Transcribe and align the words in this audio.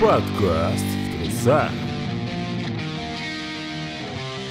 Подкаст 0.00 0.84
в 0.84 1.24
трусах. 1.24 1.70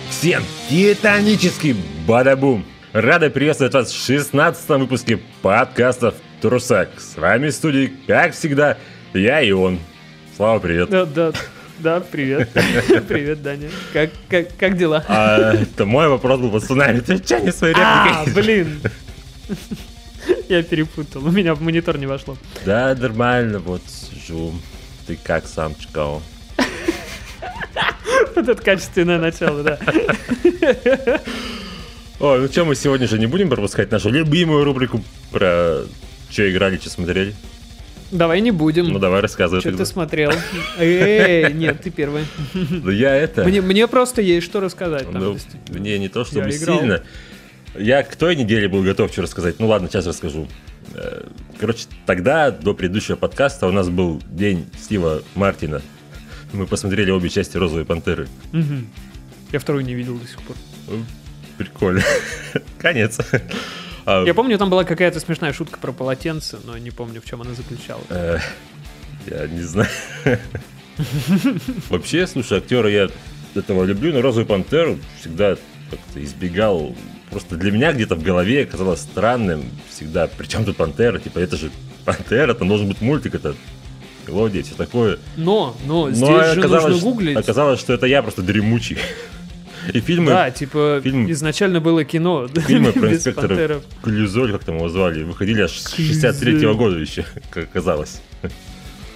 Всем 0.10 0.44
титанический 0.70 1.76
бадабум! 2.08 2.66
Рады 2.94 3.30
приветствовать 3.30 3.74
вас 3.74 3.92
в 3.92 4.06
16 4.06 4.70
выпуске 4.70 5.20
подкастов 5.42 6.16
Трусак. 6.42 6.90
С 6.98 7.18
вами 7.18 7.50
в 7.50 7.54
студии, 7.54 7.92
как 8.08 8.34
всегда, 8.34 8.78
я 9.14 9.42
и 9.42 9.52
он. 9.52 9.80
Слава, 10.36 10.60
привет. 10.60 10.90
Да, 10.90 11.06
да, 11.06 11.32
да, 11.80 12.00
привет. 12.00 12.50
Привет, 13.08 13.44
Даня. 13.44 13.70
Как, 13.94 14.10
как, 14.30 14.48
как 14.58 14.78
дела? 14.78 15.04
А, 15.08 15.54
это 15.54 15.86
мой 15.86 16.08
вопрос 16.08 16.40
был, 16.40 16.52
пацаны, 16.52 16.84
отвечай 16.84 17.42
не 17.42 17.52
своей 17.52 17.76
А, 17.78 18.24
репликой. 18.24 18.44
блин. 18.44 18.82
Я 20.50 20.64
перепутал, 20.64 21.26
у 21.26 21.32
меня 21.32 21.54
в 21.54 21.62
монитор 21.62 21.98
не 21.98 22.08
вошло. 22.08 22.38
Да, 22.66 22.96
нормально, 22.96 23.60
вот 23.60 23.82
сижу. 23.88 24.54
Ты 25.08 25.18
как 25.24 25.48
сам, 25.48 25.76
Чикаго? 25.76 26.22
Вот 28.36 28.48
это 28.50 28.62
качественное 28.62 29.20
начало, 29.20 29.64
да. 29.64 29.80
О, 32.20 32.38
ну 32.38 32.48
что, 32.48 32.66
мы 32.66 32.76
сегодня 32.76 33.08
же 33.08 33.20
не 33.20 33.28
будем 33.28 33.50
пропускать 33.50 33.92
нашу 33.92 34.10
любимую 34.10 34.64
рубрику 34.64 35.04
про 35.32 35.84
что 36.30 36.50
играли, 36.52 36.78
что 36.78 36.90
смотрели? 36.90 37.34
Давай 38.12 38.42
не 38.42 38.52
будем. 38.52 38.88
Ну 38.88 39.00
давай 39.00 39.22
рассказывай. 39.22 39.62
Что 39.62 39.72
ты 39.72 39.86
смотрел? 39.86 40.32
Эй, 40.80 41.54
нет, 41.54 41.82
ты 41.82 41.90
первый. 41.90 42.26
Ну 42.54 42.90
я 42.90 43.16
это... 43.16 43.44
Мне, 43.44 43.62
мне 43.62 43.88
просто 43.88 44.22
есть 44.22 44.46
что 44.46 44.60
рассказать. 44.60 45.10
там, 45.12 45.22
Ну, 45.22 45.38
мне 45.70 45.98
не 45.98 46.10
то 46.10 46.24
чтобы 46.24 46.50
Я 46.50 46.52
сильно. 46.52 47.04
Я 47.78 48.04
к 48.04 48.16
той 48.16 48.36
неделе 48.36 48.68
был 48.68 48.84
готов 48.84 49.12
что 49.12 49.22
рассказать. 49.22 49.60
Ну 49.60 49.68
ладно, 49.68 49.90
сейчас 49.90 50.06
расскажу. 50.06 50.48
Э, 50.94 51.28
Короче, 51.60 51.86
тогда, 52.06 52.52
до 52.52 52.74
предыдущего 52.74 53.16
подкаста, 53.16 53.68
у 53.68 53.72
нас 53.72 53.88
был 53.90 54.22
день 54.30 54.68
Стива 54.80 55.22
Мартина. 55.36 55.82
Мы 56.54 56.68
посмотрели 56.68 57.12
обе 57.12 57.30
части 57.30 57.58
«Розовой 57.58 57.86
пантеры». 57.86 58.28
Мгм. 58.52 58.88
Я 59.52 59.60
вторую 59.60 59.86
не 59.86 59.94
видел 59.94 60.18
до 60.18 60.28
сих 60.28 60.42
пор. 60.42 60.56
Ну, 60.88 61.06
Прикольно. 61.58 62.04
Конец. 62.78 63.20
А, 64.06 64.24
Я 64.26 64.34
помню, 64.34 64.58
там 64.58 64.70
была 64.70 64.84
какая-то 64.84 65.20
смешная 65.22 65.54
шутка 65.54 65.80
про 65.80 65.92
полотенце, 65.94 66.58
но 66.66 66.78
не 66.78 66.92
помню, 66.92 67.22
в 67.22 67.26
чем 67.26 67.42
она 67.42 67.54
заключалась. 67.54 68.06
э, 68.10 68.40
Я 69.28 69.48
не 69.48 69.62
знаю. 69.62 69.90
Вообще, 71.90 72.28
слушай, 72.28 72.58
актера 72.58 72.90
я 72.90 73.10
этого 73.54 73.84
люблю, 73.86 74.14
но 74.14 74.22
«Розовую 74.22 74.46
пантеру» 74.46 74.98
всегда 75.20 75.56
как-то 75.90 76.24
избегал. 76.24 76.96
Просто 77.36 77.58
для 77.58 77.70
меня 77.70 77.92
где-то 77.92 78.16
в 78.16 78.24
голове 78.24 78.66
казалось 78.66 79.02
странным 79.02 79.66
всегда. 79.90 80.30
Причем 80.38 80.64
тут 80.64 80.78
пантера? 80.78 81.20
Типа, 81.20 81.40
это 81.40 81.58
же 81.58 81.70
пантера, 82.06 82.54
там 82.54 82.70
должен 82.70 82.88
быть 82.88 83.02
мультик, 83.02 83.36
это 83.36 83.56
мелодия, 84.26 84.64
все 84.64 84.74
такое. 84.74 85.20
Но, 85.36 85.76
но, 85.86 86.06
Но 86.06 86.12
здесь 86.12 86.28
же 86.54 86.60
оказалось, 86.62 86.94
нужно 86.94 87.10
гуглить. 87.10 87.36
оказалось, 87.36 87.82
что 87.82 87.92
это 87.92 88.06
я 88.06 88.24
просто 88.24 88.42
дремучий. 88.42 88.98
И 89.92 90.00
фильмы, 90.00 90.28
Да, 90.32 90.50
типа, 90.50 91.02
фильм- 91.04 91.30
изначально 91.30 91.82
было 91.82 92.06
кино. 92.06 92.48
фильмы 92.48 92.92
про 92.94 93.12
инспектора. 93.14 93.82
Клюзоль, 94.02 94.54
как 94.54 94.64
там 94.64 94.78
его 94.78 94.88
звали, 94.88 95.24
выходили 95.24 95.62
аж 95.64 95.72
с 95.78 95.94
63 95.94 96.74
года 96.74 96.98
еще, 96.98 97.26
как 97.50 97.66
оказалось. 97.66 98.22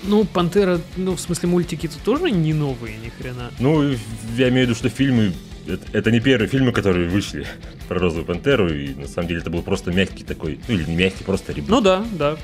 Ну, 0.04 0.26
Пантера, 0.26 0.82
ну, 0.98 1.16
в 1.16 1.22
смысле, 1.22 1.48
мультики-то 1.48 1.96
тоже 2.04 2.32
не 2.32 2.54
новые, 2.54 2.98
ни 2.98 3.08
хрена. 3.08 3.52
Ну, 3.60 3.92
я 4.38 4.50
имею 4.50 4.66
в 4.66 4.70
виду, 4.72 4.76
что 4.76 4.90
фильмы 4.90 5.32
это, 5.70 5.86
это 5.94 6.12
не 6.12 6.20
первые 6.20 6.48
фильмы, 6.50 6.72
которые 6.72 7.10
вышли 7.10 7.46
про 7.88 8.00
Розовую 8.00 8.26
Пантеру, 8.26 8.74
и 8.74 8.94
на 8.94 9.08
самом 9.08 9.28
деле 9.28 9.42
это 9.42 9.50
был 9.50 9.62
просто 9.62 9.92
мягкий 9.92 10.24
такой, 10.24 10.60
ну 10.68 10.76
или 10.76 10.84
не 10.84 10.96
мягкий, 10.96 11.24
просто 11.24 11.54
ребут. 11.54 11.70
Ну 11.70 11.82
да, 11.82 12.06
да. 12.14 12.38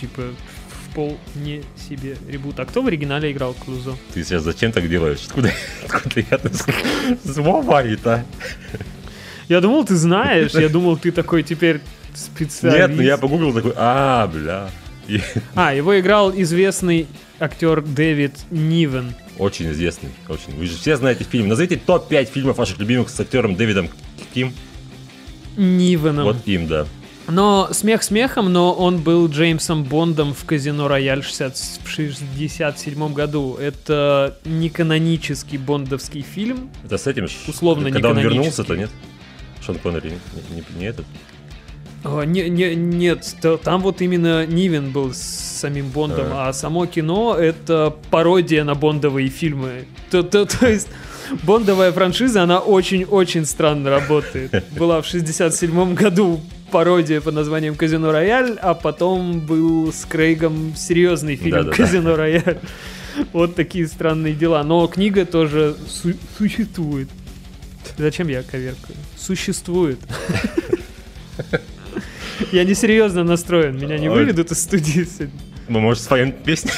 Типа, 0.00 0.22
вполне 0.90 1.62
себе 1.76 2.16
ребут. 2.28 2.58
А 2.58 2.64
кто 2.64 2.82
в 2.82 2.86
оригинале 2.86 3.30
играл 3.32 3.54
Клузо? 3.54 3.96
Ты 4.12 4.24
сейчас 4.24 4.42
зачем 4.42 4.72
так 4.72 4.88
делаешь? 4.88 5.20
Откуда, 5.26 5.52
откуда 5.84 6.20
я 6.20 6.26
это 6.30 6.50
звонит-то? 7.24 8.24
Я 9.48 9.60
думал, 9.60 9.84
ты 9.84 9.96
знаешь. 9.96 10.52
Я 10.52 10.68
думал, 10.68 10.96
ты 10.96 11.12
такой 11.12 11.42
теперь 11.42 11.80
специалист. 12.14 12.78
Нет, 12.78 12.96
ну 12.96 13.02
я 13.02 13.16
погуглил 13.18 13.52
такой, 13.52 13.72
а, 13.76 14.26
бля. 14.26 14.70
А, 15.54 15.74
его 15.74 15.98
играл 15.98 16.32
известный 16.34 17.08
актер 17.40 17.82
Дэвид 17.82 18.34
Нивен. 18.50 19.14
Очень 19.40 19.70
известный, 19.72 20.10
очень. 20.28 20.54
Вы 20.56 20.66
же 20.66 20.76
все 20.76 20.96
знаете 20.96 21.24
фильм. 21.24 21.48
Назовите 21.48 21.76
топ-5 21.76 22.26
фильмов 22.26 22.58
ваших 22.58 22.78
любимых 22.78 23.08
с 23.08 23.18
актером 23.18 23.56
Дэвидом 23.56 23.88
Ким. 24.34 24.52
Нивеном. 25.56 26.24
Вот 26.24 26.36
им, 26.46 26.66
да. 26.66 26.86
Но 27.28 27.68
смех 27.72 28.02
смехом, 28.02 28.52
но 28.52 28.72
он 28.72 28.98
был 28.98 29.28
Джеймсом 29.28 29.84
Бондом 29.84 30.34
в 30.34 30.44
Казино 30.44 30.88
Рояль 30.88 31.22
60 31.22 31.56
в 31.84 31.88
67 31.88 33.12
году. 33.12 33.56
Это 33.56 34.36
не 34.44 34.68
канонический 34.68 35.58
бондовский 35.58 36.22
фильм. 36.22 36.70
Это 36.84 36.98
с 36.98 37.06
этим, 37.06 37.26
Условно 37.46 37.90
когда 37.90 38.10
он 38.10 38.18
вернулся-то, 38.18 38.76
нет? 38.76 38.90
Шон 39.64 39.78
Коннери, 39.78 40.10
не, 40.50 40.56
не- 40.56 40.78
не 40.78 40.86
этот. 40.86 41.06
А, 42.02 42.22
не, 42.22 42.48
не- 42.48 42.74
нет, 42.74 43.36
там 43.62 43.82
вот 43.82 44.00
именно 44.00 44.46
Нивен 44.46 44.90
был 44.90 45.12
с 45.12 45.18
самим 45.18 45.88
Бондом, 45.90 46.28
А. 46.32 46.48
а 46.48 46.52
само 46.52 46.86
кино 46.86 47.34
это 47.36 47.94
пародия 48.10 48.64
на 48.64 48.74
бондовые 48.74 49.28
фильмы. 49.28 49.84
То, 50.10 50.22
то, 50.22 50.46
то 50.46 50.66
есть 50.70 50.88
бондовая 51.42 51.92
франшиза, 51.92 52.42
она 52.42 52.58
очень-очень 52.58 53.44
странно 53.44 53.90
работает. 53.90 54.64
Была 54.78 55.02
в 55.02 55.06
67 55.06 55.94
году 55.94 56.40
пародия 56.70 57.20
под 57.20 57.34
названием 57.34 57.74
Казино 57.74 58.12
Рояль, 58.12 58.56
а 58.62 58.72
потом 58.74 59.40
был 59.40 59.92
с 59.92 60.04
Крейгом 60.06 60.74
серьезный 60.76 61.36
фильм 61.36 61.50
Да-да-да. 61.58 61.76
Казино 61.76 62.16
Рояль. 62.16 62.58
Вот 63.34 63.56
такие 63.56 63.86
странные 63.88 64.34
дела. 64.34 64.62
Но 64.62 64.86
книга 64.86 65.26
тоже 65.26 65.76
су- 65.86 66.14
существует. 66.38 67.08
Зачем 67.98 68.28
я 68.28 68.42
коверкаю? 68.42 68.96
Существует. 69.18 69.98
Я 72.52 72.64
несерьезно 72.64 73.24
настроен, 73.24 73.76
меня 73.76 73.98
не 73.98 74.08
выведут 74.08 74.50
из 74.52 74.62
студии 74.62 75.04
сегодня. 75.04 75.30
Мы, 75.68 75.80
может, 75.80 76.02
споем 76.02 76.32
песню? 76.32 76.72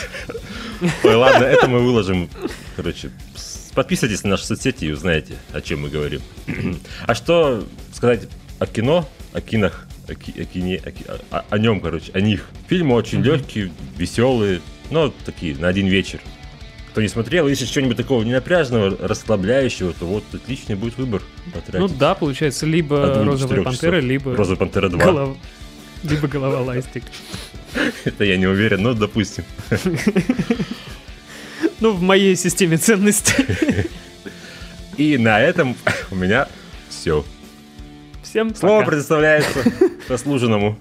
Ой, 1.04 1.14
ладно, 1.14 1.44
это 1.44 1.68
мы 1.68 1.80
выложим. 1.80 2.28
Короче, 2.76 3.10
подписывайтесь 3.74 4.22
на 4.24 4.30
наши 4.30 4.44
соцсети 4.46 4.84
и 4.86 4.90
узнаете, 4.92 5.34
о 5.52 5.60
чем 5.60 5.82
мы 5.82 5.88
говорим. 5.88 6.20
А 7.06 7.14
что 7.14 7.64
сказать 7.92 8.28
о 8.58 8.66
кино, 8.66 9.08
о 9.32 9.40
кинах, 9.40 9.86
о, 10.08 10.14
ки- 10.14 10.38
о 10.40 10.44
кине, 10.44 10.80
о, 10.84 10.90
ки- 10.90 11.04
о- 11.30 11.44
о 11.48 11.58
нем, 11.58 11.80
короче, 11.80 12.12
о 12.12 12.20
них. 12.20 12.48
Фильмы 12.68 12.94
очень 12.94 13.22
легкие, 13.22 13.72
веселые, 13.96 14.60
но 14.90 15.12
такие, 15.24 15.56
на 15.56 15.68
один 15.68 15.86
вечер. 15.86 16.20
Кто 16.92 17.00
не 17.00 17.08
смотрел, 17.08 17.48
если 17.48 17.64
что-нибудь 17.64 17.96
такого 17.96 18.22
ненапряжного, 18.22 18.94
расслабляющего, 19.00 19.94
то 19.94 20.04
вот 20.04 20.24
отличный 20.34 20.76
будет 20.76 20.98
выбор. 20.98 21.22
Ну 21.46 21.52
потратить. 21.52 21.98
да, 21.98 22.14
получается, 22.14 22.66
либо 22.66 23.24
розовая 23.24 23.62
пантера, 23.62 23.96
часов. 23.96 24.08
либо 24.10 24.36
Розовая 24.36 24.58
пантера 24.58 24.88
2. 24.90 24.98
голова. 25.02 25.36
Либо 26.02 26.28
голова 26.28 26.60
ластик. 26.60 27.04
Это 28.04 28.24
я 28.24 28.36
не 28.36 28.46
уверен, 28.46 28.82
но 28.82 28.92
допустим. 28.94 29.44
Ну, 31.80 31.92
в 31.92 32.00
моей 32.02 32.36
системе 32.36 32.76
ценностей. 32.76 33.88
И 34.96 35.18
на 35.18 35.40
этом 35.40 35.76
у 36.12 36.14
меня 36.14 36.46
все. 36.88 37.24
Всем 38.22 38.54
Слово 38.54 38.80
пока. 38.80 38.90
предоставляется 38.90 39.64
заслуженному 40.08 40.78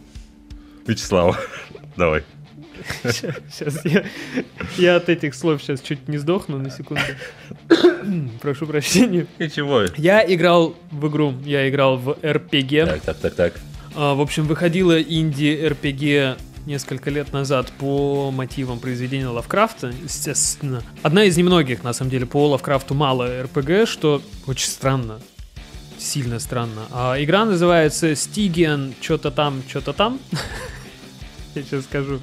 Вячеславу. 0.85 1.35
Давай. 1.97 2.23
Сейчас 3.03 3.85
я, 3.85 4.03
я 4.77 4.95
от 4.95 5.09
этих 5.09 5.35
слов 5.35 5.61
сейчас 5.61 5.81
чуть 5.81 6.07
не 6.07 6.17
сдохну 6.17 6.57
на 6.57 6.69
секунду. 6.69 7.03
Прошу 8.41 8.67
прощения. 8.67 9.27
Ничего. 9.39 9.83
Я 9.97 10.23
играл 10.33 10.75
в 10.91 11.07
игру, 11.07 11.33
я 11.45 11.69
играл 11.69 11.97
в 11.97 12.09
RPG. 12.21 12.85
Так, 12.85 13.01
так, 13.01 13.17
так, 13.17 13.35
так. 13.35 13.53
А, 13.95 14.13
В 14.15 14.21
общем, 14.21 14.45
выходила 14.45 15.01
инди-РПГ 15.01 16.37
несколько 16.66 17.09
лет 17.09 17.33
назад 17.33 17.72
по 17.79 18.31
мотивам 18.31 18.79
произведения 18.79 19.27
Лавкрафта, 19.27 19.93
естественно. 20.03 20.84
Одна 21.01 21.23
из 21.23 21.37
немногих, 21.37 21.84
на 21.84 21.93
самом 21.93 22.11
деле, 22.11 22.25
по 22.25 22.47
Лавкрафту 22.49 22.93
мало 22.93 23.43
РПГ, 23.43 23.87
что 23.87 24.22
очень 24.47 24.67
странно. 24.69 25.19
Сильно 25.97 26.39
странно. 26.39 26.87
А 26.91 27.16
игра 27.22 27.45
называется 27.45 28.11
Stygian 28.13 28.93
что-то 29.01 29.31
там, 29.31 29.61
что-то 29.67 29.93
там. 29.93 30.19
Я 31.55 31.63
сейчас 31.63 31.85
скажу. 31.85 32.19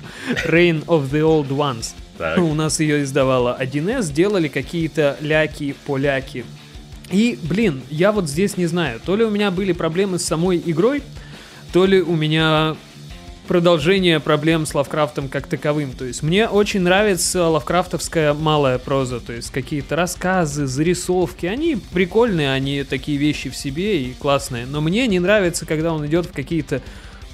Reign 0.46 0.84
of 0.86 1.10
the 1.10 1.20
Old 1.20 1.48
Ones. 1.48 1.94
Так. 2.16 2.38
У 2.38 2.54
нас 2.54 2.80
ее 2.80 3.02
издавала 3.02 3.56
1С, 3.60 4.12
делали 4.12 4.48
какие-то 4.48 5.16
ляки-поляки. 5.20 6.44
И, 7.10 7.38
блин, 7.42 7.82
я 7.90 8.12
вот 8.12 8.28
здесь 8.28 8.56
не 8.56 8.66
знаю, 8.66 9.00
то 9.04 9.16
ли 9.16 9.24
у 9.24 9.30
меня 9.30 9.50
были 9.50 9.72
проблемы 9.72 10.18
с 10.18 10.24
самой 10.24 10.62
игрой, 10.64 11.02
то 11.72 11.86
ли 11.86 12.02
у 12.02 12.14
меня 12.14 12.76
продолжение 13.46 14.20
проблем 14.20 14.66
с 14.66 14.74
Лавкрафтом 14.74 15.28
как 15.28 15.46
таковым. 15.46 15.92
То 15.92 16.04
есть 16.04 16.22
мне 16.22 16.48
очень 16.48 16.80
нравится 16.82 17.48
лавкрафтовская 17.48 18.34
малая 18.34 18.78
проза, 18.78 19.20
то 19.20 19.32
есть 19.32 19.50
какие-то 19.50 19.96
рассказы, 19.96 20.66
зарисовки, 20.66 21.46
они 21.46 21.78
прикольные, 21.92 22.52
они 22.52 22.84
такие 22.84 23.16
вещи 23.16 23.48
в 23.48 23.56
себе 23.56 24.02
и 24.02 24.12
классные. 24.12 24.66
Но 24.66 24.82
мне 24.82 25.06
не 25.06 25.18
нравится, 25.18 25.64
когда 25.64 25.94
он 25.94 26.06
идет 26.06 26.26
в 26.26 26.32
какие-то 26.32 26.82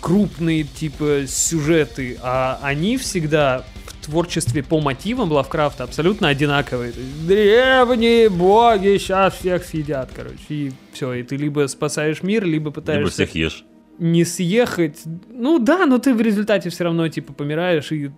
крупные 0.05 0.65
типа 0.65 1.23
сюжеты, 1.27 2.19
а 2.23 2.59
они 2.63 2.99
всегда 2.99 3.65
в 3.87 4.05
творчестве 4.05 4.63
по 4.63 4.79
мотивам 4.79 5.33
Лавкрафта 5.33 5.85
абсолютно 5.85 6.29
одинаковые. 6.29 6.93
Древние 7.27 8.29
боги 8.29 8.99
сейчас 8.99 9.35
всех 9.37 9.65
съедят, 9.65 10.11
короче. 10.15 10.37
И 10.51 10.73
все, 10.93 11.15
и 11.15 11.23
ты 11.23 11.37
либо 11.37 11.67
спасаешь 11.69 12.23
мир, 12.23 12.45
либо 12.45 12.67
Либо 12.67 12.71
пытаешься 12.73 13.13
всех 13.25 13.35
ешь. 13.35 13.65
не 13.99 14.27
съехать. 14.27 15.01
Ну 15.31 15.59
да, 15.59 15.87
но 15.87 15.97
ты 15.97 16.13
в 16.13 16.21
результате 16.21 16.69
все 16.69 16.85
равно 16.85 17.09
типа 17.09 17.33
помираешь 17.33 17.91
и 17.91 18.11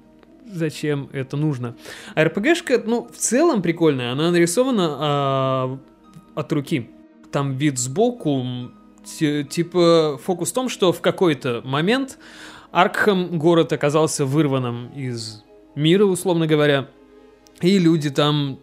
зачем 0.53 1.09
это 1.13 1.37
нужно. 1.37 1.77
А 2.17 2.25
РПГшка, 2.25 2.83
ну, 2.85 3.09
в 3.13 3.17
целом 3.17 3.63
прикольная. 3.63 4.11
Она 4.11 4.33
нарисована 4.33 4.97
а, 4.99 5.79
от 6.35 6.53
руки. 6.53 6.91
Там 7.31 7.53
вид 7.57 7.79
сбоку. 7.79 8.45
Типа 9.07 10.19
фокус 10.23 10.51
в 10.51 10.55
том, 10.55 10.69
что 10.69 10.93
в 10.93 11.01
какой-то 11.01 11.63
момент 11.65 12.19
Аркхам 12.73 13.39
город 13.39 13.73
оказался 13.73 14.27
вырванным 14.27 14.89
из 14.95 15.45
мира, 15.75 16.05
условно 16.05 16.47
говоря. 16.47 16.89
И 17.63 17.79
люди 17.79 18.11
там 18.11 18.59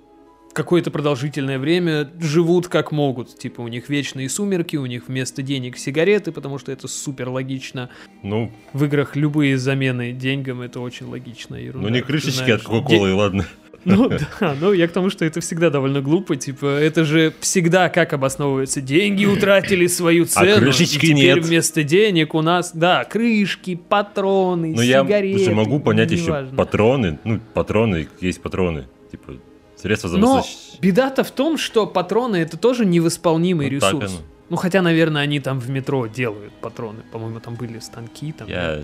какое-то 0.53 0.91
продолжительное 0.91 1.57
время 1.57 2.11
живут 2.19 2.67
как 2.67 2.91
могут. 2.91 3.37
Типа 3.37 3.61
у 3.61 3.67
них 3.67 3.89
вечные 3.89 4.29
сумерки, 4.29 4.75
у 4.75 4.85
них 4.85 5.07
вместо 5.07 5.41
денег 5.41 5.77
сигареты, 5.77 6.31
потому 6.31 6.59
что 6.59 6.71
это 6.71 6.87
супер 6.87 7.29
логично. 7.29 7.89
Ну, 8.21 8.51
В 8.71 8.85
играх 8.85 9.15
любые 9.15 9.57
замены 9.57 10.11
деньгам 10.11 10.61
это 10.61 10.79
очень 10.79 11.07
логичная 11.07 11.61
ерунда. 11.61 11.87
ну 11.87 11.93
не 11.93 12.01
крышечки 12.01 12.37
знаешь, 12.37 12.61
от 12.61 12.63
Кока-Колы, 12.63 13.13
ладно. 13.13 13.47
Ну 13.85 14.09
да, 14.39 14.55
ну 14.59 14.73
я 14.73 14.87
к 14.87 14.91
тому, 14.91 15.09
что 15.09 15.25
это 15.25 15.41
всегда 15.41 15.69
довольно 15.69 16.01
глупо, 16.01 16.35
типа, 16.35 16.65
это 16.65 17.03
же 17.05 17.33
всегда 17.39 17.89
как 17.89 18.13
обосновывается, 18.13 18.81
деньги 18.81 19.25
утратили 19.25 19.87
свою 19.87 20.25
цену, 20.25 20.57
крышечки 20.57 21.05
и 21.05 21.09
теперь 21.09 21.35
нет. 21.35 21.45
вместо 21.45 21.83
денег 21.83 22.33
у 22.35 22.41
нас, 22.41 22.71
да, 22.73 23.03
крышки, 23.05 23.75
патроны, 23.75 24.69
Но 24.69 24.75
Ну, 24.77 24.81
я 24.81 25.03
сигареты, 25.03 25.43
же 25.45 25.51
могу 25.53 25.79
понять 25.79 26.11
еще 26.11 26.45
патроны. 26.55 27.19
Ну, 27.23 27.39
патроны, 27.53 28.07
есть 28.21 28.41
патроны. 28.41 28.87
Типа, 29.11 29.33
средства 29.75 30.07
Но 30.09 30.37
замослощ- 30.41 30.79
беда-то 30.79 31.23
в 31.23 31.31
том, 31.31 31.57
что 31.57 31.85
патроны 31.85 32.37
это 32.37 32.57
тоже 32.57 32.85
невосполнимый 32.85 33.69
Ну, 33.69 33.79
так 33.79 33.93
ресурс. 33.93 34.11
оно. 34.11 34.21
Ну, 34.49 34.57
хотя, 34.57 34.81
наверное, 34.81 35.21
они 35.23 35.39
там 35.39 35.59
в 35.59 35.69
метро 35.69 36.05
делают 36.07 36.53
патроны. 36.53 36.99
По-моему, 37.11 37.39
там 37.39 37.55
были 37.55 37.79
станки. 37.79 38.31
Там, 38.33 38.47
Я... 38.47 38.83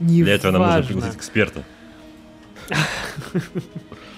Неважно. 0.00 0.24
Для 0.24 0.34
этого 0.34 0.52
нам 0.52 0.62
нужно 0.62 0.82
пригласить 0.86 1.16
эксперта. 1.16 1.62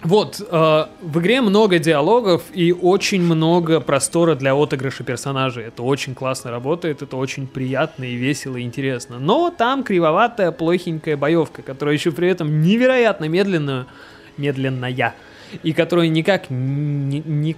Вот, 0.05 0.39
э, 0.41 0.85
в 1.01 1.19
игре 1.21 1.41
много 1.41 1.79
диалогов 1.79 2.43
и 2.53 2.73
очень 2.73 3.23
много 3.23 3.81
простора 3.81 4.35
для 4.35 4.55
отыгрыша 4.55 5.03
персонажей. 5.03 5.65
Это 5.65 5.83
очень 5.83 6.15
классно 6.15 6.51
работает, 6.51 7.01
это 7.03 7.17
очень 7.17 7.47
приятно 7.47 8.05
и 8.05 8.15
весело 8.15 8.57
и 8.59 8.63
интересно. 8.63 9.19
Но 9.19 9.51
там 9.51 9.83
кривоватая, 9.83 10.53
плохенькая 10.53 11.17
боевка, 11.17 11.63
которая 11.63 11.95
еще 11.95 12.13
при 12.13 12.29
этом 12.29 12.61
невероятно 12.61 13.25
медленная, 13.25 13.87
медленная, 14.37 15.15
и 15.63 15.73
которая 15.73 16.09
никак 16.09 16.51
не... 16.51 17.21
не- 17.25 17.57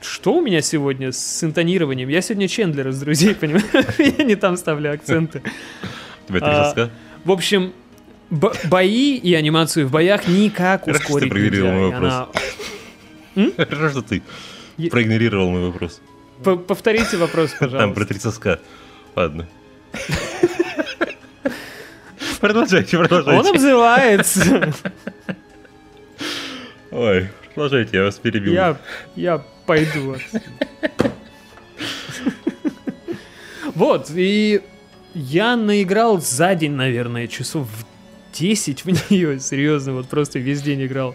Что 0.00 0.34
у 0.34 0.40
меня 0.42 0.62
сегодня 0.62 1.12
с 1.12 1.44
интонированием? 1.44 2.08
Я 2.08 2.20
сегодня 2.20 2.48
Чендлер 2.48 2.88
из 2.88 2.98
«Друзей», 3.00 3.34
понимаешь? 3.40 3.64
Я 3.98 4.24
не 4.24 4.34
там 4.34 4.56
ставлю 4.56 4.92
акценты. 4.92 5.40
Тебе 6.26 6.40
три 6.40 6.48
А? 6.50 6.90
В 7.24 7.30
общем, 7.30 7.72
б- 8.30 8.52
бои 8.64 9.16
и 9.16 9.34
анимацию 9.34 9.86
в 9.86 9.90
боях 9.90 10.26
никак 10.28 10.84
Хорошо, 10.84 10.98
что 11.00 11.08
ты 11.08 11.14
ускорить 11.14 11.30
проигнорировал 11.30 11.72
нельзя. 11.72 12.26
мой 13.34 13.44
и 13.44 13.52
она- 13.54 13.64
Хорошо, 13.64 13.90
что 13.90 14.02
ты 14.02 14.22
Е- 14.78 14.90
проигнорировал 14.90 15.50
мой 15.50 15.62
вопрос. 15.66 16.00
П- 16.44 16.56
Повторите 16.56 17.16
вопрос, 17.16 17.50
Там 17.52 17.58
про 17.58 17.68
пожалуйста. 17.78 18.04
три 18.06 18.18
соска. 18.18 18.60
Ладно. 19.14 19.46
Продолжайте, 22.40 22.98
продолжайте. 22.98 23.40
Он 23.40 23.54
обзывается. 23.54 24.74
Ой, 26.90 27.28
продолжайте, 27.54 27.96
я 27.96 28.02
вас 28.04 28.16
перебил. 28.18 28.52
Я, 28.52 28.76
я 29.16 29.42
пойду. 29.66 30.16
Вот, 33.74 34.10
и 34.14 34.60
я 35.14 35.56
наиграл 35.56 36.20
за 36.20 36.54
день, 36.54 36.72
наверное, 36.72 37.26
часов 37.26 37.68
в 37.68 37.84
10 38.38 38.84
в 38.84 39.10
нее, 39.10 39.40
серьезно, 39.40 39.92
вот 39.94 40.08
просто 40.08 40.38
весь 40.38 40.62
день 40.62 40.84
играл. 40.84 41.14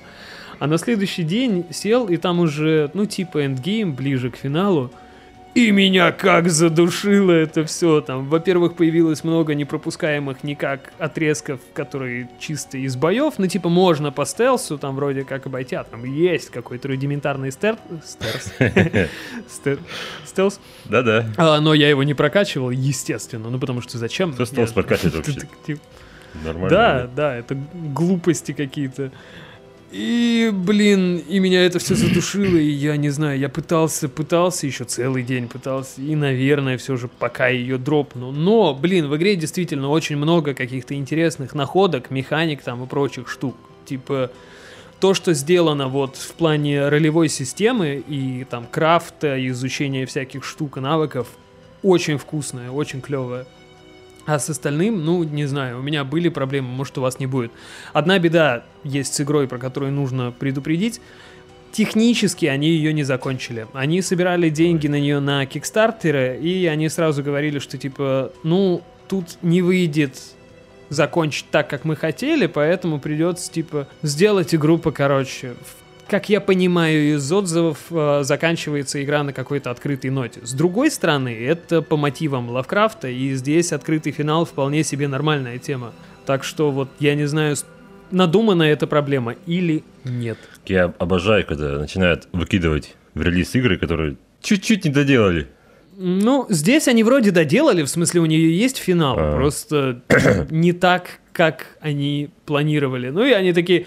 А 0.60 0.68
на 0.68 0.78
следующий 0.78 1.24
день 1.24 1.66
сел, 1.72 2.08
и 2.08 2.18
там 2.18 2.40
уже, 2.40 2.92
ну, 2.94 3.06
типа 3.06 3.46
эндгейм, 3.46 3.94
ближе 3.96 4.30
к 4.30 4.36
финалу. 4.36 4.92
И 5.54 5.70
меня 5.72 6.14
как 6.14 6.50
задушило 6.50 7.32
это 7.34 7.66
все. 7.66 8.00
Там, 8.00 8.30
во-первых, 8.30 8.76
появилось 8.76 9.26
много 9.26 9.54
непропускаемых 9.54 10.46
никак 10.46 10.94
отрезков, 10.98 11.60
которые 11.74 12.30
чисто 12.40 12.78
из 12.78 12.96
боев. 12.96 13.34
Ну, 13.38 13.48
типа, 13.48 13.68
можно 13.68 14.12
по 14.14 14.26
стелсу, 14.26 14.78
там 14.78 14.96
вроде 14.96 15.26
как 15.26 15.48
обойти, 15.48 15.76
а 15.76 15.84
там 15.84 16.06
есть 16.06 16.52
какой-то 16.52 16.88
рудиментарный 16.88 17.52
стер... 17.52 17.76
стерс. 18.06 18.54
Стер- 19.50 19.80
Стелс. 20.26 20.62
Да-да. 20.86 21.26
А, 21.36 21.60
но 21.60 21.74
я 21.74 21.90
его 21.90 22.04
не 22.04 22.14
прокачивал, 22.14 22.70
естественно. 22.70 23.50
Ну, 23.50 23.60
потому 23.60 23.82
что 23.82 23.98
зачем? 23.98 24.32
Кто 24.32 24.46
стелс 24.46 24.72
прокачивает 24.72 25.16
вообще? 25.16 25.78
Нормально. 26.44 26.70
Да, 26.70 27.10
да, 27.16 27.36
это 27.36 27.58
глупости 27.74 28.52
какие-то. 28.54 29.12
И, 29.92 30.52
блин, 30.54 31.18
и 31.18 31.40
меня 31.40 31.66
это 31.66 31.80
все 31.80 31.96
задушило, 31.96 32.56
и 32.56 32.70
я 32.70 32.96
не 32.96 33.10
знаю, 33.10 33.38
я 33.38 33.50
пытался, 33.50 34.08
пытался 34.08 34.66
еще 34.66 34.86
целый 34.86 35.22
день 35.22 35.50
пытался, 35.50 36.02
и, 36.02 36.16
наверное, 36.16 36.78
все 36.78 36.96
же 36.96 37.10
пока 37.10 37.50
ее 37.50 37.78
дропну. 37.78 38.32
Но, 38.32 38.74
блин, 38.74 39.10
в 39.10 39.18
игре 39.18 39.36
действительно 39.36 39.90
очень 39.90 40.16
много 40.16 40.54
каких-то 40.54 40.94
интересных 40.94 41.54
находок, 41.56 42.10
механик 42.10 42.62
там 42.62 42.82
и 42.84 42.88
прочих 42.88 43.28
штук. 43.28 43.58
Типа, 43.86 44.32
то, 45.02 45.14
что 45.14 45.34
сделано 45.34 45.90
вот 45.90 46.16
в 46.16 46.34
плане 46.36 46.88
ролевой 46.88 47.28
системы 47.28 48.02
и 48.08 48.46
там 48.50 48.68
крафта, 48.72 49.46
изучения 49.50 50.06
всяких 50.06 50.46
штук 50.46 50.78
и 50.78 50.80
навыков, 50.80 51.28
очень 51.84 52.18
вкусное, 52.18 52.72
очень 52.72 53.02
клевое. 53.02 53.46
А 54.26 54.38
с 54.38 54.50
остальным, 54.50 55.04
ну, 55.04 55.24
не 55.24 55.46
знаю, 55.46 55.80
у 55.80 55.82
меня 55.82 56.04
были 56.04 56.30
проблемы, 56.30 56.68
может, 56.70 56.98
у 56.98 57.02
вас 57.02 57.20
не 57.20 57.26
будет. 57.26 57.52
Одна 57.92 58.20
беда 58.20 58.64
есть 58.84 59.14
с 59.14 59.22
игрой, 59.22 59.48
про 59.48 59.58
которую 59.58 59.92
нужно 59.92 60.32
предупредить. 60.32 61.02
Технически 61.72 62.46
они 62.46 62.70
ее 62.70 62.94
не 62.94 63.04
закончили. 63.04 63.66
Они 63.74 64.02
собирали 64.02 64.50
деньги 64.50 64.88
на 64.88 65.00
нее 65.00 65.20
на 65.20 65.46
Кикстартере, 65.46 66.40
и 66.40 66.66
они 66.68 66.90
сразу 66.90 67.24
говорили, 67.24 67.60
что 67.60 67.78
типа, 67.78 68.32
ну, 68.44 68.82
тут 69.08 69.38
не 69.42 69.62
выйдет 69.62 70.18
закончить 70.90 71.46
так, 71.50 71.70
как 71.70 71.86
мы 71.86 71.96
хотели, 71.96 72.48
поэтому 72.48 73.00
придется, 73.00 73.50
типа, 73.52 73.88
сделать 74.04 74.54
игру 74.54 74.78
покороче. 74.78 75.54
В- 75.54 75.81
Как 76.12 76.28
я 76.28 76.42
понимаю 76.42 77.16
из 77.16 77.32
отзывов, 77.32 77.78
э, 77.90 78.24
заканчивается 78.24 79.02
игра 79.02 79.24
на 79.24 79.32
какой-то 79.32 79.72
открытой 79.72 80.10
ноте. 80.10 80.42
С 80.44 80.52
другой 80.52 80.92
стороны, 80.92 81.30
это 81.30 81.82
по 81.82 81.96
мотивам 81.96 82.50
Лавкрафта, 82.50 83.08
и 83.08 83.34
здесь 83.34 83.72
открытый 83.72 84.12
финал 84.12 84.44
вполне 84.44 84.84
себе 84.84 85.08
нормальная 85.08 85.58
тема. 85.58 85.94
Так 86.26 86.44
что 86.44 86.70
вот 86.70 86.90
я 87.00 87.16
не 87.16 87.28
знаю, 87.28 87.56
надумана 88.12 88.64
эта 88.64 88.88
проблема 88.88 89.36
или 89.46 89.86
нет. 90.04 90.38
Я 90.66 90.94
обожаю, 91.00 91.46
когда 91.46 91.80
начинают 91.80 92.28
выкидывать 92.34 92.98
в 93.14 93.22
релиз 93.22 93.56
игры, 93.56 93.78
которые 93.78 94.18
чуть-чуть 94.42 94.84
не 94.84 94.92
доделали. 94.92 95.48
Ну, 95.96 96.46
здесь 96.50 96.90
они 96.90 97.06
вроде 97.06 97.32
доделали, 97.32 97.84
в 97.84 97.88
смысле 97.88 98.20
у 98.20 98.26
нее 98.26 98.54
есть 98.54 98.80
финал, 98.80 99.16
А. 99.18 99.32
просто 99.32 100.02
не 100.50 100.74
так, 100.74 101.22
как 101.32 101.68
они 101.80 102.32
планировали. 102.46 103.12
Ну 103.12 103.24
и 103.24 103.32
они 103.32 103.54
такие, 103.54 103.86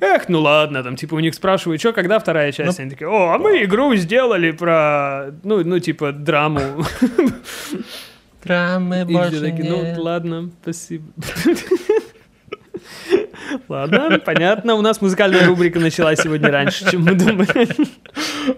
эх, 0.00 0.28
ну 0.28 0.40
ладно, 0.40 0.82
там 0.82 0.96
типа 0.96 1.14
у 1.14 1.20
них 1.20 1.34
спрашивают, 1.34 1.80
что, 1.80 1.92
когда 1.92 2.18
вторая 2.18 2.52
часть? 2.52 2.80
Они 2.80 2.90
такие, 2.90 3.08
о, 3.08 3.32
а 3.34 3.38
мы 3.38 3.62
игру 3.64 3.94
сделали 3.96 4.50
про, 4.50 5.32
ну, 5.42 5.62
ну 5.64 5.78
типа 5.78 6.12
драму. 6.12 6.60
Драмы 8.44 9.04
все 9.28 9.40
такие, 9.40 9.70
ну 9.70 10.02
ладно, 10.02 10.50
спасибо. 10.62 11.04
Ладно, 13.68 14.18
понятно. 14.24 14.74
У 14.74 14.82
нас 14.82 15.00
музыкальная 15.00 15.46
рубрика 15.46 15.78
началась 15.78 16.20
сегодня 16.20 16.50
раньше, 16.50 16.90
чем 16.90 17.02
мы 17.02 17.14
думали. 17.14 17.68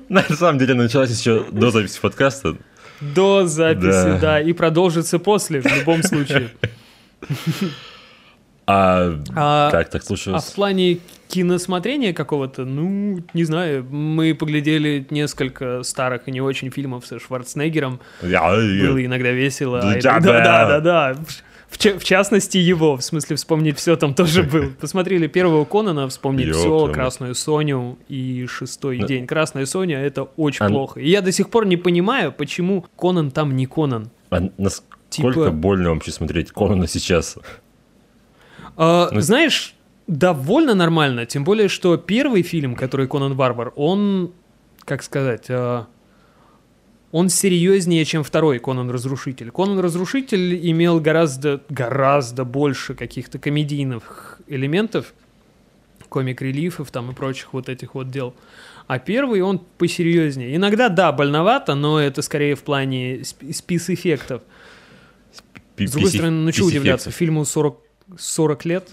На 0.08 0.22
самом 0.22 0.58
деле 0.58 0.74
началась 0.74 1.10
еще 1.10 1.44
до 1.50 1.70
записи 1.70 2.00
подкаста. 2.00 2.56
До 3.00 3.46
записи, 3.46 3.86
Да. 3.86 4.18
да, 4.18 4.40
и 4.40 4.52
продолжится 4.52 5.18
после, 5.18 5.60
в 5.60 5.66
любом 5.66 6.02
случае. 6.02 6.48
А, 8.66 9.14
А- 9.34 9.70
как 9.70 9.88
так 9.88 10.02
слушаю? 10.02 10.36
А 10.36 10.40
в 10.40 10.52
плане 10.52 10.98
киносмотрения 11.28 12.12
какого-то, 12.12 12.64
ну, 12.64 13.18
не 13.34 13.44
знаю, 13.44 13.84
мы 13.84 14.34
поглядели 14.34 15.06
несколько 15.10 15.82
старых 15.82 16.26
и 16.26 16.30
не 16.32 16.40
очень 16.40 16.70
фильмов 16.70 17.06
со 17.06 17.18
Шварценеггером. 17.20 18.00
Я- 18.22 18.50
Было 18.50 19.04
иногда 19.04 19.30
весело. 19.30 19.80
Да, 20.02 20.20
да, 20.20 20.40
да, 20.68 20.80
да. 20.80 21.14
В, 21.68 21.76
в 21.76 22.02
частности, 22.04 22.56
его, 22.56 22.96
в 22.96 23.02
смысле, 23.04 23.36
вспомнить 23.36 23.76
все 23.76 23.94
там 23.96 24.14
тоже 24.14 24.42
был. 24.52 24.70
Посмотрели 24.80 25.26
первого 25.26 25.66
Конана, 25.66 26.08
вспомнить 26.08 26.54
все. 26.54 26.88
Красную 26.92 27.34
Соню 27.34 27.98
и 28.08 28.46
Шестой 28.48 28.98
день. 29.06 29.26
Красная 29.26 29.66
Соня 29.66 29.98
это 30.00 30.22
очень 30.22 30.66
плохо. 30.66 30.98
И 31.00 31.10
я 31.10 31.20
до 31.20 31.30
сих 31.30 31.50
пор 31.50 31.66
не 31.66 31.76
понимаю, 31.76 32.32
почему 32.32 32.86
Конан 32.98 33.30
там 33.30 33.54
не 33.54 33.66
Конан. 33.66 34.10
А 34.30 34.40
насколько 34.56 34.88
Типа- 35.10 35.50
больно 35.50 35.90
вообще 35.90 36.10
смотреть 36.10 36.52
Конана 36.52 36.86
сейчас? 36.86 37.36
А, 38.76 39.08
Ну- 39.12 39.20
Знаешь, 39.20 39.74
довольно 40.08 40.74
нормально. 40.74 41.24
Тем 41.26 41.44
более, 41.44 41.68
что 41.68 41.96
первый 41.96 42.42
фильм, 42.42 42.74
который 42.74 43.06
Конан 43.06 43.34
Варвар, 43.34 43.72
он, 43.76 44.32
как 44.80 45.02
сказать, 45.04 45.44
э, 45.48 45.84
он 47.12 47.28
серьезнее, 47.28 48.04
чем 48.04 48.24
второй 48.24 48.58
Конан 48.58 48.90
Разрушитель. 48.90 49.50
Конан 49.50 49.78
Разрушитель 49.78 50.58
имел 50.70 50.98
гораздо, 51.00 51.62
гораздо 51.68 52.44
больше 52.44 52.94
каких-то 52.94 53.38
комедийных 53.38 54.40
элементов, 54.48 55.14
комик-релифов 56.08 56.90
там 56.90 57.10
и 57.10 57.14
прочих 57.14 57.52
вот 57.52 57.68
этих 57.68 57.94
вот 57.94 58.10
дел. 58.10 58.34
А 58.86 58.98
первый 58.98 59.42
он 59.42 59.58
посерьезнее. 59.76 60.56
Иногда, 60.56 60.88
да, 60.88 61.12
больновато, 61.12 61.74
но 61.74 62.00
это 62.00 62.22
скорее 62.22 62.54
в 62.54 62.62
плане 62.62 63.18
сп- 63.18 63.52
спис-эффектов. 63.52 64.40
Пи- 65.76 65.86
С 65.86 65.92
другой 65.92 66.10
стороны, 66.10 66.44
ну 66.46 66.50
что 66.52 66.62
писи-эффекты. 66.62 66.78
удивляться, 66.78 67.10
фильму 67.10 67.44
40, 67.44 67.78
40 68.18 68.64
лет. 68.64 68.88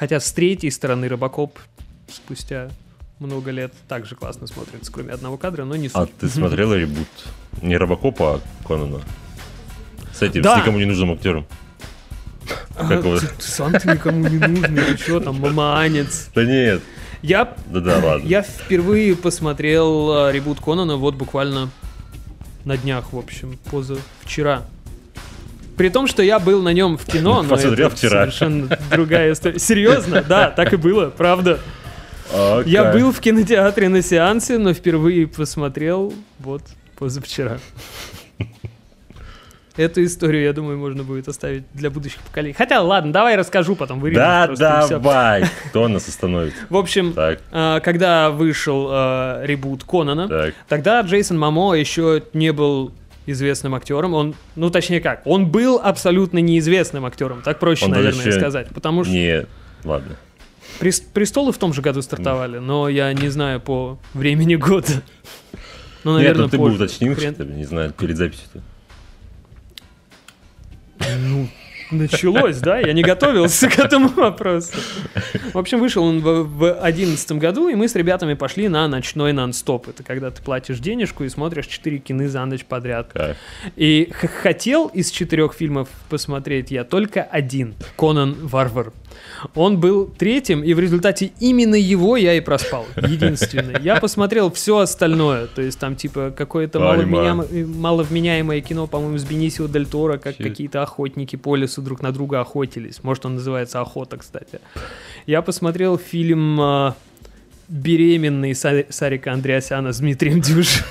Хотя 0.00 0.18
с 0.18 0.32
третьей 0.32 0.70
стороны 0.70 1.08
Робокоп 1.08 1.58
спустя 2.10 2.70
много 3.18 3.50
лет 3.50 3.74
также 3.86 4.14
классно 4.16 4.46
смотрится, 4.46 4.90
кроме 4.90 5.12
одного 5.12 5.36
кадра, 5.36 5.64
но 5.66 5.76
не 5.76 5.90
суть. 5.90 5.96
А 5.96 6.06
ты 6.06 6.26
смотрел 6.30 6.72
ребут? 6.72 7.06
Не 7.60 7.76
Робокопа, 7.76 8.36
а 8.36 8.66
Конана? 8.66 9.02
С 10.14 10.22
этим, 10.22 10.40
Да. 10.40 10.56
с 10.56 10.60
никому 10.60 10.78
не 10.78 10.86
нужным 10.86 11.12
актером. 11.12 11.46
А, 12.78 12.88
как 12.88 13.02
ты 13.02 13.20
сам 13.40 13.72
ты 13.72 13.90
никому 13.90 14.26
не 14.26 14.38
нужный, 14.38 14.84
ты 14.84 14.96
что 14.96 15.20
там, 15.20 15.38
маманец. 15.38 16.30
Да 16.34 16.46
нет, 16.46 16.80
Я, 17.20 17.54
да-да, 17.66 17.98
ладно. 17.98 18.26
я 18.26 18.40
впервые 18.40 19.14
посмотрел 19.14 20.12
а, 20.12 20.32
ребут 20.32 20.60
Конана 20.62 20.96
вот 20.96 21.14
буквально 21.14 21.68
на 22.64 22.78
днях, 22.78 23.12
в 23.12 23.18
общем, 23.18 23.58
поза 23.70 23.98
вчера. 24.22 24.64
При 25.76 25.88
том, 25.88 26.06
что 26.06 26.22
я 26.22 26.38
был 26.38 26.62
на 26.62 26.72
нем 26.72 26.96
в 26.98 27.04
кино, 27.04 27.42
но 27.42 27.56
это 27.56 27.96
совершенно 27.96 28.78
другая 28.90 29.32
история. 29.32 29.58
Серьезно, 29.58 30.22
да, 30.22 30.50
так 30.50 30.72
и 30.72 30.76
было, 30.76 31.10
правда. 31.10 31.58
Я 32.64 32.88
Окей. 32.88 33.00
был 33.00 33.12
в 33.12 33.20
кинотеатре 33.20 33.88
на 33.88 34.02
сеансе, 34.02 34.58
но 34.58 34.72
впервые 34.72 35.26
посмотрел 35.26 36.12
вот 36.38 36.62
позавчера. 36.96 37.58
Эту 39.76 40.04
историю, 40.04 40.42
я 40.42 40.52
думаю, 40.52 40.78
можно 40.78 41.04
будет 41.04 41.28
оставить 41.28 41.64
для 41.72 41.90
будущих 41.90 42.20
поколений. 42.20 42.52
Хотя, 42.52 42.82
ладно, 42.82 43.12
давай 43.12 43.36
расскажу, 43.36 43.76
потом 43.76 44.00
вырежу. 44.00 44.18
Да, 44.18 44.86
давай. 44.88 45.44
Кто 45.68 45.88
нас 45.88 46.06
остановит? 46.06 46.52
В 46.68 46.76
общем, 46.76 47.14
а, 47.16 47.80
когда 47.80 48.30
вышел 48.30 48.88
а, 48.90 49.42
ребут 49.44 49.84
Конана, 49.84 50.28
так. 50.28 50.54
тогда 50.68 51.00
Джейсон 51.00 51.38
Мамо 51.38 51.74
еще 51.74 52.22
не 52.34 52.52
был 52.52 52.92
известным 53.26 53.74
актером. 53.74 54.14
Он, 54.14 54.34
ну 54.56 54.70
точнее 54.70 55.00
как, 55.00 55.26
он 55.26 55.46
был 55.46 55.80
абсолютно 55.82 56.38
неизвестным 56.38 57.04
актером, 57.06 57.42
так 57.42 57.58
проще, 57.58 57.84
Он 57.86 57.92
наверное, 57.92 58.20
еще 58.20 58.32
сказать. 58.32 58.68
Потому 58.68 59.04
что 59.04 59.12
Не, 59.12 59.46
ладно. 59.84 60.16
Прес- 60.78 61.02
престолы 61.12 61.52
в 61.52 61.58
том 61.58 61.72
же 61.72 61.82
году 61.82 62.00
стартовали, 62.02 62.58
но 62.58 62.88
я 62.88 63.12
не 63.12 63.28
знаю 63.28 63.60
по 63.60 63.98
времени 64.14 64.54
года. 64.56 65.02
Ну, 66.04 66.12
Нет, 66.12 66.20
наверное, 66.20 66.42
ну 66.44 66.48
ты 66.48 66.58
бы 66.58 66.72
уточнил, 66.72 67.12
Хрен- 67.12 67.34
что 67.34 67.42
ли, 67.44 67.52
не 67.54 67.64
знаю, 67.64 67.92
перед 67.92 68.16
записью-то. 68.16 68.62
Ну, 71.18 71.48
началось, 71.90 72.58
да? 72.58 72.78
Я 72.78 72.92
не 72.92 73.02
готовился 73.02 73.68
к 73.68 73.78
этому 73.78 74.08
вопросу. 74.08 74.72
В 75.52 75.58
общем, 75.58 75.80
вышел 75.80 76.04
он 76.04 76.20
в 76.20 76.72
одиннадцатом 76.80 77.38
году, 77.38 77.68
и 77.68 77.74
мы 77.74 77.88
с 77.88 77.94
ребятами 77.94 78.34
пошли 78.34 78.68
на 78.68 78.86
ночной 78.88 79.32
нон-стоп. 79.32 79.88
Это 79.88 80.02
когда 80.02 80.30
ты 80.30 80.42
платишь 80.42 80.78
денежку 80.78 81.24
и 81.24 81.28
смотришь 81.28 81.66
4 81.66 81.98
кины 81.98 82.28
за 82.28 82.44
ночь 82.44 82.64
подряд. 82.64 83.12
И 83.76 84.10
хотел 84.42 84.86
из 84.88 85.10
четырех 85.10 85.54
фильмов 85.54 85.88
посмотреть 86.08 86.70
я 86.70 86.84
только 86.84 87.22
один. 87.22 87.74
Конан 87.96 88.36
Варвар. 88.40 88.92
Он 89.54 89.78
был 89.80 90.06
третьим, 90.06 90.62
и 90.62 90.74
в 90.74 90.80
результате 90.80 91.32
именно 91.40 91.74
его 91.74 92.16
я 92.16 92.34
и 92.34 92.40
проспал. 92.40 92.86
Единственный. 92.96 93.80
Я 93.82 93.96
посмотрел 93.96 94.50
все 94.50 94.78
остальное. 94.78 95.46
То 95.46 95.62
есть 95.62 95.78
там 95.78 95.96
типа 95.96 96.32
какое-то 96.36 96.78
маловменяемое, 96.80 97.66
маловменяемое 97.66 98.60
кино, 98.60 98.86
по-моему, 98.86 99.18
с 99.18 99.24
Бенисио 99.24 99.66
Дель 99.66 99.86
Торо, 99.86 100.18
как 100.18 100.36
какие-то 100.36 100.82
охотники 100.82 101.36
по 101.36 101.56
лесу 101.56 101.82
друг 101.82 102.02
на 102.02 102.12
друга 102.12 102.40
охотились. 102.40 103.02
Может, 103.02 103.26
он 103.26 103.34
называется 103.36 103.80
«Охота», 103.80 104.16
кстати. 104.18 104.60
Я 105.26 105.42
посмотрел 105.42 105.96
фильм 105.98 106.60
а, 106.60 106.94
«Беременный» 107.68 108.52
Са- 108.52 108.86
Сарика 108.90 109.32
Андреасяна 109.32 109.92
с 109.92 109.98
Дмитрием 110.00 110.40
Дюшем. 110.40 110.84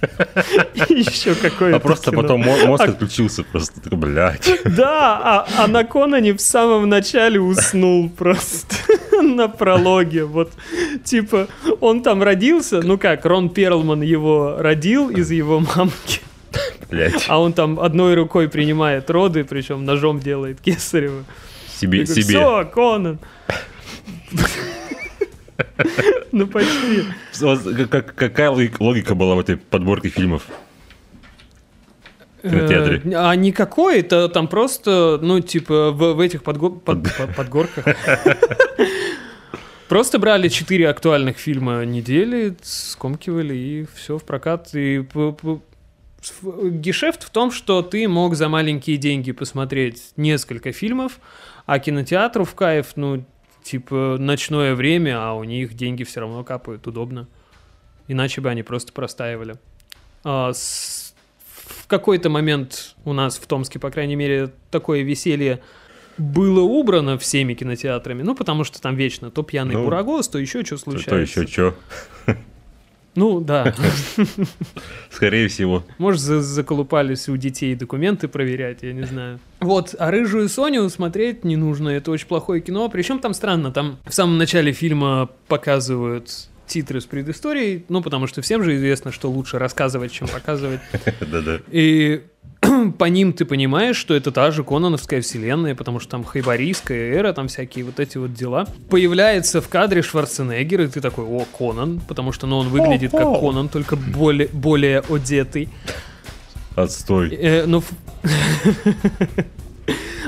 Еще 0.88 1.34
какое-то 1.34 1.76
А 1.76 1.80
просто 1.80 2.12
потом 2.12 2.42
мо- 2.42 2.66
мозг 2.66 2.84
отключился 2.84 3.42
просто. 3.44 3.80
Такой, 3.80 3.98
блядь. 3.98 4.48
Да, 4.64 5.20
а, 5.22 5.48
а 5.58 5.66
на 5.66 5.84
Конане 5.84 6.34
в 6.34 6.40
самом 6.40 6.88
начале 6.88 7.40
уснул 7.40 8.08
просто 8.18 8.76
на 9.22 9.48
прологе. 9.48 10.24
Вот, 10.24 10.52
типа, 11.04 11.48
он 11.80 12.02
там 12.02 12.22
родился, 12.22 12.82
ну 12.82 12.98
как, 12.98 13.24
Рон 13.24 13.48
Перлман 13.48 14.02
его 14.02 14.56
родил 14.58 15.08
из 15.10 15.30
его 15.30 15.60
мамки, 15.60 16.20
Блядь. 16.90 17.24
а 17.28 17.40
он 17.40 17.52
там 17.52 17.80
одной 17.80 18.14
рукой 18.14 18.48
принимает 18.48 19.10
роды, 19.10 19.44
причем 19.44 19.84
ножом 19.84 20.20
делает 20.20 20.60
кесарево. 20.60 21.24
Себе, 21.80 22.06
себе. 22.06 22.22
Все, 22.22 22.64
Конан. 22.64 23.18
Ну 26.32 26.46
почти. 26.46 27.04
Какая 28.16 28.50
логика- 28.50 29.14
была 29.14 29.34
в 29.34 29.40
этой 29.40 29.56
подборке 29.56 30.08
фильмов? 30.08 30.46
кинотеатре? 32.42 33.02
Э, 33.04 33.14
А 33.30 33.34
никакой, 33.34 34.00
это 34.00 34.28
там 34.28 34.46
просто, 34.48 35.18
ну, 35.20 35.40
типа, 35.40 35.90
в, 35.90 36.14
в 36.14 36.20
этих 36.20 36.42
подго- 36.42 36.78
под- 36.78 37.02
под- 37.16 37.34
подгорках. 37.36 37.84
Просто 39.88 40.18
брали 40.18 40.48
четыре 40.48 40.88
актуальных 40.88 41.38
фильма 41.38 41.84
недели, 41.84 42.56
скомкивали 42.62 43.54
и 43.56 43.86
все 43.94 44.18
в 44.18 44.24
прокат. 44.24 44.74
И 44.74 45.04
гешефт 46.80 47.22
в 47.22 47.30
том, 47.30 47.52
что 47.52 47.82
ты 47.82 48.08
мог 48.08 48.34
за 48.34 48.48
маленькие 48.48 48.96
деньги 48.96 49.30
посмотреть 49.32 50.10
несколько 50.16 50.72
фильмов, 50.72 51.20
а 51.66 51.78
кинотеатру 51.78 52.44
в 52.44 52.54
кайф, 52.54 52.92
ну, 52.96 53.24
типа, 53.66 54.16
ночное 54.18 54.74
время, 54.74 55.18
а 55.20 55.34
у 55.34 55.44
них 55.44 55.74
деньги 55.74 56.04
все 56.04 56.20
равно 56.20 56.44
капают, 56.44 56.86
удобно. 56.86 57.26
Иначе 58.08 58.40
бы 58.40 58.48
они 58.48 58.62
просто 58.62 58.92
простаивали. 58.92 59.56
А, 60.24 60.52
с- 60.52 61.14
в 61.82 61.86
какой-то 61.88 62.30
момент 62.30 62.94
у 63.04 63.12
нас 63.12 63.36
в 63.38 63.46
Томске, 63.46 63.78
по 63.78 63.90
крайней 63.90 64.14
мере, 64.16 64.50
такое 64.70 65.02
веселье 65.02 65.60
было 66.18 66.60
убрано 66.60 67.18
всеми 67.18 67.54
кинотеатрами, 67.54 68.22
ну, 68.22 68.34
потому 68.34 68.64
что 68.64 68.80
там 68.80 68.94
вечно 68.96 69.30
то 69.30 69.42
пьяный 69.42 69.74
Ну, 69.74 69.84
бурагос, 69.84 70.28
то 70.28 70.38
еще 70.38 70.64
что 70.64 70.76
То, 70.76 70.82
случается. 70.82 71.10
то 71.34 71.40
еще 71.42 71.46
что? 71.46 71.74
Ну, 73.16 73.40
да. 73.40 73.74
Скорее 75.10 75.48
всего. 75.48 75.84
Может, 75.98 76.20
за- 76.20 76.40
заколупались 76.42 77.28
у 77.28 77.36
детей 77.36 77.74
документы 77.74 78.28
проверять, 78.28 78.82
я 78.82 78.92
не 78.92 79.04
знаю. 79.04 79.40
Вот, 79.60 79.94
а 79.98 80.10
«Рыжую 80.10 80.48
Соню» 80.48 80.88
смотреть 80.90 81.44
не 81.44 81.56
нужно, 81.56 81.88
это 81.88 82.10
очень 82.10 82.26
плохое 82.26 82.60
кино. 82.60 82.88
Причем 82.88 83.18
там 83.18 83.34
странно, 83.34 83.72
там 83.72 83.98
в 84.06 84.12
самом 84.12 84.38
начале 84.38 84.72
фильма 84.72 85.30
показывают 85.48 86.30
титры 86.66 87.00
с 87.00 87.04
предысторией, 87.04 87.84
ну, 87.88 88.02
потому 88.02 88.26
что 88.26 88.42
всем 88.42 88.62
же 88.62 88.74
известно, 88.76 89.12
что 89.12 89.30
лучше 89.30 89.58
рассказывать, 89.58 90.12
чем 90.12 90.28
показывать. 90.28 90.80
Да-да. 91.20 91.60
И 91.70 92.22
по 92.98 93.04
ним 93.04 93.32
ты 93.32 93.44
понимаешь, 93.44 93.96
что 93.96 94.14
это 94.14 94.32
та 94.32 94.50
же 94.50 94.64
Кононовская 94.64 95.20
вселенная, 95.20 95.74
потому 95.74 96.00
что 96.00 96.10
там 96.12 96.24
хайбарийская 96.24 97.14
эра, 97.14 97.32
там 97.32 97.48
всякие 97.48 97.84
вот 97.84 98.00
эти 98.00 98.18
вот 98.18 98.34
дела. 98.34 98.66
Появляется 98.90 99.60
в 99.60 99.68
кадре 99.68 100.02
Шварценеггер, 100.02 100.82
и 100.82 100.86
ты 100.88 101.00
такой, 101.00 101.24
о, 101.24 101.44
Конан, 101.56 102.00
потому 102.06 102.32
что 102.32 102.46
ну, 102.46 102.58
он 102.58 102.68
выглядит 102.68 103.12
как 103.12 103.22
О-о. 103.22 103.40
Конан, 103.40 103.68
только 103.68 103.96
более, 103.96 104.48
более 104.48 105.00
одетый. 105.00 105.68
Отстой. 106.74 107.34
Э, 107.34 107.64
но, 107.66 107.78
ф- 107.78 107.92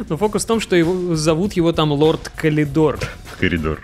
но 0.09 0.17
фокус 0.17 0.45
в 0.45 0.47
том, 0.47 0.61
что 0.61 0.77
его, 0.77 1.15
зовут 1.15 1.55
его 1.55 1.73
там 1.73 1.93
Лорд 1.93 2.31
Калидор. 2.35 2.99
Коридор. 3.39 3.81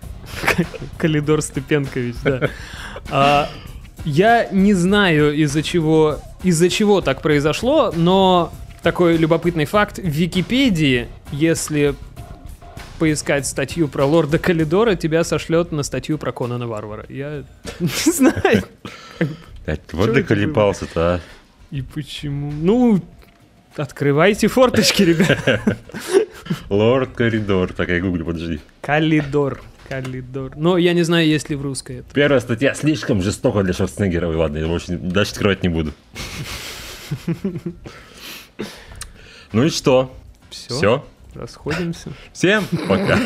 Калидор 0.99 1.43
Степенкович, 1.43 2.17
да. 2.25 2.49
А, 3.11 3.49
я 4.05 4.49
не 4.51 4.75
знаю, 4.75 5.35
из-за 5.35 5.63
чего, 5.63 6.19
из-за 6.43 6.69
чего 6.69 7.01
так 7.01 7.23
произошло, 7.23 7.93
но 7.95 8.53
такой 8.83 9.17
любопытный 9.17 9.65
факт. 9.65 9.99
В 9.99 10.07
Википедии, 10.07 11.09
если 11.33 11.95
поискать 12.99 13.47
статью 13.47 13.89
про 13.89 14.05
лорда 14.05 14.39
Калидора, 14.39 14.95
тебя 14.95 15.25
сошлет 15.25 15.73
на 15.73 15.83
статью 15.83 16.19
про 16.19 16.33
Конана 16.33 16.67
Варвара. 16.67 17.07
Я 17.09 17.45
не 17.81 18.13
знаю. 18.13 18.65
Вот 19.93 20.13
доколебался-то, 20.13 21.15
а. 21.15 21.21
И 21.71 21.83
почему? 21.83 22.53
Ну, 22.53 23.01
открывайте 23.75 24.49
форточки, 24.49 25.03
ребят. 25.03 25.61
Лорд 26.69 27.15
Коридор. 27.15 27.73
Так, 27.73 27.89
я 27.89 28.01
гуглю, 28.01 28.25
подожди. 28.25 28.61
Калидор. 28.81 29.61
Калидор. 29.89 30.53
Но 30.57 30.79
я 30.79 30.93
не 30.93 31.03
знаю, 31.03 31.27
есть 31.27 31.51
ли 31.51 31.57
в 31.57 31.63
русской 31.63 31.99
это. 31.99 32.15
Первая 32.15 32.41
статья 32.41 32.75
слишком 32.75 33.23
жестока 33.23 33.63
для 33.63 33.73
Шварценеггера. 33.73 34.29
Ой, 34.29 34.37
ладно, 34.37 34.59
я 34.59 34.67
больше 34.67 34.97
дальше 34.97 35.33
открывать 35.33 35.63
не 35.63 35.69
буду. 35.69 35.93
Ну 39.53 39.65
и 39.65 39.71
что? 39.71 40.13
Все. 40.51 40.75
Все? 40.75 41.05
расходимся. 41.35 42.11
Всем 42.33 42.65
пока. 42.89 43.19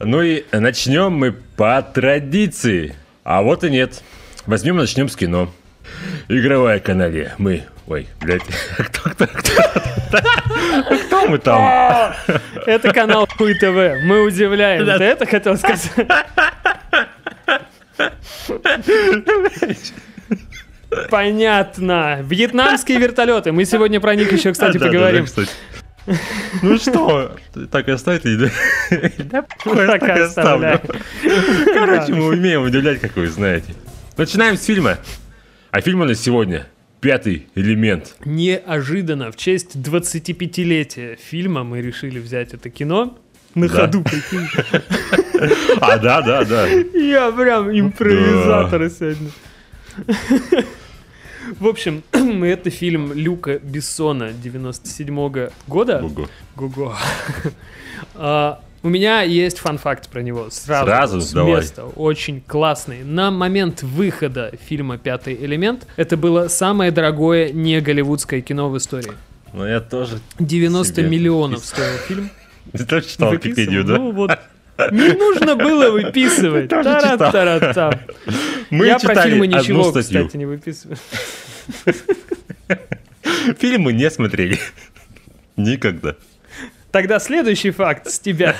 Ну 0.00 0.22
и 0.22 0.44
начнем 0.50 1.12
мы 1.12 1.32
по 1.32 1.80
традиции. 1.82 2.94
А 3.22 3.42
вот 3.42 3.62
и 3.64 3.70
нет. 3.70 4.02
Возьмем, 4.46 4.76
начнем 4.76 5.08
с 5.08 5.16
кино. 5.16 5.52
Игровая 6.28 6.80
канале. 6.80 7.34
Мы... 7.38 7.64
Ой, 7.86 8.08
блядь. 8.20 8.42
Кто, 8.78 9.10
кто, 9.10 9.26
кто? 9.26 10.18
Кто 11.06 11.26
мы 11.26 11.38
там? 11.38 12.14
Это 12.66 12.92
канал 12.92 13.28
Хуй 13.36 13.54
ТВ. 13.54 14.02
Мы 14.04 14.24
удивляем. 14.24 14.86
Ты 14.86 15.04
это 15.04 15.26
хотел 15.26 15.56
сказать? 15.58 15.90
Понятно. 21.10 22.20
Вьетнамские 22.22 22.98
вертолеты. 22.98 23.52
Мы 23.52 23.64
сегодня 23.64 24.00
про 24.00 24.14
них 24.14 24.32
еще, 24.32 24.52
кстати, 24.52 24.78
поговорим. 24.78 25.26
Ну 26.62 26.78
что, 26.78 27.34
так 27.70 27.88
и 27.88 27.92
оставить 27.92 28.26
или 28.26 28.50
да? 29.24 29.44
Так 29.64 30.02
и 30.02 30.10
оставлю. 30.10 30.80
Короче, 31.72 32.12
мы 32.12 32.26
умеем 32.26 32.62
удивлять, 32.62 33.00
как 33.00 33.16
вы 33.16 33.26
знаете. 33.28 33.74
Начинаем 34.16 34.56
с 34.56 34.64
фильма. 34.64 34.98
А 35.70 35.80
фильм 35.80 36.02
у 36.02 36.04
нас 36.04 36.20
сегодня 36.20 36.66
«Пятый 37.04 37.46
элемент». 37.54 38.16
Неожиданно, 38.24 39.30
в 39.30 39.36
честь 39.36 39.76
25-летия 39.76 41.16
фильма 41.16 41.62
мы 41.62 41.82
решили 41.82 42.18
взять 42.18 42.54
это 42.54 42.70
кино. 42.70 43.18
На 43.54 43.68
Да. 43.68 43.74
ходу, 43.86 44.02
прикинь. 44.04 44.48
А, 45.80 45.98
да, 45.98 46.22
да, 46.22 46.44
да. 46.44 46.66
Я 46.66 47.30
прям 47.30 47.70
импровизатор 47.70 48.88
сегодня. 48.88 49.30
В 51.60 51.66
общем, 51.66 52.02
это 52.12 52.70
фильм 52.70 53.12
Люка 53.12 53.58
Бессона 53.58 54.32
97 54.32 55.50
года. 55.66 55.98
Ого. 56.02 56.26
Гуго. 56.56 56.96
У 58.84 58.88
меня 58.90 59.22
есть 59.22 59.58
фан-факт 59.60 60.10
про 60.10 60.20
него. 60.20 60.50
Сразу, 60.50 60.86
Сразу? 60.86 61.20
с 61.22 61.32
Давай. 61.32 61.62
места. 61.62 61.84
Очень 61.86 62.42
классный. 62.42 63.02
На 63.02 63.30
момент 63.30 63.82
выхода 63.82 64.52
фильма 64.68 64.98
«Пятый 64.98 65.34
элемент» 65.34 65.86
это 65.96 66.18
было 66.18 66.48
самое 66.48 66.90
дорогое 66.90 67.50
не 67.50 67.80
голливудское 67.80 68.42
кино 68.42 68.68
в 68.68 68.76
истории. 68.76 69.12
Ну, 69.54 69.64
я 69.66 69.80
тоже 69.80 70.20
90 70.38 70.94
Себе 70.96 71.08
миллионов 71.08 71.60
пис- 71.62 71.66
стоил 71.68 71.96
фильм. 72.06 72.30
Ты 72.72 72.84
тоже 72.84 73.06
читал 73.08 73.30
Выписывал. 73.30 73.56
Википедию, 73.56 73.84
да? 73.84 73.96
Ну 73.96 74.12
вот, 74.12 74.30
не 74.92 75.12
нужно 75.14 75.56
было 75.56 75.90
выписывать. 75.90 76.68
Тара-тара-там. 76.68 77.94
Мы 78.68 78.86
Я 78.86 78.98
про 78.98 79.14
фильмы 79.22 79.46
ничего, 79.46 79.92
кстати, 79.92 80.36
не 80.36 80.44
выписываю. 80.44 80.98
Фильм 83.58 83.82
мы 83.82 83.92
не 83.94 84.10
смотрели. 84.10 84.58
Никогда. 85.56 86.16
Тогда 86.94 87.18
следующий 87.18 87.72
факт 87.72 88.08
с 88.08 88.20
тебя. 88.20 88.54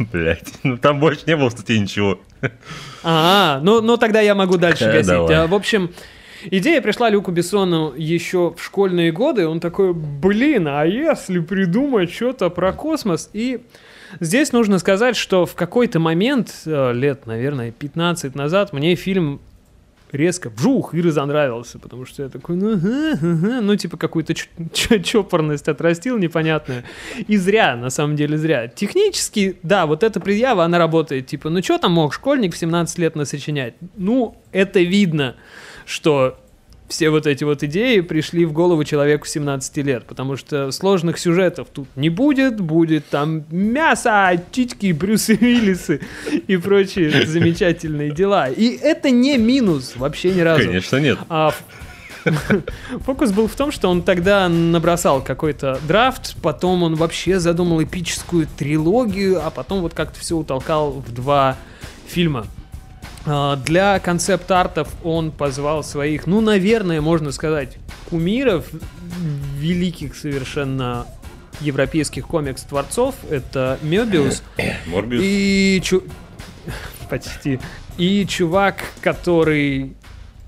Блять, 0.00 0.52
ну 0.64 0.78
там 0.78 0.98
больше 0.98 1.22
не 1.28 1.36
было, 1.36 1.48
кстати, 1.48 1.78
ничего. 1.78 2.18
А, 3.04 3.60
ну, 3.62 3.80
ну 3.80 3.96
тогда 3.96 4.20
я 4.20 4.34
могу 4.34 4.56
дальше 4.56 4.86
гасить. 4.86 5.12
А, 5.12 5.46
в 5.46 5.54
общем, 5.54 5.92
идея 6.46 6.82
пришла 6.82 7.08
Люку 7.08 7.30
Бессону 7.30 7.94
еще 7.96 8.52
в 8.58 8.64
школьные 8.64 9.12
годы. 9.12 9.46
Он 9.46 9.60
такой, 9.60 9.94
блин, 9.94 10.66
а 10.66 10.82
если 10.82 11.38
придумать 11.38 12.12
что-то 12.12 12.50
про 12.50 12.72
космос? 12.72 13.30
И 13.32 13.60
здесь 14.18 14.50
нужно 14.50 14.80
сказать, 14.80 15.14
что 15.14 15.46
в 15.46 15.54
какой-то 15.54 16.00
момент, 16.00 16.52
э, 16.66 16.92
лет, 16.92 17.26
наверное, 17.26 17.70
15 17.70 18.34
назад, 18.34 18.72
мне 18.72 18.96
фильм 18.96 19.40
резко 20.14 20.50
вжух 20.50 20.94
и 20.94 21.00
разонравился, 21.00 21.78
потому 21.78 22.06
что 22.06 22.22
я 22.22 22.28
такой, 22.28 22.56
ну, 22.56 22.74
ага, 22.74 23.12
ага, 23.20 23.60
ну 23.60 23.76
типа 23.76 23.96
какую-то 23.96 24.34
чопорность 25.02 25.68
отрастил 25.68 26.18
непонятную. 26.18 26.84
И 27.26 27.36
зря, 27.36 27.76
на 27.76 27.90
самом 27.90 28.16
деле 28.16 28.38
зря. 28.38 28.68
Технически, 28.68 29.58
да, 29.62 29.86
вот 29.86 30.02
эта 30.02 30.20
предъява, 30.20 30.64
она 30.64 30.78
работает. 30.78 31.26
Типа, 31.26 31.50
ну 31.50 31.62
что 31.62 31.78
там 31.78 31.92
мог 31.92 32.14
школьник 32.14 32.54
в 32.54 32.58
17 32.58 32.98
лет 32.98 33.16
насочинять? 33.16 33.74
Ну, 33.96 34.36
это 34.52 34.80
видно, 34.80 35.36
что 35.86 36.38
все 36.88 37.10
вот 37.10 37.26
эти 37.26 37.44
вот 37.44 37.62
идеи 37.62 38.00
пришли 38.00 38.44
в 38.44 38.52
голову 38.52 38.84
человеку 38.84 39.26
17 39.26 39.76
лет, 39.78 40.04
потому 40.04 40.36
что 40.36 40.70
сложных 40.70 41.18
сюжетов 41.18 41.68
тут 41.72 41.88
не 41.96 42.10
будет, 42.10 42.60
будет 42.60 43.06
там 43.06 43.44
мясо, 43.50 44.40
титьки, 44.52 44.92
Брюсы 44.92 45.38
Уиллисы 45.40 46.00
и 46.46 46.56
прочие 46.56 47.26
замечательные 47.26 48.10
дела. 48.10 48.48
И 48.48 48.76
это 48.76 49.10
не 49.10 49.38
минус 49.38 49.94
вообще 49.96 50.32
ни 50.32 50.40
разу. 50.40 50.64
Конечно, 50.64 50.96
нет. 50.98 51.18
А 51.28 51.54
фокус 53.04 53.32
был 53.32 53.48
в 53.48 53.54
том, 53.54 53.72
что 53.72 53.88
он 53.88 54.02
тогда 54.02 54.48
набросал 54.48 55.22
какой-то 55.22 55.78
драфт, 55.86 56.36
потом 56.42 56.82
он 56.82 56.94
вообще 56.94 57.38
задумал 57.38 57.82
эпическую 57.82 58.46
трилогию, 58.46 59.44
а 59.44 59.50
потом 59.50 59.80
вот 59.80 59.94
как-то 59.94 60.18
все 60.20 60.36
утолкал 60.36 60.92
в 60.92 61.12
два 61.12 61.56
фильма. 62.06 62.46
А, 63.26 63.56
Для 63.56 63.98
концепт-артов 63.98 64.88
он 65.02 65.30
позвал 65.30 65.82
своих, 65.82 66.26
ну, 66.26 66.40
наверное, 66.40 67.00
можно 67.00 67.32
сказать, 67.32 67.78
кумиров, 68.10 68.66
великих 69.58 70.14
совершенно 70.14 71.06
европейских 71.60 72.26
комикс-творцов. 72.26 73.14
Это 73.30 73.78
Мебиус 73.82 74.42
Морбиус. 74.86 75.22
и 75.24 75.80
чу... 75.82 76.02
Почти. 77.08 77.60
И 77.96 78.26
чувак, 78.26 78.82
который 79.00 79.94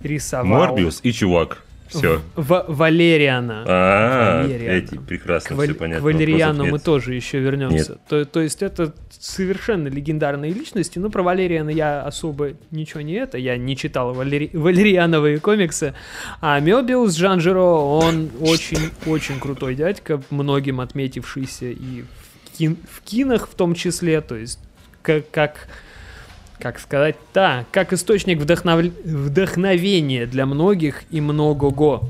рисовал... 0.02 0.46
Морбиус 0.46 1.00
и 1.02 1.12
чувак. 1.12 1.62
Все. 1.88 2.20
В- 2.34 2.64
Валериана. 2.68 3.64
А, 3.66 4.46
эти 4.46 4.96
прекрасно, 4.98 5.56
все 5.62 5.74
понятно. 5.74 6.00
К 6.00 6.04
Валериану 6.04 6.66
мы 6.66 6.78
тоже 6.78 7.14
еще 7.14 7.38
вернемся. 7.38 7.98
То, 8.08 8.24
то 8.24 8.40
есть 8.40 8.62
это 8.62 8.92
совершенно 9.10 9.88
легендарные 9.88 10.52
личности. 10.52 10.98
Но 10.98 11.10
про 11.10 11.22
Валериана 11.22 11.70
я 11.70 12.02
особо 12.02 12.50
ничего 12.70 13.00
не 13.00 13.14
это. 13.14 13.38
Я 13.38 13.56
не 13.56 13.76
читал 13.76 14.14
Валери- 14.14 14.50
валериановые 14.56 15.38
комиксы. 15.38 15.94
А 16.40 16.58
Мебиус 16.60 17.14
Жан 17.14 17.40
Жиро, 17.40 17.60
он 17.62 18.30
очень-очень 18.40 19.38
крутой 19.40 19.74
дядька, 19.74 20.22
многим 20.30 20.80
отметившийся 20.80 21.66
и 21.66 22.02
в, 22.52 22.58
кин- 22.58 22.78
в 22.90 23.00
кинах 23.02 23.48
в 23.48 23.54
том 23.54 23.74
числе. 23.74 24.20
То 24.20 24.36
есть 24.36 24.58
как... 25.02 25.30
как 25.30 25.68
как 26.58 26.78
сказать, 26.78 27.16
да, 27.34 27.64
как 27.70 27.92
источник 27.92 28.38
вдохнов- 28.40 28.92
вдохновения 29.04 30.26
для 30.26 30.46
многих 30.46 31.04
и 31.10 31.20
многого. 31.20 32.02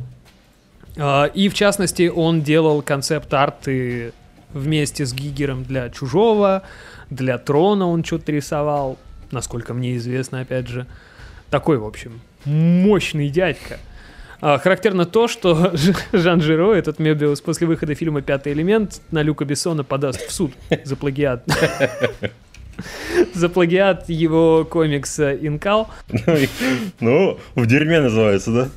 А, 0.96 1.26
И 1.26 1.48
в 1.48 1.54
частности, 1.54 2.09
он 2.14 2.42
делал 2.42 2.82
концепт-арты 2.82 4.12
вместе 4.52 5.04
с 5.04 5.12
Гигером 5.12 5.64
для 5.64 5.90
Чужого, 5.90 6.62
для 7.11 7.38
Трона 7.38 7.87
он 7.88 8.04
что-то 8.04 8.32
рисовал, 8.32 8.98
насколько 9.30 9.74
мне 9.74 9.96
известно, 9.96 10.40
опять 10.40 10.68
же. 10.68 10.87
Такой, 11.50 11.78
в 11.78 11.85
общем, 11.85 12.20
мощный 12.44 13.28
дядька. 13.28 13.78
А, 14.40 14.59
Характерно 14.59 15.04
то, 15.06 15.28
что 15.28 15.72
Жан 16.12 16.40
Жиро, 16.40 16.72
этот 16.74 16.98
Мебиус, 16.98 17.40
после 17.40 17.66
выхода 17.66 17.94
фильма 17.94 18.22
«Пятый 18.22 18.52
элемент» 18.52 19.00
на 19.11 19.22
Люка 19.22 19.44
Бессона 19.44 19.82
подаст 19.85 20.20
в 20.26 20.30
суд 20.32 20.52
за 20.85 20.96
плагиат. 20.96 21.44
За 23.34 23.48
плагиат 23.48 24.08
его 24.08 24.64
комикса 24.64 25.34
«Инкал». 25.34 25.88
Ну, 27.00 27.38
в 27.54 27.66
дерьме 27.66 28.00
называется, 28.00 28.50
да? 28.52 28.68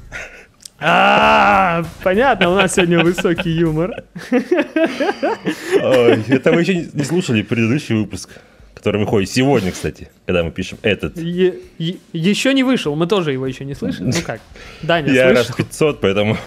А, 0.81 1.83
понятно, 2.03 2.49
у 2.51 2.55
нас 2.55 2.75
сегодня 2.75 3.03
высокий 3.03 3.51
юмор. 3.51 3.91
Это 4.31 6.51
вы 6.53 6.61
еще 6.61 6.87
не 6.93 7.03
слушали 7.03 7.41
предыдущий 7.41 7.95
выпуск, 7.95 8.29
который 8.73 9.01
выходит 9.01 9.29
сегодня, 9.29 9.71
кстати, 9.71 10.09
когда 10.25 10.43
мы 10.43 10.51
пишем 10.51 10.77
этот. 10.81 11.17
Еще 11.17 12.53
не 12.53 12.63
вышел, 12.63 12.95
мы 12.95 13.07
тоже 13.07 13.33
его 13.33 13.45
еще 13.45 13.65
не 13.65 13.75
слышали. 13.75 14.07
Ну 14.07 14.13
как? 14.25 14.39
Даня, 14.81 15.11
Я 15.11 15.33
раз 15.33 15.47
слышал? 15.47 15.65
500, 15.65 16.01
поэтому 16.01 16.37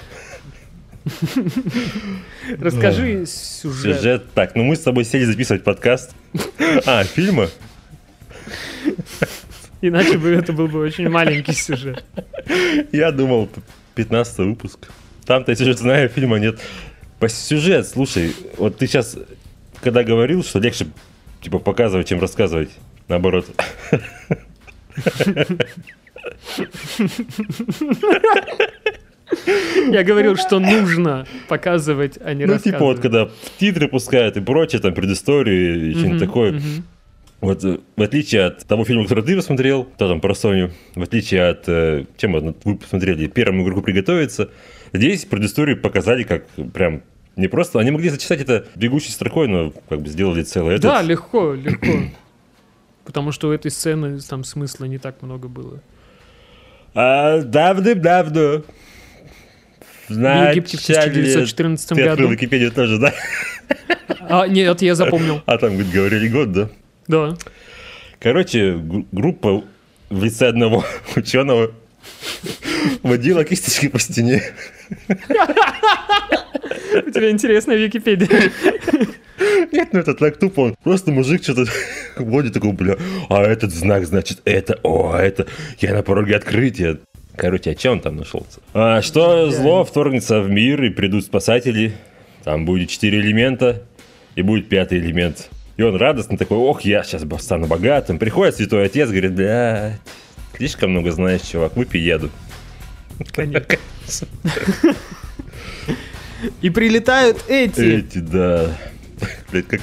Расскажи 2.61 3.27
сюжет. 3.27 3.97
сюжет. 3.99 4.25
Так, 4.35 4.55
ну 4.55 4.65
мы 4.65 4.77
с 4.77 4.81
тобой 4.81 5.05
сели 5.05 5.25
записывать 5.25 5.65
подкаст. 5.65 6.13
А, 6.87 7.05
фильма? 7.05 7.49
Иначе 9.81 10.17
бы 10.19 10.31
это 10.31 10.53
был 10.53 10.69
бы 10.69 10.81
очень 10.81 11.09
маленький 11.09 11.53
сюжет. 11.53 12.05
Я 12.93 13.11
думал, 13.11 13.47
п- 13.47 13.61
15 13.97 14.39
выпуск. 14.39 14.89
Там-то 15.27 15.53
я 15.53 15.57
сюжет 15.57 15.79
знаю, 15.79 16.09
фильма 16.09 16.39
нет. 16.39 16.61
По 17.19 17.29
сюжет, 17.29 17.87
слушай, 17.89 18.35
вот 18.57 18.79
ты 18.79 18.87
сейчас, 18.87 19.17
когда 19.83 20.03
говорил, 20.05 20.43
что 20.45 20.59
легче 20.59 20.87
типа 21.41 21.59
показывать, 21.59 22.09
чем 22.09 22.21
рассказывать, 22.21 22.71
наоборот. 23.09 23.47
Я 29.91 30.05
говорил, 30.05 30.37
что 30.37 30.59
нужно 30.59 31.27
показывать, 31.49 32.19
а 32.23 32.35
не 32.35 32.45
Ну, 32.47 32.53
рассказывать. 32.55 32.63
типа 32.79 32.85
вот, 32.85 33.01
когда 33.01 33.31
титры 33.59 33.89
пускают 33.89 34.37
и 34.37 34.41
прочее, 34.41 34.81
там, 34.81 34.95
предысторию 34.95 35.91
и 35.91 35.95
что-нибудь 35.95 36.21
такое. 36.21 36.61
Вот 37.41 37.65
э, 37.65 37.79
в 37.97 38.03
отличие 38.03 38.45
от 38.45 38.65
того 38.67 38.85
фильма, 38.85 39.03
который 39.03 39.25
ты 39.25 39.35
посмотрел, 39.35 39.85
то 39.99 40.09
там 40.09 40.21
про 40.21 40.33
Соню, 40.35 40.71
в 40.95 41.03
отличие 41.03 41.49
от, 41.49 41.65
э, 41.69 42.05
чем 42.17 42.33
вы 42.33 42.77
посмотрели, 42.77 43.27
первому 43.27 43.65
игроку 43.65 43.83
приготовиться, 43.83 44.51
Здесь 44.93 45.25
предысторию 45.25 45.81
показали 45.81 46.23
как 46.23 46.47
прям 46.75 47.03
не 47.37 47.49
просто... 47.49 47.79
Они 47.81 47.91
могли 47.91 48.11
зачитать 48.11 48.43
это 48.43 48.67
бегущей 48.75 49.11
строкой, 49.11 49.49
но 49.49 49.73
как 49.89 50.03
бы 50.03 50.09
сделали 50.09 50.43
целое. 50.43 50.79
Да, 50.79 50.97
Этот- 50.99 51.09
легко, 51.09 51.55
легко. 51.55 51.87
Потому 53.07 53.33
что 53.33 53.49
у 53.49 53.53
этой 53.53 53.71
сцены 53.71 54.21
там 54.21 54.45
смысла 54.45 54.85
не 54.85 54.99
так 54.99 55.23
много 55.23 55.49
было. 55.49 55.81
А, 56.95 57.41
давным-давно. 57.41 58.65
В 60.17 60.51
Египте 60.51 60.77
в 60.77 60.89
начале- 60.89 61.11
1914 61.11 61.89
Ты 61.89 62.03
открыл 62.03 62.29
году. 62.29 62.33
Википедию 62.33 62.71
тоже, 62.73 62.99
да? 62.99 63.13
А, 64.29 64.47
нет, 64.47 64.83
я 64.83 64.95
запомнил. 64.95 65.43
А 65.47 65.59
там, 65.59 65.77
говорили 65.77 66.29
год, 66.29 66.53
да? 66.53 66.69
Да. 67.09 67.37
Короче, 68.21 68.79
группа 69.11 69.65
в 70.11 70.25
лице 70.25 70.49
одного 70.49 70.85
ученого 71.17 71.73
водила 73.03 73.45
кисточкой 73.45 73.91
по 73.91 73.99
стене. 73.99 74.43
У 75.09 75.15
тебя 77.11 77.31
интересная 77.31 77.77
Википедия. 77.77 78.29
Нет, 79.73 79.89
ну 79.93 80.01
это 80.01 80.15
так 80.15 80.39
тупо. 80.39 80.61
Он 80.61 80.75
просто 80.83 81.11
мужик 81.11 81.43
что-то 81.43 81.65
водит 82.17 82.53
такой, 82.53 82.73
бля, 82.73 82.97
а 83.29 83.43
этот 83.43 83.73
знак, 83.73 84.07
значит, 84.07 84.41
это, 84.45 84.79
о, 84.83 85.13
а 85.15 85.23
это, 85.23 85.47
я 85.81 85.95
на 85.95 86.03
пороге 86.03 86.37
открытия. 86.37 86.99
Короче, 87.37 87.71
а 87.71 87.75
че 87.75 87.91
он 87.91 88.01
там 88.01 88.17
нашелся? 88.17 88.61
А, 88.75 89.01
что 89.03 89.51
зло 89.51 89.85
вторгнется 89.85 90.41
в 90.41 90.51
мир 90.51 90.83
и 90.83 90.91
придут 90.91 91.25
спасатели. 91.25 91.95
Там 92.45 92.65
будет 92.65 92.91
четыре 92.91 93.21
элемента 93.21 93.83
и 94.35 94.43
будет 94.43 94.69
пятый 94.69 94.99
элемент. 94.99 95.49
И 95.77 95.83
он 95.83 95.97
радостно 95.97 96.37
такой, 96.37 96.59
ох, 96.59 96.83
я 96.83 97.03
сейчас 97.03 97.25
стану 97.43 97.67
богатым. 97.67 98.19
Приходит 98.19 98.57
святой 98.57 98.87
отец, 98.87 99.09
говорит, 99.09 99.33
бля, 99.33 99.99
слишком 100.57 100.91
много 100.91 101.13
знаешь, 101.13 101.43
чувак, 101.43 101.77
выпей. 101.77 102.19
Конечно. 103.33 104.29
И 106.61 106.71
прилетают 106.71 107.45
эти. 107.49 107.99
Эти, 107.99 108.19
да. 108.19 108.77
Блядь, 109.51 109.69
как... 109.69 109.81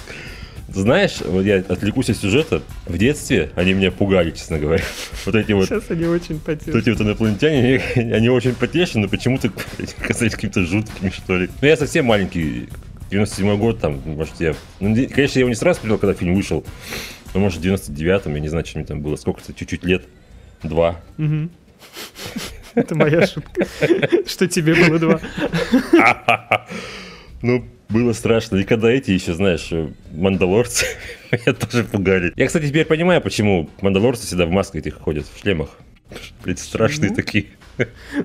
Знаешь, 0.73 1.17
вот 1.25 1.41
я 1.43 1.57
отвлекусь 1.57 2.09
от 2.09 2.17
сюжета. 2.17 2.61
В 2.85 2.97
детстве 2.97 3.51
они 3.55 3.73
меня 3.73 3.91
пугали, 3.91 4.31
честно 4.31 4.59
говоря. 4.59 4.83
Вот 5.25 5.35
эти 5.35 5.51
вот 5.51 5.65
Сейчас 5.67 5.89
они 5.89 6.05
очень 6.05 6.35
Вот 6.35 6.43
потеют. 6.43 6.75
эти 6.75 6.89
вот 6.89 7.01
инопланетяне, 7.01 7.81
они, 7.95 8.29
очень 8.29 8.53
потешны, 8.55 9.01
но 9.01 9.07
почему-то 9.09 9.49
казались 10.07 10.33
какими-то 10.33 10.61
жуткими, 10.65 11.09
что 11.09 11.37
ли. 11.37 11.49
Ну, 11.61 11.67
я 11.67 11.75
совсем 11.77 12.05
маленький, 12.05 12.69
97 13.11 13.57
год, 13.57 13.79
там, 13.79 13.99
может, 14.05 14.33
я... 14.39 14.53
Ну, 14.79 14.89
не- 14.89 15.07
конечно, 15.07 15.39
я 15.39 15.41
его 15.41 15.49
не 15.49 15.55
сразу 15.55 15.81
принял, 15.81 15.97
когда 15.97 16.13
фильм 16.13 16.35
вышел. 16.35 16.63
Ну, 17.33 17.39
может, 17.41 17.59
в 17.59 17.63
99-м, 17.63 18.33
я 18.35 18.39
не 18.39 18.47
знаю, 18.49 18.65
что 18.65 18.77
мне 18.79 18.87
там 18.87 19.01
было. 19.01 19.15
Сколько-то, 19.15 19.53
чуть-чуть 19.53 19.83
лет. 19.83 20.03
Два. 20.63 20.99
Это 22.75 22.95
моя 22.95 23.25
шутка. 23.25 23.65
Что 24.27 24.47
тебе 24.47 24.75
было 24.75 24.99
два. 24.99 25.19
Ну, 27.41 27.65
было 27.89 28.13
страшно. 28.13 28.57
И 28.57 28.63
когда 28.63 28.89
эти 28.89 29.11
еще, 29.11 29.33
знаешь, 29.33 29.67
э, 29.71 29.89
мандалорцы, 30.11 30.85
меня 31.31 31.53
тоже 31.53 31.83
пугали. 31.83 32.31
Я, 32.35 32.47
кстати, 32.47 32.67
теперь 32.67 32.85
понимаю, 32.85 33.21
почему 33.21 33.69
мандалорцы 33.81 34.25
всегда 34.27 34.45
в 34.45 34.51
масках 34.51 34.81
этих 34.81 34.95
ходят, 34.95 35.25
в 35.33 35.39
шлемах. 35.41 35.69
Блядь, 36.43 36.59
страшные 36.59 37.13
такие. 37.13 37.47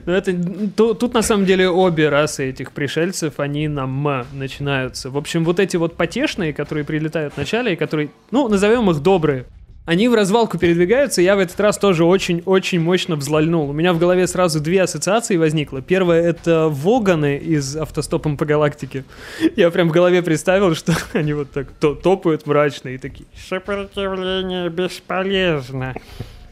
Ну, 0.04 0.12
это, 0.12 0.34
ту- 0.76 0.94
тут 0.94 1.14
на 1.14 1.22
самом 1.22 1.46
деле 1.46 1.68
обе 1.68 2.08
расы 2.08 2.50
этих 2.50 2.72
пришельцев, 2.72 3.38
они 3.38 3.68
на 3.68 3.84
«м» 3.84 4.26
начинаются. 4.32 5.10
В 5.10 5.16
общем, 5.16 5.44
вот 5.44 5.60
эти 5.60 5.76
вот 5.76 5.96
потешные, 5.96 6.52
которые 6.52 6.84
прилетают 6.84 7.34
вначале, 7.36 7.74
и 7.74 7.76
которые, 7.76 8.10
ну, 8.32 8.48
назовем 8.48 8.90
их 8.90 9.00
добрые, 9.00 9.44
они 9.86 10.08
в 10.08 10.14
развалку 10.14 10.56
передвигаются, 10.58 11.20
и 11.20 11.24
я 11.24 11.36
в 11.36 11.38
этот 11.38 11.60
раз 11.60 11.76
тоже 11.76 12.04
очень-очень 12.04 12.80
мощно 12.80 13.16
взлальнул. 13.16 13.68
У 13.68 13.72
меня 13.74 13.92
в 13.92 13.98
голове 13.98 14.26
сразу 14.26 14.60
две 14.60 14.82
ассоциации 14.82 15.36
возникло. 15.36 15.82
Первое— 15.82 16.22
это 16.30 16.68
Воганы 16.70 17.36
из 17.36 17.76
«Автостопом 17.76 18.38
по 18.38 18.46
галактике». 18.46 19.04
Я 19.56 19.70
прям 19.70 19.90
в 19.90 19.92
голове 19.92 20.22
представил, 20.22 20.74
что 20.74 20.94
они 21.12 21.34
вот 21.34 21.50
так 21.50 21.70
то- 21.78 21.94
топают 21.94 22.46
мрачно 22.46 22.88
и 22.90 22.98
такие 22.98 23.26
«Сопротивление 23.48 24.70
бесполезно». 24.70 25.94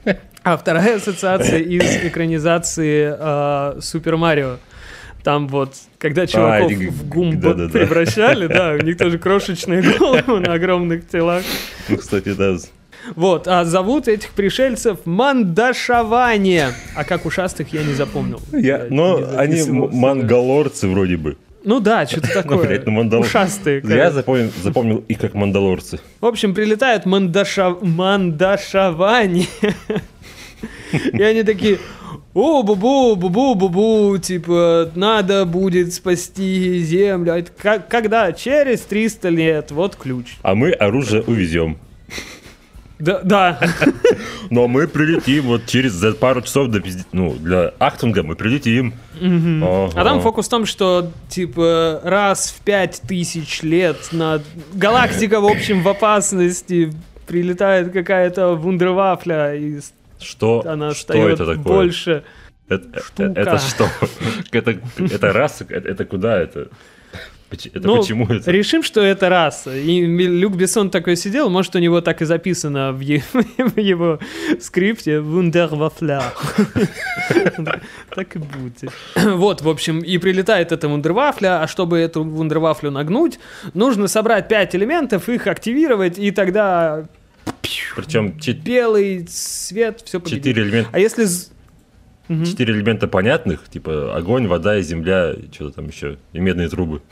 А 0.44 0.56
вторая 0.56 0.96
ассоциация 0.96 1.58
из 1.60 2.04
экранизации 2.04 3.14
э, 3.16 3.80
Супер 3.80 4.16
Марио. 4.16 4.56
Там 5.22 5.46
вот, 5.46 5.74
когда 5.98 6.26
чуваков 6.26 6.72
или- 6.72 6.88
в 6.88 7.08
гумбот 7.08 7.56
да-да-да. 7.56 7.78
превращали, 7.78 8.48
да, 8.48 8.72
у 8.72 8.78
них 8.78 8.98
тоже 8.98 9.18
крошечные 9.20 9.80
головы 9.82 10.40
на 10.40 10.54
огромных 10.54 11.06
телах. 11.08 11.44
Ну, 11.88 11.96
кстати, 11.96 12.32
да. 12.34 12.56
Вот, 13.16 13.48
а 13.48 13.64
зовут 13.64 14.08
этих 14.08 14.30
пришельцев 14.30 14.98
Мандашаване. 15.04 16.68
А 16.94 17.04
как 17.04 17.26
ушастых 17.26 17.72
я 17.72 17.82
не 17.82 17.94
запомнил. 17.94 18.40
Я, 18.52 18.86
но 18.90 19.20
они 19.36 19.62
мангалорцы 19.70 20.88
вроде 20.88 21.16
бы. 21.16 21.36
Ну 21.64 21.78
да, 21.80 22.06
что-то 22.06 22.28
такое. 22.34 22.66
блядь, 22.66 22.86
ну, 22.86 22.92
мандал- 22.92 23.20
Ушастые. 23.20 23.76
Я 23.76 23.82
короче. 23.82 24.10
запомнил, 24.12 24.50
запомнил 24.62 25.04
их 25.08 25.18
как 25.18 25.34
мандалорцы. 25.34 26.00
В 26.20 26.26
общем, 26.26 26.54
прилетают 26.54 27.06
мандаша... 27.06 27.76
мандашавани. 27.80 29.46
И 31.12 31.22
они 31.22 31.42
такие, 31.42 31.78
о, 32.34 32.62
бубу, 32.62 33.16
бубу, 33.16 33.54
бубу, 33.54 34.18
типа, 34.18 34.90
надо 34.94 35.44
будет 35.44 35.92
спасти 35.94 36.80
землю. 36.80 37.34
А 37.38 37.42
как- 37.62 37.88
Когда? 37.88 38.32
Через 38.32 38.80
300 38.82 39.28
лет. 39.28 39.70
Вот 39.70 39.96
ключ. 39.96 40.34
А 40.42 40.54
мы 40.54 40.70
оружие 40.72 41.22
увезем. 41.22 41.78
Да, 43.02 43.20
да. 43.24 43.58
Но 44.50 44.68
мы 44.68 44.86
прилетим 44.86 45.44
вот 45.46 45.66
через 45.66 45.92
за 45.92 46.12
пару 46.12 46.40
часов 46.42 46.68
до 46.68 46.78
пизде- 46.78 47.04
Ну, 47.10 47.34
для 47.34 47.72
Ахтунга 47.80 48.22
мы 48.22 48.36
прилетим. 48.36 48.94
А 49.20 50.04
там 50.04 50.20
фокус 50.20 50.46
в 50.46 50.50
том, 50.50 50.66
что, 50.66 51.10
типа, 51.28 52.00
раз 52.04 52.54
в 52.56 52.62
пять 52.64 53.02
тысяч 53.06 53.62
лет 53.62 53.96
на 54.12 54.40
галактика, 54.74 55.40
в 55.40 55.46
общем, 55.46 55.82
в 55.82 55.88
опасности, 55.88 56.92
прилетает 57.26 57.92
какая-то 57.92 58.54
вундервафля, 58.54 59.54
и 59.56 59.80
Что, 60.20 60.62
она 60.64 60.94
что 60.94 61.14
это 61.28 61.44
такое? 61.44 61.56
больше. 61.56 62.22
Это, 62.68 63.02
Штука. 63.02 63.32
это 63.40 63.58
что? 63.58 63.88
Это, 64.52 64.78
это 64.98 65.32
раса? 65.32 65.66
Это, 65.68 65.88
это 65.88 66.04
куда 66.04 66.38
это? 66.38 66.68
Это 67.74 67.86
Ну, 67.86 68.00
почему 68.00 68.26
это? 68.26 68.50
Решим, 68.50 68.82
что 68.82 69.00
это 69.00 69.28
раса. 69.28 69.76
И 69.76 70.04
Люк 70.06 70.54
Бессон 70.56 70.90
такой 70.90 71.16
сидел, 71.16 71.50
может, 71.50 71.74
у 71.76 71.78
него 71.78 72.00
так 72.00 72.22
и 72.22 72.24
записано 72.24 72.92
в, 72.92 73.00
е- 73.00 73.22
в 73.32 73.78
его 73.78 74.18
скрипте 74.60 75.20
«Вундервафля». 75.20 76.22
Так 78.14 78.36
и 78.36 78.38
будет. 78.38 78.92
Вот, 79.16 79.60
в 79.62 79.68
общем, 79.68 80.00
и 80.00 80.18
прилетает 80.18 80.72
эта 80.72 80.88
вундервафля, 80.88 81.62
а 81.62 81.66
чтобы 81.68 81.98
эту 81.98 82.24
вундервафлю 82.24 82.90
нагнуть, 82.90 83.38
нужно 83.74 84.08
собрать 84.08 84.48
пять 84.48 84.74
элементов, 84.74 85.28
их 85.28 85.46
активировать, 85.46 86.18
и 86.18 86.30
тогда 86.30 87.06
Причем 87.96 88.34
белый 88.64 89.26
свет, 89.28 90.02
все 90.04 90.20
победит. 90.20 90.40
четыре 90.44 90.62
элемента, 90.62 90.90
А 90.92 90.98
если... 90.98 91.26
четыре 92.46 92.74
элемента 92.74 93.08
понятных, 93.08 93.68
типа 93.68 94.14
огонь, 94.16 94.46
вода 94.46 94.78
и 94.78 94.82
земля, 94.82 95.34
что-то 95.52 95.76
там 95.76 95.88
еще, 95.88 96.18
и 96.32 96.38
медные 96.40 96.68
трубы. 96.68 97.02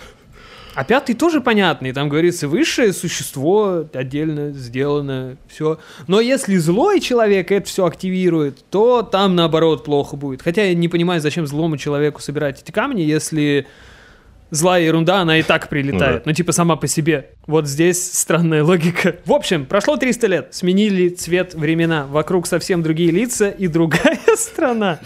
А 0.75 0.85
пятый 0.85 1.15
тоже 1.15 1.41
понятный, 1.41 1.93
там 1.93 2.09
говорится, 2.09 2.49
высшее 2.49 2.93
существо 2.93 3.85
отдельно 3.93 4.53
сделано, 4.53 5.37
все. 5.49 5.79
Но 6.07 6.21
если 6.21 6.57
злой 6.57 7.01
человек 7.01 7.51
это 7.51 7.67
все 7.67 7.87
активирует, 7.87 8.65
то 8.71 9.03
там 9.03 9.35
наоборот 9.35 9.85
плохо 9.85 10.17
будет. 10.17 10.43
Хотя 10.43 10.65
я 10.65 10.75
не 10.75 10.89
понимаю, 10.89 11.21
зачем 11.21 11.47
злому 11.47 11.77
человеку 11.77 12.21
собирать 12.21 12.63
эти 12.63 12.71
камни, 12.71 13.03
если 13.03 13.67
злая 14.51 14.83
ерунда, 14.83 15.21
она 15.21 15.39
и 15.39 15.43
так 15.43 15.69
прилетает. 15.69 16.27
Ну 16.27 16.31
Ну, 16.31 16.35
типа 16.35 16.53
сама 16.53 16.77
по 16.77 16.87
себе. 16.87 17.31
Вот 17.47 17.67
здесь 17.67 18.13
странная 18.13 18.63
логика. 18.63 19.17
В 19.25 19.33
общем, 19.33 19.67
прошло 19.67 19.97
300 19.97 20.27
лет, 20.27 20.49
сменили 20.53 21.09
цвет 21.09 21.55
времена, 21.55 22.07
вокруг 22.07 22.47
совсем 22.47 22.83
другие 22.83 23.11
лица 23.11 23.49
и 23.49 23.67
другая 23.67 24.19
страна. 24.37 25.01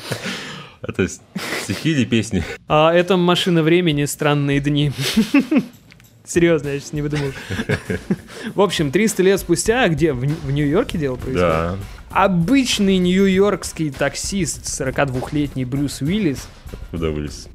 Это 0.86 1.08
с- 1.08 1.20
стихи 1.62 1.90
или 1.92 2.04
песни? 2.04 2.42
А 2.68 2.92
это 2.92 3.16
машина 3.16 3.62
времени, 3.62 4.04
странные 4.04 4.60
дни. 4.60 4.92
Серьезно, 6.26 6.68
я 6.68 6.80
сейчас 6.80 6.92
не 6.94 7.02
выдумал. 7.02 7.32
В 8.54 8.60
общем, 8.60 8.90
300 8.90 9.22
лет 9.22 9.40
спустя, 9.40 9.86
где? 9.88 10.12
В, 10.12 10.20
в 10.20 10.50
Нью-Йорке 10.50 10.96
дело 10.98 11.16
происходит? 11.16 11.40
Да. 11.40 11.76
Обычный 12.10 12.98
нью-йоркский 12.98 13.90
таксист, 13.90 14.64
42-летний 14.80 15.64
Брюс 15.64 16.00
Уиллис, 16.00 16.46
Куда 16.92 17.08
вылез? 17.10 17.48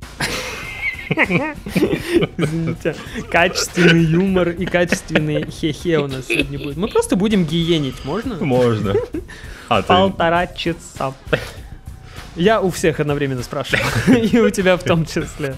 извините, 2.37 2.95
качественный 3.31 4.03
юмор 4.03 4.49
и 4.49 4.65
качественный 4.65 5.49
хе-хе 5.49 5.99
у 5.99 6.07
нас 6.07 6.27
сегодня 6.27 6.59
будет. 6.59 6.77
Мы 6.77 6.87
просто 6.87 7.15
будем 7.15 7.45
гиенить, 7.45 8.03
можно? 8.05 8.35
Можно. 8.43 8.95
А. 9.69 9.81
Полтора 9.81 10.47
часа. 10.47 11.13
Я 12.39 12.61
у 12.61 12.69
всех 12.69 12.99
одновременно 12.99 13.43
спрашиваю. 13.43 13.85
И 14.31 14.39
у 14.39 14.49
тебя 14.49 14.77
в 14.77 14.83
том 14.83 15.05
числе. 15.05 15.55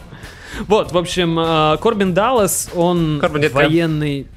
Вот, 0.68 0.92
в 0.92 0.98
общем, 0.98 1.40
э, 1.40 1.78
Корбин 1.78 2.14
Даллас, 2.14 2.70
он 2.74 3.20
Корбин, 3.22 3.52
военный 3.52 4.28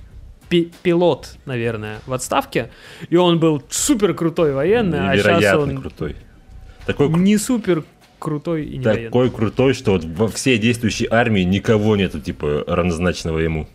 пи- 0.48 0.70
пилот, 0.82 1.36
наверное, 1.46 1.98
в 2.06 2.12
отставке. 2.12 2.70
И 3.08 3.16
он 3.16 3.40
был 3.40 3.62
супер 3.70 4.14
крутой 4.14 4.52
военный, 4.52 5.10
а 5.10 5.16
сейчас 5.16 5.56
он 5.56 5.80
крутой. 5.80 6.16
Такой 6.86 7.08
не 7.08 7.38
супер 7.38 7.84
крутой 8.18 8.66
и 8.66 8.76
не 8.76 8.84
военный. 8.84 9.04
Такой 9.06 9.30
крутой, 9.30 9.74
что 9.74 9.92
вот 9.92 10.04
во 10.04 10.28
всей 10.28 10.58
действующей 10.58 11.08
армии 11.10 11.42
никого 11.42 11.96
нету, 11.96 12.20
типа, 12.20 12.64
равнозначного 12.66 13.38
ему. 13.38 13.66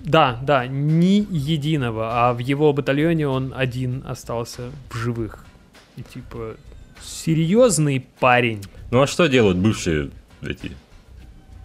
Да, 0.00 0.38
да, 0.42 0.66
ни 0.66 1.24
единого, 1.30 2.10
а 2.12 2.32
в 2.32 2.38
его 2.38 2.72
батальоне 2.72 3.28
он 3.28 3.54
один 3.56 4.02
остался 4.06 4.70
в 4.90 4.96
живых. 4.96 5.44
И 5.96 6.02
типа 6.02 6.56
серьезный 7.04 8.06
парень. 8.20 8.62
Ну 8.90 9.02
а 9.02 9.06
что 9.06 9.26
делают 9.26 9.58
бывшие 9.58 10.10
эти 10.42 10.72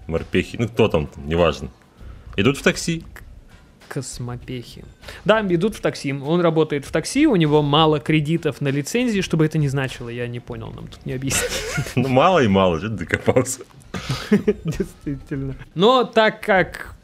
морпехи? 0.08 0.58
Ну 0.58 0.68
кто 0.68 0.88
там, 0.88 1.10
неважно. 1.26 1.70
Идут 2.36 2.58
в 2.58 2.64
такси. 2.64 3.04
Космопехи. 3.88 4.84
Да, 5.24 5.42
идут 5.42 5.76
в 5.76 5.82
такси. 5.82 6.14
Он 6.14 6.42
работает 6.42 6.86
в 6.86 6.92
такси, 6.92 7.26
у 7.26 7.36
него 7.36 7.62
мало 7.62 8.00
кредитов 8.00 8.60
на 8.60 8.68
лицензии, 8.68 9.22
чтобы 9.22 9.46
это 9.46 9.58
не 9.58 9.70
значило, 9.70 10.10
я 10.10 10.28
не 10.28 10.40
понял, 10.40 10.72
нам 10.76 10.88
тут 10.88 11.06
не 11.06 11.14
объяснили. 11.14 11.52
Ну 11.96 12.10
мало 12.10 12.44
и 12.44 12.48
мало, 12.48 12.80
что 12.80 12.90
докопался. 12.90 13.62
Действительно. 14.66 15.56
Но 15.74 16.04
так 16.04 16.42
как 16.42 16.97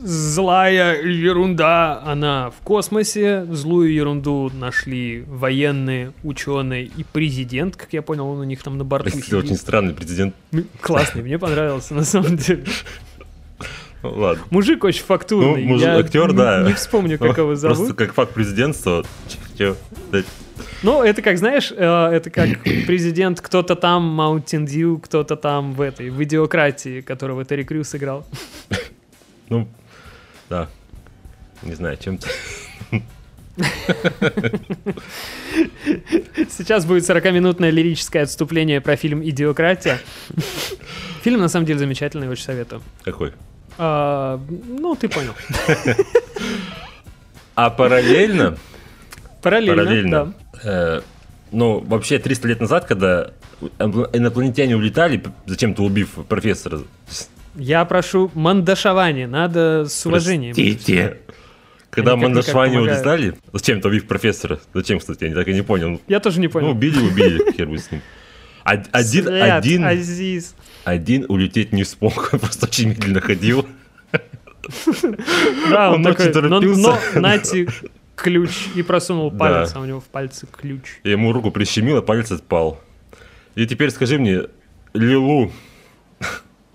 злая 0.00 1.02
ерунда, 1.02 2.02
она 2.04 2.50
в 2.50 2.64
космосе, 2.64 3.46
злую 3.50 3.92
ерунду 3.92 4.50
нашли 4.54 5.22
военные, 5.26 6.12
ученые 6.22 6.84
и 6.86 7.04
президент, 7.04 7.76
как 7.76 7.92
я 7.92 8.02
понял, 8.02 8.26
он 8.28 8.38
у 8.40 8.44
них 8.44 8.62
там 8.62 8.78
на 8.78 8.84
борту 8.84 9.08
Это 9.08 9.36
очень 9.38 9.56
странный 9.56 9.94
президент. 9.94 10.34
М, 10.52 10.66
Классный, 10.80 11.22
мне 11.22 11.38
понравился, 11.38 11.94
на 11.94 12.04
самом 12.04 12.36
деле. 12.36 12.64
Ну, 14.02 14.10
ладно. 14.10 14.42
Мужик 14.50 14.82
очень 14.82 15.04
фактурный. 15.04 15.64
Ну, 15.64 15.74
мужик- 15.74 15.84
я 15.86 15.98
актер, 15.98 16.32
да. 16.32 16.64
Не 16.66 16.72
вспомню, 16.74 17.18
как 17.18 17.38
его 17.38 17.48
Просто 17.54 17.74
зовут. 17.74 17.94
как 17.94 18.14
факт 18.14 18.34
президентства. 18.34 19.04
Ну, 20.82 21.02
это 21.02 21.22
как, 21.22 21.38
знаешь, 21.38 21.70
э, 21.70 21.76
это 22.12 22.30
как 22.30 22.48
президент 22.86 23.40
кто-то 23.40 23.76
там 23.76 24.20
Mountain 24.20 24.64
Dew, 24.66 25.00
кто-то 25.00 25.36
там 25.36 25.72
в 25.74 25.80
этой, 25.80 26.10
в 26.10 26.20
идиократии, 26.24 27.00
которого 27.00 27.44
Терри 27.44 27.62
Крюс 27.62 27.88
сыграл. 27.90 28.26
Ну, 29.48 29.68
да. 30.52 30.68
Не 31.62 31.74
знаю, 31.74 31.96
чем-то. 31.96 32.28
Сейчас 36.50 36.84
будет 36.84 37.08
40-минутное 37.08 37.70
лирическое 37.70 38.24
отступление 38.24 38.80
про 38.82 38.96
фильм 38.96 39.22
«Идиократия». 39.24 39.98
Фильм, 41.22 41.40
на 41.40 41.48
самом 41.48 41.64
деле, 41.66 41.78
замечательный, 41.78 42.28
очень 42.28 42.44
советую. 42.44 42.82
Какой? 43.02 43.32
А, 43.78 44.38
ну, 44.68 44.94
ты 44.94 45.08
понял. 45.08 45.32
А 47.54 47.70
параллельно, 47.70 48.58
Параллельно, 49.42 49.82
параллельно, 49.82 50.34
да. 50.52 50.98
э, 50.98 51.00
ну, 51.52 51.80
вообще 51.80 52.18
300 52.18 52.48
лет 52.48 52.60
назад, 52.60 52.86
когда 52.86 53.30
инопланетяне 53.78 54.76
улетали, 54.76 55.22
зачем-то 55.46 55.82
убив 55.82 56.10
профессора. 56.28 56.80
Я 57.54 57.84
прошу 57.84 58.30
мандашавани, 58.34 59.26
надо 59.26 59.84
с 59.88 60.06
уважением. 60.06 60.54
Простите. 60.54 61.18
Когда 61.90 62.12
Они 62.14 62.22
Мандашвани 62.22 62.76
помогают. 62.76 62.98
улетали, 63.00 63.34
зачем-то 63.52 63.88
убив 63.88 64.06
профессора. 64.06 64.60
Зачем, 64.72 64.98
кстати, 64.98 65.24
я 65.24 65.28
не- 65.28 65.34
так 65.34 65.46
и 65.48 65.52
не 65.52 65.60
понял. 65.62 66.00
Я 66.08 66.20
тоже 66.20 66.40
не 66.40 66.46
Ну, 66.46 66.52
понял. 66.52 66.70
убили, 66.70 66.98
убили, 66.98 67.52
хер 67.52 67.68
бы 67.68 67.76
с 67.76 67.90
ним. 67.90 68.00
Од- 68.64 68.88
Один, 68.92 69.28
один, 69.28 69.84
Азиз. 69.84 70.54
один 70.84 71.26
улететь 71.28 71.72
не 71.74 71.84
смог, 71.84 72.30
просто 72.30 72.64
очень 72.66 72.88
медленно 72.90 73.20
ходил. 73.20 73.66
Да, 75.70 75.90
он, 75.90 75.96
Он 75.96 76.04
такой, 76.04 76.26
но, 76.26 76.32
торопился. 76.32 76.98
но 77.14 77.20
нате 77.20 77.66
ключ 78.16 78.50
и 78.74 78.82
просунул 78.82 79.30
Да. 79.30 79.38
палец, 79.38 79.72
а 79.74 79.80
у 79.80 79.84
него 79.84 80.00
в 80.00 80.04
пальце 80.04 80.46
ключ. 80.50 80.80
Я 81.04 81.12
ему 81.12 81.32
руку 81.32 81.50
прищемил, 81.50 81.98
а 81.98 82.02
палец 82.02 82.30
отпал. 82.30 82.80
И 83.54 83.66
теперь 83.66 83.90
скажи 83.90 84.18
мне, 84.18 84.42
Лилу 84.94 85.50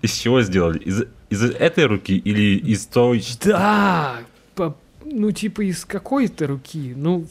из 0.02 0.12
чего 0.12 0.42
сделали? 0.42 0.78
Из, 0.78 1.04
из 1.30 1.42
этой 1.42 1.86
руки 1.86 2.16
или 2.16 2.56
из 2.58 2.86
той? 2.86 3.22
Да, 3.44 4.16
по- 4.54 4.76
ну 5.04 5.30
типа 5.32 5.62
из 5.62 5.84
какой-то 5.84 6.46
руки, 6.46 6.92
ну 6.96 7.26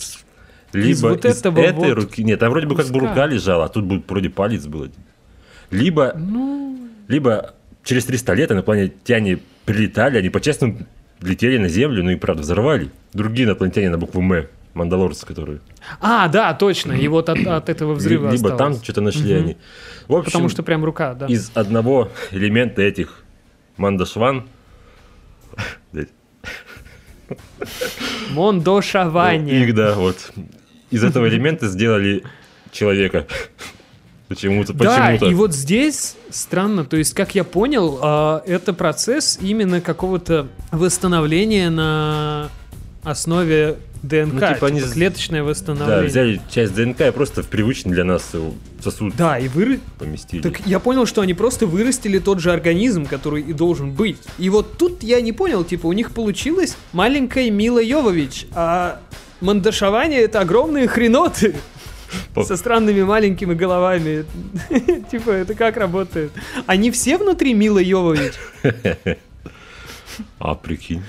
Либо 0.74 1.08
вот 1.10 1.26
из 1.26 1.40
этого 1.40 1.60
этой 1.60 1.94
вот 1.94 2.04
руки. 2.04 2.24
Нет, 2.24 2.40
там 2.40 2.52
вроде 2.52 2.68
бы 2.68 2.76
как 2.76 2.88
бы 2.88 2.94
куска. 3.00 3.10
рука 3.10 3.26
лежала, 3.28 3.66
а 3.66 3.70
тут 3.70 3.86
бы 3.86 4.04
вроде 4.08 4.30
палец 4.30 4.66
был. 4.68 4.90
Либо, 5.72 6.14
ну 6.18 6.78
либо 7.08 7.54
через 7.84 8.06
300 8.06 8.34
лет 8.34 8.52
инопланетяне 8.52 9.40
прилетали, 9.66 10.18
они 10.18 10.30
по-честному 10.30 10.80
летели 11.22 11.58
на 11.58 11.68
Землю, 11.70 12.04
ну 12.04 12.12
и 12.12 12.16
правда 12.16 12.42
взорвали. 12.44 12.92
Другие 13.14 13.48
инопланетяне 13.48 13.90
на 13.90 13.98
букву 13.98 14.22
М, 14.22 14.48
мандалорцы, 14.78 15.26
которые. 15.26 15.60
А, 16.00 16.28
да, 16.30 16.54
точно, 16.54 16.94
и 16.94 17.08
вот 17.08 17.28
от, 17.30 17.46
от 17.46 17.70
этого 17.70 17.94
взрыва 17.96 18.32
Либо 18.32 18.50
там 18.50 18.54
осталось. 18.72 18.84
что-то 18.84 19.02
нашли 19.02 19.34
Мгм. 19.36 19.44
они. 19.44 19.58
В 20.08 20.16
общем, 20.16 20.26
Потому 20.32 20.50
что 20.50 20.64
прям 20.64 20.86
рука, 20.86 21.14
да. 21.14 21.26
из 21.26 21.52
одного 21.54 22.10
элемента 22.32 22.82
этих 22.82 23.24
мандашван 23.78 24.48
блядь, 25.92 26.10
Мондошавани. 28.32 29.52
их, 29.64 29.76
да, 29.76 29.94
вот. 29.96 30.32
Из 30.92 31.04
этого 31.04 31.28
элемента 31.28 31.68
сделали 31.68 32.24
человека. 32.72 33.28
Почему-то, 34.28 34.74
Да, 34.74 35.06
почему-то. 35.08 35.26
и 35.28 35.34
вот 35.34 35.54
здесь 35.54 36.18
странно, 36.30 36.84
то 36.84 36.98
есть, 36.98 37.14
как 37.14 37.34
я 37.34 37.46
понял, 37.46 37.98
а, 38.02 38.44
это 38.46 38.74
процесс 38.74 39.40
именно 39.42 39.80
какого-то 39.80 40.48
восстановления 40.74 41.70
на 41.70 42.50
основе 43.04 43.78
ДНК, 44.04 44.34
Ну, 44.34 44.40
типа 44.40 44.54
типа, 44.54 44.68
они 44.68 44.82
клеточное 44.82 45.42
Да, 45.42 45.46
восстановление. 45.50 46.04
взяли 46.08 46.42
часть 46.50 46.74
ДНК 46.76 47.02
и 47.02 47.12
просто 47.12 47.44
в 47.44 47.48
привычный 47.48 47.94
для 47.94 48.04
нас 48.04 48.32
сосуд 48.84 49.16
Да, 49.16 49.38
и 49.40 49.48
выры... 49.48 49.80
поместили. 50.00 50.42
Так 50.42 50.66
я 50.66 50.80
понял, 50.80 51.06
что 51.06 51.22
они 51.22 51.34
просто 51.34 51.66
вырастили 51.66 52.20
тот 52.20 52.40
же 52.40 52.52
организм, 52.52 53.06
который 53.06 53.42
и 53.42 53.54
должен 53.54 53.92
быть. 53.92 54.18
И 54.38 54.50
вот 54.50 54.78
тут 54.78 55.04
я 55.04 55.22
не 55.22 55.34
понял, 55.34 55.64
типа, 55.64 55.88
у 55.88 55.94
них 55.94 56.12
получилась 56.12 56.76
маленькая 56.94 57.50
Мила 57.52 57.82
Йовович, 57.82 58.48
а 58.54 59.00
мандашавание 59.42 60.22
это 60.22 60.40
огромные 60.42 60.88
хреноты 60.88 61.56
со 62.42 62.56
странными 62.56 63.04
маленькими 63.04 63.54
головами. 63.54 64.26
Типа, 65.12 65.32
это 65.32 65.56
как 65.56 65.76
работает? 65.76 66.32
Они 66.66 66.90
все 66.92 67.18
внутри 67.18 67.54
Мила 67.54 67.80
Йовович? 67.80 68.34
А, 70.40 70.56
прикинь. 70.56 71.04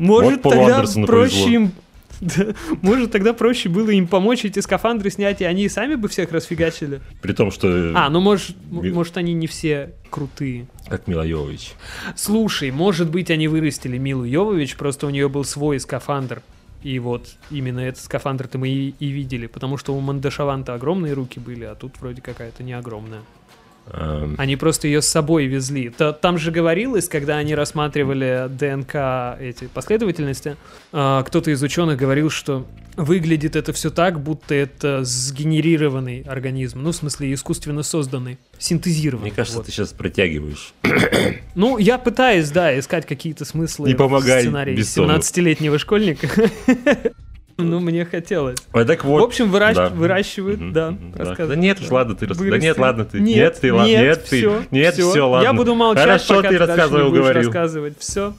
Может, 0.00 0.42
Полу 0.42 0.54
тогда 0.54 0.84
проще 1.06 1.52
им... 1.52 1.72
Да, 2.20 2.48
Может, 2.82 3.12
тогда 3.12 3.32
проще 3.32 3.70
было 3.70 3.88
им 3.90 4.06
помочь 4.06 4.44
эти 4.44 4.58
скафандры 4.60 5.10
снять, 5.10 5.40
и 5.40 5.44
они 5.44 5.68
сами 5.70 5.94
бы 5.94 6.08
всех 6.08 6.32
расфигачили? 6.32 7.00
При 7.22 7.32
том, 7.32 7.50
что... 7.50 7.92
А, 7.94 8.10
ну 8.10 8.20
может, 8.20 8.56
Ми- 8.70 8.90
может 8.90 9.16
они 9.16 9.32
не 9.32 9.46
все 9.46 9.94
крутые. 10.10 10.66
Как 10.86 11.06
Мила 11.06 11.22
Йовович. 11.22 11.72
Слушай, 12.16 12.70
может 12.72 13.10
быть, 13.10 13.30
они 13.30 13.48
вырастили 13.48 13.96
Милу 13.96 14.24
Йовович, 14.24 14.76
просто 14.76 15.06
у 15.06 15.10
нее 15.10 15.30
был 15.30 15.44
свой 15.44 15.80
скафандр. 15.80 16.42
И 16.82 16.98
вот 16.98 17.28
именно 17.50 17.80
этот 17.80 18.02
скафандр-то 18.02 18.58
мы 18.58 18.68
и, 18.68 18.94
и 18.98 19.08
видели, 19.08 19.46
потому 19.46 19.76
что 19.76 19.94
у 19.94 20.00
Мандашаванта 20.00 20.74
огромные 20.74 21.12
руки 21.12 21.38
были, 21.38 21.64
а 21.64 21.74
тут 21.74 22.00
вроде 22.00 22.20
какая-то 22.22 22.62
не 22.62 22.72
огромная. 22.72 23.20
Эм, 23.92 24.36
Они 24.38 24.56
просто 24.56 24.86
ее 24.86 25.02
с 25.02 25.06
собой 25.06 25.46
везли. 25.46 25.90
Та- 25.90 26.12
там 26.12 26.38
же 26.38 26.50
говорилось, 26.50 27.08
когда 27.08 27.38
они 27.38 27.54
рассматривали 27.54 28.46
ДНК 28.48 29.36
эти 29.40 29.66
последовательности, 29.66 30.56
а, 30.92 31.22
кто-то 31.24 31.50
из 31.50 31.62
ученых 31.62 31.98
говорил, 31.98 32.30
что 32.30 32.66
выглядит 32.96 33.56
это 33.56 33.72
все 33.72 33.90
так, 33.90 34.20
будто 34.20 34.54
это 34.54 35.04
сгенерированный 35.04 36.22
организм. 36.22 36.82
Ну, 36.82 36.92
в 36.92 36.96
смысле, 36.96 37.32
искусственно 37.32 37.82
созданный, 37.82 38.38
синтезированный. 38.58 39.28
Мне 39.28 39.34
кажется, 39.34 39.58
вот. 39.58 39.66
ты 39.66 39.72
сейчас 39.72 39.92
протягиваешь. 39.92 40.72
Ну, 41.56 41.78
я 41.78 41.98
пытаюсь, 41.98 42.50
да, 42.50 42.78
искать 42.78 43.06
какие-то 43.06 43.44
смыслы 43.44 43.88
Не 43.88 43.94
в 43.94 44.20
сценарии 44.20 44.76
Бессону. 44.76 45.12
17-летнего 45.14 45.78
школьника. 45.78 46.28
Ну, 47.62 47.80
мне 47.80 48.04
хотелось. 48.04 48.58
А 48.72 48.84
так 48.84 49.02
В 49.04 49.08
вот. 49.08 49.22
общем, 49.24 49.50
выращ- 49.54 49.74
да. 49.74 49.88
выращивают, 49.90 50.72
да, 50.72 50.94
да. 51.16 51.34
Да 51.46 51.56
нет 51.56 51.80
уж, 51.80 51.90
ладно, 51.90 52.14
ты 52.14 52.26
рас- 52.26 52.36
Да 52.38 52.58
нет, 52.58 52.78
ладно, 52.78 53.04
ты. 53.04 53.20
Нет, 53.20 53.36
Нет, 53.36 53.58
ты, 53.60 53.72
ладно. 53.74 53.88
нет, 53.88 54.24
ты. 54.28 54.50
Нет, 54.70 54.94
всё. 54.94 55.10
все, 55.10 55.28
ладно. 55.28 55.46
Я 55.46 55.52
буду 55.52 55.74
молчать, 55.74 56.04
Хорошо, 56.04 56.36
пока 56.36 56.48
ты 56.48 56.58
рассказывал, 56.58 57.10
говорил. 57.10 57.42
рассказывать. 57.42 57.98
Все. 57.98 58.34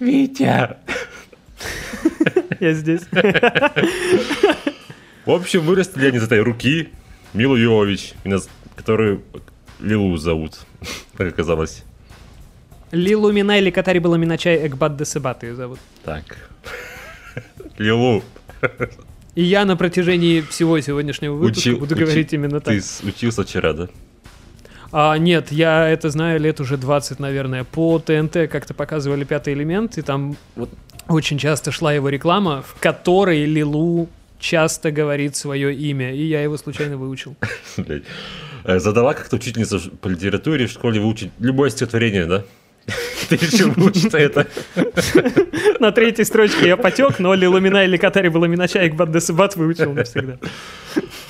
Витя. 0.00 0.76
Я 2.60 2.72
здесь. 2.74 3.02
В 5.24 5.30
общем, 5.30 5.60
вырастили 5.62 6.08
они 6.08 6.18
из 6.18 6.24
этой 6.24 6.40
руки 6.40 6.88
Милу 7.34 7.56
нас- 8.28 8.48
которую 8.76 9.22
Лилу 9.80 10.16
зовут, 10.16 10.58
как 11.16 11.28
оказалось. 11.28 11.84
Лилу 12.92 13.32
Минайли 13.32 13.70
Катари 13.70 13.98
была 13.98 14.18
Миначай 14.18 14.66
Экбат 14.66 14.96
Десебат 14.96 15.42
ее 15.42 15.54
зовут. 15.54 15.78
Так. 16.04 16.24
Лилу, 17.78 18.22
И 19.34 19.42
я 19.42 19.64
на 19.64 19.76
протяжении 19.76 20.42
всего 20.42 20.78
сегодняшнего 20.80 21.34
выпуска 21.34 21.68
Учил- 21.70 21.78
буду 21.78 21.94
учи- 21.94 22.04
говорить 22.04 22.32
именно 22.34 22.60
так. 22.60 22.74
ты 22.74 22.82
учился 23.06 23.44
вчера, 23.44 23.72
да? 23.72 23.88
А, 24.92 25.16
нет, 25.16 25.50
я 25.50 25.88
это 25.88 26.10
знаю 26.10 26.38
лет 26.38 26.60
уже 26.60 26.76
20, 26.76 27.18
наверное. 27.18 27.64
По 27.64 27.98
ТНТ 27.98 28.46
как-то 28.50 28.74
показывали 28.74 29.24
пятый 29.24 29.54
элемент, 29.54 29.96
и 29.96 30.02
там 30.02 30.36
вот 30.54 30.68
очень 31.08 31.38
часто 31.38 31.72
шла 31.72 31.94
его 31.94 32.10
реклама, 32.10 32.60
в 32.62 32.78
которой 32.78 33.46
Лилу 33.46 34.10
часто 34.38 34.90
говорит 34.90 35.34
свое 35.34 35.74
имя, 35.74 36.14
и 36.14 36.22
я 36.24 36.42
его 36.42 36.58
случайно 36.58 36.98
выучил. 36.98 37.34
Э, 38.64 38.78
Задала 38.78 39.12
как-то 39.14 39.34
учительница 39.36 39.80
по 40.00 40.06
литературе 40.06 40.68
в 40.68 40.70
школе 40.70 41.00
выучить 41.00 41.32
любое 41.40 41.68
стихотворение, 41.70 42.26
да? 42.26 42.44
Ты 43.28 43.36
решил 43.36 43.70
выучить 43.70 44.14
это? 44.14 44.46
На 45.80 45.92
третьей 45.92 46.24
строчке 46.24 46.68
я 46.68 46.76
потек, 46.76 47.18
но 47.18 47.34
Лилумина 47.34 47.84
или 47.84 47.96
Катари 47.96 48.28
была 48.28 48.48
Миначаек 48.48 48.94
Баддесыбат 48.94 49.56
выучил 49.56 49.92
навсегда. 49.94 50.38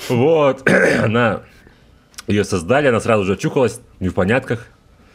Вот. 0.09 0.69
Она 1.03 1.41
ее 2.27 2.43
создали, 2.43 2.87
она 2.87 3.01
сразу 3.01 3.25
же 3.25 3.33
очухалась 3.33 3.81
не 3.99 4.07
в 4.07 4.13
понятках, 4.13 4.67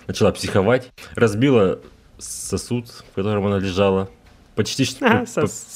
начала 0.07 0.31
психовать, 0.31 0.91
разбила 1.15 1.81
сосуд, 2.19 2.89
в 2.89 3.15
котором 3.15 3.47
она 3.47 3.59
лежала. 3.59 4.11
Почти 4.59 4.85
что... 4.85 5.07
А, 5.07 5.19
по- 5.21 5.25
сос- 5.25 5.69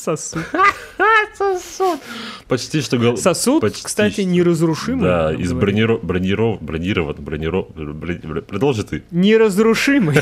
Сосуд. 1.38 2.00
Почти 2.48 2.80
что... 2.80 3.16
Сосуд, 3.16 3.62
кстати, 3.80 4.22
неразрушимый. 4.22 5.04
Да, 5.04 5.32
из 5.32 5.50
говорят. 5.52 5.60
брониров... 5.60 6.02
брониров... 6.02 6.60
бронирован... 6.60 7.14
брониров... 7.16 7.68
брони- 7.76 8.40
Продолжи 8.40 8.82
ты. 8.82 9.04
Неразрушимый. 9.12 10.16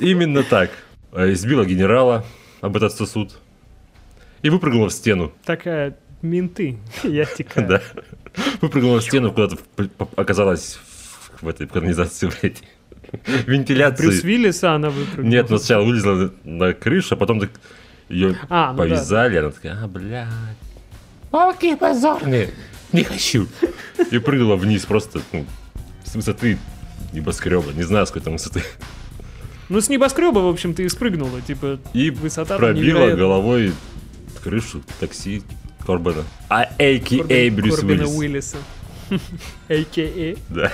Именно 0.00 0.42
так. 0.42 0.70
Э, 1.12 1.32
Избила 1.32 1.64
генерала 1.64 2.26
об 2.60 2.76
этот 2.76 2.92
сосуд 2.92 3.38
и 4.42 4.50
выпрыгнула 4.50 4.90
в 4.90 4.92
стену. 4.92 5.32
Такая, 5.46 5.96
менты, 6.20 6.76
я 7.02 7.24
текаю. 7.24 7.66
Да. 7.68 7.82
Выпрыгнула 8.60 9.00
в 9.00 9.04
стену, 9.04 9.32
куда-то 9.32 9.56
оказалась 10.16 10.78
в, 11.38 11.42
в 11.44 11.48
этой 11.48 11.66
канализации, 11.68 12.28
блядь. 12.42 12.62
Вентиляции. 13.46 14.06
Брюс 14.06 14.22
Виллиса 14.22 14.72
она 14.72 14.90
выпрыгнула. 14.90 15.30
Нет, 15.30 15.50
ну 15.50 15.58
сначала 15.58 15.84
вылезла 15.84 16.32
на, 16.44 16.72
крышу, 16.72 17.14
а 17.14 17.16
потом 17.16 17.40
так 17.40 17.50
ее 18.08 18.36
А, 18.48 18.72
ну 18.72 18.78
да. 18.78 18.84
повязали, 18.84 19.36
она 19.38 19.50
такая, 19.50 19.78
а, 19.82 19.88
блядь. 19.88 20.28
Палки 21.30 21.74
позорные. 21.74 22.50
Не 22.92 23.02
хочу. 23.02 23.48
И 24.10 24.18
прыгнула 24.18 24.56
вниз 24.56 24.84
просто, 24.84 25.20
ну, 25.32 25.46
с 26.04 26.14
высоты 26.14 26.58
небоскреба, 27.12 27.72
не 27.72 27.82
знаю, 27.82 28.06
с 28.06 28.10
какой 28.10 28.22
там 28.22 28.34
высоты. 28.34 28.62
Ну, 29.68 29.80
с 29.80 29.88
небоскреба, 29.88 30.40
в 30.40 30.48
общем-то, 30.48 30.82
и 30.82 30.88
спрыгнула. 30.88 31.40
Типа, 31.40 31.80
И 31.92 32.10
высота 32.10 32.56
пробила 32.58 33.16
головой 33.16 33.72
крышу 34.42 34.82
такси 35.00 35.42
Корбана. 35.86 36.24
А 36.48 36.62
а.к.а. 36.78 37.50
Брюс 37.50 37.76
Корбина 37.76 38.06
Уиллис. 38.06 38.54
Уиллиса. 38.54 38.56
А.к.а. 39.68 40.36
Да. 40.50 40.72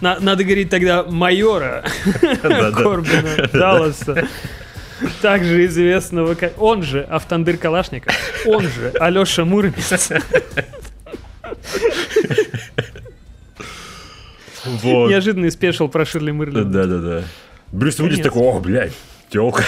На- 0.00 0.18
Надо 0.20 0.44
говорить 0.44 0.70
тогда 0.70 1.02
майора. 1.04 1.84
Корбина 2.42 3.48
Далласа. 3.52 4.28
Также 5.20 5.66
известного, 5.66 6.34
как... 6.34 6.60
Он 6.60 6.82
же 6.82 7.02
Автандыр 7.02 7.56
Калашников. 7.58 8.14
Он 8.46 8.62
же 8.62 8.92
Алеша 8.98 9.44
Муромец. 9.44 10.10
Вот. 14.64 15.10
Неожиданный 15.10 15.50
спешл 15.50 15.88
про 15.88 16.04
Ширли 16.04 16.30
Мырли. 16.32 16.62
Да-да-да. 16.62 17.22
Брюс 17.72 17.98
Уиллис 18.00 18.20
такой, 18.20 18.42
о, 18.42 18.58
блядь, 18.60 18.92
тёлка. 19.30 19.64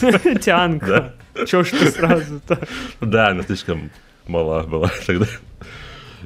Тянка. 0.40 1.14
Чё 1.46 1.62
ж 1.64 1.70
ты 1.70 1.90
сразу-то? 1.90 2.58
Да, 3.00 3.28
она 3.28 3.42
слишком 3.42 3.90
мала 4.26 4.62
была 4.62 4.90
тогда. 5.06 5.26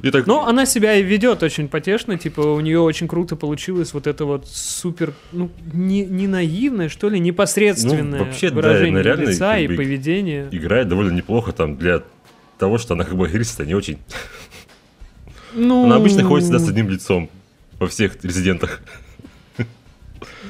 И 0.05 0.11
так, 0.11 0.27
Но 0.27 0.45
она 0.45 0.67
себя 0.67 0.93
и 0.93 1.01
ведет 1.01 1.41
очень 1.41 1.67
потешно, 1.67 2.15
типа 2.15 2.41
у 2.41 2.59
нее 2.59 2.79
очень 2.79 3.07
круто 3.07 3.35
получилось 3.35 3.91
вот 3.91 4.05
это 4.05 4.25
вот 4.25 4.47
супер, 4.47 5.15
ну, 5.31 5.49
не, 5.73 6.05
не 6.05 6.27
наивное, 6.27 6.89
что 6.89 7.09
ли, 7.09 7.19
непосредственное 7.19 8.19
Ну, 8.19 8.25
вообще, 8.25 8.51
да, 8.51 8.55
выражение 8.57 8.91
она 8.91 9.01
реально 9.01 9.29
лица 9.31 9.57
и 9.57 9.67
поведение. 9.67 10.47
играет 10.51 10.89
довольно 10.89 11.11
неплохо 11.11 11.53
там 11.53 11.75
для 11.75 12.03
того, 12.59 12.77
что 12.77 12.93
она 12.93 13.03
как 13.03 13.15
бы 13.15 13.25
агрессия 13.25 13.65
не 13.65 13.73
очень. 13.73 13.97
Ну, 15.55 15.85
Она 15.85 15.95
обычно 15.95 16.23
ходит 16.23 16.43
всегда 16.43 16.59
с 16.59 16.69
одним 16.69 16.87
лицом 16.87 17.31
во 17.79 17.87
всех 17.87 18.23
резидентах. 18.23 18.81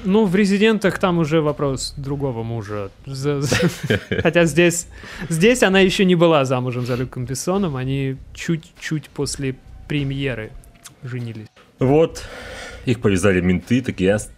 Ну, 0.04 0.26
в 0.26 0.36
«Резидентах» 0.36 1.00
там 1.00 1.20
уже 1.20 1.42
вопрос 1.42 1.94
другого 1.98 2.44
мужа. 2.44 2.90
Хотя 4.22 4.46
здесь, 4.46 4.88
здесь 5.30 5.64
она 5.64 5.80
еще 5.80 6.06
не 6.06 6.16
была 6.16 6.46
замужем 6.46 6.86
за 6.86 6.96
Люком 6.96 7.26
Бессоном, 7.26 7.76
они 7.76 8.18
чуть-чуть 8.34 9.10
после 9.10 9.56
премьеры 9.88 10.52
женились. 11.04 11.48
Вот, 11.80 12.24
их 12.86 13.02
повязали 13.02 13.42
менты, 13.42 13.82
такие, 13.82 14.16
«Ос- 14.16 14.30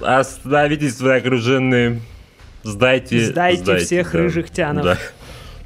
остановитесь, 0.00 1.00
вы 1.00 1.16
окруженные, 1.16 2.00
сдайте, 2.62 3.26
Сдайте 3.26 3.76
всех 3.78 4.12
да». 4.12 4.18
рыжих 4.18 4.50
тянов. 4.50 4.84
Да. 4.84 4.98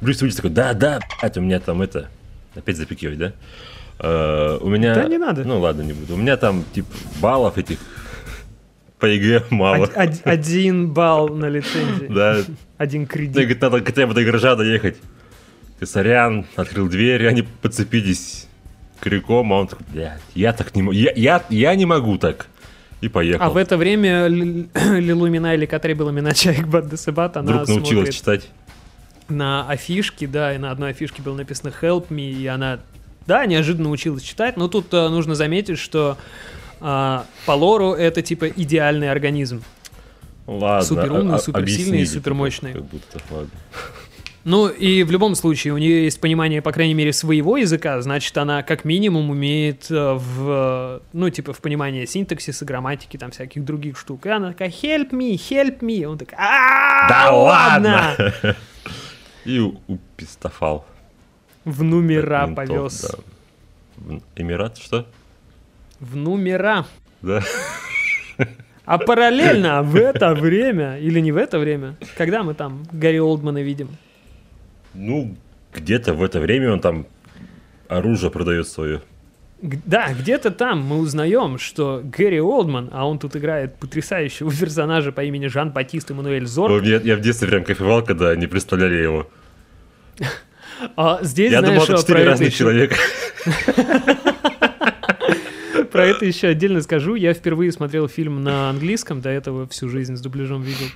Брюс 0.01 0.21
Уиллис 0.21 0.35
такой, 0.35 0.51
да, 0.51 0.73
да, 0.73 0.99
блядь, 1.21 1.37
у 1.37 1.41
меня 1.41 1.59
там 1.59 1.81
это, 1.81 2.09
опять 2.55 2.77
запикивать, 2.77 3.17
да? 3.17 3.33
Э, 3.99 4.57
у 4.59 4.67
меня... 4.67 4.95
Да 4.95 5.05
не 5.07 5.17
надо. 5.17 5.43
Ну 5.45 5.59
ладно, 5.59 5.81
не 5.81 5.93
буду. 5.93 6.15
У 6.15 6.17
меня 6.17 6.35
там, 6.35 6.65
типа, 6.73 6.89
баллов 7.21 7.57
этих 7.57 7.79
по 9.03 9.07
ЕГЭ 9.07 9.43
мало. 9.49 9.83
Од- 9.83 9.97
од- 9.97 10.21
Один 10.23 10.87
балл 10.93 11.27
на 11.35 11.49
лицензии. 11.49 12.07
Да, 12.07 12.37
Один 12.77 13.01
Ну, 13.01 13.07
кредит. 13.07 13.35
говорит, 13.35 13.61
надо 13.61 13.83
хотя 13.83 14.07
бы 14.07 14.13
до 14.13 14.23
гаража 14.23 14.55
доехать. 14.55 14.95
Ты 15.79 15.85
сорян, 15.85 16.45
открыл 16.55 16.87
дверь, 16.87 17.27
они 17.27 17.41
подцепились 17.61 18.47
крюком, 19.01 19.51
а 19.51 19.59
он 19.59 19.67
такой, 19.67 19.85
блядь, 19.91 20.21
я 20.35 20.53
так 20.53 20.73
не 20.73 20.83
могу, 20.83 20.93
я, 20.93 21.11
я, 21.17 21.43
я 21.49 21.75
не 21.75 21.85
могу 21.85 22.17
так. 22.17 22.47
И 23.01 23.09
поехал. 23.09 23.43
А 23.45 23.49
в 23.49 23.57
это 23.57 23.75
время 23.75 24.27
Лилумина 24.27 25.53
или 25.53 25.65
Катри 25.65 25.93
была 25.93 26.13
Миначаек 26.13 26.65
Баддесебат, 26.67 27.35
она 27.35 27.51
Вдруг 27.51 27.67
научилась 27.67 28.15
читать. 28.15 28.47
на 29.27 29.67
афишке, 29.67 30.27
да, 30.27 30.55
и 30.55 30.57
на 30.57 30.71
одной 30.71 30.91
афишке 30.91 31.21
было 31.21 31.35
написано 31.35 31.73
«Help 31.81 32.07
me», 32.07 32.31
и 32.31 32.47
она, 32.47 32.79
да, 33.27 33.45
неожиданно 33.45 33.89
училась 33.89 34.23
читать, 34.23 34.55
но 34.55 34.69
тут 34.69 34.93
э, 34.93 35.09
нужно 35.09 35.35
заметить, 35.35 35.79
что 35.79 36.17
а, 36.85 37.25
по 37.45 37.53
лору 37.53 37.93
это 37.93 38.21
типа 38.21 38.49
идеальный 38.49 39.09
организм. 39.09 39.63
Ладно. 40.45 40.81
суперумный, 40.85 41.33
а- 41.33 41.37
а- 41.37 41.39
суперсильный, 41.39 42.05
супермощный. 42.05 42.73
Как 42.73 42.83
будто, 42.83 43.19
ладно. 43.31 43.49
Ну 44.43 44.67
и 44.67 45.03
в 45.03 45.11
любом 45.11 45.35
случае 45.35 45.73
у 45.73 45.77
нее 45.77 46.03
есть 46.03 46.19
понимание, 46.19 46.61
по 46.61 46.73
крайней 46.73 46.93
мере, 46.93 47.13
своего 47.13 47.55
языка, 47.55 48.01
значит, 48.01 48.37
она 48.37 48.61
как 48.61 48.83
минимум 48.83 49.29
умеет 49.29 49.89
э, 49.89 50.13
в, 50.15 51.01
ну, 51.13 51.29
типа, 51.29 51.53
в 51.53 51.59
понимании 51.61 52.03
синтаксиса, 52.03 52.65
грамматики, 52.65 53.15
там, 53.15 53.31
всяких 53.31 53.63
других 53.63 53.97
штук. 53.97 54.25
И 54.25 54.29
она 54.29 54.49
такая, 54.49 54.67
help 54.67 55.11
me, 55.11 55.35
help 55.35 55.79
me. 55.79 56.03
Он 56.03 56.17
такой, 56.17 56.37
«А, 56.37 57.07
Да 57.07 57.31
ладно! 57.31 58.15
ладно!» 58.19 58.55
И 59.45 59.59
упистофал. 59.87 60.85
В 61.63 61.81
номера 61.83 62.47
повез. 62.47 63.15
Эмират, 64.35 64.77
что? 64.77 65.07
В 66.03 66.15
номера. 66.15 66.85
Да. 67.21 67.41
А 68.85 68.97
параллельно 68.97 69.81
в 69.81 69.95
это 69.95 70.33
время, 70.33 70.99
или 70.99 71.21
не 71.21 71.31
в 71.31 71.37
это 71.37 71.57
время, 71.57 71.95
когда 72.17 72.43
мы 72.43 72.53
там 72.53 72.83
Гарри 72.91 73.19
Олдмана 73.19 73.63
видим? 73.63 73.87
Ну, 74.93 75.35
где-то 75.73 76.13
в 76.13 76.21
это 76.21 76.41
время 76.41 76.73
он 76.73 76.81
там 76.81 77.05
оружие 77.87 78.29
продает 78.29 78.67
свое. 78.67 79.01
Да, 79.61 80.13
где-то 80.13 80.51
там 80.51 80.81
мы 80.81 80.97
узнаем, 80.97 81.57
что 81.57 82.01
Гэри 82.03 82.41
Олдман, 82.41 82.89
а 82.91 83.07
он 83.07 83.17
тут 83.17 83.37
играет 83.37 83.77
потрясающего 83.77 84.51
персонажа 84.51 85.13
по 85.13 85.23
имени 85.23 85.47
Жан-Батист 85.47 86.11
Эммануэль 86.11 86.45
Зорг. 86.45 86.83
Я, 86.83 86.99
я 86.99 87.15
в 87.15 87.21
детстве 87.21 87.47
прям 87.47 87.63
кайфовал, 87.63 88.03
когда 88.03 88.31
они 88.31 88.47
представляли 88.47 88.95
его. 88.95 89.29
А 90.97 91.19
здесь, 91.21 91.53
Я 91.53 91.59
знаешь, 91.59 91.75
думал, 91.75 91.85
это 91.85 91.95
а, 91.95 91.97
четыре 92.01 92.23
разных 92.25 92.53
человека. 92.53 92.95
это 96.15 96.25
еще 96.25 96.47
отдельно 96.47 96.81
скажу. 96.81 97.15
Я 97.15 97.33
впервые 97.33 97.71
смотрел 97.71 98.07
фильм 98.07 98.43
на 98.43 98.69
английском, 98.69 99.21
до 99.21 99.29
этого 99.29 99.67
всю 99.67 99.89
жизнь 99.89 100.15
с 100.15 100.21
дубляжом 100.21 100.61
видел. 100.61 100.87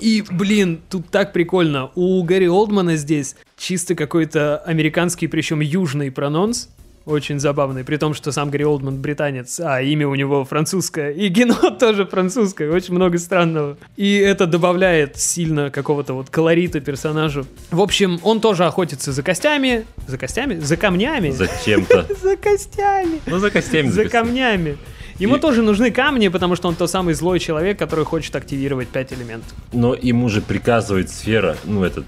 И, 0.00 0.24
блин, 0.30 0.80
тут 0.90 1.08
так 1.10 1.32
прикольно. 1.32 1.90
У 1.94 2.22
Гэри 2.22 2.48
Олдмана 2.48 2.96
здесь 2.96 3.36
чисто 3.56 3.94
какой-то 3.94 4.58
американский, 4.58 5.26
причем 5.26 5.60
южный 5.60 6.10
прононс. 6.10 6.68
Очень 7.06 7.40
забавный, 7.40 7.84
при 7.84 7.96
том, 7.96 8.12
что 8.14 8.32
сам 8.32 8.50
Гэри 8.50 8.64
Олдман 8.66 8.98
британец, 9.00 9.60
а 9.60 9.80
имя 9.80 10.06
у 10.08 10.14
него 10.14 10.44
французское, 10.44 11.10
и 11.12 11.30
кино 11.30 11.54
тоже 11.80 12.04
французское, 12.06 12.70
очень 12.70 12.94
много 12.94 13.18
странного. 13.18 13.78
И 13.96 14.16
это 14.16 14.46
добавляет 14.46 15.16
сильно 15.18 15.70
какого-то 15.70 16.12
вот 16.12 16.28
колорита 16.30 16.80
персонажу. 16.80 17.46
В 17.70 17.80
общем, 17.80 18.20
он 18.22 18.40
тоже 18.40 18.64
охотится 18.66 19.12
за 19.12 19.22
костями, 19.22 19.86
за 20.06 20.18
костями, 20.18 20.58
за 20.58 20.76
камнями, 20.76 21.30
Зачем-то. 21.30 22.06
за 22.22 22.36
костями 22.36 23.20
Ну, 23.26 23.38
за 23.38 23.50
костями. 23.50 23.88
за 23.88 24.08
камнями. 24.08 24.76
Ему 25.18 25.36
И- 25.36 25.40
тоже 25.40 25.62
нужны 25.62 25.90
камни, 25.90 26.28
потому 26.28 26.54
что 26.56 26.68
он 26.68 26.76
тот 26.76 26.90
самый 26.90 27.14
злой 27.14 27.40
человек, 27.40 27.76
который 27.78 28.04
хочет 28.04 28.36
активировать 28.36 28.88
пять 28.88 29.12
элементов. 29.12 29.52
Но 29.72 29.94
ему 29.94 30.28
же 30.28 30.40
приказывает 30.42 31.10
сфера, 31.10 31.56
ну, 31.64 31.82
этот, 31.84 32.06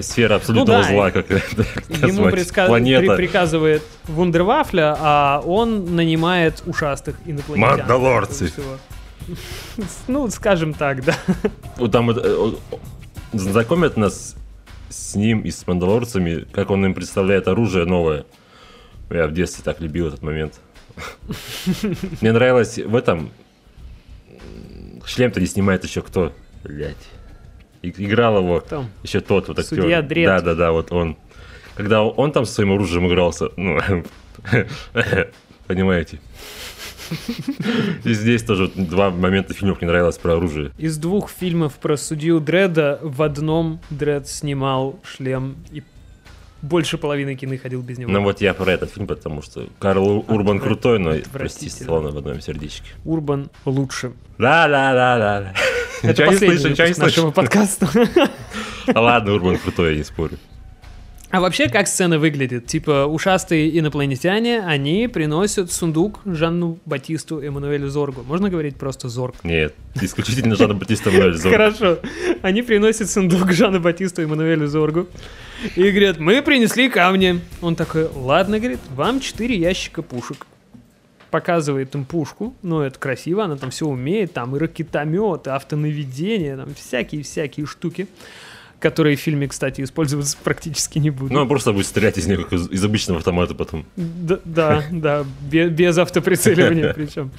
сфера 0.00 0.36
абсолютного 0.36 0.78
Ну 0.78 0.82
да, 0.84 0.88
зла, 0.90 1.10
как 1.10 1.30
это 1.30 1.64
Ему 2.06 2.28
предска- 2.28 2.66
планета. 2.66 3.14
при- 3.14 3.16
приказывает 3.26 3.82
Вундервафля, 4.04 4.96
а 4.98 5.42
он 5.44 5.94
нанимает 5.96 6.62
ушастых 6.66 7.16
инопланетян. 7.26 7.78
Мандалорцы. 7.78 8.52
Ну, 10.08 10.28
скажем 10.30 10.74
так, 10.74 11.04
да. 11.04 11.14
Вот 11.76 11.92
там 11.92 12.10
э, 12.10 12.52
знакомят 13.32 13.96
нас 13.96 14.34
с 14.88 15.14
ним 15.14 15.40
и 15.42 15.50
с 15.50 15.66
мандалорцами, 15.66 16.44
как 16.52 16.70
он 16.70 16.84
им 16.84 16.94
представляет 16.94 17.48
оружие 17.48 17.84
новое. 17.84 18.24
Я 19.10 19.26
в 19.26 19.32
детстве 19.32 19.62
так 19.64 19.80
любил 19.80 20.08
этот 20.08 20.22
момент. 20.22 20.60
Мне 22.20 22.32
нравилось 22.32 22.78
в 22.78 22.94
этом... 22.96 23.30
Шлем-то 25.04 25.40
не 25.40 25.46
снимает 25.46 25.84
еще 25.84 26.02
кто? 26.02 26.32
Блять. 26.64 26.96
Играл 27.82 28.38
его 28.38 28.60
Кто? 28.60 28.84
еще 29.02 29.20
тот 29.20 29.48
вот 29.48 29.58
актер. 29.58 29.82
Судья 29.82 30.02
Дред. 30.02 30.26
Да, 30.26 30.40
да, 30.40 30.54
да, 30.54 30.72
вот 30.72 30.92
он. 30.92 31.16
Когда 31.74 32.02
он 32.02 32.32
там 32.32 32.44
со 32.44 32.54
своим 32.54 32.72
оружием 32.72 33.08
игрался, 33.08 33.50
ну, 33.56 33.78
понимаете. 35.66 36.20
И 38.04 38.14
здесь 38.14 38.42
тоже 38.42 38.70
два 38.74 39.10
момента 39.10 39.54
фильмов 39.54 39.80
мне 39.80 39.90
нравилось 39.90 40.18
про 40.18 40.36
оружие. 40.36 40.72
Из 40.78 40.96
двух 40.98 41.30
фильмов 41.30 41.74
про 41.74 41.96
судью 41.96 42.40
Дреда 42.40 42.98
в 43.02 43.22
одном 43.22 43.80
Дред 43.90 44.28
снимал 44.28 44.98
шлем 45.02 45.56
и 45.70 45.82
больше 46.62 46.96
половины 46.98 47.34
кино 47.34 47.56
ходил 47.60 47.82
без 47.82 47.98
него. 47.98 48.10
Ну 48.10 48.22
вот 48.22 48.40
я 48.40 48.54
про 48.54 48.70
этот 48.72 48.90
фильм, 48.92 49.06
потому 49.06 49.42
что 49.42 49.68
Карл 49.78 50.24
Урбан 50.28 50.58
Отвра- 50.58 50.62
крутой, 50.62 50.98
но 50.98 51.14
прости. 51.32 51.68
Сталлоне 51.68 52.10
в 52.12 52.18
одном 52.18 52.40
сердечке. 52.40 52.86
Урбан 53.04 53.50
лучше. 53.64 54.12
Да, 54.38 54.68
да, 54.68 54.92
да, 54.92 55.18
да. 55.18 55.54
Это 56.02 56.24
последний 56.26 56.68
выпуск 56.70 56.98
нашего 56.98 57.30
подкаста. 57.30 57.88
Ладно, 58.94 59.34
Урбан 59.34 59.58
крутой, 59.58 59.92
я 59.92 59.98
не 59.98 60.04
спорю. 60.04 60.38
А 61.32 61.40
вообще, 61.40 61.70
как 61.70 61.88
сцена 61.88 62.18
выглядит? 62.18 62.66
Типа, 62.66 63.06
ушастые 63.06 63.78
инопланетяне, 63.78 64.60
они 64.60 65.08
приносят 65.08 65.72
сундук 65.72 66.20
Жанну 66.26 66.78
Батисту 66.84 67.40
Эммануэлю 67.40 67.88
Зоргу. 67.88 68.22
Можно 68.22 68.50
говорить 68.50 68.76
просто 68.76 69.08
Зорг? 69.08 69.36
Нет, 69.42 69.74
исключительно 69.98 70.56
Жанна 70.56 70.74
Батиста 70.74 71.10
Мануэль 71.10 71.34
Зорг. 71.34 71.56
Хорошо. 71.56 71.98
Они 72.42 72.60
приносят 72.60 73.08
сундук 73.08 73.50
Жанна 73.52 73.80
Батисту 73.80 74.20
Эммануэлю 74.20 74.66
Зоргу. 74.66 75.08
И 75.74 75.90
говорят, 75.90 76.18
мы 76.18 76.42
принесли 76.42 76.90
камни. 76.90 77.40
Он 77.62 77.76
такой, 77.76 78.08
ладно, 78.14 78.58
говорит, 78.58 78.80
вам 78.94 79.18
4 79.18 79.56
ящика 79.56 80.02
пушек. 80.02 80.46
Показывает 81.30 81.94
им 81.94 82.04
пушку, 82.04 82.54
ну 82.60 82.82
это 82.82 82.98
красиво, 82.98 83.44
она 83.44 83.56
там 83.56 83.70
все 83.70 83.86
умеет, 83.86 84.34
там 84.34 84.54
и 84.54 84.58
ракетомет, 84.58 85.46
и 85.46 85.50
автонаведение, 85.50 86.58
там 86.58 86.74
всякие-всякие 86.74 87.64
штуки, 87.64 88.06
которые 88.82 89.16
в 89.16 89.20
фильме, 89.20 89.48
кстати, 89.48 89.80
использоваться 89.80 90.36
практически 90.42 90.98
не 90.98 91.10
будут. 91.10 91.32
Ну, 91.32 91.40
он 91.40 91.48
просто 91.48 91.72
будет 91.72 91.86
стрелять 91.86 92.18
из 92.18 92.26
них, 92.26 92.42
как 92.42 92.52
из, 92.52 92.68
из 92.70 92.84
обычного 92.84 93.18
автомата 93.18 93.54
потом. 93.54 93.86
Да, 93.96 94.40
да, 94.44 94.84
да, 94.90 95.24
бе- 95.50 95.68
без, 95.68 95.96
автоприцеливания 95.96 96.92
причем. 96.96 97.30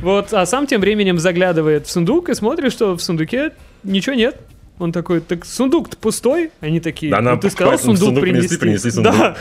Вот, 0.00 0.32
а 0.32 0.46
сам 0.46 0.66
тем 0.66 0.80
временем 0.80 1.18
заглядывает 1.18 1.86
в 1.86 1.90
сундук 1.90 2.28
и 2.28 2.34
смотрит, 2.34 2.72
что 2.72 2.96
в 2.96 3.02
сундуке 3.02 3.52
ничего 3.82 4.14
нет. 4.14 4.40
Он 4.80 4.92
такой, 4.92 5.20
так 5.20 5.44
сундук-то 5.44 5.98
пустой. 5.98 6.50
Они 6.60 6.80
такие, 6.80 7.12
Да 7.12 7.20
ну 7.20 7.38
ты 7.38 7.50
сказал 7.50 7.78
сундук, 7.78 7.98
сундук 7.98 8.22
принести. 8.22 8.56
принесли, 8.56 8.58
принесли 8.58 8.90
сундук. 8.90 9.12
Да. 9.12 9.36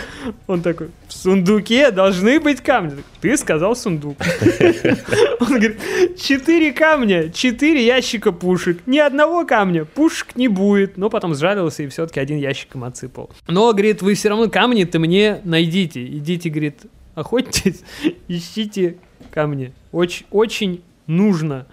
Он 0.48 0.62
такой, 0.62 0.90
в 1.08 1.14
сундуке 1.14 1.92
должны 1.92 2.42
быть 2.42 2.60
камни. 2.60 3.04
Ты 3.22 3.38
сказал 3.38 3.74
сундук. 3.74 4.18
Он 5.40 5.48
говорит, 5.48 5.80
четыре 6.20 6.74
камня, 6.74 7.32
четыре 7.32 7.86
ящика 7.86 8.34
пушек. 8.34 8.80
Ни 8.86 9.00
одного 9.00 9.46
камня, 9.46 9.86
пушек 9.86 10.36
не 10.36 10.50
будет. 10.50 10.98
Но 10.98 11.10
потом 11.10 11.34
сжалился 11.34 11.84
и 11.84 11.88
все-таки 11.88 12.20
один 12.20 12.38
ящик 12.38 12.76
им 12.76 12.84
отсыпал. 12.84 13.30
Но, 13.48 13.72
говорит, 13.72 14.02
вы 14.02 14.16
все 14.16 14.28
равно 14.28 14.50
камни-то 14.50 15.00
мне 15.00 15.40
найдите. 15.46 16.06
Идите, 16.06 16.50
говорит, 16.50 16.80
охотитесь, 17.16 17.82
ищите 18.28 18.98
камни. 19.32 19.72
Очень, 19.94 20.26
очень 20.32 20.84
нужно. 21.08 21.66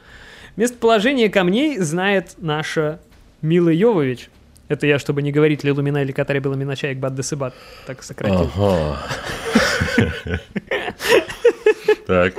Местоположение 0.55 1.29
камней 1.29 1.79
знает 1.79 2.37
наша 2.39 3.01
Мила 3.43 3.71
Йовович. 3.71 4.31
Это 4.69 4.87
я, 4.87 4.99
чтобы 4.99 5.23
не 5.23 5.31
говорить 5.31 5.63
Лилумина 5.63 6.03
или 6.03 6.13
Катари 6.13 6.41
Беламина 6.41 6.75
Чаек 6.75 6.99
Бад 6.99 7.15
Десыбат. 7.15 7.55
Так 7.87 8.03
сократил. 8.03 8.51
Ага. 8.57 8.99
Так. 12.07 12.35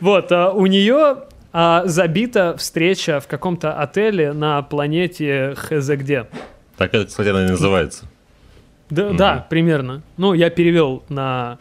Вот, 0.00 0.30
а 0.32 0.52
у 0.52 0.66
нее 0.66 1.24
а, 1.52 1.82
забита 1.86 2.56
встреча 2.56 3.20
в 3.20 3.26
каком-то 3.26 3.72
отеле 3.72 4.32
на 4.32 4.62
планете 4.62 5.54
хз 5.56 5.88
где. 5.90 6.26
Так 6.76 6.94
это, 6.94 7.06
кстати, 7.06 7.28
она 7.28 7.46
и 7.46 7.48
называется. 7.48 8.06
Да, 8.90 9.10
да, 9.12 9.46
примерно. 9.48 10.02
Ну, 10.16 10.34
я 10.34 10.50
перевел 10.50 11.02
на 11.08 11.58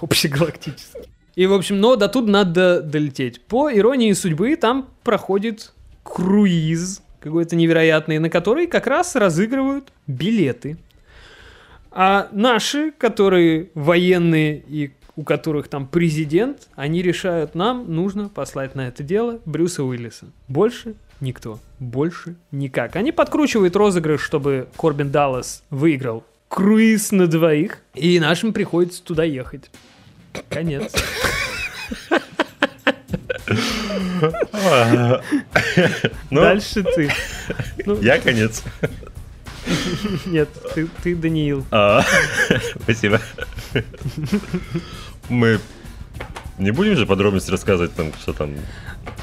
общегалактический. 0.00 1.10
И, 1.34 1.46
в 1.46 1.54
общем, 1.54 1.80
но 1.80 1.96
до 1.96 2.08
тут 2.08 2.28
надо 2.28 2.82
долететь. 2.82 3.42
По 3.42 3.72
иронии 3.72 4.12
судьбы, 4.12 4.56
там 4.56 4.88
проходит 5.02 5.72
круиз 6.02 7.02
какой-то 7.22 7.56
невероятный, 7.56 8.18
на 8.18 8.28
который 8.28 8.66
как 8.66 8.86
раз 8.86 9.16
разыгрывают 9.16 9.92
билеты. 10.06 10.76
А 11.90 12.28
наши, 12.32 12.90
которые 12.92 13.70
военные 13.74 14.62
и 14.66 14.92
у 15.14 15.24
которых 15.24 15.68
там 15.68 15.86
президент, 15.86 16.68
они 16.74 17.02
решают, 17.02 17.54
нам 17.54 17.94
нужно 17.94 18.28
послать 18.28 18.74
на 18.74 18.88
это 18.88 19.02
дело 19.02 19.40
Брюса 19.44 19.84
Уиллиса. 19.84 20.26
Больше 20.48 20.94
никто. 21.20 21.58
Больше 21.78 22.36
никак. 22.50 22.96
Они 22.96 23.12
подкручивают 23.12 23.76
розыгрыш, 23.76 24.22
чтобы 24.22 24.68
Корбин 24.76 25.10
Даллас 25.10 25.62
выиграл 25.70 26.24
круиз 26.48 27.12
на 27.12 27.26
двоих, 27.26 27.78
и 27.94 28.20
нашим 28.20 28.52
приходится 28.52 29.02
туда 29.02 29.24
ехать. 29.24 29.70
Конец. 30.48 30.92
Ну, 36.30 36.40
Дальше 36.40 36.84
ты. 36.84 37.10
Ну, 37.84 38.00
я 38.00 38.18
конец. 38.18 38.62
Нет, 40.26 40.48
ты, 40.74 40.88
ты 41.02 41.14
Даниил. 41.16 41.64
А, 41.70 42.04
Спасибо. 42.82 43.20
Мы 45.28 45.58
не 46.58 46.70
будем 46.70 46.96
же 46.96 47.06
подробности 47.06 47.50
рассказывать, 47.50 47.94
там, 47.94 48.12
что 48.20 48.32
там. 48.32 48.54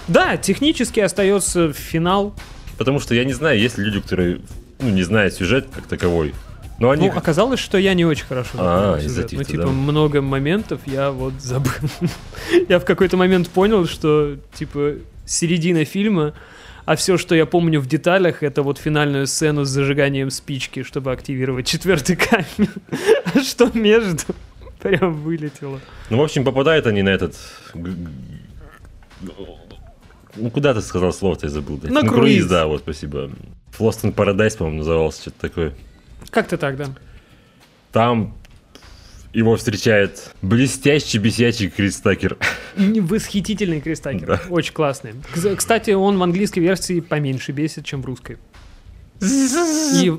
Да, 0.08 0.38
технически 0.38 1.00
остается 1.00 1.74
финал. 1.74 2.36
Потому 2.78 3.00
что 3.00 3.14
я 3.16 3.26
не 3.26 3.34
знаю, 3.34 3.60
есть 3.60 3.78
ли 3.78 3.86
люди, 3.86 4.00
которые 4.02 4.42
ну, 4.80 4.90
не 4.90 5.04
знают 5.04 5.34
сюжет 5.34 5.68
как 5.74 5.86
таковой. 5.88 6.34
Но 6.80 6.92
они... 6.92 7.10
Ну, 7.10 7.18
оказалось, 7.18 7.60
что 7.60 7.78
я 7.78 7.94
не 7.94 8.06
очень 8.06 8.26
хорошо 8.26 8.52
А, 8.58 8.98
из-за 8.98 9.24
сюжет. 9.24 9.32
Ну, 9.34 9.44
типа, 9.44 9.64
да. 9.64 9.70
много 9.70 10.22
моментов 10.22 10.82
я 10.86 11.12
вот 11.12 11.34
забыл. 11.40 11.72
я 12.70 12.80
в 12.80 12.86
какой-то 12.86 13.18
момент 13.18 13.50
понял, 13.50 13.86
что, 13.86 14.38
типа, 14.54 14.96
середина 15.26 15.84
фильма, 15.84 16.34
а 16.86 16.96
все, 16.96 17.18
что 17.18 17.36
я 17.36 17.46
помню 17.46 17.82
в 17.82 17.88
деталях, 17.88 18.44
это 18.44 18.64
вот 18.64 18.78
финальную 18.78 19.28
сцену 19.28 19.66
с 19.66 19.70
зажиганием 19.70 20.32
спички, 20.32 20.84
чтобы 20.84 21.12
активировать 21.12 21.68
четвертый 21.68 22.16
камень. 22.16 22.70
а 23.26 23.42
что 23.42 23.70
между? 23.74 24.24
Прям 24.82 25.14
вылетело. 25.22 25.80
Ну, 26.10 26.18
в 26.18 26.22
общем, 26.22 26.44
попадают 26.44 26.88
они 26.88 27.02
на 27.02 27.10
этот... 27.10 27.36
Ну, 30.36 30.50
куда 30.52 30.74
ты 30.74 30.82
сказал 30.82 31.12
слово-то, 31.12 31.48
я 31.48 31.52
забыл. 31.52 31.78
блядь. 31.78 31.92
На 31.92 32.02
ну, 32.02 32.10
круиз. 32.10 32.46
да, 32.46 32.66
вот, 32.68 32.82
спасибо. 32.82 33.30
Lost 33.78 34.04
in 34.04 34.14
Paradise, 34.14 34.58
по-моему, 34.58 34.80
назывался, 34.80 35.22
что-то 35.22 35.42
такое. 35.42 35.74
Как-то 36.30 36.58
так, 36.58 36.78
да. 36.78 36.86
Там 37.92 38.36
его 39.34 39.56
встречает 39.56 40.34
блестящий 40.42 41.18
бесячий 41.20 41.70
Крис 41.70 41.98
Такер. 42.02 42.38
Н- 42.76 43.06
Восхитительный 43.06 43.80
Кристакер. 43.82 44.28
Да. 44.28 44.42
Очень 44.50 44.74
классный. 44.74 45.14
Кс- 45.34 45.56
Кстати, 45.56 45.92
он 45.92 46.18
в 46.18 46.24
английской 46.24 46.60
версии 46.60 47.00
поменьше 47.00 47.52
бесит, 47.52 47.86
чем 47.86 48.02
в 48.02 48.06
русской. 48.06 48.38
И, 49.22 50.14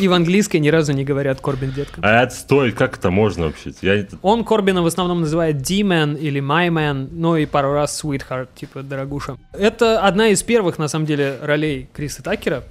и 0.00 0.08
в 0.08 0.12
английской 0.12 0.56
ни 0.56 0.68
разу 0.68 0.92
не 0.92 1.04
говорят 1.04 1.40
Корбин 1.40 1.70
детка. 1.70 2.00
А 2.02 2.22
отстой, 2.22 2.72
как 2.72 2.98
это 2.98 3.10
можно 3.10 3.46
вообще? 3.46 3.72
Я 3.80 4.06
Он 4.22 4.44
Корбина 4.44 4.82
в 4.82 4.86
основном 4.86 5.20
называет 5.20 5.58
D-Man 5.58 6.18
или 6.18 6.40
My 6.40 6.68
Man, 6.68 7.08
ну 7.12 7.36
и 7.36 7.46
пару 7.46 7.72
раз 7.72 8.02
Sweetheart, 8.02 8.48
типа 8.56 8.82
дорогуша. 8.82 9.36
Это 9.52 10.00
одна 10.00 10.28
из 10.28 10.42
первых, 10.42 10.78
на 10.78 10.88
самом 10.88 11.06
деле, 11.06 11.38
ролей 11.42 11.88
Криса 11.92 12.22
Такера. 12.24 12.64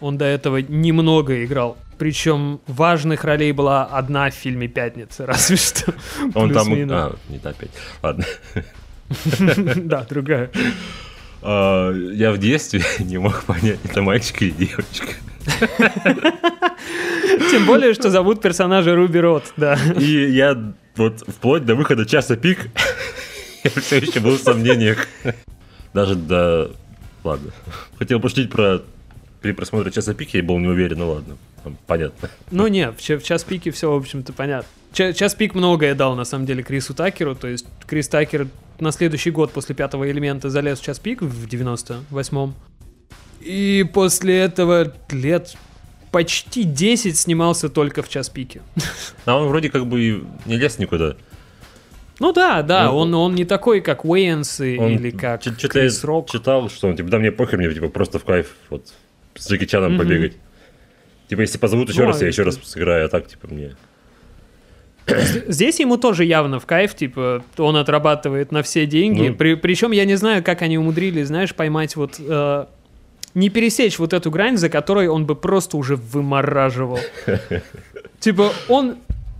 Он 0.00 0.16
до 0.16 0.24
этого 0.26 0.58
немного 0.58 1.44
играл. 1.44 1.76
Причем 2.00 2.62
важных 2.66 3.24
ролей 3.24 3.52
была 3.52 3.84
одна 3.84 4.30
в 4.30 4.34
фильме 4.34 4.68
«Пятница», 4.68 5.26
разве 5.26 5.56
что. 5.56 5.92
Он 6.34 6.50
там... 6.50 6.72
А, 6.90 7.14
не 7.28 7.38
та 7.38 7.50
опять. 7.50 7.70
Ладно. 8.02 8.24
Да, 9.76 10.06
другая. 10.08 10.50
А, 11.42 11.92
Я 11.92 12.32
в 12.32 12.38
детстве 12.38 12.82
не 13.00 13.18
мог 13.18 13.44
понять, 13.44 13.80
это 13.84 14.00
мальчик 14.00 14.40
или 14.40 14.50
девочка. 14.52 15.08
Тем 17.50 17.66
более, 17.66 17.92
что 17.92 18.08
зовут 18.08 18.40
персонажа 18.40 18.94
Руби 18.94 19.20
Рот, 19.20 19.52
да. 19.58 19.76
И 19.98 20.30
я 20.30 20.56
вот 20.96 21.20
вплоть 21.28 21.66
до 21.66 21.74
выхода 21.74 22.06
часа 22.06 22.36
пик 22.36 22.70
я 23.62 23.70
все 23.78 23.98
еще 23.98 24.20
был 24.20 24.38
в 24.38 24.40
сомнениях. 24.40 25.06
Даже 25.92 26.14
до... 26.14 26.70
Ладно. 27.24 27.50
Хотел 27.98 28.20
пошутить 28.20 28.48
про... 28.48 28.80
При 29.42 29.52
просмотре 29.52 29.90
часа 29.90 30.14
пик 30.14 30.32
я 30.32 30.42
был 30.42 30.58
не 30.58 30.68
уверен, 30.68 30.98
ну 30.98 31.10
ладно. 31.10 31.36
Понятно. 31.86 32.28
Ну 32.50 32.66
не, 32.68 32.90
в, 32.90 32.96
в 33.00 33.22
час 33.22 33.44
пике 33.44 33.70
все, 33.70 33.90
в 33.92 33.96
общем-то, 33.96 34.32
понятно. 34.32 34.68
Ча- 34.92 35.12
час 35.12 35.34
пик 35.34 35.54
многое 35.54 35.94
дал, 35.94 36.16
на 36.16 36.24
самом 36.24 36.46
деле, 36.46 36.62
Крису 36.62 36.94
Такеру. 36.94 37.34
То 37.34 37.48
есть 37.48 37.66
Крис 37.86 38.08
Такер 38.08 38.48
на 38.80 38.92
следующий 38.92 39.30
год 39.30 39.52
после 39.52 39.74
пятого 39.74 40.10
элемента 40.10 40.50
залез 40.50 40.80
в 40.80 40.84
час 40.84 40.98
пик 40.98 41.22
в 41.22 41.46
98-м. 41.46 42.54
И 43.40 43.88
после 43.92 44.38
этого 44.38 44.92
лет 45.10 45.54
почти 46.10 46.64
10 46.64 47.16
снимался 47.16 47.68
только 47.68 48.02
в 48.02 48.08
час 48.08 48.28
пике. 48.28 48.62
А 49.26 49.36
он 49.36 49.48
вроде 49.48 49.70
как 49.70 49.86
бы 49.86 50.00
и 50.00 50.22
не 50.46 50.56
лез 50.56 50.78
никуда. 50.78 51.14
Ну 52.18 52.32
да, 52.32 52.62
да, 52.62 52.86
Ну, 52.86 52.96
он, 52.98 53.14
он 53.14 53.34
не 53.34 53.44
такой, 53.46 53.80
как 53.80 54.04
Уэйнс 54.04 54.60
или 54.60 55.10
как 55.10 55.42
чё- 55.42 55.54
чё-то 55.54 55.68
Крис 55.80 56.04
Рок. 56.04 56.28
читал, 56.30 56.68
что 56.68 56.88
он, 56.88 56.96
типа, 56.96 57.08
да 57.08 57.18
мне 57.18 57.32
похер, 57.32 57.58
мне, 57.58 57.72
типа, 57.72 57.88
просто 57.88 58.18
в 58.18 58.24
кайф, 58.24 58.54
вот, 58.68 58.92
с 59.36 59.48
Джеки 59.50 59.64
Чаном 59.64 59.92
Мгм. 59.94 59.98
побегать. 60.02 60.32
Типа, 61.30 61.42
если 61.42 61.58
позовут 61.58 61.88
еще 61.90 62.00
Ну, 62.00 62.08
раз, 62.08 62.20
а 62.20 62.24
я 62.24 62.28
еще 62.28 62.42
раз 62.42 62.58
сыграю, 62.64 63.06
а 63.06 63.08
так, 63.08 63.28
типа, 63.28 63.46
мне... 63.48 63.76
Здесь 65.46 65.78
ему 65.78 65.96
тоже 65.96 66.24
явно 66.24 66.58
в 66.58 66.66
кайф, 66.66 66.96
типа, 66.96 67.44
он 67.56 67.76
отрабатывает 67.76 68.50
на 68.50 68.64
все 68.64 68.84
деньги. 68.84 69.28
Ну. 69.28 69.34
При- 69.36 69.54
причем 69.54 69.92
я 69.92 70.04
не 70.06 70.16
знаю, 70.16 70.42
как 70.42 70.62
они 70.62 70.76
умудрились, 70.76 71.28
знаешь, 71.28 71.54
поймать 71.54 71.94
вот... 71.94 72.16
э, 72.18 72.64
не 73.34 73.48
пересечь 73.48 74.00
вот 74.00 74.12
эту 74.12 74.32
грань, 74.32 74.56
за 74.56 74.68
которой 74.68 75.06
он 75.06 75.24
бы 75.24 75.36
просто 75.36 75.76
уже 75.76 75.94
вымораживал. 75.94 76.98
Типа, 78.18 78.52
он 78.66 78.96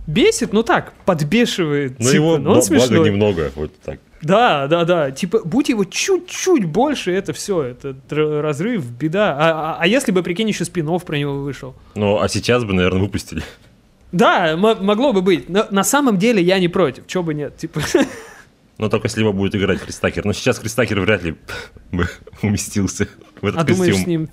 бесит, 0.07 0.53
ну 0.53 0.63
так, 0.63 0.93
подбешивает. 1.05 1.99
Ну, 1.99 2.05
типа, 2.05 2.15
его, 2.15 2.37
но 2.37 2.51
он 2.53 2.59
бла- 2.59 2.67
благо, 2.69 2.85
смешной. 2.85 3.09
немного, 3.09 3.51
вот 3.55 3.73
так. 3.83 3.99
Да, 4.21 4.67
да, 4.67 4.85
да. 4.85 5.11
Типа, 5.11 5.41
будь 5.43 5.69
его 5.69 5.83
чуть-чуть 5.83 6.65
больше, 6.65 7.11
это 7.11 7.33
все, 7.33 7.63
это 7.63 7.95
разрыв, 8.09 8.85
беда. 8.91 9.35
А, 9.39 9.51
а- 9.51 9.77
а 9.81 9.87
если 9.87 10.11
бы, 10.11 10.21
прикинь, 10.23 10.47
еще 10.47 10.65
спин 10.65 10.87
про 10.99 11.17
него 11.17 11.39
вышел? 11.39 11.75
Ну, 11.95 12.19
а 12.19 12.27
сейчас 12.27 12.63
бы, 12.63 12.73
наверное, 12.73 13.01
выпустили. 13.01 13.43
Да, 14.11 14.55
могло 14.57 15.13
бы 15.13 15.21
быть. 15.21 15.49
Но 15.49 15.65
на 15.71 15.83
самом 15.83 16.17
деле 16.17 16.41
я 16.43 16.59
не 16.59 16.67
против. 16.67 17.07
Чего 17.07 17.23
бы 17.23 17.33
нет. 17.33 17.57
Типа, 17.57 17.81
Но 18.77 18.89
только 18.89 19.07
если 19.07 19.21
его 19.21 19.31
будет 19.33 19.55
играть 19.55 19.79
Кристакер. 19.81 20.25
Но 20.25 20.33
сейчас 20.33 20.59
Кристакер 20.59 20.99
вряд 20.99 21.23
ли 21.23 21.35
бы 21.91 22.07
уместился 22.41 23.07
в 23.41 23.45
этот 23.45 23.61
а 23.61 23.63
думаешь, 23.63 23.93
костюм. 23.95 24.03
с 24.03 24.07
ним... 24.07 24.29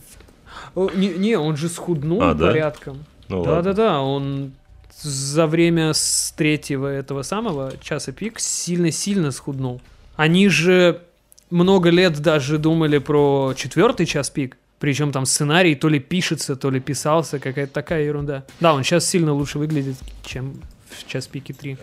Не, 0.95 1.09
не, 1.09 1.36
он 1.36 1.57
же 1.57 1.68
схуднул 1.68 2.22
А, 2.22 2.34
да? 2.34 2.49
порядком. 2.49 3.05
Ну, 3.28 3.41
ладно. 3.41 3.55
Да-да-да, 3.62 4.01
он 4.01 4.53
за 5.01 5.47
время 5.47 5.93
с 5.93 6.32
третьего 6.36 6.86
этого 6.86 7.22
самого 7.22 7.72
часа 7.80 8.12
пик 8.12 8.41
сильно-сильно 8.41 9.30
схуднул. 9.30 9.80
Они 10.16 10.49
же 10.49 11.03
много 11.51 11.91
лет 11.91 12.20
даже 12.20 12.59
думали 12.59 12.99
про 12.99 13.55
четвертый 13.57 14.07
час 14.07 14.30
пик. 14.30 14.57
Причем 14.78 15.11
там 15.11 15.26
сценарий 15.26 15.74
то 15.74 15.89
ли 15.89 15.99
пишется, 15.99 16.55
то 16.55 16.70
ли 16.70 16.80
писался, 16.80 17.39
какая-то 17.39 17.72
такая 17.72 18.05
ерунда. 18.05 18.45
Да, 18.61 18.74
он 18.74 18.84
сейчас 18.84 19.09
сильно 19.09 19.32
лучше 19.32 19.59
выглядит, 19.59 19.97
чем 20.24 20.61
в 20.89 21.07
час 21.07 21.26
пике 21.26 21.53
3. 21.53 21.76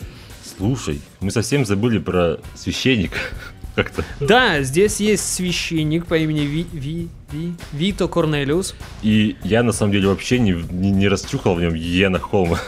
Слушай, 0.57 1.01
мы 1.19 1.31
совсем 1.31 1.65
забыли 1.65 1.99
про 1.99 2.37
священника. 2.55 3.17
Как-то. 3.75 4.05
Да, 4.21 4.61
здесь 4.61 5.01
есть 5.01 5.33
священник 5.33 6.05
по 6.05 6.17
имени 6.17 6.41
Ви, 6.41 6.65
Ви, 6.71 7.09
Ви, 7.31 7.53
Вито 7.73 8.07
Корнелиус. 8.07 8.73
И 9.03 9.35
я, 9.43 9.63
на 9.63 9.73
самом 9.73 9.91
деле, 9.91 10.07
вообще 10.07 10.39
не, 10.39 10.51
не, 10.51 10.91
не 10.91 11.09
расчухал 11.09 11.55
в 11.55 11.61
нем 11.61 11.73
Йена 11.73 12.19
Холма. 12.19 12.59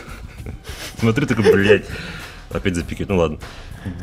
Смотрю, 1.00 1.26
такой, 1.28 1.52
блядь, 1.54 1.86
опять 2.52 2.76
запикает. 2.76 3.10
Ну 3.10 3.18
ладно. 3.18 3.40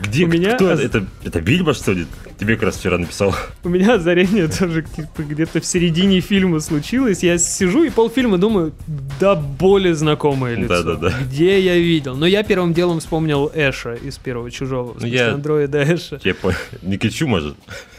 Где, 0.03 0.25
У 0.25 0.29
меня 0.29 0.55
кто 0.55 0.71
это? 0.71 1.05
это? 1.25 1.41
Бильбо, 1.43 1.75
что 1.75 1.93
ли? 1.93 2.07
Тебе 2.39 2.55
как 2.55 2.65
раз 2.65 2.77
вчера 2.79 2.97
написал. 2.97 3.35
У 3.65 3.69
меня 3.69 3.95
озарение 3.95 4.49
тоже 4.49 4.83
типа, 4.83 5.23
где-то 5.23 5.61
в 5.61 5.67
середине 5.67 6.21
фильма 6.21 6.61
случилось. 6.61 7.23
Я 7.23 7.37
сижу 7.37 7.83
и 7.85 7.91
полфильма 7.91 8.39
думаю, 8.39 8.73
да 9.21 9.35
более 9.35 9.95
знакомое 9.95 10.55
лицо. 10.55 10.83
Да-да-да. 10.83 11.15
Где 11.25 11.61
я 11.61 11.77
видел? 11.77 12.17
Но 12.17 12.25
я 12.25 12.43
первым 12.45 12.73
делом 12.73 13.01
вспомнил 13.01 13.51
Эша 13.55 13.95
из 13.95 14.17
первого 14.17 14.51
чужого. 14.51 14.97
Ну, 14.99 15.07
я- 15.07 15.35
андроида 15.35 15.83
Эша. 15.83 16.19
Я 16.25 16.35
понял. 16.35 16.57
Не 16.83 16.97
Кичу, 16.97 17.27
может? 17.27 17.55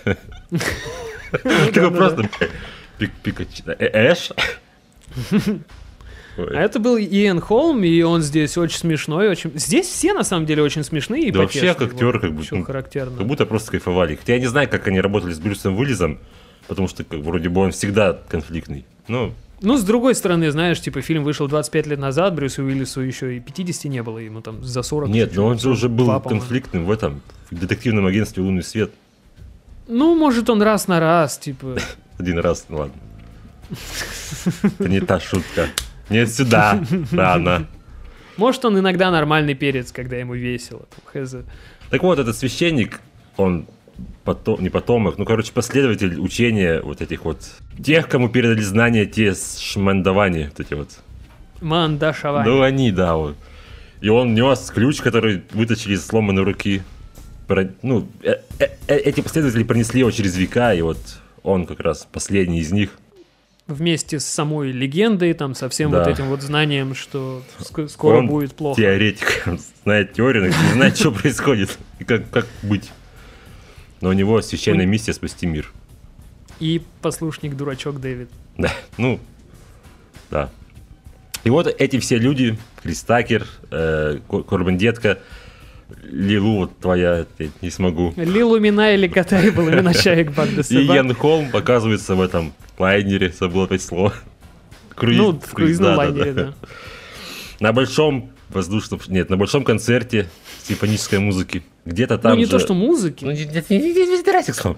Ну, 1.32 1.40
Такой 1.42 1.72
да-да-да. 1.74 1.92
просто... 1.92 2.30
Пик- 2.98 3.12
Пикачу. 3.22 3.64
Э, 3.68 4.12
Эш? 4.12 4.30
А 6.38 6.62
это 6.62 6.80
был 6.80 6.98
Иэн 6.98 7.40
Холм, 7.40 7.84
и 7.84 8.02
он 8.02 8.22
здесь 8.22 8.58
очень 8.58 8.78
смешной. 8.78 9.30
Очень... 9.30 9.52
Здесь 9.56 9.88
все 9.88 10.14
на 10.14 10.24
самом 10.24 10.46
деле 10.46 10.64
очень 10.64 10.84
смешные 10.84 11.28
и 11.28 11.32
Да 11.32 11.40
вообще, 11.40 11.74
как 11.74 11.94
актеры, 11.94 12.14
вот, 12.14 12.22
как 12.22 12.34
бы, 12.34 12.44
что 12.44 12.56
ну, 12.58 12.64
характерно. 12.64 13.18
Как 13.18 13.28
будто 13.28 13.46
просто 13.46 13.72
кайфовали. 13.72 14.16
Хотя 14.16 14.34
я 14.34 14.40
не 14.40 14.48
знаю, 14.48 14.70
как 14.70 14.88
они 14.88 15.00
работали 15.00 15.34
с 15.34 15.40
Брюсом 15.40 15.78
Уиллисом, 15.78 16.20
потому 16.68 16.88
что 16.88 17.04
как, 17.04 17.20
вроде 17.20 17.50
бы 17.50 17.62
он 17.62 17.72
всегда 17.72 18.20
конфликтный. 18.28 18.86
Ну, 19.08 19.34
Ну, 19.62 19.78
с 19.78 19.84
другой 19.84 20.16
стороны, 20.16 20.52
знаешь, 20.52 20.82
типа 20.82 21.02
фильм 21.02 21.24
вышел 21.24 21.48
25 21.48 21.88
лет 21.88 22.00
назад, 22.00 22.36
Брюсу 22.36 22.64
Уиллису 22.64 23.02
еще 23.02 23.38
и 23.38 23.40
50 23.40 23.86
не 23.86 24.04
было, 24.04 24.18
ему 24.20 24.42
там 24.42 24.64
за 24.64 24.84
40. 24.84 25.10
нет, 25.10 25.36
но 25.36 25.46
он 25.46 25.60
же 25.60 25.70
уже 25.70 25.90
был 25.90 26.06
Два, 26.06 26.20
по-моему. 26.20 26.42
конфликтным 26.42 26.86
в 26.86 26.92
этом, 26.92 27.22
в 27.50 27.58
детективном 27.58 28.06
агентстве 28.06 28.44
«Лунный 28.44 28.64
свет». 28.64 28.92
Ну, 29.88 30.16
может, 30.16 30.50
он 30.50 30.62
раз 30.62 30.88
на 30.88 31.00
раз, 31.00 31.38
типа... 31.38 31.78
Один 32.18 32.40
раз, 32.40 32.66
ну 32.70 32.78
ладно. 32.78 32.96
Это 34.64 34.90
не 34.90 35.00
та 35.00 35.20
шутка. 35.20 35.68
Нет, 36.10 36.32
сюда, 36.32 36.84
рано. 37.12 37.68
Может, 38.38 38.66
он 38.66 38.78
иногда 38.80 39.12
нормальный 39.12 39.54
перец, 39.56 39.92
когда 39.92 40.18
ему 40.18 40.34
весело. 40.36 40.88
Так 41.90 42.04
вот, 42.04 42.20
этот 42.20 42.36
священник, 42.36 43.00
он 43.38 43.68
потом, 44.24 44.62
не 44.62 44.70
потомок, 44.70 45.18
ну, 45.18 45.26
короче, 45.26 45.54
последователь 45.54 46.20
учения 46.20 46.82
вот 46.82 47.02
этих 47.02 47.24
вот 47.26 47.40
тех, 47.82 48.10
кому 48.10 48.30
передали 48.30 48.62
знания 48.62 49.06
те 49.06 49.34
с 49.34 49.58
шмандовани, 49.60 50.46
вот 50.46 50.60
эти 50.60 50.74
вот. 50.74 50.90
Манда 51.62 52.14
Шавань. 52.14 52.46
Ну, 52.46 52.62
они, 52.62 52.92
да, 52.92 53.16
вот. 53.16 53.38
И 54.02 54.10
он 54.10 54.34
нес 54.34 54.70
ключ, 54.74 55.02
который 55.02 55.44
вытащили 55.52 55.94
из 55.94 56.06
сломанной 56.06 56.44
руки. 56.44 56.82
Про- 57.48 57.70
Ну, 57.82 58.08
э- 58.24 58.42
э- 58.60 58.68
э- 58.88 58.98
эти 58.98 59.22
последователи 59.22 59.64
пронесли 59.64 60.02
его 60.02 60.12
через 60.12 60.36
века, 60.36 60.74
и 60.74 60.82
вот 60.82 60.98
он 61.44 61.66
как 61.66 61.80
раз 61.80 62.08
последний 62.12 62.60
из 62.60 62.72
них. 62.72 62.90
Вместе 63.68 64.20
с 64.20 64.26
самой 64.26 64.72
легендой, 64.72 65.34
там, 65.34 65.56
со 65.56 65.70
всем 65.70 65.90
Да. 65.90 66.00
вот 66.00 66.08
этим 66.08 66.26
вот 66.26 66.42
знанием, 66.44 66.94
что 66.94 67.42
ск- 67.60 67.88
скоро 67.90 68.18
Он 68.18 68.28
будет 68.28 68.54
плохо. 68.54 68.80
Теоретик, 68.80 69.44
знает 69.84 70.14
теорию, 70.14 70.44
но 70.44 70.48
не 70.50 70.74
знает, 70.74 70.98
что 70.98 71.12
происходит 71.12 71.76
и 72.00 72.04
как, 72.04 72.30
как 72.30 72.46
быть. 72.62 72.92
Но 74.02 74.10
у 74.10 74.14
него 74.14 74.40
священная 74.44 74.86
миссия 74.86 75.14
спасти 75.14 75.48
мир. 75.48 75.72
И 76.60 76.84
послушник-дурачок 77.02 78.00
Дэвид. 78.00 78.30
Да, 78.56 78.72
ну, 78.98 79.20
да. 80.30 80.52
И 81.44 81.50
вот 81.50 81.68
эти 81.68 82.00
все 82.00 82.18
люди, 82.20 82.58
Кристакер, 82.84 83.48
э, 83.72 84.20
Кор- 84.28 84.44
Корбан 84.44 84.78
Детка, 84.78 85.18
Лилу, 86.04 86.58
вот 86.58 86.78
твоя, 86.80 87.26
я 87.40 87.48
не 87.62 87.72
смогу. 87.72 88.14
Лилу 88.16 88.60
Мина 88.60 88.94
или 88.94 89.08
Катай 89.08 89.50
был 89.50 89.68
именно 89.70 89.94
Чаек 89.96 90.32
Банда 90.34 90.62
И 90.70 90.84
Ян 90.86 91.14
Холм 91.16 91.50
оказывается 91.54 92.14
в 92.16 92.22
этом 92.22 92.54
лайнере, 92.80 93.32
забыл 93.38 93.64
опять 93.64 93.82
слово. 93.82 94.14
Круиз, 94.96 95.18
Ну, 95.18 95.32
в 95.40 95.54
круизном 95.54 95.92
да, 95.92 95.98
лайнере, 95.98 96.34
да. 96.34 96.44
да. 96.44 96.54
На 97.60 97.74
большом 97.74 98.32
воздушном, 98.50 99.00
нет, 99.08 99.30
на 99.30 99.38
большом 99.38 99.64
концерте 99.64 100.28
симфонической 100.64 101.20
музыки. 101.20 101.64
Где-то 101.86 102.18
там 102.18 102.34
Ну, 102.34 102.38
не 102.40 102.46
же- 102.46 102.52
то, 102.52 102.60
что 102.60 102.74
музыки. 102.74 103.24
Ну, 103.26 103.32
не, 103.32 103.46
не, 103.46 103.64
не, 103.70 103.94
не, 103.94 104.06
не 104.08 104.14
разбирайся, 104.16 104.52
Ксом. 104.54 104.78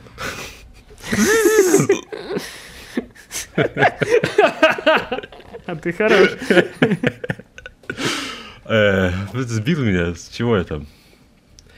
А 5.66 5.76
ты 5.76 5.91
хорош. 5.93 6.30
Э, 8.66 9.12
Сбил 9.34 9.84
меня, 9.84 10.14
с 10.16 10.30
чего 10.30 10.58
я 10.58 10.64
там? 10.64 10.88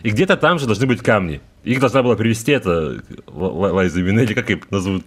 И 0.04 0.10
где-то 0.12 0.38
там 0.38 0.60
же 0.60 0.66
должны 0.66 0.86
быть 0.88 1.02
камни. 1.02 1.42
Их 1.64 1.80
должна 1.80 2.02
была 2.04 2.16
привезти 2.16 2.52
это 2.54 3.02
Лайза 3.28 4.02
Минелли, 4.02 4.34
как 4.34 4.50
ее 4.50 4.62
назовут 4.70 5.04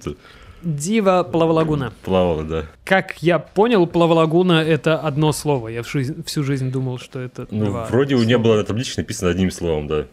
Дива 0.62 1.22
Плавалагуна. 1.24 1.92
Плавала, 2.04 2.44
да. 2.44 2.64
Как 2.84 3.22
я 3.22 3.38
понял, 3.38 3.86
Плавалагуна 3.86 4.62
это 4.62 4.98
одно 4.98 5.32
слово. 5.32 5.68
Я 5.68 5.82
всю 5.82 5.98
жизнь, 5.98 6.24
всю 6.24 6.42
жизнь 6.44 6.70
думал, 6.70 6.98
что 6.98 7.20
это 7.20 7.46
Ну, 7.50 7.66
два 7.66 7.86
вроде 7.86 8.14
у 8.14 8.18
нее 8.22 8.36
слова. 8.36 8.44
было 8.44 8.56
на 8.58 8.64
табличке 8.64 9.00
написано 9.00 9.30
одним 9.30 9.50
словом, 9.50 9.88
да. 9.88 10.06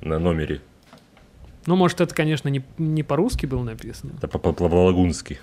На 0.00 0.18
номере. 0.18 0.60
Ну, 1.66 1.76
может, 1.76 2.00
это, 2.00 2.14
конечно, 2.14 2.48
не, 2.48 2.64
не 2.78 3.02
по-русски 3.02 3.46
было 3.46 3.62
написано. 3.62 4.12
Это 4.18 4.26
по-плавалагунски. 4.26 5.38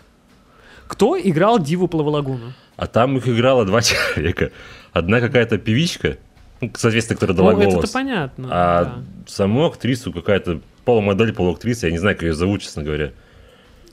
Кто 0.88 1.18
играл 1.20 1.60
Диву 1.60 1.88
Плавалагуну? 1.88 2.54
А 2.76 2.88
там 2.88 3.16
их 3.18 3.28
играло 3.28 3.64
два 3.66 3.82
человека. 3.84 4.52
Одна 4.92 5.22
какая-то 5.22 5.58
певичка, 5.60 6.18
ну, 6.62 6.72
соответственно, 6.76 7.16
которая 7.20 7.38
Ну, 7.38 7.44
дала 7.44 7.54
это-то 7.62 7.76
голос. 7.76 7.92
понятно. 7.92 8.48
А 8.52 8.84
да. 8.86 9.04
саму 9.28 9.66
актрису 9.66 10.12
какая-то 10.12 10.62
полумодель, 10.84 11.32
полуактриса, 11.34 11.86
я 11.88 11.92
не 11.92 12.00
знаю, 12.00 12.16
как 12.16 12.24
ее 12.24 12.34
зовут, 12.34 12.62
честно 12.64 12.84
говоря. 12.84 13.12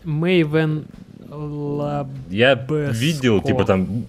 Мэйвен 0.07 0.87
Лаб... 1.29 2.09
Я 2.31 2.55
видел, 2.55 3.43
типа 3.43 3.65
там 3.65 4.07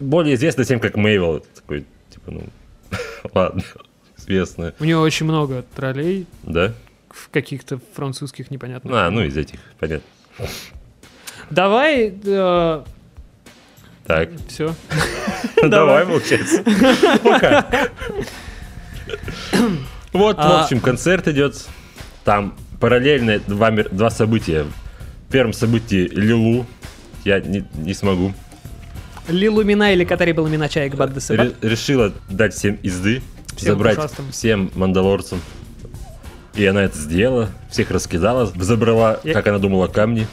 более 0.00 0.34
известная 0.34 0.64
тем, 0.64 0.80
как 0.80 0.96
Мейвел. 0.96 1.44
Такой, 1.54 1.84
типа, 2.10 2.30
ну, 2.30 2.42
ладно, 3.34 3.62
известная. 4.16 4.74
У 4.80 4.84
нее 4.84 4.98
очень 4.98 5.26
много 5.26 5.64
троллей 5.76 6.26
Да? 6.42 6.72
в 7.10 7.28
каких-то 7.30 7.78
французских 7.94 8.50
непонятных. 8.50 8.92
А, 8.92 9.08
ну 9.10 9.22
из 9.22 9.36
этих, 9.36 9.60
понятно. 9.78 10.06
Давай, 11.50 12.10
Так, 14.06 14.30
все. 14.48 14.74
давай, 15.62 16.06
получается. 16.06 16.62
Пока. 17.22 17.66
Вот, 20.12 20.36
в 20.36 20.40
А- 20.40 20.62
общем, 20.62 20.78
концерт 20.80 21.26
идет. 21.26 21.66
Там 22.24 22.56
параллельно 22.80 23.40
два, 23.40 23.70
два 23.72 24.10
события 24.10 24.64
первом 25.34 25.52
событии 25.52 26.06
Лилу. 26.12 26.64
Я 27.24 27.40
не, 27.40 27.64
не 27.74 27.92
смогу. 27.92 28.32
Лилумина 29.26 29.92
или 29.92 30.04
Катари 30.04 30.30
был 30.32 30.46
мина 30.46 30.68
чаек 30.68 30.94
бад 30.94 31.10
Ре- 31.30 31.54
решила 31.60 32.12
дать 32.30 32.54
всем 32.54 32.78
изды, 32.84 33.20
Всем 33.56 33.72
забрать 33.72 33.96
пушастым. 33.96 34.30
всем 34.30 34.70
мандалорцам. 34.76 35.40
И 36.54 36.64
она 36.64 36.84
это 36.84 36.96
сделала, 36.96 37.50
всех 37.68 37.90
раскидала, 37.90 38.46
забрала, 38.46 39.18
Я- 39.24 39.32
как 39.32 39.48
она 39.48 39.58
думала, 39.58 39.88
камни. 39.88 40.28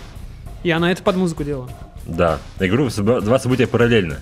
И 0.62 0.70
она 0.70 0.92
это 0.92 1.02
под 1.02 1.16
музыку 1.16 1.44
делала. 1.44 1.72
Да. 2.06 2.38
Я 2.60 2.68
говорю, 2.68 2.90
два 3.22 3.40
события 3.40 3.66
параллельно. 3.66 4.20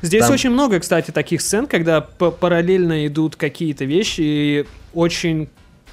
Здесь 0.00 0.22
Там- 0.22 0.32
очень 0.32 0.50
много, 0.50 0.80
кстати, 0.80 1.10
таких 1.10 1.42
сцен, 1.42 1.66
когда 1.66 2.00
параллельно 2.00 3.06
идут 3.06 3.36
какие-то 3.36 3.84
вещи, 3.84 4.20
и 4.22 4.66
очень 4.94 5.48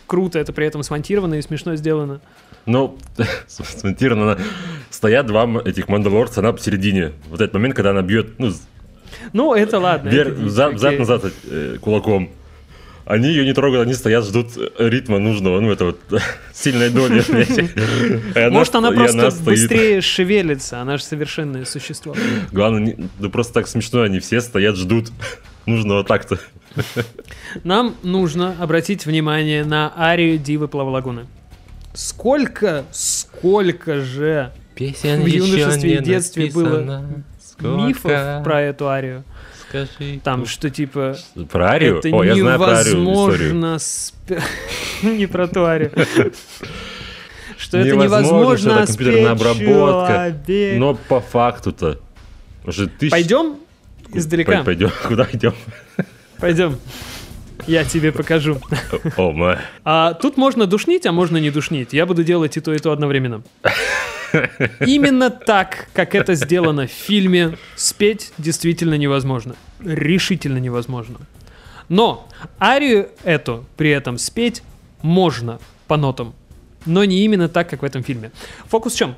круто 0.08 0.40
это 0.40 0.54
при 0.54 0.68
этом 0.68 0.84
смонтировано 0.84 1.34
и 1.34 1.42
смешно 1.42 1.76
сделано. 1.76 2.22
Ну, 2.66 2.98
смонтировано, 3.48 4.34
она- 4.34 4.42
стоят 4.90 5.26
два 5.28 5.48
этих 5.66 5.88
мандалорца, 5.88 6.40
она 6.42 6.54
посередине. 6.54 7.12
Вот 7.30 7.42
этот 7.42 7.54
момент, 7.54 7.76
когда 7.76 7.92
она 7.92 8.02
бьет, 8.02 8.40
ну, 8.40 8.52
Ну, 9.34 9.54
это 9.54 9.80
ладно. 9.80 10.10
вверх, 10.10 10.34
это 10.34 10.42
взад, 10.42 10.68
окей. 10.68 10.78
взад-назад 10.78 11.34
э, 11.50 11.78
кулаком. 11.82 12.30
Они 13.06 13.28
ее 13.28 13.46
не 13.46 13.54
трогают, 13.54 13.86
они 13.86 13.94
стоят, 13.94 14.26
ждут 14.26 14.58
э, 14.58 14.90
ритма 14.90 15.20
нужного, 15.20 15.60
ну, 15.60 15.72
это 15.72 15.86
вот 15.86 16.00
сильной 16.54 16.90
доли. 16.90 17.22
И 18.36 18.40
она 18.40 18.50
Может, 18.50 18.74
она 18.76 18.92
просто 18.92 19.32
быстрее 19.44 20.02
шевелится, 20.02 20.82
она 20.82 20.98
же 20.98 21.04
совершенное 21.04 21.66
существо. 21.66 22.16
Главное, 22.52 22.96
ну 23.20 23.30
просто 23.30 23.54
так 23.54 23.68
смешно, 23.68 24.02
они 24.02 24.20
все 24.20 24.42
стоят, 24.42 24.76
ждут 24.76 25.12
нужного 25.68 26.04
такта. 26.04 26.40
Нам 27.64 27.96
нужно 28.04 28.56
обратить 28.60 29.06
внимание 29.06 29.64
на 29.64 29.94
арию 29.96 30.38
Дивы 30.40 30.68
Плавлагуны. 30.68 31.28
Сколько, 31.96 32.86
сколько 32.92 34.02
же 34.02 34.52
Песен 34.76 35.22
В 35.24 35.26
юношестве 35.26 35.96
и 35.96 36.04
детстве 36.04 36.52
было 36.52 37.06
мифов 37.60 38.44
про 38.44 38.62
эту 38.62 38.88
арию. 38.88 39.24
Скажи. 39.68 40.20
Там, 40.24 40.46
что 40.46 40.70
типа 40.70 41.18
Про 41.52 41.72
Арию? 41.72 42.00
это 42.00 42.10
О, 42.10 42.24
я 42.24 42.36
знаю 42.36 42.60
про 42.60 42.78
Арию 42.78 43.12
историю. 43.12 43.56
невозможно 43.56 44.14
Не 45.02 45.28
про 45.28 45.48
ту 45.48 45.64
арию. 45.64 45.92
Что 47.58 47.78
это 47.78 47.96
Невозможно, 47.96 48.72
это 48.72 48.88
компьютерная 48.88 49.32
обработка. 49.32 50.36
Но 50.78 50.94
по 50.94 51.20
факту-то 51.20 52.00
уже 52.66 52.88
тысяч... 52.88 53.12
Пойдем 53.12 53.58
издалека. 54.14 54.64
Пойдем. 54.64 54.92
Куда 55.08 55.28
идем? 55.32 55.54
Пойдем. 56.40 56.78
Я 57.68 57.84
тебе 57.84 58.12
покажу. 58.12 58.60
О, 59.18 59.32
май. 59.32 59.58
А 59.84 60.14
тут 60.14 60.38
можно 60.38 60.66
душнить, 60.66 61.06
а 61.06 61.12
можно 61.12 61.38
не 61.38 61.52
душнить. 61.52 61.94
Я 61.94 62.06
буду 62.06 62.24
делать 62.24 62.58
и 62.58 62.62
то, 62.62 62.74
и 62.74 62.80
то 62.80 62.92
одновременно. 62.92 63.44
Именно 64.80 65.30
так, 65.30 65.88
как 65.94 66.16
это 66.16 66.36
сделано 66.36 66.88
в 66.88 66.92
фильме, 66.92 67.58
спеть 67.76 68.34
действительно 68.38 68.96
невозможно. 68.96 69.56
Решительно 69.84 70.58
невозможно. 70.58 71.18
Но 71.90 72.28
арию 72.60 73.10
эту 73.24 73.66
при 73.78 73.92
этом 73.92 74.18
спеть 74.18 74.64
можно 75.02 75.60
по 75.88 75.98
нотам. 75.98 76.34
Но 76.86 77.04
не 77.04 77.24
именно 77.24 77.50
так, 77.50 77.70
как 77.70 77.82
в 77.82 77.86
этом 77.86 78.04
фильме. 78.04 78.32
Фокус 78.68 78.94
в 78.94 78.98
чем? 78.98 79.16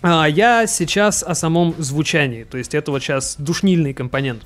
А, 0.00 0.26
я 0.26 0.66
сейчас 0.66 1.22
о 1.22 1.34
самом 1.34 1.74
звучании. 1.78 2.44
То 2.44 2.58
есть 2.58 2.74
это 2.74 2.90
вот 2.90 3.02
сейчас 3.02 3.36
душнильный 3.38 3.92
компонент. 3.92 4.42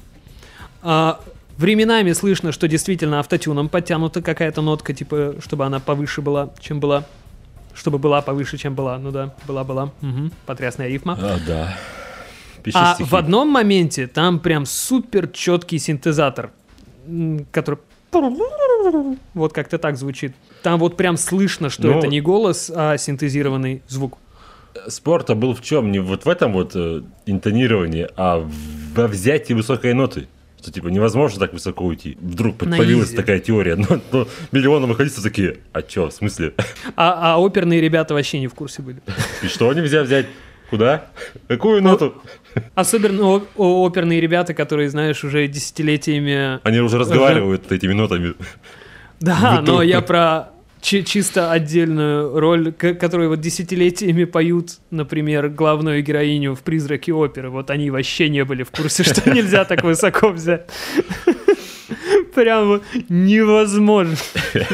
А, 0.83 1.21
временами 1.57 2.13
слышно, 2.13 2.53
что 2.53 2.69
действительно 2.69 3.21
автотюном 3.21 3.69
подтянута 3.69 4.23
какая-то 4.23 4.63
нотка, 4.63 4.93
типа, 4.95 5.37
чтобы 5.43 5.65
она 5.65 5.81
повыше 5.81 6.21
была, 6.23 6.51
чем 6.61 6.81
была. 6.81 7.05
Чтобы 7.75 7.99
была 7.99 8.21
повыше, 8.21 8.59
чем 8.59 8.75
была. 8.75 8.99
Ну 8.99 9.11
да, 9.11 9.35
была-была. 9.47 9.85
Угу. 10.03 10.31
Потрясная 10.47 10.89
рифма. 10.89 11.19
А, 11.21 11.39
да. 11.47 11.77
Пиши 12.63 12.77
А 12.79 12.95
стихи. 12.95 13.09
в 13.11 13.15
одном 13.17 13.49
моменте 13.49 14.07
там 14.07 14.39
прям 14.39 14.67
супер 14.67 15.27
четкий 15.29 15.79
синтезатор, 15.79 16.51
который 17.51 17.79
вот 19.35 19.53
как-то 19.53 19.79
так 19.79 19.97
звучит. 19.97 20.35
Там 20.63 20.79
вот 20.79 20.97
прям 20.97 21.17
слышно, 21.17 21.71
что 21.71 21.89
Ну- 21.89 21.99
это 21.99 22.07
не 22.09 22.21
голос, 22.21 22.71
а 22.75 22.97
синтезированный 22.99 23.83
звук. 23.89 24.19
Спорт-то 24.89 25.35
был 25.35 25.55
в 25.55 25.63
чем? 25.63 25.91
Не 25.93 25.99
вот 25.99 26.25
в 26.25 26.29
этом 26.29 26.53
вот 26.53 26.73
э, 26.75 27.03
интонировании, 27.27 28.09
а 28.17 28.49
во 28.95 29.07
взятии 29.07 29.53
высокой 29.55 29.93
ноты. 29.93 30.29
Что 30.63 30.71
типа 30.71 30.87
невозможно 30.87 31.41
так 31.41 31.53
высоко 31.53 31.85
уйти. 31.85 32.17
Вдруг 32.21 32.63
На 32.63 32.77
появилась 32.77 33.09
изи. 33.09 33.17
такая 33.17 33.41
теория. 33.41 33.75
Но, 33.75 34.01
но 34.13 34.29
миллионы 34.53 34.87
выходистов 34.87 35.25
такие, 35.25 35.59
а 35.73 35.83
чё, 35.83 36.09
в 36.09 36.13
смысле? 36.13 36.55
А, 36.95 37.35
а 37.35 37.41
оперные 37.41 37.81
ребята 37.81 38.15
вообще 38.15 38.39
не 38.39 38.47
в 38.47 38.55
курсе 38.55 38.81
были. 38.81 39.03
И 39.43 39.49
что 39.49 39.73
нельзя 39.73 40.05
взять? 40.05 40.27
Куда? 40.71 41.07
Какую 41.49 41.83
ноту? 41.83 42.15
Особенно 42.77 43.43
оперные 43.57 44.21
ребята, 44.21 44.55
которые, 44.55 44.89
знаешь, 44.89 45.25
уже 45.25 45.49
десятилетиями... 45.49 46.61
Они 46.63 46.79
уже 46.79 46.97
разговаривают 46.97 47.73
этими 47.73 47.93
нотами. 47.93 48.35
Да, 49.21 49.63
но 49.67 49.83
я 49.83 50.01
про 50.01 50.51
чисто 50.83 51.51
отдельную 51.53 52.39
роль, 52.39 52.73
которую 52.73 53.31
вот 53.31 53.41
десятилетиями 53.41 54.25
поют, 54.25 54.79
например, 54.91 55.49
главную 55.49 56.03
героиню 56.03 56.55
в 56.55 56.61
«Призраке 56.63 57.13
оперы». 57.13 57.51
Вот 57.51 57.71
они 57.71 57.91
вообще 57.91 58.29
не 58.29 58.45
были 58.45 58.65
в 58.65 58.71
курсе, 58.71 59.05
что 59.05 59.31
нельзя 59.35 59.65
так 59.65 59.83
высоко 59.85 60.29
взять. 60.31 60.67
Прям 62.35 62.67
вот 62.69 62.83
невозможно. 63.09 64.17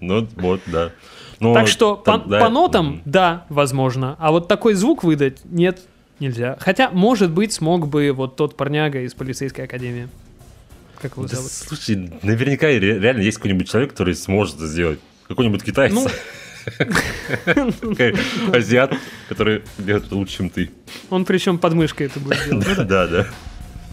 Ну, 0.00 0.28
вот, 0.36 0.60
да. 0.66 0.90
Но 1.40 1.54
Так 1.54 1.66
что 1.66 1.96
по, 1.96 2.18
тогда- 2.18 2.38
по 2.40 2.50
нотам, 2.50 3.00
да, 3.06 3.46
возможно. 3.48 4.16
А 4.18 4.32
вот 4.32 4.48
такой 4.48 4.74
звук 4.74 5.02
выдать, 5.02 5.38
нет, 5.46 5.80
нельзя. 6.20 6.58
Хотя, 6.60 6.90
может 6.90 7.30
быть, 7.30 7.54
смог 7.54 7.88
бы 7.88 8.12
вот 8.12 8.36
тот 8.36 8.54
парняга 8.54 9.00
из 9.00 9.14
полицейской 9.14 9.64
академии. 9.64 10.08
Как 11.00 11.12
его 11.16 11.26
Да, 11.26 11.36
зовут? 11.36 11.50
слушай, 11.50 12.12
наверняка 12.22 12.66
ре- 12.66 12.98
реально 13.00 13.22
есть 13.22 13.38
какой-нибудь 13.38 13.70
человек, 13.70 13.92
который 13.92 14.14
сможет 14.14 14.56
это 14.56 14.66
сделать. 14.66 14.98
Какой-нибудь 15.34 15.64
китаец. 15.64 15.92
Ну. 15.92 16.06
Азиат, 18.52 18.94
который 19.28 19.64
делает 19.78 20.06
это 20.06 20.14
лучше, 20.14 20.36
чем 20.36 20.48
ты. 20.48 20.70
Он 21.10 21.24
причем 21.24 21.58
под 21.58 21.74
мышкой 21.74 22.06
это 22.06 22.20
будет 22.20 22.38
делать. 22.48 22.86
Да. 22.86 23.08
Да. 23.08 23.26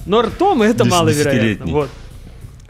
Но 0.06 0.22
ртом 0.22 0.62
это 0.62 0.86
маловероятно. 0.86 1.66
Вот. 1.66 1.90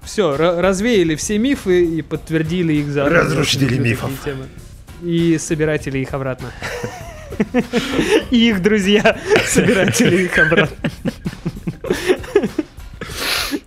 Все, 0.04 0.38
развеяли 0.38 1.16
все 1.16 1.38
мифы 1.38 1.84
и 1.84 2.02
подтвердили 2.02 2.76
их 2.76 2.88
за 2.88 3.10
Разрушители 3.10 3.78
мифов. 3.78 4.12
И 5.04 5.38
собиратели 5.38 6.00
их 6.00 6.14
обратно. 6.14 6.54
И 8.30 8.50
их 8.50 8.62
друзья, 8.62 9.20
собиратели 9.46 10.24
их 10.24 10.38
обратно. 10.38 10.78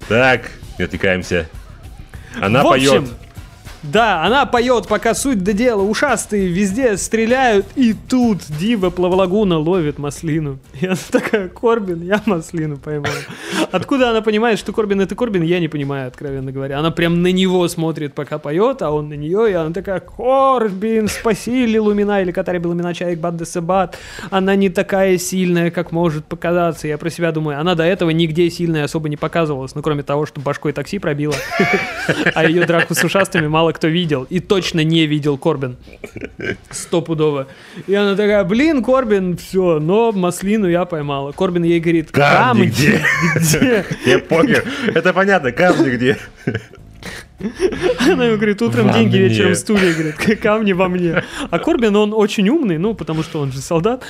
Так, 0.08 0.50
не 0.78 0.86
отвлекаемся. 0.86 1.46
Она 2.40 2.62
поет. 2.62 3.04
Да, 3.92 4.24
она 4.24 4.46
поет, 4.46 4.88
пока 4.88 5.14
суть 5.14 5.44
до 5.44 5.52
дела. 5.52 5.82
Ушастые 5.82 6.48
везде 6.48 6.96
стреляют, 6.96 7.66
и 7.76 7.92
тут 7.92 8.38
Дива 8.58 8.88
Плавлагуна 8.88 9.58
ловит 9.58 9.98
маслину. 9.98 10.58
И 10.80 10.86
она 10.86 10.96
такая, 11.10 11.48
Корбин, 11.48 12.02
я 12.02 12.22
маслину 12.24 12.78
поймал. 12.78 13.12
Откуда 13.72 14.10
она 14.10 14.22
понимает, 14.22 14.58
что 14.58 14.72
Корбин 14.72 15.02
это 15.02 15.14
Корбин, 15.14 15.42
я 15.42 15.60
не 15.60 15.68
понимаю, 15.68 16.08
откровенно 16.08 16.50
говоря. 16.50 16.78
Она 16.78 16.90
прям 16.90 17.20
на 17.20 17.30
него 17.30 17.68
смотрит, 17.68 18.14
пока 18.14 18.38
поет, 18.38 18.80
а 18.80 18.90
он 18.90 19.10
на 19.10 19.14
нее, 19.14 19.50
и 19.50 19.52
она 19.52 19.70
такая, 19.70 20.00
Корбин, 20.00 21.08
спаси 21.08 21.66
Лилумина, 21.66 22.22
или 22.22 22.32
Катари 22.32 22.58
Белумина, 22.58 22.94
Чайк 22.94 23.18
Бад 23.18 23.34
Себат. 23.46 23.98
Она 24.30 24.54
не 24.54 24.70
такая 24.70 25.18
сильная, 25.18 25.70
как 25.70 25.92
может 25.92 26.24
показаться. 26.24 26.88
Я 26.88 26.96
про 26.96 27.10
себя 27.10 27.32
думаю, 27.32 27.60
она 27.60 27.74
до 27.74 27.84
этого 27.84 28.10
нигде 28.10 28.48
сильная 28.48 28.84
особо 28.84 29.10
не 29.10 29.16
показывалась, 29.16 29.74
ну 29.74 29.82
кроме 29.82 30.02
того, 30.02 30.24
что 30.24 30.40
башкой 30.40 30.72
такси 30.72 30.98
пробила. 30.98 31.34
А 32.34 32.44
ее 32.44 32.64
драку 32.64 32.94
с 32.94 33.04
ушастыми 33.04 33.46
мало 33.46 33.73
кто 33.74 33.88
видел. 33.88 34.26
И 34.30 34.40
точно 34.40 34.82
не 34.84 35.06
видел 35.06 35.36
Корбин. 35.36 35.76
Стопудово. 36.70 37.46
И 37.86 37.94
она 37.94 38.12
такая, 38.16 38.42
блин, 38.44 38.82
Корбин, 38.82 39.36
все, 39.36 39.78
но 39.80 40.12
маслину 40.12 40.68
я 40.68 40.84
поймала. 40.84 41.32
Корбин 41.32 41.64
ей 41.64 41.80
говорит, 41.80 42.10
Камни 42.10 42.34
камни 42.34 42.66
где? 42.66 43.04
где? 43.36 43.84
Я 44.06 44.18
понял. 44.20 44.60
Это 44.94 45.12
понятно, 45.12 45.52
камни 45.52 45.90
где. 45.90 46.16
Она 48.08 48.26
ему 48.26 48.36
говорит, 48.36 48.62
утром 48.62 48.86
Во 48.86 48.92
деньги, 48.94 49.16
мне. 49.16 49.28
вечером 49.28 49.54
стулья, 49.54 49.92
говорит, 49.92 50.14
«К- 50.14 50.36
камни 50.36 50.72
во 50.72 50.88
мне. 50.88 51.22
А 51.50 51.58
Корбин, 51.58 51.94
он 51.96 52.14
очень 52.14 52.48
умный, 52.48 52.78
ну, 52.78 52.94
потому 52.94 53.22
что 53.22 53.40
он 53.40 53.52
же 53.52 53.60
солдат. 53.60 54.02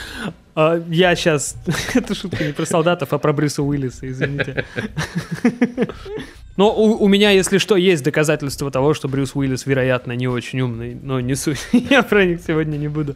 А 0.55 0.81
я 0.89 1.17
сейчас... 1.17 1.57
Это 1.95 2.15
шутка 2.15 2.45
не 2.45 2.53
про 2.53 2.65
солдатов, 2.67 3.13
а 3.13 3.19
про 3.19 3.33
Брюса 3.33 3.63
Уиллиса, 3.63 4.09
извините. 4.09 4.65
Но 6.57 6.73
у, 6.73 7.03
у 7.05 7.09
меня, 7.09 7.31
если 7.31 7.59
что, 7.59 7.77
есть 7.77 8.05
доказательства 8.05 8.71
того, 8.71 8.95
что 8.95 9.09
Брюс 9.09 9.35
Уиллис, 9.35 9.67
вероятно, 9.67 10.13
не 10.13 10.29
очень 10.29 10.61
умный, 10.61 10.97
но 11.01 11.21
не 11.21 11.35
суть. 11.35 11.59
Я 11.73 12.03
про 12.03 12.25
них 12.25 12.41
сегодня 12.47 12.77
не 12.77 12.89
буду. 12.89 13.15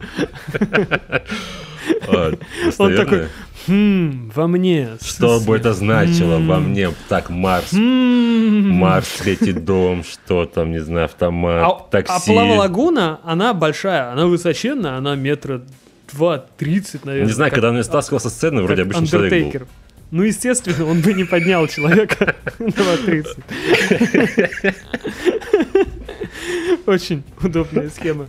А, 2.07 2.33
Он 2.77 2.95
такой, 2.95 3.27
хм, 3.67 4.31
во 4.35 4.47
мне. 4.47 4.89
Что 5.01 5.39
бы 5.39 5.55
это 5.55 5.73
значило 5.73 6.39
во 6.39 6.59
мне? 6.59 6.89
Так, 7.07 7.29
Марс. 7.29 7.71
М. 7.73 8.69
Марс, 8.71 9.07
третий 9.19 9.53
дом, 9.53 10.03
что 10.03 10.45
там, 10.45 10.71
не 10.71 10.79
знаю, 10.79 11.03
А, 11.03 11.05
автомат, 11.05 11.63
а 11.63 11.87
такси. 11.89 12.31
Плава 12.31 12.53
Лагуна, 12.55 13.19
она 13.23 13.53
большая, 13.53 14.11
она 14.11 14.25
высоченная, 14.25 14.97
она 14.97 15.15
метра 15.15 15.61
2.30, 16.13 17.01
наверное. 17.03 17.27
Не 17.27 17.33
знаю, 17.33 17.51
когда 17.51 17.69
он 17.69 17.83
стаскивал 17.83 18.19
со 18.19 18.29
сцены, 18.29 18.61
вроде 18.63 18.81
обычный 18.83 19.07
человек 19.07 19.53
был. 19.53 19.67
Ну, 20.11 20.23
естественно, 20.23 20.85
он 20.85 21.01
бы 21.01 21.13
не 21.13 21.23
поднял 21.23 21.67
человека 21.67 22.35
на 22.59 22.65
2.30. 22.65 24.75
Очень 26.87 27.23
удобная 27.43 27.89
схема. 27.89 28.25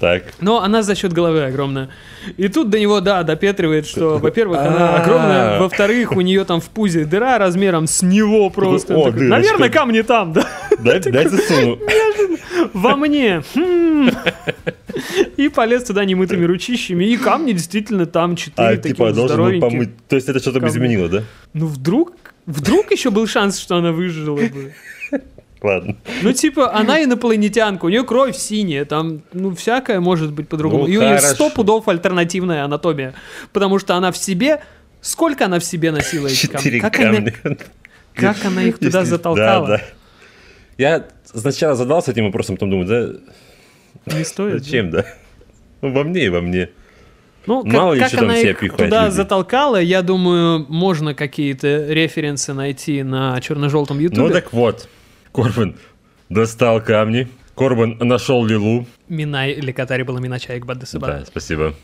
Так. 0.00 0.22
Но 0.40 0.62
она 0.62 0.82
за 0.82 0.94
счет 0.94 1.12
головы 1.12 1.44
огромная. 1.44 1.90
И 2.38 2.48
тут 2.48 2.70
до 2.70 2.80
него, 2.80 3.00
да, 3.00 3.22
допетривает, 3.22 3.86
что, 3.86 4.16
во-первых, 4.18 4.58
она 4.58 4.96
огромная, 4.96 5.60
во-вторых, 5.60 6.12
у 6.12 6.22
нее 6.22 6.44
там 6.46 6.62
в 6.62 6.70
пузе 6.70 7.04
дыра 7.04 7.36
размером 7.38 7.86
с 7.86 8.00
него 8.02 8.48
просто. 8.48 8.96
О, 8.96 9.10
такой. 9.10 9.28
Наверное, 9.28 9.68
камни 9.68 10.00
там, 10.00 10.32
да, 10.32 10.46
Дайте, 10.78 11.12
дайте 11.12 11.36
суну. 11.36 11.78
во 12.72 12.96
мне. 12.96 13.42
И 15.36 15.48
полез 15.48 15.84
туда 15.84 16.04
немытыми 16.04 16.44
ручищами. 16.44 17.04
И 17.04 17.16
камни 17.16 17.52
действительно 17.52 18.06
там 18.06 18.36
четыре 18.36 18.68
А, 18.68 18.76
типа, 18.76 19.12
должен 19.12 19.42
был 19.42 19.60
помыть. 19.60 19.90
То 20.08 20.16
есть 20.16 20.28
это 20.28 20.40
что-то 20.40 20.66
изменило, 20.66 21.08
да? 21.08 21.22
Ну, 21.52 21.66
вдруг, 21.66 22.12
вдруг 22.46 22.90
еще 22.90 23.10
был 23.10 23.26
шанс, 23.26 23.58
что 23.58 23.76
она 23.76 23.92
выжила 23.92 24.36
бы. 24.36 24.72
Ладно. 25.62 25.96
Ну, 26.22 26.32
типа, 26.32 26.74
она 26.74 27.02
инопланетянка, 27.04 27.84
у 27.84 27.88
нее 27.90 28.02
кровь 28.04 28.34
синяя, 28.36 28.84
там, 28.86 29.22
ну, 29.32 29.54
всякое 29.54 30.00
может 30.00 30.32
быть 30.32 30.48
по-другому. 30.48 30.84
Ну, 30.84 30.88
И 30.88 30.96
у 30.96 31.02
нее 31.02 31.20
сто 31.20 31.50
пудов 31.50 31.86
альтернативная 31.88 32.64
анатомия, 32.64 33.14
потому 33.52 33.78
что 33.78 33.94
она 33.94 34.10
в 34.10 34.16
себе... 34.16 34.62
Сколько 35.02 35.46
она 35.46 35.58
в 35.58 35.64
себе 35.64 35.92
носила 35.92 36.26
эти 36.26 36.46
камни? 36.46 36.78
Как 36.78 37.00
она, 37.00 37.14
камня. 37.14 37.34
как 38.14 38.44
она 38.44 38.62
их 38.64 38.78
туда 38.78 39.06
затолкала? 39.06 39.66
Да, 39.66 39.76
да. 39.78 39.82
Я 40.76 41.06
сначала 41.24 41.74
задался 41.74 42.10
этим 42.10 42.26
вопросом, 42.26 42.56
потом 42.56 42.70
думаю, 42.70 42.86
да, 42.86 43.20
Не 44.06 44.24
стоит. 44.24 44.64
зачем, 44.64 44.90
да? 44.90 45.04
Ну, 45.82 45.92
во 45.92 46.04
мне 46.04 46.26
и 46.26 46.28
во 46.28 46.40
мне. 46.40 46.70
Ну, 47.46 47.62
как, 47.64 47.72
Мало 47.72 47.94
ли, 47.94 48.00
как 48.00 48.08
что 48.08 48.18
там 48.18 48.26
она 48.26 48.36
себя 48.38 48.50
их 48.50 48.58
пихают 48.60 48.76
туда 48.84 49.04
люди. 49.06 49.14
затолкала, 49.14 49.80
я 49.80 50.02
думаю, 50.02 50.66
можно 50.68 51.14
какие-то 51.14 51.86
референсы 51.88 52.52
найти 52.52 53.02
на 53.02 53.40
черно-желтом 53.40 53.98
ютубе. 53.98 54.20
Ну 54.22 54.28
так 54.30 54.52
вот, 54.52 54.88
Корбан 55.32 55.76
достал 56.28 56.82
камни, 56.82 57.28
Корбан 57.54 57.96
нашел 57.98 58.44
Лилу. 58.44 58.86
Минай 59.08 59.52
или 59.52 59.72
Катари 59.72 60.02
была 60.02 60.20
Минача 60.20 60.56
Экбадесаба. 60.58 61.06
Да, 61.06 61.24
спасибо. 61.26 61.74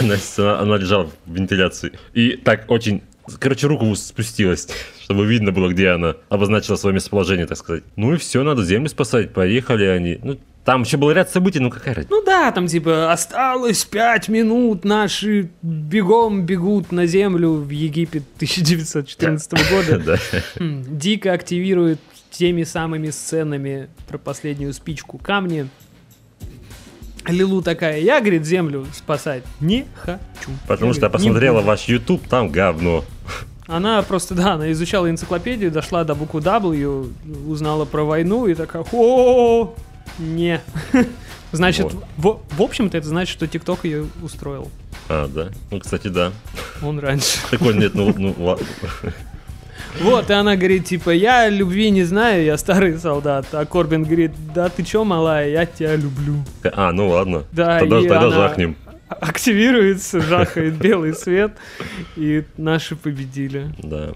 Она, 0.00 0.16
она- 0.36 0.60
она 0.60 0.76
лежала 0.76 1.10
в 1.26 1.34
вентиляции. 1.34 1.92
И 2.12 2.32
так 2.36 2.70
очень... 2.70 3.02
Короче, 3.38 3.68
руку 3.68 3.94
спустилась, 3.94 4.68
чтобы 5.02 5.24
видно 5.26 5.52
было, 5.52 5.68
где 5.70 5.90
она 5.90 6.16
обозначила 6.28 6.76
свое 6.76 6.94
местоположение, 6.94 7.46
так 7.46 7.56
сказать. 7.58 7.84
Ну 7.96 8.14
и 8.14 8.16
все, 8.16 8.42
надо 8.42 8.64
землю 8.64 8.88
спасать. 8.88 9.32
Поехали 9.32 9.84
они. 9.84 10.18
Ну, 10.22 10.38
там 10.64 10.82
еще 10.82 10.96
был 10.98 11.10
ряд 11.10 11.30
событий, 11.30 11.58
ну 11.58 11.70
какая 11.70 11.94
разница? 11.94 12.14
Ну 12.14 12.22
да, 12.24 12.52
там 12.52 12.66
типа 12.66 13.10
осталось 13.12 13.84
пять 13.84 14.28
минут, 14.28 14.84
наши 14.84 15.50
бегом 15.62 16.44
бегут 16.44 16.92
на 16.92 17.06
землю 17.06 17.54
в 17.54 17.70
Египет 17.70 18.24
1914 18.36 19.52
года. 19.70 19.98
Да. 20.04 20.16
Хм, 20.58 20.84
Дико 20.86 21.32
активирует 21.32 21.98
теми 22.30 22.62
самыми 22.64 23.10
сценами 23.10 23.88
про 24.08 24.18
последнюю 24.18 24.72
спичку 24.72 25.18
камни. 25.18 25.68
Лилу 27.26 27.60
такая, 27.62 28.00
я, 28.00 28.20
говорит, 28.20 28.46
землю 28.46 28.86
спасать 28.94 29.42
не 29.60 29.86
хочу. 29.94 30.50
Потому 30.66 30.90
Я, 30.90 30.94
что 30.94 31.06
я 31.06 31.08
говорит, 31.08 31.12
посмотрела 31.12 31.56
буду». 31.56 31.66
ваш 31.66 31.84
YouTube, 31.84 32.26
там 32.28 32.48
говно. 32.50 33.04
Она 33.66 34.02
просто, 34.02 34.34
да, 34.34 34.54
она 34.54 34.72
изучала 34.72 35.08
энциклопедию, 35.10 35.70
дошла 35.70 36.02
до 36.04 36.14
буквы 36.14 36.40
W, 36.40 37.12
узнала 37.46 37.84
про 37.84 38.04
войну 38.04 38.46
и 38.46 38.54
такая, 38.54 38.84
о 38.90 39.74
не. 40.18 40.60
Значит, 41.52 41.92
в, 42.16 42.40
в 42.50 42.62
общем-то, 42.62 42.96
это 42.96 43.08
значит, 43.08 43.32
что 43.32 43.48
ТикТок 43.48 43.84
ее 43.84 44.06
устроил. 44.22 44.70
А, 45.08 45.26
да. 45.26 45.48
Ну, 45.72 45.80
кстати, 45.80 46.06
да. 46.06 46.32
Он 46.80 47.00
раньше. 47.00 47.38
Такой 47.50 47.74
нет, 47.74 47.94
ну, 47.94 48.14
ну 48.16 48.34
ладно. 48.38 48.66
Вот, 50.00 50.30
и 50.30 50.32
она 50.32 50.54
говорит, 50.54 50.84
типа, 50.84 51.10
я 51.10 51.48
любви 51.48 51.90
не 51.90 52.04
знаю, 52.04 52.44
я 52.44 52.56
старый 52.56 52.96
солдат. 52.96 53.46
А 53.52 53.64
Корбин 53.64 54.04
говорит, 54.04 54.30
да 54.54 54.68
ты 54.68 54.84
чё, 54.84 55.02
малая, 55.02 55.48
я 55.48 55.66
тебя 55.66 55.96
люблю. 55.96 56.44
А, 56.62 56.92
ну 56.92 57.08
ладно. 57.08 57.44
Да, 57.50 57.80
Тогда, 57.80 57.98
и 57.98 58.02
тогда 58.02 58.26
она 58.26 58.30
жахнем. 58.30 58.76
Активируется, 59.08 60.20
жахает 60.20 60.74
белый 60.74 61.12
свет, 61.14 61.52
и 62.14 62.44
наши 62.56 62.94
победили. 62.94 63.74
Да. 63.78 64.12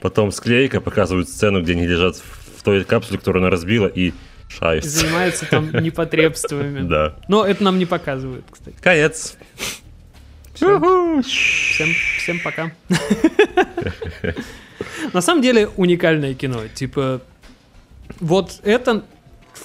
Потом 0.00 0.32
склейка 0.32 0.80
показывают 0.80 1.28
сцену, 1.28 1.62
где 1.62 1.74
они 1.74 1.86
лежат 1.86 2.16
в 2.16 2.62
той 2.64 2.82
капсуле, 2.82 3.18
которую 3.18 3.42
она 3.42 3.50
разбила, 3.50 3.86
и 3.86 4.12
шаются. 4.58 4.90
Занимаются 4.90 5.46
там 5.46 5.70
непотребствами. 5.82 6.86
Да. 6.88 7.16
Но 7.28 7.44
это 7.44 7.62
нам 7.62 7.78
не 7.78 7.86
показывают, 7.86 8.44
кстати. 8.50 8.76
Конец. 8.80 9.36
Всем, 10.54 11.22
всем 12.18 12.40
пока. 12.40 12.72
На 15.12 15.20
самом 15.20 15.42
деле 15.42 15.68
уникальное 15.76 16.34
кино. 16.34 16.62
Типа, 16.72 17.20
вот 18.20 18.60
это, 18.62 19.04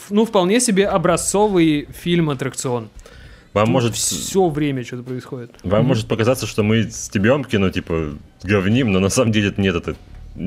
ну, 0.10 0.26
вполне 0.26 0.60
себе 0.60 0.88
образцовый 0.88 1.88
фильм-аттракцион. 2.02 2.90
Вам 3.54 3.70
может, 3.70 3.96
все 3.96 4.48
время 4.48 4.84
что-то 4.84 5.04
происходит. 5.04 5.52
вам 5.64 5.86
может 5.86 6.08
показаться, 6.08 6.46
что 6.46 6.62
мы 6.64 6.90
стебем 6.92 7.44
кино, 7.44 7.70
типа, 7.70 8.14
говним, 8.44 8.92
но 8.92 9.00
на 9.00 9.10
самом 9.10 9.32
деле 9.32 9.50
это 9.50 9.60
нет. 9.60 9.76
Это 9.76 9.96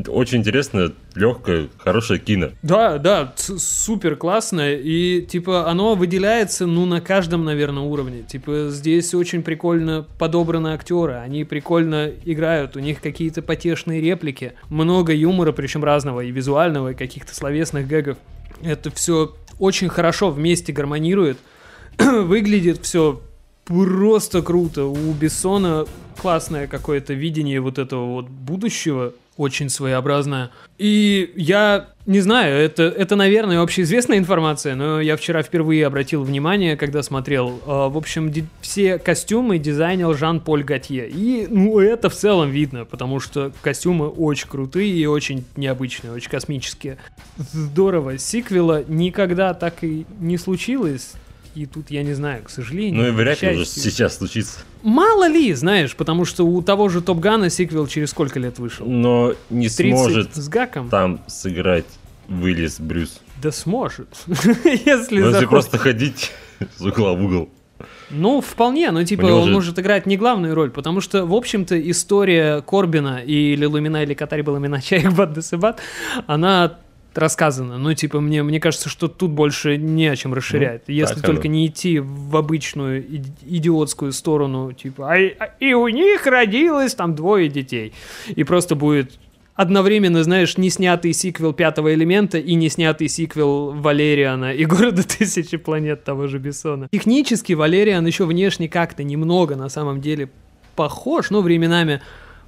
очень 0.09 0.39
интересное, 0.39 0.93
легкое, 1.15 1.69
хорошее 1.79 2.19
кино. 2.21 2.51
Да, 2.63 2.99
да, 2.99 3.33
супер 3.37 4.17
классное. 4.17 4.77
И, 4.77 5.23
типа, 5.23 5.69
оно 5.69 5.95
выделяется, 5.95 6.67
ну, 6.67 6.87
на 6.87 7.01
каждом, 7.01 7.45
наверное, 7.45 7.83
уровне. 7.83 8.23
Типа, 8.23 8.69
здесь 8.71 9.13
очень 9.15 9.43
прикольно 9.43 10.07
подобраны 10.19 10.69
актеры. 10.69 11.15
Они 11.15 11.45
прикольно 11.45 12.11
играют. 12.25 12.77
У 12.77 12.81
них 12.81 13.01
какие-то 13.01 13.43
потешные 13.43 14.01
реплики. 14.01 14.55
Много 14.69 15.13
юмора, 15.13 15.53
причем 15.53 15.85
разного. 15.85 16.21
И 16.21 16.31
визуального, 16.31 16.93
и 16.93 16.95
каких-то 16.95 17.35
словесных 17.35 17.87
гэгов. 17.87 18.19
Это 18.63 18.91
все 18.91 19.35
очень 19.59 19.89
хорошо 19.89 20.31
вместе 20.31 20.73
гармонирует. 20.73 21.39
Выглядит 21.99 22.79
все 22.83 23.21
просто 23.65 24.43
круто. 24.43 24.85
У 24.85 25.13
Бессона 25.13 25.87
классное 26.21 26.67
какое-то 26.67 27.15
видение 27.15 27.61
вот 27.61 27.79
этого 27.79 28.07
вот 28.07 28.29
будущего, 28.29 29.13
очень 29.43 29.69
своеобразное. 29.69 30.51
И 30.79 31.33
я 31.37 31.89
не 32.07 32.21
знаю, 32.21 32.57
это, 32.57 32.85
это, 32.85 33.15
наверное, 33.15 33.61
общеизвестная 33.61 34.19
информация, 34.19 34.75
но 34.75 35.01
я 35.01 35.17
вчера 35.17 35.43
впервые 35.43 35.87
обратил 35.87 36.25
внимание, 36.25 36.77
когда 36.77 37.03
смотрел. 37.03 37.61
А, 37.67 37.89
В 37.89 37.97
общем, 37.97 38.33
все 38.61 38.99
костюмы 38.99 39.59
дизайнил 39.59 40.15
Жан-Поль 40.15 40.65
Готье. 40.65 41.09
И, 41.09 41.47
ну, 41.49 41.79
это 41.79 42.09
в 42.11 42.15
целом 42.15 42.51
видно, 42.51 42.85
потому 42.85 43.21
что 43.21 43.53
костюмы 43.63 44.09
очень 44.09 44.49
крутые 44.49 44.93
и 44.93 45.07
очень 45.07 45.45
необычные, 45.57 46.13
очень 46.13 46.31
космические. 46.31 46.99
Здорово. 47.37 48.19
Сиквела 48.19 48.83
никогда 48.89 49.55
так 49.55 49.85
и 49.85 50.07
не 50.19 50.39
случилось. 50.39 51.13
И 51.55 51.67
тут 51.67 51.91
я 51.91 52.03
не 52.03 52.15
знаю, 52.15 52.43
к 52.45 52.51
сожалению. 52.51 53.03
Ну 53.03 53.09
и 53.09 53.11
вряд 53.11 53.43
ли 53.43 53.57
уже 53.57 53.67
сейчас 53.67 54.17
случится. 54.17 54.61
Мало 54.83 55.29
ли, 55.29 55.53
знаешь, 55.53 55.95
потому 55.95 56.25
что 56.25 56.45
у 56.47 56.63
того 56.63 56.89
же 56.89 57.03
Топ 57.03 57.21
Гана 57.21 57.51
сиквел 57.51 57.87
через 57.87 58.11
сколько 58.11 58.39
лет 58.39 58.59
вышел? 58.59 58.87
Но 58.87 59.35
не 59.51 59.69
30 59.69 59.79
сможет 59.99 60.35
с 60.35 60.49
гаком? 60.49 60.89
там 60.89 61.21
сыграть 61.27 61.85
Виллис 62.29 62.81
Брюс. 62.81 63.21
Да 63.43 63.53
сможет. 63.53 64.09
Если 64.27 65.21
Ну, 65.21 65.31
если 65.31 65.47
просто 65.47 65.77
ходить 65.77 66.33
с 66.79 66.81
угла 66.81 67.13
в 67.13 67.25
угол. 67.25 67.51
Ну, 68.11 68.41
вполне, 68.41 68.91
но 68.91 69.03
типа 69.05 69.25
он 69.27 69.47
же- 69.49 69.53
может 69.53 69.79
играть 69.79 70.07
не 70.07 70.17
главную 70.17 70.55
роль, 70.55 70.71
потому 70.71 71.01
что, 71.01 71.27
в 71.27 71.35
общем-то, 71.35 71.79
история 71.91 72.61
Корбина 72.61 73.23
и 73.25 73.57
Лилумина 73.57 74.03
или 74.03 74.15
Катари 74.15 74.43
Баламина 74.43 74.81
Чайкбат 74.83 75.33
Десебат, 75.33 75.81
она 76.27 76.79
рассказана. 77.19 77.79
Ну, 77.79 77.95
типа, 77.95 78.21
мне, 78.21 78.43
мне 78.43 78.61
кажется, 78.61 78.89
что 78.89 79.09
тут 79.09 79.31
больше 79.31 79.77
не 79.77 80.07
о 80.07 80.17
чем 80.17 80.35
расширять. 80.35 80.83
Если 80.87 81.15
так 81.15 81.25
только 81.25 81.49
оно. 81.49 81.55
не 81.57 81.67
идти 81.67 81.99
в 81.99 82.37
обычную 82.37 83.05
идиотскую 83.43 84.13
сторону, 84.13 84.73
типа, 84.73 85.13
«А 85.13 85.19
и, 85.19 85.35
а- 85.39 85.55
и 85.61 85.73
у 85.75 85.89
них 85.89 86.27
родилось 86.27 86.95
там 86.95 87.15
двое 87.15 87.49
детей. 87.49 87.93
И 88.35 88.45
просто 88.45 88.75
будет 88.75 89.13
одновременно, 89.55 90.25
знаешь, 90.25 90.57
не 90.57 90.71
снятый 90.71 91.13
сиквел 91.13 91.53
пятого 91.53 91.93
элемента 91.95 92.39
и 92.39 92.55
не 92.55 92.69
снятый 92.69 93.09
сиквел 93.09 93.73
Валериана 93.73 94.53
и 94.53 94.65
города 94.65 95.03
тысячи 95.07 95.57
планет 95.57 96.05
того 96.05 96.27
же 96.27 96.39
Бессона. 96.39 96.89
Технически 96.91 97.53
Валериан 97.53 98.07
еще 98.07 98.25
внешне 98.25 98.69
как-то 98.69 99.03
немного 99.05 99.57
на 99.57 99.69
самом 99.69 100.01
деле 100.01 100.31
похож, 100.75 101.31
но 101.31 101.43
временами 101.43 102.01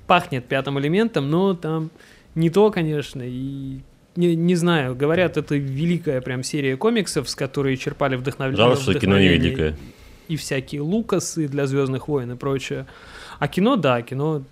пахнет 0.06 0.46
пятым 0.46 0.78
элементом, 0.78 1.30
но 1.30 1.54
там 1.54 1.90
не 2.34 2.50
то, 2.50 2.70
конечно, 2.70 3.22
и 3.24 3.80
не, 4.16 4.36
не 4.36 4.54
знаю, 4.54 4.94
говорят, 4.94 5.36
это 5.36 5.56
великая 5.56 6.20
прям 6.20 6.42
серия 6.42 6.76
комиксов, 6.76 7.28
с 7.28 7.34
которой 7.34 7.76
черпали 7.76 8.16
вдохновление. 8.16 8.66
Жалко, 8.66 8.80
что 8.80 8.94
кино 8.94 9.18
не 9.18 9.28
великое. 9.28 9.76
И 10.28 10.36
всякие 10.36 10.80
Лукасы 10.80 11.48
для 11.48 11.66
Звездных 11.66 12.08
войн 12.08 12.32
и 12.32 12.36
прочее. 12.36 12.86
А 13.38 13.48
кино, 13.48 13.76
да, 13.76 14.02
кино 14.02 14.42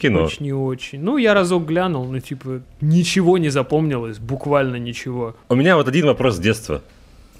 Кино. 0.00 0.24
очень 0.24 0.44
не 0.44 0.52
очень. 0.52 1.00
Ну, 1.00 1.16
я 1.16 1.34
разок 1.34 1.66
глянул, 1.66 2.04
но 2.06 2.20
типа 2.20 2.62
ничего 2.80 3.38
не 3.38 3.48
запомнилось, 3.48 4.18
буквально 4.18 4.76
ничего. 4.76 5.36
У 5.48 5.54
меня 5.54 5.76
вот 5.76 5.88
один 5.88 6.06
вопрос 6.06 6.36
с 6.36 6.38
детства. 6.38 6.82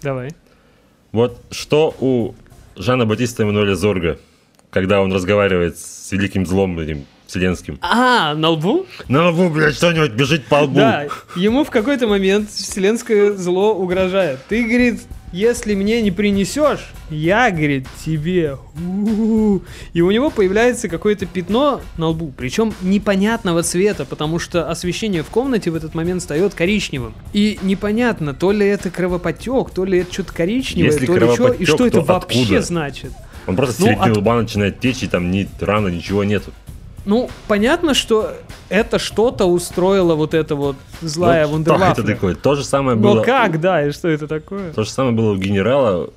Давай. 0.02 0.30
Вот 1.12 1.40
что 1.50 1.94
у 2.00 2.34
Жана 2.76 3.06
Батиста 3.06 3.42
Эммануэля 3.42 3.74
Зорга, 3.74 4.18
когда 4.70 5.00
он 5.02 5.12
разговаривает 5.12 5.78
с 5.78 6.10
великим 6.12 6.46
злом 6.46 6.78
этим 6.78 7.04
вселенским. 7.38 7.78
А, 7.82 8.34
на 8.34 8.48
лбу? 8.50 8.86
На 9.06 9.28
лбу, 9.28 9.50
блядь, 9.50 9.74
что-нибудь 9.76 10.12
бежит 10.12 10.46
по 10.46 10.62
лбу. 10.62 10.76
Да, 10.76 11.06
ему 11.36 11.62
в 11.62 11.70
какой-то 11.70 12.08
момент 12.08 12.50
вселенское 12.50 13.32
зло 13.34 13.74
угрожает. 13.74 14.40
Ты, 14.48 14.64
говорит, 14.64 15.02
если 15.30 15.74
мне 15.74 16.00
не 16.00 16.10
принесешь, 16.10 16.80
я, 17.10 17.50
говорит, 17.50 17.86
тебе. 18.04 18.56
У-у-у». 18.82 19.62
И 19.92 20.00
у 20.00 20.10
него 20.10 20.30
появляется 20.30 20.88
какое-то 20.88 21.26
пятно 21.26 21.82
на 21.98 22.08
лбу, 22.08 22.32
причем 22.34 22.72
непонятного 22.80 23.62
цвета, 23.62 24.06
потому 24.06 24.38
что 24.38 24.70
освещение 24.70 25.22
в 25.22 25.26
комнате 25.26 25.70
в 25.70 25.74
этот 25.74 25.94
момент 25.94 26.22
стает 26.22 26.54
коричневым. 26.54 27.12
И 27.34 27.58
непонятно, 27.62 28.32
то 28.32 28.52
ли 28.52 28.66
это 28.66 28.88
кровопотек, 28.90 29.68
то 29.70 29.84
ли 29.84 29.98
это 29.98 30.10
что-то 30.12 30.32
коричневое, 30.32 30.92
Если 30.92 31.04
то 31.04 31.14
ли 31.16 31.34
что, 31.34 31.52
и 31.52 31.64
что 31.66 31.86
это 31.86 31.98
то 31.98 32.04
вообще 32.04 32.40
откуда? 32.40 32.62
значит. 32.62 33.12
Он 33.46 33.54
просто 33.56 33.76
с 33.76 33.78
Ну, 33.80 33.86
середины 33.86 34.10
от- 34.12 34.16
лба 34.16 34.36
начинает 34.40 34.80
течь, 34.80 35.02
и 35.02 35.08
там 35.08 35.30
ни 35.30 35.46
раны, 35.60 35.90
ничего 35.90 36.24
нету. 36.24 36.52
Ну, 37.08 37.30
понятно, 37.46 37.94
что 37.94 38.34
это 38.68 38.98
что-то 38.98 39.46
устроило 39.46 40.14
вот 40.14 40.34
это 40.34 40.54
вот 40.54 40.76
злая 41.00 41.46
Ну, 41.46 41.52
вундервафля. 41.52 41.94
Что 41.94 42.02
это 42.02 42.12
такое? 42.14 42.34
То 42.34 42.54
же 42.54 42.64
самое 42.64 42.98
Но 42.98 43.14
было... 43.14 43.22
как, 43.22 43.58
да, 43.60 43.86
и 43.86 43.92
что 43.92 44.08
это 44.08 44.28
такое? 44.28 44.72
То 44.74 44.84
же 44.84 44.90
самое 44.90 45.14
было 45.16 45.32
у 45.32 45.36
генерала, 45.36 46.10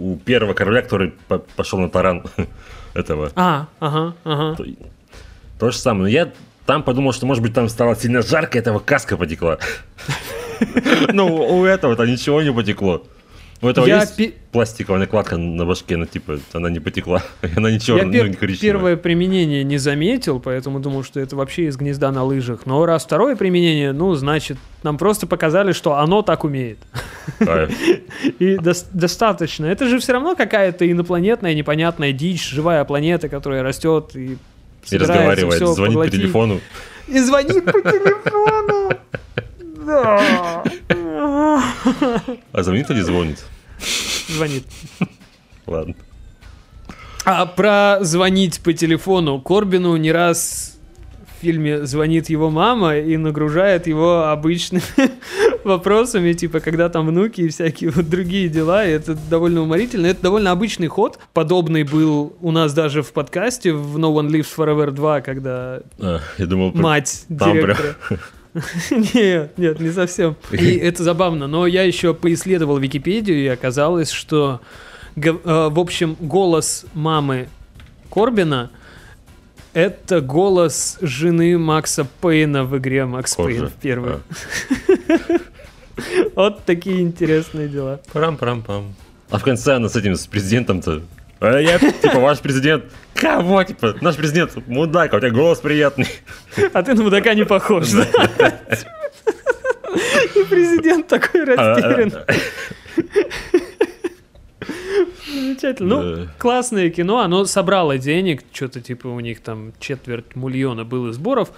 у 0.00 0.16
первого 0.16 0.52
корабля, 0.54 0.82
который 0.82 1.14
по- 1.28 1.38
пошел 1.38 1.78
на 1.78 1.88
таран 1.88 2.24
этого. 2.94 3.30
А, 3.36 3.66
ага, 3.78 4.14
ага. 4.24 4.56
То, 4.56 4.64
то 5.60 5.70
же 5.70 5.78
самое. 5.78 6.02
Но 6.02 6.08
я 6.08 6.32
там 6.66 6.82
подумал, 6.82 7.12
что, 7.12 7.26
может 7.26 7.40
быть, 7.40 7.54
там 7.54 7.68
стало 7.68 7.94
сильно 7.94 8.20
жарко, 8.20 8.58
этого 8.58 8.80
каска 8.80 9.16
потекла. 9.16 9.58
Ну, 11.12 11.26
у 11.58 11.64
этого-то 11.64 12.06
ничего 12.06 12.40
не 12.42 12.52
потекло. 12.52 13.04
У 13.64 13.68
этого 13.68 13.86
Я 13.86 14.00
есть 14.00 14.16
пи- 14.16 14.34
пластиковая 14.52 15.00
накладка 15.00 15.38
на 15.38 15.64
башке, 15.64 15.96
но 15.96 16.04
типа 16.04 16.38
она 16.52 16.68
не 16.68 16.80
потекла. 16.80 17.22
Она 17.56 17.70
не 17.70 17.76
Я 17.76 17.80
черная, 17.80 18.12
пер- 18.12 18.24
ну, 18.24 18.28
не 18.28 18.34
коричневая. 18.34 18.72
первое 18.72 18.96
применение 18.96 19.64
не 19.64 19.78
заметил, 19.78 20.38
поэтому 20.38 20.80
думал, 20.80 21.02
что 21.02 21.18
это 21.18 21.34
вообще 21.34 21.64
из 21.68 21.76
гнезда 21.76 22.12
на 22.12 22.24
лыжах. 22.24 22.66
Но 22.66 22.84
раз 22.84 23.04
второе 23.04 23.36
применение, 23.36 23.92
ну, 23.92 24.14
значит, 24.14 24.58
нам 24.82 24.98
просто 24.98 25.26
показали, 25.26 25.72
что 25.72 25.94
оно 25.94 26.20
так 26.20 26.44
умеет. 26.44 26.78
И 28.38 28.56
дос- 28.56 28.86
достаточно. 28.92 29.64
Это 29.64 29.88
же 29.88 29.98
все 29.98 30.12
равно 30.12 30.36
какая-то 30.36 30.84
инопланетная 30.90 31.54
непонятная 31.54 32.12
дичь, 32.12 32.46
живая 32.50 32.84
планета, 32.84 33.30
которая 33.30 33.62
растет 33.62 34.10
и 34.14 34.36
И 34.90 34.96
разговаривает, 34.98 35.54
всё 35.54 35.72
звонит 35.72 35.98
по 35.98 36.08
телефону. 36.10 36.60
И 37.08 37.18
звонит 37.18 37.64
по 37.64 37.80
телефону. 37.80 38.90
Да. 39.86 40.64
А 42.52 42.62
звонит 42.62 42.90
или 42.90 43.00
звонит? 43.02 43.44
Звонит. 44.28 44.64
Ладно. 45.66 45.94
А 47.24 47.46
про 47.46 47.98
звонить 48.02 48.60
по 48.60 48.72
телефону 48.72 49.40
Корбину 49.40 49.96
не 49.96 50.12
раз 50.12 50.78
в 51.38 51.40
фильме 51.42 51.84
звонит 51.86 52.28
его 52.28 52.50
мама 52.50 52.96
и 52.96 53.16
нагружает 53.16 53.86
его 53.86 54.24
обычными 54.28 54.82
вопросами, 55.64 56.32
типа, 56.34 56.60
когда 56.60 56.88
там 56.90 57.06
внуки 57.06 57.42
и 57.42 57.48
всякие 57.48 57.90
вот 57.90 58.08
другие 58.10 58.48
дела, 58.48 58.86
и 58.86 58.90
это 58.90 59.14
довольно 59.14 59.62
уморительно. 59.62 60.06
Это 60.06 60.22
довольно 60.22 60.50
обычный 60.52 60.88
ход. 60.88 61.18
Подобный 61.32 61.82
был 61.84 62.36
у 62.40 62.50
нас 62.50 62.72
даже 62.74 63.02
в 63.02 63.12
подкасте 63.12 63.72
в 63.72 63.96
No 63.98 64.12
One 64.14 64.28
Lives 64.28 64.48
Forever 64.56 64.90
2, 64.90 65.20
когда 65.22 65.80
А, 65.98 66.20
я 66.38 66.46
думал, 66.46 66.72
мать 66.74 67.24
там 67.28 67.52
прям- 67.52 67.52
директора. 67.54 67.96
Нет, 69.14 69.58
нет, 69.58 69.80
не 69.80 69.90
совсем. 69.90 70.36
И 70.52 70.76
это 70.76 71.02
забавно. 71.02 71.48
Но 71.48 71.66
я 71.66 71.82
еще 71.82 72.14
поисследовал 72.14 72.78
Википедию, 72.78 73.38
и 73.38 73.46
оказалось, 73.48 74.10
что, 74.10 74.60
э, 75.16 75.32
в 75.32 75.78
общем, 75.78 76.16
голос 76.20 76.86
мамы 76.94 77.48
Корбина 78.10 78.70
это 79.74 80.20
голос 80.20 80.98
жены 81.00 81.58
Макса 81.58 82.06
Пейна 82.20 82.64
в 82.64 82.78
игре 82.78 83.06
Макс 83.06 83.34
Позже. 83.34 83.72
Пейн. 83.82 84.04
А. 84.06 84.20
Вот 86.34 86.64
такие 86.64 87.02
интересные 87.02 87.68
дела. 87.68 88.00
Парам-парам-пам. 88.12 88.94
А 89.30 89.38
в 89.38 89.44
конце 89.44 89.76
она 89.76 89.88
с 89.88 89.94
этим, 89.94 90.16
с 90.16 90.26
президентом-то. 90.26 91.02
А 91.46 91.58
я, 91.60 91.78
типа, 91.78 92.18
ваш 92.20 92.38
президент. 92.40 92.84
Кого, 93.14 93.62
типа? 93.64 93.96
Наш 94.00 94.16
президент 94.16 94.56
мудак, 94.66 95.12
а 95.14 95.16
у 95.16 95.20
тебя 95.20 95.30
голос 95.30 95.58
приятный. 95.60 96.08
А 96.72 96.82
ты 96.82 96.94
на 96.94 97.02
мудака 97.02 97.34
не 97.34 97.44
похож, 97.44 97.90
да? 97.90 98.06
И 100.34 100.44
президент 100.44 101.06
такой 101.06 101.42
А, 101.42 101.74
растерян. 101.74 102.12
а, 102.16 102.32
Замечательно. 105.32 105.88
Ну, 106.02 106.28
классное 106.38 106.90
кино, 106.90 107.18
оно 107.20 107.44
собрало 107.44 107.98
денег, 107.98 108.42
что-то 108.52 108.80
типа 108.80 109.08
у 109.08 109.20
них 109.20 109.40
там 109.40 109.72
четверть 109.80 110.34
миллиона 110.36 110.84
было 110.84 111.12
сборов, 111.12 111.50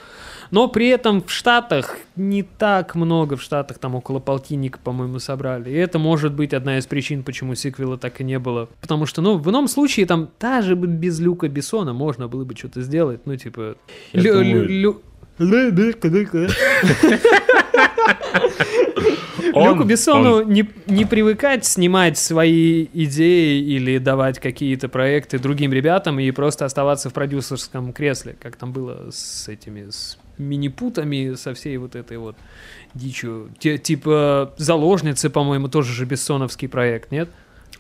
но 0.51 0.69
при 0.69 0.89
этом 0.89 1.23
в 1.23 1.31
Штатах 1.31 1.97
не 2.17 2.43
так 2.43 2.95
много, 2.95 3.37
в 3.37 3.43
Штатах 3.43 3.79
там 3.79 3.95
около 3.95 4.19
полтинника, 4.19 4.79
по-моему, 4.83 5.19
собрали. 5.19 5.71
И 5.71 5.75
это 5.75 5.99
может 5.99 6.33
быть 6.35 6.55
одна 6.55 6.79
из 6.79 6.87
причин, 6.87 7.23
почему 7.23 7.55
сиквела 7.55 7.97
так 7.99 8.21
и 8.21 8.25
не 8.25 8.39
было. 8.39 8.69
Потому 8.81 9.07
что, 9.07 9.23
ну, 9.23 9.39
в 9.39 9.51
ином 9.51 9.69
случае 9.69 10.07
там 10.07 10.29
даже 10.41 10.75
без 10.75 11.19
Люка 11.21 11.49
Бессона 11.49 11.93
можно 11.93 12.29
было 12.29 12.45
бы 12.45 12.57
что-то 12.57 12.83
сделать, 12.83 13.21
ну, 13.25 13.37
типа... 13.37 13.77
Я 14.13 14.23
лю- 14.23 14.33
думаю- 14.35 14.69
лю- 14.69 15.03
лю- 15.39 15.57
Он- 19.57 19.75
Люку 19.75 19.85
Бессону 19.85 20.37
он- 20.37 20.53
не, 20.53 20.69
не 20.87 21.05
привыкать 21.05 21.65
снимать 21.65 22.19
свои 22.19 22.87
идеи 22.93 23.61
или 23.63 23.99
давать 23.99 24.39
какие-то 24.39 24.89
проекты 24.89 25.39
другим 25.39 25.73
ребятам 25.73 26.19
и 26.21 26.31
просто 26.31 26.65
оставаться 26.65 27.11
в 27.11 27.13
продюсерском 27.15 27.93
кресле, 27.93 28.37
как 28.41 28.57
там 28.57 28.73
было 28.73 29.11
с 29.11 29.49
этими 29.49 29.89
с 29.91 30.19
мини-путами, 30.39 31.35
со 31.35 31.55
всей 31.55 31.77
вот 31.79 31.97
этой 31.97 32.19
вот 32.19 32.37
дичью. 32.95 33.49
Те- 33.59 33.79
типа 33.79 34.53
«Заложницы», 34.59 35.31
по-моему, 35.31 35.69
тоже 35.69 35.93
же 35.93 36.05
бессоновский 36.05 36.69
проект, 36.69 37.11
нет? 37.11 37.29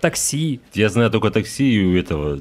«Такси», 0.00 0.60
Я 0.74 0.88
знаю 0.88 1.10
только 1.10 1.30
такси 1.30 1.70
и 1.74 1.84
у 1.84 1.96
этого. 1.96 2.40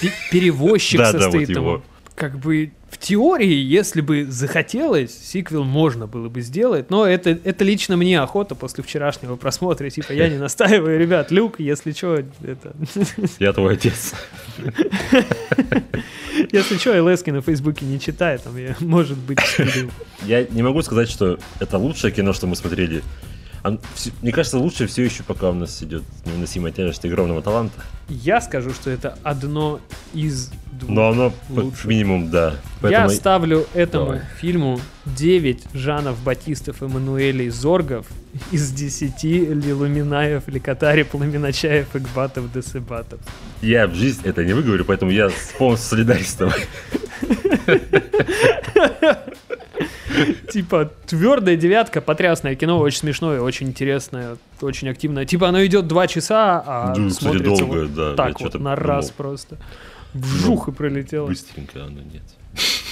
Пе- 0.00 0.12
«Перевозчик» 0.30 1.00
состоит 1.04 1.52
там. 1.54 1.82
Как 2.14 2.38
бы 2.38 2.72
в 2.98 3.04
теории, 3.04 3.54
если 3.54 4.00
бы 4.00 4.26
захотелось, 4.28 5.16
сиквел 5.16 5.64
можно 5.64 6.06
было 6.06 6.28
бы 6.28 6.40
сделать, 6.40 6.90
но 6.90 7.06
это, 7.06 7.30
это 7.30 7.64
лично 7.64 7.96
мне 7.96 8.20
охота 8.20 8.54
после 8.54 8.82
вчерашнего 8.82 9.36
просмотра. 9.36 9.88
Типа, 9.88 10.12
я 10.12 10.28
не 10.28 10.36
настаиваю, 10.38 10.98
ребят, 10.98 11.30
Люк, 11.30 11.60
если 11.60 11.92
что, 11.92 12.16
это... 12.42 12.74
Я 13.38 13.52
твой 13.52 13.74
отец. 13.74 14.14
Если 16.52 16.76
что, 16.76 16.96
Элески 16.96 17.30
на 17.30 17.42
Фейсбуке 17.42 17.84
не 17.84 17.98
читает, 17.98 18.44
там 18.44 18.56
я, 18.56 18.76
может 18.78 19.18
быть. 19.18 19.40
Я 20.22 20.44
не 20.44 20.62
могу 20.62 20.82
сказать, 20.82 21.10
что 21.10 21.38
это 21.58 21.78
лучшее 21.78 22.12
кино, 22.12 22.32
что 22.32 22.46
мы 22.46 22.54
смотрели. 22.54 23.02
Вс- 23.62 24.12
Мне 24.22 24.32
кажется, 24.32 24.58
лучше 24.58 24.86
все 24.86 25.04
еще 25.04 25.22
пока 25.22 25.50
у 25.50 25.54
нас 25.54 25.82
идет 25.82 26.02
невыносимая 26.24 26.72
тяжесть 26.72 27.04
огромного 27.04 27.42
таланта. 27.42 27.82
Я 28.08 28.40
скажу, 28.40 28.70
что 28.70 28.88
это 28.90 29.18
одно 29.22 29.80
из 30.14 30.50
двух. 30.72 30.90
Но 30.90 31.08
оно, 31.08 31.32
Лучше. 31.50 31.86
минимум, 31.88 32.30
да. 32.30 32.50
Я 32.50 32.56
Поэтому 32.80 33.10
ставлю 33.10 33.66
этому 33.74 34.06
Давай. 34.06 34.20
фильму 34.40 34.80
9 35.06 35.64
Жанов, 35.74 36.22
Батистов, 36.22 36.82
Эммануэлей, 36.82 37.50
Зоргов 37.50 38.06
из 38.52 38.70
10 38.72 39.24
Лилуминаев, 39.24 40.46
Ликатари, 40.48 41.02
Пламеночаев, 41.02 41.94
Игбатов, 41.94 42.50
Десыбатов. 42.52 43.20
я 43.60 43.86
в 43.88 43.94
жизнь 43.94 44.20
это 44.24 44.44
не 44.44 44.52
выговорю, 44.54 44.84
поэтому 44.86 45.10
я 45.10 45.28
полностью 45.58 45.90
солидарен 45.90 46.24
с 46.24 46.34
тобой. 46.34 46.64
Типа 50.50 50.90
твердая 51.06 51.56
девятка, 51.56 52.00
потрясное 52.00 52.54
кино, 52.54 52.78
очень 52.78 52.98
смешное, 52.98 53.40
очень 53.40 53.68
интересное, 53.68 54.36
очень 54.60 54.88
активное. 54.88 55.24
Типа 55.24 55.48
оно 55.48 55.64
идет 55.64 55.86
два 55.86 56.06
часа, 56.06 56.62
а 56.66 56.94
Ну, 56.96 57.08
кстати, 57.10 57.24
смотрится 57.24 57.64
долго, 57.64 57.78
вот 57.82 57.94
да, 57.94 58.14
так 58.14 58.40
вот 58.40 58.54
на 58.54 58.74
раз 58.76 59.06
думал. 59.06 59.16
просто. 59.16 59.56
Вжух 60.14 60.68
и 60.68 60.72
пролетело. 60.72 61.26
Быстренько 61.26 61.84
оно 61.84 62.00
нет. 62.00 62.22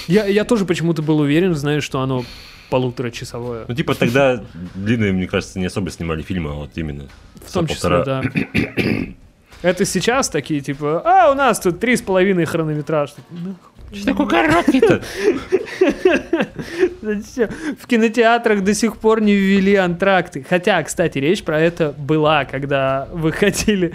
Я, 0.07 0.25
я 0.25 0.45
тоже 0.45 0.65
почему-то 0.65 1.01
был 1.01 1.19
уверен, 1.19 1.53
знаешь, 1.55 1.83
что 1.83 2.01
оно 2.01 2.23
полуторачасовое. 2.69 3.65
Ну, 3.67 3.73
типа, 3.75 3.95
тогда 3.95 4.43
длинные, 4.75 5.11
мне 5.13 5.27
кажется, 5.27 5.59
не 5.59 5.65
особо 5.65 5.89
снимали 5.89 6.21
фильмы, 6.21 6.51
а 6.51 6.53
вот 6.53 6.71
именно. 6.75 7.07
В 7.45 7.51
том 7.51 7.65
числе, 7.67 7.89
полтора. 7.89 8.21
да. 8.21 8.23
Это 9.63 9.85
сейчас 9.85 10.29
такие, 10.29 10.61
типа, 10.61 11.01
а, 11.03 11.31
у 11.31 11.33
нас 11.35 11.59
тут 11.59 11.79
три 11.79 11.95
с 11.95 12.01
половиной 12.01 12.45
хронометраж. 12.45 13.15
Ну, 13.31 13.55
Что 13.91 14.05
такое 14.05 14.27
короткий-то? 14.27 15.01
зачем? 17.01 17.49
В 17.79 17.87
кинотеатрах 17.87 18.63
до 18.63 18.73
сих 18.73 18.97
пор 18.97 19.21
не 19.21 19.33
ввели 19.33 19.75
антракты. 19.75 20.45
Хотя, 20.47 20.81
кстати, 20.83 21.19
речь 21.19 21.43
про 21.43 21.59
это 21.59 21.93
была, 21.97 22.45
когда 22.45 23.07
выходили 23.13 23.93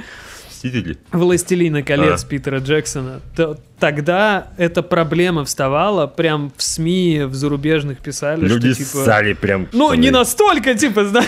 Мстители? 0.65 0.97
«Властелина 1.11 1.83
колец» 1.83 2.23
А. 2.23 2.27
Питера 2.27 2.59
Джексона, 2.59 3.21
то 3.35 3.59
тогда 3.81 4.49
эта 4.57 4.83
проблема 4.83 5.45
вставала, 5.45 6.07
прям 6.07 6.53
в 6.57 6.63
СМИ, 6.63 7.23
в 7.25 7.35
зарубежных 7.35 7.99
писали, 7.99 8.47
Люди 8.47 8.73
что 8.73 8.85
типа... 8.85 9.05
ссали 9.05 9.33
прям. 9.33 9.69
Ну, 9.73 9.93
не 9.95 10.11
настолько, 10.11 10.75
типа, 10.75 11.05
знаешь, 11.05 11.27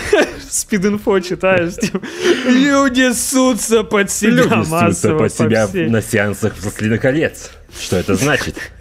спид-инфо 0.49 1.19
читаешь, 1.19 1.75
типа, 1.75 1.99
люди 2.45 3.11
ссутся 3.11 3.83
под 3.83 4.09
себя 4.09 4.43
Люди 4.43 4.63
ссутся 4.63 5.09
под 5.09 5.19
по 5.19 5.29
себя 5.29 5.67
всей». 5.67 5.89
на 5.89 6.01
сеансах 6.01 6.53
«Властелина 6.61 6.97
колец». 6.97 7.51
Что 7.79 7.97
это 7.97 8.15
значит? 8.15 8.71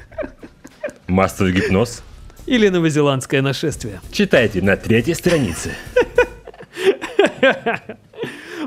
Массовый 1.06 1.52
гипноз? 1.52 2.02
Или 2.46 2.68
новозеландское 2.68 3.42
нашествие. 3.42 4.00
Читайте 4.12 4.62
на 4.62 4.76
третьей 4.76 5.14
странице. 5.14 5.74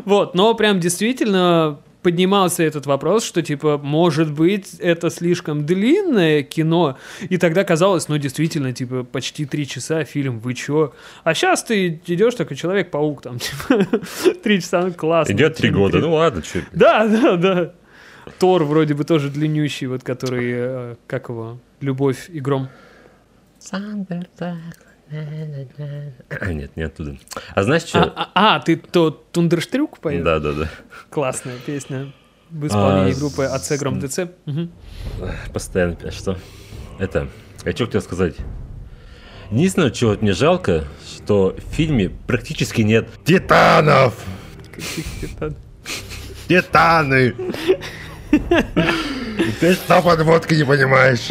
Вот, 0.06 0.36
но 0.36 0.54
прям 0.54 0.80
действительно 0.80 1.80
поднимался 2.02 2.64
этот 2.64 2.86
вопрос, 2.86 3.26
что 3.26 3.42
типа, 3.42 3.78
может 3.78 4.32
быть, 4.32 4.76
это 4.80 5.10
слишком 5.10 5.66
длинное 5.66 6.44
кино, 6.44 6.98
и 7.28 7.38
тогда 7.38 7.66
казалось, 7.66 8.08
ну, 8.08 8.18
действительно, 8.18 8.72
типа, 8.72 9.04
почти 9.04 9.46
три 9.46 9.68
часа 9.68 10.06
фильм, 10.06 10.40
вы 10.40 10.54
чё? 10.54 10.94
А 11.26 11.34
сейчас 11.34 11.64
ты 11.64 12.02
идешь 12.06 12.36
такой 12.36 12.56
Человек-паук, 12.56 13.22
там, 13.22 13.40
типа, 13.40 13.86
три 14.42 14.62
часа, 14.62 14.84
ну, 14.84 14.94
классно. 14.94 15.34
Идет 15.34 15.56
три 15.56 15.70
года. 15.70 16.00
Ну 16.00 16.14
ладно, 16.14 16.42
что. 16.44 16.62
Да, 16.72 17.06
да, 17.08 17.36
да. 17.36 17.74
Тор 18.40 18.64
вроде 18.64 18.94
бы 18.94 19.04
тоже 19.04 19.30
длиннющий, 19.30 19.88
вот 19.88 20.04
который, 20.04 20.52
э, 20.54 20.96
как 21.08 21.30
его, 21.30 21.60
Любовь 21.82 22.30
и 22.30 22.40
гром. 22.40 22.70
Нет, 25.10 26.76
не 26.76 26.84
оттуда. 26.84 27.18
А 27.56 27.64
знаешь 27.64 27.84
А, 27.84 27.88
что? 27.88 28.04
а, 28.16 28.32
а, 28.56 28.60
ты 28.60 28.76
то 28.78 29.10
Тундерштрюк 29.12 30.00
поешь? 30.00 30.24
Да, 30.24 30.40
да, 30.40 30.52
да. 30.54 30.70
Классная 31.10 31.58
песня 31.66 32.12
в 32.50 32.66
исполнении 32.68 33.14
А, 33.14 33.16
группы 33.20 33.44
АЦ 33.44 33.78
Гром 33.80 34.00
ДЦ. 34.00 34.20
Мгм. 34.46 34.72
Постоянно. 35.54 35.98
А 36.04 36.12
что? 36.12 36.38
Это. 37.00 37.30
Я 37.64 37.72
что 37.74 37.86
хотел 37.86 38.02
сказать? 38.02 38.36
Единственное, 39.52 39.92
чего 39.92 40.16
мне 40.20 40.34
жалко, 40.34 40.84
что 41.06 41.56
в 41.58 41.74
фильме 41.74 42.10
практически 42.10 42.82
нет 42.82 43.08
титанов! 43.24 44.14
Каких-то- 44.74 45.54
Титаны! 46.50 47.34
Ты 49.60 49.74
что 49.74 50.02
подводки 50.02 50.54
не 50.56 50.64
понимаешь? 50.64 51.28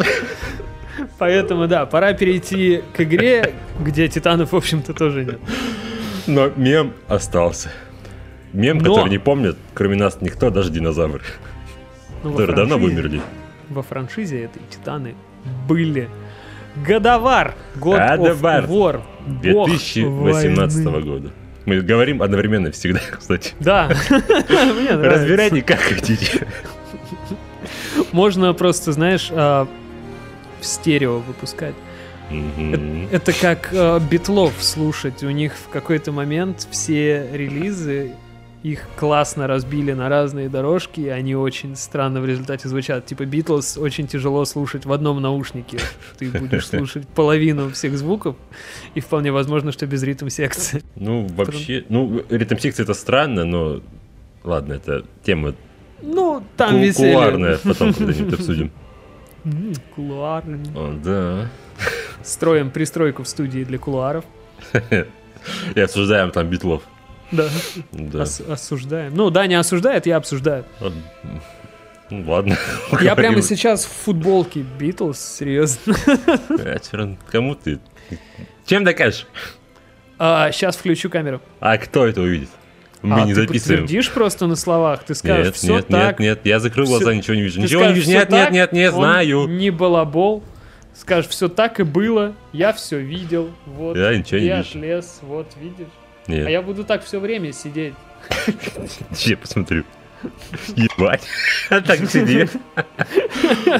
Поэтому, 1.19 1.67
да, 1.67 1.85
пора 1.85 2.13
перейти 2.13 2.83
к 2.95 3.01
игре, 3.01 3.53
где 3.79 4.07
титанов, 4.07 4.51
в 4.51 4.55
общем-то, 4.55 4.93
тоже 4.93 5.25
нет. 5.25 5.39
Но 6.25 6.49
мем 6.55 6.93
остался. 7.07 7.71
Мем, 8.53 8.77
Но- 8.79 8.93
который 8.95 9.09
не 9.11 9.17
помнит, 9.19 9.57
кроме 9.73 9.95
нас 9.95 10.19
никто, 10.21 10.49
даже 10.49 10.69
динозавры, 10.71 11.21
Ну, 12.23 12.31
которые 12.31 12.55
давно 12.55 12.75
франшизе- 12.77 12.81
вымерли. 12.95 13.21
Во 13.69 13.83
франшизе 13.83 14.43
этой 14.45 14.61
титаны 14.69 15.15
были. 15.67 16.09
Годовар. 16.85 17.55
God 17.75 18.17
Годовар. 18.17 18.63
of 18.65 18.69
War. 18.69 19.01
Бог 19.51 19.67
2018 19.69 20.85
войны. 20.85 21.01
года. 21.01 21.29
Мы 21.65 21.81
говорим 21.81 22.21
одновременно 22.21 22.71
всегда, 22.71 22.99
кстати. 23.19 23.53
Да. 23.59 23.89
Разбирайте 24.89 25.61
как 25.61 25.79
хотите. 25.79 26.47
Можно 28.11 28.53
просто, 28.53 28.91
знаешь, 28.91 29.29
а, 29.31 29.67
в 30.59 30.65
стерео 30.65 31.19
выпускать. 31.19 31.75
Это 33.11 33.31
как 33.31 33.69
э, 33.71 33.99
битлов 34.11 34.53
слушать. 34.59 35.23
У 35.23 35.29
них 35.29 35.53
в 35.53 35.69
какой-то 35.69 36.11
момент 36.11 36.67
все 36.69 37.25
релизы 37.31 38.11
их 38.63 38.87
классно 38.97 39.47
разбили 39.47 39.93
на 39.93 40.09
разные 40.09 40.49
дорожки, 40.49 40.99
и 40.99 41.07
они 41.07 41.35
очень 41.35 41.75
странно 41.75 42.19
в 42.19 42.25
результате 42.25 42.67
звучат. 42.67 43.05
Типа 43.05 43.25
Битлз 43.25 43.77
очень 43.77 44.07
тяжело 44.07 44.43
слушать 44.45 44.85
в 44.85 44.91
одном 44.91 45.21
наушнике. 45.21 45.79
Ты 46.17 46.29
будешь 46.31 46.67
слушать 46.69 47.07
половину 47.07 47.69
всех 47.69 47.97
звуков, 47.97 48.35
и 48.95 48.99
вполне 48.99 49.31
возможно, 49.31 49.71
что 49.71 49.85
без 49.85 50.03
ритм 50.03 50.27
секции. 50.29 50.83
Ну, 50.95 51.27
вообще, 51.27 51.85
ну, 51.87 52.23
ритм 52.29 52.57
секции 52.57 52.83
это 52.83 52.93
странно, 52.93 53.45
но 53.45 53.81
ладно, 54.43 54.73
это 54.73 55.05
тема 55.23 55.53
Ну, 56.01 56.43
там 56.55 56.71
ку- 56.71 56.77
веселье. 56.77 57.13
кулуарная, 57.13 57.57
потом 57.57 57.93
когда-нибудь 57.93 58.33
обсудим. 58.33 58.71
М, 59.45 59.73
Кулуарный. 59.95 60.59
О, 60.75 60.93
да. 61.03 61.49
Строим 62.23 62.69
пристройку 62.71 63.23
в 63.23 63.27
студии 63.27 63.63
для 63.63 63.77
кулуаров. 63.77 64.25
И 65.75 65.79
обсуждаем 65.79 66.31
там 66.31 66.47
битлов. 66.47 66.83
Да, 67.31 67.45
Да. 67.91 68.23
ос- 68.23 68.41
осуждаем. 68.41 69.15
Ну, 69.15 69.29
Даня 69.29 69.59
осуждает, 69.59 70.05
я 70.05 70.17
обсуждаю. 70.17 70.65
Ну, 72.09 72.23
ладно. 72.31 72.55
Я 73.01 73.15
прямо 73.15 73.41
сейчас 73.41 73.83
в 73.85 73.89
футболке 73.89 74.61
Битлз, 74.79 75.19
серьезно. 75.19 75.93
А, 76.49 76.79
чё, 76.79 77.17
Кому 77.29 77.53
ты? 77.55 77.79
Чем 78.65 78.83
докажешь? 78.85 79.27
сейчас 80.17 80.77
включу 80.77 81.09
камеру. 81.09 81.41
А 81.59 81.77
кто 81.77 82.07
это 82.07 82.21
увидит? 82.21 82.49
Мы 83.01 83.21
а 83.21 83.25
не 83.25 83.33
ты 83.33 83.41
записываем. 83.41 83.81
подтвердишь 83.81 84.11
просто 84.11 84.47
на 84.47 84.55
словах, 84.55 85.03
ты 85.03 85.13
скажешь, 85.15 85.45
Нет, 85.47 85.55
все 85.55 85.75
нет, 85.75 85.87
так. 85.87 86.19
нет, 86.19 86.37
нет, 86.37 86.39
я 86.45 86.59
закрыл 86.59 86.85
глаза, 86.87 87.13
ничего 87.13 87.35
не 87.35 87.43
вижу. 87.43 87.55
Ты 87.57 87.61
Ничего 87.61 87.81
не 87.81 87.87
скажешь, 87.89 88.05
вижу, 88.07 88.09
«Всё 88.09 88.19
нет, 88.19 88.29
нет, 88.31 88.43
так», 88.45 88.51
нет, 88.53 88.71
не 88.73 88.87
он 88.89 88.95
знаю. 88.95 89.47
Не 89.47 89.69
балабол. 89.69 90.43
Скажешь, 90.95 91.29
все 91.29 91.47
так 91.47 91.79
и 91.79 91.83
было, 91.83 92.33
я 92.53 92.73
все 92.73 92.97
видел, 92.99 93.51
вот. 93.67 93.95
Я 93.95 94.17
ничего 94.17 94.39
не 94.39 94.47
я 94.47 94.57
вижу. 94.57 94.69
отлез, 94.69 95.19
вот, 95.21 95.47
видишь. 95.61 95.91
А 96.27 96.31
Нет, 96.31 96.49
я 96.49 96.61
буду 96.63 96.83
так 96.83 97.03
все 97.05 97.19
время 97.19 97.53
сидеть. 97.53 97.93
я 99.25 99.37
посмотрю. 99.37 99.83
Ебать. 100.75 101.21
Так 101.69 101.99
сиди. 102.09 102.47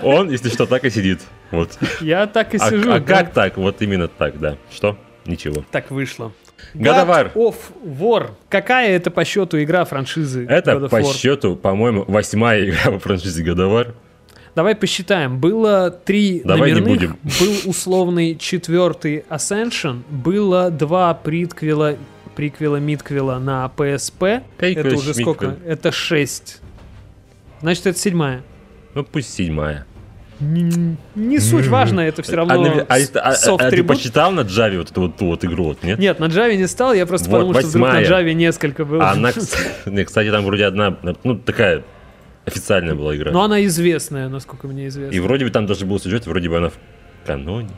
Он, 0.03 0.29
если 0.29 0.49
что, 0.49 0.67
так 0.67 0.85
и 0.85 0.89
сидит. 0.91 1.21
Вот. 1.49 1.77
Я 2.01 2.27
так 2.27 2.53
и 2.53 2.57
А, 2.57 2.69
сижу. 2.69 2.93
а 2.93 2.99
как 2.99 3.33
так? 3.33 3.57
Вот 3.57 3.81
именно 3.81 4.07
так, 4.07 4.39
да. 4.39 4.57
Что? 4.71 4.95
Ничего. 5.25 5.63
Так 5.71 5.89
вышло. 5.89 6.31
God 6.73 7.33
of 7.35 7.55
War. 7.83 8.31
Какая 8.49 8.95
это 8.95 9.11
по 9.11 9.23
счету 9.25 9.61
игра 9.61 9.85
франшизы 9.85 10.45
Это 10.47 10.71
God 10.73 10.85
of 10.85 10.89
по 10.89 11.01
War? 11.01 11.13
счету, 11.13 11.55
по-моему, 11.55 12.05
восьмая 12.07 12.65
игра 12.65 12.91
по 12.91 12.99
франшизе 12.99 13.43
Годовар. 13.43 13.93
Давай 14.55 14.75
посчитаем. 14.75 15.37
Было 15.39 15.91
три 15.91 16.41
Давай 16.43 16.71
не 16.71 16.79
номерных, 16.79 17.15
будем. 17.23 17.39
был 17.39 17.69
условный 17.69 18.35
четвертый 18.35 19.23
Ascension, 19.29 20.01
было 20.09 20.71
два 20.71 21.13
приквела, 21.13 21.95
приквела, 22.35 22.77
мидквела 22.77 23.37
на 23.37 23.71
PSP. 23.77 24.41
Приквел, 24.57 24.85
это 24.87 24.95
уже 24.95 25.13
сколько? 25.13 25.55
Это 25.63 25.91
шесть. 25.91 26.61
Значит, 27.61 27.85
это 27.85 27.99
седьмая. 27.99 28.41
Ну, 28.95 29.03
пусть 29.03 29.31
седьмая. 29.31 29.85
Не, 30.39 30.97
не 31.15 31.39
суть 31.39 31.65
важно, 31.67 32.01
это 32.01 32.21
все 32.21 32.35
равно 32.35 32.53
А, 32.53 32.83
а, 32.89 32.97
а- 33.15 33.31
а- 33.31 33.55
а 33.55 33.69
ты 33.71 33.83
посчитал 33.83 34.31
на 34.31 34.41
Джаве 34.41 34.77
вот 34.77 34.91
эту 34.91 35.01
вот, 35.01 35.19
вот 35.19 35.43
игру, 35.45 35.63
вот, 35.65 35.83
нет? 35.83 35.97
Нет, 35.97 36.19
на 36.19 36.25
Java 36.25 36.55
не 36.55 36.67
стал, 36.67 36.93
я 36.93 37.05
просто 37.07 37.27
Вот, 37.29 37.37
подумал, 37.39 37.59
что 37.59 37.69
вдруг 37.69 37.87
на. 37.87 38.03
Java 38.03 38.33
несколько 38.33 38.85
было. 38.85 39.03
А 39.09 39.11
она, 39.13 39.29
кс- 39.31 39.57
не, 39.89 40.05
кстати, 40.05 40.29
там 40.29 40.45
вроде 40.45 40.65
одна, 40.65 40.95
ну, 41.23 41.37
такая 41.37 41.83
официальная 42.45 42.93
была 42.93 43.15
игра. 43.15 43.31
Но 43.31 43.43
она 43.43 43.65
известная, 43.65 44.29
насколько 44.29 44.67
мне 44.67 44.85
И 44.85 44.87
известно. 44.89 45.21
вроде 45.23 45.45
бы 45.45 45.51
там 45.51 45.65
даже 45.65 45.85
был 45.87 45.99
сюжет, 45.99 46.27
вроде 46.27 46.49
бы 46.49 46.57
она 46.57 46.69
в 46.69 46.77
каноне. 47.25 47.69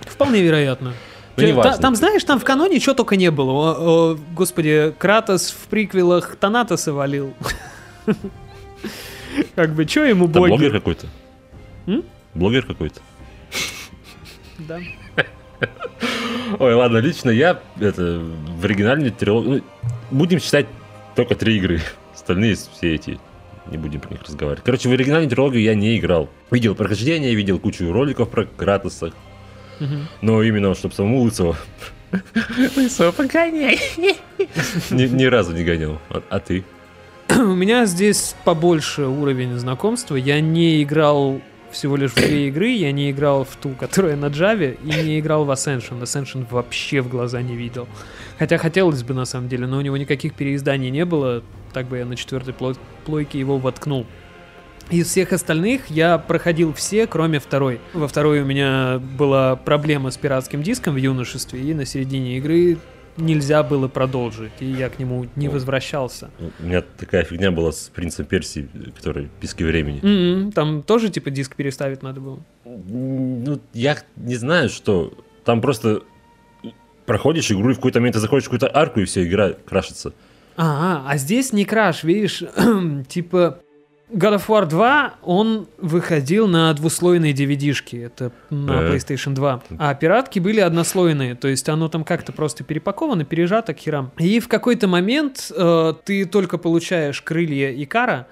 Вполне 0.00 0.42
вероятно. 0.42 0.92
Ну, 1.36 1.44
неважно. 1.46 1.72
та- 1.72 1.78
там, 1.78 1.94
знаешь, 1.96 2.22
там 2.24 2.38
в 2.40 2.44
каноне 2.44 2.78
что 2.80 2.94
только 2.94 3.16
не 3.16 3.30
было. 3.30 3.52
О, 3.52 4.12
о, 4.12 4.18
господи, 4.36 4.92
Кратос 4.98 5.50
в 5.50 5.68
приквелах 5.68 6.36
Танатоса 6.36 6.92
валил. 6.92 7.34
Как 9.54 9.70
бы, 9.74 9.84
что 9.86 10.04
ему 10.04 10.24
Там 10.28 10.42
блогер 10.42 10.58
боги? 10.58 10.68
какой-то. 10.70 11.06
М? 11.86 12.04
Блогер 12.34 12.64
какой-то. 12.66 13.00
Да. 14.56 14.78
Ой, 16.60 16.74
ладно, 16.74 16.98
лично 16.98 17.30
я 17.30 17.60
это 17.80 18.20
в 18.20 18.64
оригинальной 18.64 19.10
трилогии... 19.10 19.48
ну, 19.48 19.62
будем 20.12 20.38
считать 20.38 20.66
только 21.16 21.34
три 21.34 21.56
игры. 21.56 21.80
Остальные 22.14 22.54
все 22.54 22.94
эти 22.94 23.18
не 23.66 23.78
будем 23.78 24.00
про 24.00 24.10
них 24.10 24.22
разговаривать. 24.22 24.64
Короче, 24.64 24.88
в 24.88 24.92
оригинальную 24.92 25.30
трилогию 25.30 25.62
я 25.62 25.74
не 25.74 25.98
играл. 25.98 26.28
Видел 26.50 26.74
прохождение, 26.74 27.34
видел 27.34 27.58
кучу 27.58 27.90
роликов 27.90 28.28
про 28.30 28.44
Кратоса, 28.44 29.12
но 30.20 30.42
именно, 30.42 30.74
чтобы 30.74 30.94
самому 30.94 31.22
Лысого... 31.22 31.56
Лысого 32.76 33.10
погоняй. 33.10 33.80
Ни 34.90 35.06
ни 35.06 35.24
разу 35.24 35.52
не 35.52 35.64
гонял. 35.64 35.98
А 36.10 36.22
а 36.30 36.38
ты? 36.38 36.64
У 37.28 37.54
меня 37.54 37.86
здесь 37.86 38.36
побольше 38.44 39.06
уровень 39.06 39.58
знакомства. 39.58 40.14
Я 40.14 40.40
не 40.40 40.82
играл 40.82 41.40
всего 41.74 41.96
лишь 41.96 42.12
в 42.12 42.14
две 42.14 42.48
игры. 42.48 42.68
Я 42.68 42.92
не 42.92 43.10
играл 43.10 43.44
в 43.44 43.54
ту, 43.56 43.70
которая 43.70 44.16
на 44.16 44.26
Java, 44.26 44.78
и 44.82 45.02
не 45.02 45.20
играл 45.20 45.44
в 45.44 45.50
Ascension. 45.50 46.00
Ascension 46.00 46.46
вообще 46.50 47.02
в 47.02 47.08
глаза 47.08 47.42
не 47.42 47.54
видел. 47.54 47.86
Хотя 48.38 48.56
хотелось 48.56 49.02
бы, 49.02 49.12
на 49.12 49.26
самом 49.26 49.48
деле, 49.48 49.66
но 49.66 49.78
у 49.78 49.80
него 49.80 49.96
никаких 49.96 50.34
переизданий 50.34 50.90
не 50.90 51.04
было. 51.04 51.42
Так 51.72 51.86
бы 51.88 51.98
я 51.98 52.06
на 52.06 52.16
четвертой 52.16 52.54
плой- 52.54 52.76
плойке 53.04 53.38
его 53.38 53.58
воткнул. 53.58 54.06
Из 54.90 55.08
всех 55.08 55.32
остальных 55.32 55.88
я 55.88 56.18
проходил 56.18 56.74
все, 56.74 57.06
кроме 57.06 57.38
второй. 57.38 57.80
Во 57.94 58.06
второй 58.06 58.42
у 58.42 58.44
меня 58.44 58.98
была 58.98 59.56
проблема 59.56 60.10
с 60.10 60.16
пиратским 60.16 60.62
диском 60.62 60.94
в 60.94 60.98
юношестве, 60.98 61.60
и 61.60 61.72
на 61.74 61.86
середине 61.86 62.36
игры 62.38 62.78
нельзя 63.16 63.62
было 63.62 63.88
продолжить, 63.88 64.52
и 64.60 64.66
я 64.66 64.88
к 64.88 64.98
нему 64.98 65.26
не 65.36 65.48
О. 65.48 65.52
возвращался. 65.52 66.30
У 66.58 66.64
меня 66.64 66.82
такая 66.82 67.24
фигня 67.24 67.50
была 67.50 67.72
с 67.72 67.90
принцем 67.94 68.24
Персии, 68.24 68.68
который 68.96 69.28
писки 69.40 69.62
времени. 69.62 70.00
М-м, 70.02 70.52
Там 70.52 70.82
тоже 70.82 71.08
типа 71.10 71.30
диск 71.30 71.54
переставить 71.56 72.02
надо 72.02 72.20
было. 72.20 72.38
Ну, 72.64 73.60
я 73.72 73.98
не 74.16 74.36
знаю, 74.36 74.68
что. 74.68 75.12
Там 75.44 75.60
просто 75.60 76.02
проходишь 77.06 77.50
игру, 77.52 77.70
и 77.70 77.72
в 77.74 77.76
какой-то 77.76 78.00
момент 78.00 78.14
ты 78.14 78.20
заходишь 78.20 78.44
в 78.44 78.50
какую-то 78.50 78.74
арку, 78.74 79.00
и 79.00 79.04
все, 79.04 79.24
игра 79.26 79.50
крашится. 79.52 80.12
А, 80.56 81.04
а 81.06 81.16
здесь 81.16 81.52
не 81.52 81.64
краш, 81.64 82.04
видишь, 82.04 82.42
типа 83.08 83.58
God 84.14 84.36
of 84.36 84.46
War 84.46 84.66
2, 84.66 85.14
он 85.22 85.66
выходил 85.78 86.46
на 86.46 86.72
двуслойные 86.72 87.32
DVD-шки, 87.32 87.96
это 87.96 88.30
на 88.50 88.70
Э. 88.82 88.94
PlayStation 88.94 89.34
2. 89.34 89.62
А 89.78 89.94
пиратки 89.94 90.38
были 90.38 90.60
однослойные, 90.60 91.34
то 91.34 91.48
есть 91.48 91.68
оно 91.68 91.88
там 91.88 92.04
как-то 92.04 92.32
просто 92.32 92.62
перепаковано, 92.62 93.24
пережато 93.24 93.74
к 93.74 93.78
херам. 93.78 94.12
И 94.18 94.38
в 94.38 94.46
какой-то 94.48 94.86
момент 94.86 95.50
э, 95.54 95.94
ты 96.04 96.26
только 96.26 96.58
получаешь 96.58 97.20
крылья 97.22 97.72
Икара, 97.72 98.28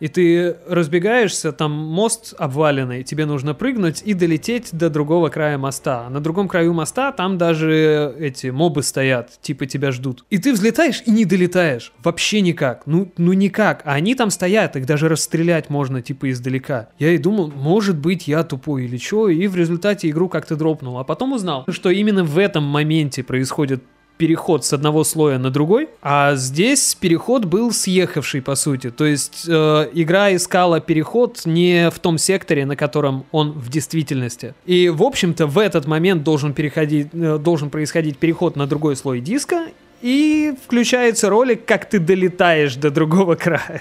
и 0.00 0.08
ты 0.08 0.56
разбегаешься, 0.68 1.52
там 1.52 1.72
мост 1.72 2.34
обваленный, 2.38 3.02
тебе 3.02 3.26
нужно 3.26 3.54
прыгнуть 3.54 4.02
и 4.04 4.14
долететь 4.14 4.70
до 4.72 4.90
другого 4.90 5.28
края 5.28 5.58
моста. 5.58 6.08
На 6.10 6.20
другом 6.20 6.48
краю 6.48 6.72
моста 6.74 7.12
там 7.12 7.38
даже 7.38 8.14
эти 8.18 8.48
мобы 8.48 8.82
стоят, 8.82 9.30
типа 9.40 9.66
тебя 9.66 9.92
ждут. 9.92 10.24
И 10.30 10.38
ты 10.38 10.52
взлетаешь 10.52 11.02
и 11.06 11.10
не 11.10 11.24
долетаешь. 11.24 11.92
Вообще 12.02 12.40
никак. 12.40 12.82
Ну, 12.86 13.12
ну 13.16 13.32
никак. 13.32 13.82
А 13.84 13.94
они 13.94 14.14
там 14.14 14.30
стоят, 14.30 14.76
их 14.76 14.86
даже 14.86 15.08
расстрелять 15.08 15.70
можно, 15.70 16.02
типа 16.02 16.30
издалека. 16.30 16.88
Я 16.98 17.12
и 17.12 17.18
думал, 17.18 17.52
может 17.54 17.96
быть, 17.96 18.28
я 18.28 18.42
тупой 18.44 18.84
или 18.84 18.98
что, 18.98 19.28
и 19.28 19.46
в 19.46 19.56
результате 19.56 20.10
игру 20.10 20.28
как-то 20.28 20.56
дропнул. 20.56 20.98
А 20.98 21.04
потом 21.04 21.32
узнал, 21.32 21.64
что 21.68 21.90
именно 21.90 22.24
в 22.24 22.38
этом 22.38 22.64
моменте 22.64 23.22
происходит 23.22 23.82
переход 24.16 24.64
с 24.64 24.72
одного 24.72 25.04
слоя 25.04 25.38
на 25.38 25.50
другой, 25.50 25.88
а 26.02 26.34
здесь 26.36 26.94
переход 26.94 27.44
был 27.44 27.72
съехавший, 27.72 28.42
по 28.42 28.54
сути. 28.54 28.90
То 28.90 29.04
есть 29.04 29.44
э, 29.48 29.88
игра 29.92 30.34
искала 30.34 30.80
переход 30.80 31.42
не 31.44 31.90
в 31.90 31.98
том 31.98 32.18
секторе, 32.18 32.64
на 32.66 32.76
котором 32.76 33.24
он 33.32 33.52
в 33.52 33.68
действительности. 33.70 34.54
И, 34.66 34.88
в 34.88 35.02
общем-то, 35.02 35.46
в 35.46 35.58
этот 35.58 35.86
момент 35.86 36.22
должен, 36.22 36.54
переходить, 36.54 37.08
э, 37.12 37.38
должен 37.38 37.70
происходить 37.70 38.18
переход 38.18 38.56
на 38.56 38.66
другой 38.66 38.96
слой 38.96 39.20
диска, 39.20 39.66
и 40.04 40.52
включается 40.66 41.30
ролик, 41.30 41.64
как 41.64 41.88
ты 41.88 41.98
долетаешь 41.98 42.76
до 42.76 42.90
другого 42.90 43.34
края. 43.36 43.80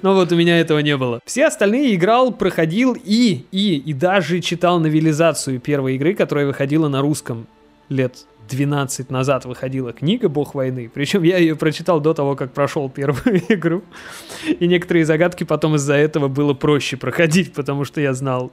Но 0.00 0.14
вот 0.14 0.30
у 0.30 0.36
меня 0.36 0.60
этого 0.60 0.78
не 0.78 0.96
было. 0.96 1.20
Все 1.24 1.46
остальные 1.46 1.96
играл, 1.96 2.32
проходил 2.32 2.94
и, 2.94 3.44
и, 3.50 3.76
и 3.76 3.92
даже 3.92 4.40
читал 4.40 4.78
новелизацию 4.78 5.58
первой 5.58 5.96
игры, 5.96 6.14
которая 6.14 6.46
выходила 6.46 6.86
на 6.86 7.00
русском 7.00 7.48
лет 7.88 8.26
12 8.48 9.10
назад 9.10 9.44
выходила 9.44 9.92
книга 9.92 10.28
«Бог 10.28 10.54
войны». 10.54 10.90
Причем 10.92 11.22
я 11.22 11.38
ее 11.38 11.56
прочитал 11.56 12.00
до 12.00 12.14
того, 12.14 12.36
как 12.36 12.52
прошел 12.52 12.88
первую 12.90 13.42
игру. 13.48 13.82
И 14.46 14.66
некоторые 14.66 15.04
загадки 15.04 15.44
потом 15.44 15.76
из-за 15.76 15.94
этого 15.94 16.28
было 16.28 16.54
проще 16.54 16.96
проходить, 16.96 17.52
потому 17.54 17.84
что 17.84 18.00
я 18.00 18.12
знал, 18.14 18.52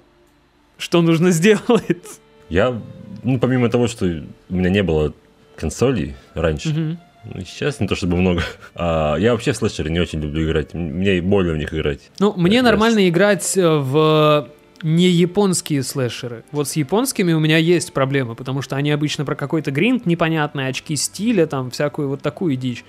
что 0.77 1.01
нужно 1.01 1.31
сделать. 1.31 2.19
Я, 2.49 2.81
ну, 3.23 3.39
помимо 3.39 3.69
того, 3.69 3.87
что 3.87 4.05
у 4.05 4.55
меня 4.55 4.69
не 4.69 4.83
было 4.83 5.13
консолей 5.55 6.15
раньше, 6.33 6.69
Мгм. 6.69 6.97
ну, 7.25 7.41
сейчас 7.41 7.79
не 7.79 7.87
то 7.87 7.95
чтобы 7.95 8.15
много, 8.17 8.41
а, 8.75 9.15
я 9.17 9.33
вообще 9.33 9.51
в 9.51 9.57
слэшеры 9.57 9.89
не 9.89 9.99
очень 9.99 10.21
люблю 10.21 10.45
играть. 10.45 10.73
Мне 10.73 11.21
больно 11.21 11.53
в 11.53 11.57
них 11.57 11.73
играть. 11.73 12.09
Ну, 12.19 12.33
мне 12.35 12.57
Как 12.57 12.65
нормально 12.65 13.07
играть 13.07 13.55
э, 13.57 13.67
в 13.67 14.47
не 14.83 15.07
японские 15.09 15.83
слэшеры. 15.83 16.43
Вот 16.51 16.67
с 16.67 16.75
японскими 16.75 17.33
у 17.33 17.39
меня 17.39 17.57
есть 17.57 17.93
проблемы, 17.93 18.35
потому 18.35 18.61
что 18.61 18.75
они 18.75 18.91
обычно 18.91 19.25
про 19.25 19.35
какой-то 19.35 19.71
гринд 19.71 20.05
непонятный, 20.05 20.67
очки 20.67 20.95
стиля, 20.95 21.45
там 21.45 21.71
всякую 21.71 22.09
вот 22.09 22.21
такую 22.21 22.55
дичь. 22.55 22.83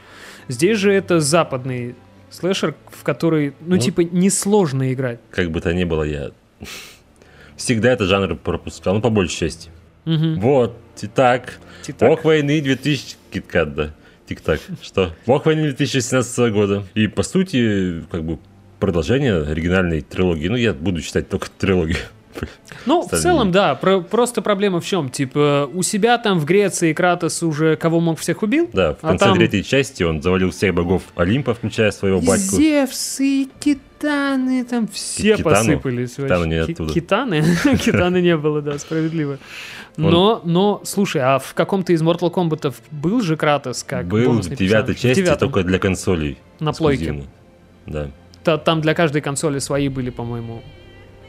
Здесь 0.49 0.79
же 0.79 0.93
это 0.93 1.21
западный 1.21 1.95
слэшер, 2.31 2.75
в 2.91 3.03
который, 3.03 3.53
ну, 3.61 3.77
Ну. 3.77 3.79
типа, 3.79 4.01
несложно 4.03 4.93
играть. 4.93 5.21
Как 5.31 5.51
бы 5.51 5.61
то 5.61 5.73
ни 5.75 5.85
было, 5.85 6.03
я 6.05 6.31
всегда 7.57 7.93
этот 7.93 8.09
жанр 8.09 8.37
пропускал, 8.37 8.95
ну, 8.95 9.01
по 9.01 9.11
большей 9.11 9.37
части. 9.39 9.71
Мгм. 10.05 10.41
Вот, 10.41 10.77
итак, 11.01 11.59
Титак. 11.83 12.09
Бог 12.09 12.25
войны 12.25 12.61
2000... 12.61 13.17
Киткат, 13.31 13.75
да. 13.75 13.95
Тик-так. 14.29 14.61
Что? 14.83 15.15
Бог 15.27 15.47
войны 15.47 15.63
2017 15.65 16.53
года. 16.53 16.85
И, 16.95 17.07
по 17.07 17.23
сути, 17.23 18.03
как 18.11 18.25
бы 18.25 18.39
продолжение 18.83 19.43
оригинальной 19.43 20.01
трилогии. 20.01 20.49
Ну, 20.49 20.57
я 20.57 20.73
буду 20.75 21.01
читать 21.01 21.29
только 21.29 21.49
трилогию. 21.57 21.99
Ну, 22.85 23.07
в 23.07 23.11
целом, 23.11 23.53
да, 23.53 23.77
про- 23.77 24.01
просто 24.01 24.43
проблема 24.43 24.81
в 24.81 24.85
чем? 24.87 25.09
Типа, 25.09 25.71
у 25.73 25.83
себя 25.85 26.19
там 26.19 26.41
в 26.41 26.45
Греции 26.45 26.93
Кратос 26.93 27.45
уже 27.45 27.77
кого 27.77 28.01
мог 28.01 28.19
всех 28.19 28.43
убил? 28.43 28.69
Да, 28.73 28.95
в 28.95 29.05
А 29.05 29.09
конце 29.11 29.27
там- 29.27 29.37
третьей 29.37 29.63
части 29.63 30.03
он 30.03 30.21
завалил 30.21 30.51
всех 30.51 30.75
богов 30.75 31.03
Олимпа, 31.15 31.55
включая 31.55 31.93
своего 31.93 32.21
батьку. 32.21 32.57
Зевсы, 32.57 33.47
Китаны, 33.61 34.65
там 34.65 34.89
все 34.89 35.37
Китану? 35.37 35.55
посыпались. 35.57 36.15
Китану 36.15 36.45
не 36.47 36.55
оттуда. 36.57 36.93
Китаны? 36.93 37.45
Китаны 37.85 38.21
не 38.21 38.37
было, 38.37 38.63
да, 38.63 38.77
справедливо. 38.81 39.39
Но, 39.97 40.41
но, 40.45 40.81
слушай, 40.85 41.21
а 41.23 41.39
в 41.39 41.55
каком-то 41.55 41.93
из 41.93 42.03
Mortal 42.03 42.33
Kombat 42.33 42.75
был 42.91 43.21
же 43.21 43.37
Кратос 43.37 43.85
как 43.85 44.07
Был 44.09 44.41
в 44.41 44.49
девятой 44.57 44.97
части 44.97 45.25
только 45.37 45.63
для 45.63 45.79
консолей. 45.79 46.39
На 46.59 46.73
плойке. 46.73 47.23
Да. 47.87 48.11
Та- 48.45 48.59
Там 48.59 48.81
для 48.81 48.95
каждой 48.95 49.21
консоли 49.23 49.59
свои 49.61 49.89
были, 49.89 50.11
по-моему. 50.11 50.63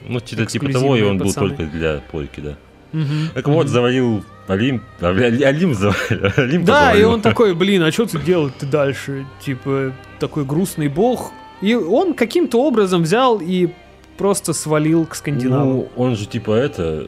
Ну, 0.08 0.20
что-то 0.20 0.46
типа 0.46 0.72
того, 0.72 0.96
и 0.96 1.02
он 1.02 1.18
был 1.18 1.28
пацаны. 1.28 1.50
только 1.50 1.64
для 1.66 2.02
плойки, 2.12 2.40
да. 2.42 2.56
Мгм. 2.92 3.30
Так 3.34 3.48
вот, 3.48 3.68
завалил 3.70 4.24
Олимп. 4.48 4.84
а, 5.02 5.14
бля, 5.14 5.28
Олимп 5.48 5.76
завалил. 5.76 6.32
Олимпа 6.38 6.68
Да, 6.68 6.82
и 6.82 6.86
завалил. 6.86 7.12
он 7.12 7.22
такой, 7.22 7.54
блин, 7.56 7.84
а 7.84 7.92
что 7.92 8.06
ты 8.06 8.20
делать-то 8.20 8.66
дальше? 8.66 9.26
Типа, 9.42 9.94
такой 10.20 10.44
грустный 10.46 10.90
бог. 10.90 11.32
И 11.62 11.74
он 11.76 12.14
каким-то 12.14 12.62
образом 12.62 13.04
взял 13.04 13.40
и 13.42 13.70
просто 14.18 14.54
свалил 14.54 15.06
к 15.06 15.16
скандинавам. 15.16 15.68
Ну, 15.70 15.90
он 15.96 16.16
же 16.16 16.26
типа 16.28 16.52
это... 16.52 17.08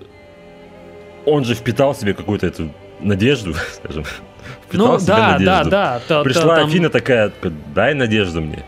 Он 1.26 1.44
же 1.44 1.56
впитал 1.56 1.94
в 1.94 1.98
себе 1.98 2.14
какую-то 2.14 2.48
эту 2.48 2.70
надежду, 3.02 3.54
скажем. 3.74 4.06
Впитал 4.68 4.88
Ну, 4.88 4.96
в 4.98 5.02
себя 5.02 5.16
да, 5.16 5.28
да, 5.28 5.32
надежду. 5.40 5.70
да. 5.72 6.00
та- 6.00 6.02
та- 6.08 6.24
Пришла 6.24 6.56
там- 6.58 6.68
Афина 6.68 6.90
такая, 6.90 7.32
дай 7.74 7.94
надежду 7.94 8.42
мне. 8.42 8.64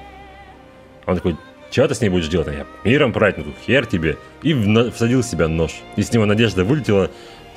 Он 1.07 1.15
такой, 1.15 1.37
что 1.71 1.87
ты 1.87 1.95
с 1.95 2.01
ней 2.01 2.09
будешь 2.09 2.27
делать? 2.27 2.47
А 2.49 2.53
я, 2.53 2.67
миром 2.83 3.13
править, 3.13 3.37
ну 3.37 3.45
хер 3.65 3.85
тебе. 3.85 4.17
И 4.43 4.53
всадил 4.91 5.21
в 5.21 5.25
себя 5.25 5.47
нож. 5.47 5.71
И 5.95 6.03
с 6.03 6.11
него 6.11 6.25
надежда 6.25 6.63
вылетела, 6.63 7.09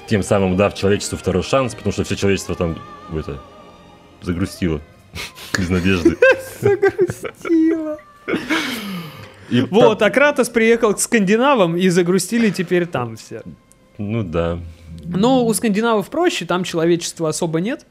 тем 0.06 0.22
самым 0.22 0.56
дав 0.56 0.74
человечеству 0.74 1.18
второй 1.18 1.42
шанс, 1.42 1.74
потому 1.74 1.92
что 1.92 2.04
все 2.04 2.16
человечество 2.16 2.54
там 2.54 2.78
это 3.12 3.40
загрустило. 4.22 4.80
Без 5.58 5.68
надежды. 5.68 6.16
Сила. 7.42 7.98
И 9.50 9.62
Вот, 9.62 10.00
а 10.00 10.10
Кратос 10.10 10.48
приехал 10.48 10.94
к 10.94 11.00
скандинавам 11.00 11.76
и 11.76 11.88
загрустили 11.88 12.50
теперь 12.50 12.86
там 12.86 13.16
все. 13.16 13.42
Ну 13.98 14.22
да. 14.22 14.60
Но 15.04 15.44
у 15.44 15.52
скандинавов 15.52 16.08
проще, 16.08 16.46
там 16.46 16.62
человечества 16.62 17.28
особо 17.28 17.60
нет. 17.60 17.84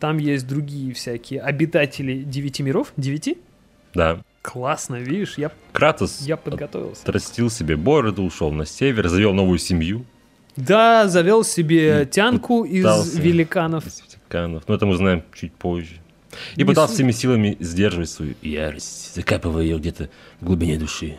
Там 0.00 0.16
есть 0.18 0.46
другие 0.46 0.94
всякие 0.94 1.40
обитатели 1.40 2.22
девяти 2.22 2.62
миров. 2.62 2.92
Девяти? 2.96 3.38
Да. 3.94 4.22
Классно, 4.52 4.96
видишь, 4.96 5.34
я, 5.36 5.50
Кратос 5.72 6.22
я 6.22 6.36
подготовился. 6.36 7.02
отрастил 7.02 7.50
себе 7.50 7.76
бороду, 7.76 8.22
ушел 8.22 8.50
на 8.52 8.64
север, 8.64 9.08
завел 9.08 9.34
новую 9.34 9.58
семью. 9.58 10.04
Да, 10.56 11.06
завел 11.08 11.44
себе 11.44 12.08
тянку 12.10 12.64
из 12.64 12.82
пытался. 12.82 13.20
великанов. 13.20 13.86
из 13.86 14.00
Ватиканов. 14.00 14.62
Но 14.66 14.74
это 14.74 14.86
мы 14.86 14.92
узнаем 14.94 15.22
чуть 15.34 15.52
позже. 15.52 15.96
И 16.56 16.60
Не 16.60 16.64
пытался 16.64 16.94
всеми 16.94 17.12
силами 17.12 17.56
сдерживать 17.60 18.10
свою 18.10 18.34
ярость, 18.42 19.14
закапывая 19.14 19.62
ее 19.64 19.78
где-то 19.78 20.08
в 20.40 20.46
глубине 20.46 20.78
души. 20.78 21.16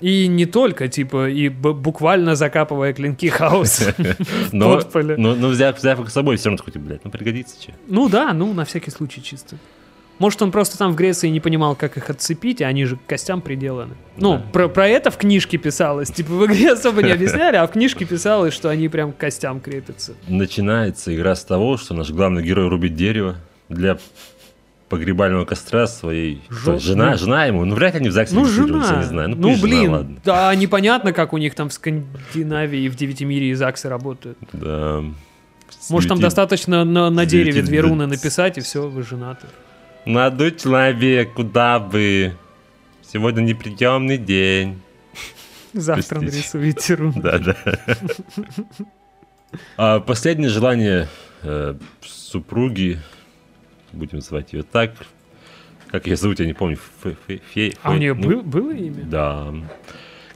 И 0.00 0.26
не 0.26 0.46
только, 0.46 0.88
типа, 0.88 1.28
и 1.30 1.48
б- 1.48 1.72
буквально 1.74 2.34
закапывая 2.34 2.92
клинки 2.92 3.28
хаоса. 3.28 3.94
Но, 4.52 4.76
Подполе. 4.78 5.16
но, 5.16 5.34
но 5.36 5.48
взяв, 5.48 5.78
взяв 5.78 6.00
их 6.00 6.10
с 6.10 6.12
собой, 6.12 6.36
все 6.36 6.46
равно 6.48 6.56
такой, 6.58 6.72
типа, 6.72 6.84
блядь, 6.86 7.04
ну 7.04 7.10
пригодится 7.10 7.54
че. 7.62 7.74
Ну 7.86 8.08
да, 8.08 8.32
ну 8.32 8.52
на 8.52 8.64
всякий 8.64 8.90
случай 8.90 9.22
чисто. 9.22 9.56
Может, 10.22 10.40
он 10.40 10.52
просто 10.52 10.78
там 10.78 10.92
в 10.92 10.94
Греции 10.94 11.26
не 11.30 11.40
понимал, 11.40 11.74
как 11.74 11.96
их 11.96 12.08
отцепить, 12.08 12.62
а 12.62 12.68
они 12.68 12.84
же 12.84 12.94
к 12.96 13.04
костям 13.08 13.40
приделаны. 13.40 13.94
Ну, 14.16 14.34
Да. 14.36 14.42
про, 14.52 14.68
про 14.68 14.86
это 14.86 15.10
в 15.10 15.16
книжке 15.16 15.58
писалось. 15.58 16.12
Типа 16.12 16.30
в 16.32 16.46
игре 16.46 16.70
особо 16.74 17.02
не 17.02 17.10
объясняли, 17.10 17.56
а 17.56 17.66
в 17.66 17.72
книжке 17.72 18.04
писалось, 18.04 18.54
что 18.54 18.68
они 18.68 18.88
прям 18.88 19.12
к 19.12 19.16
костям 19.16 19.58
крепятся. 19.58 20.12
Начинается 20.28 21.12
игра 21.12 21.34
с 21.34 21.44
того, 21.44 21.76
что 21.76 21.94
наш 21.94 22.10
главный 22.10 22.44
герой 22.44 22.68
рубит 22.68 22.94
дерево 22.94 23.34
для 23.68 23.98
погребального 24.88 25.44
костра 25.44 25.88
своей 25.88 26.40
Жё- 26.50 26.78
жена, 26.78 27.10
ну. 27.12 27.16
жена 27.18 27.46
ему, 27.46 27.64
ну 27.64 27.74
вряд 27.74 27.94
ли 27.94 28.00
они 28.00 28.08
в 28.10 28.12
ЗАГСе 28.12 28.34
Ну, 28.36 28.44
жена. 28.44 28.86
я 28.92 28.96
не 28.98 29.04
знаю. 29.04 29.28
Ну, 29.30 29.36
Ну, 29.36 29.48
жена, 29.56 29.62
блин, 29.62 29.90
ладно. 29.90 30.16
да, 30.24 30.54
непонятно, 30.54 31.12
как 31.12 31.32
у 31.32 31.38
них 31.38 31.54
там 31.56 31.68
в 31.68 31.72
Скандинавии 31.72 32.88
в 32.88 32.94
Девятимире 32.94 33.48
и 33.50 33.54
ЗАГСы 33.54 33.88
работают. 33.88 34.38
Да. 34.52 35.02
Может, 35.90 36.08
там 36.10 36.18
Свети- 36.18 36.22
достаточно 36.22 36.84
на, 36.84 37.10
на 37.10 37.26
дереве 37.26 37.52
светит 37.54 37.68
две 37.68 37.82
да. 37.82 37.88
руны 37.88 38.06
написать, 38.06 38.58
и 38.58 38.60
все, 38.60 38.86
вы 38.88 39.02
женаты. 39.02 39.46
Молодой 40.04 40.50
человек, 40.52 41.32
куда 41.34 41.78
вы? 41.78 42.32
Сегодня 43.02 43.42
неприемный 43.42 44.18
день. 44.18 44.80
Завтра 45.72 46.20
нарисуете 46.20 46.94
руны. 46.94 47.14
Да, 47.22 47.38
да. 47.38 47.56
А 49.76 50.00
последнее 50.00 50.48
желание 50.48 51.08
э, 51.42 51.74
супруги, 52.00 52.98
будем 53.92 54.20
звать 54.22 54.52
ее 54.54 54.62
так, 54.62 54.92
как 55.90 56.06
ее 56.06 56.16
зовут, 56.16 56.40
я 56.40 56.46
не 56.46 56.54
помню. 56.54 56.78
Фе- 57.02 57.16
фе- 57.28 57.40
фе- 57.54 57.76
А 57.82 57.90
у 57.92 57.96
нее 57.96 58.14
ну, 58.14 58.22
был- 58.28 58.42
было 58.42 58.70
имя? 58.72 59.04
Да. 59.04 59.54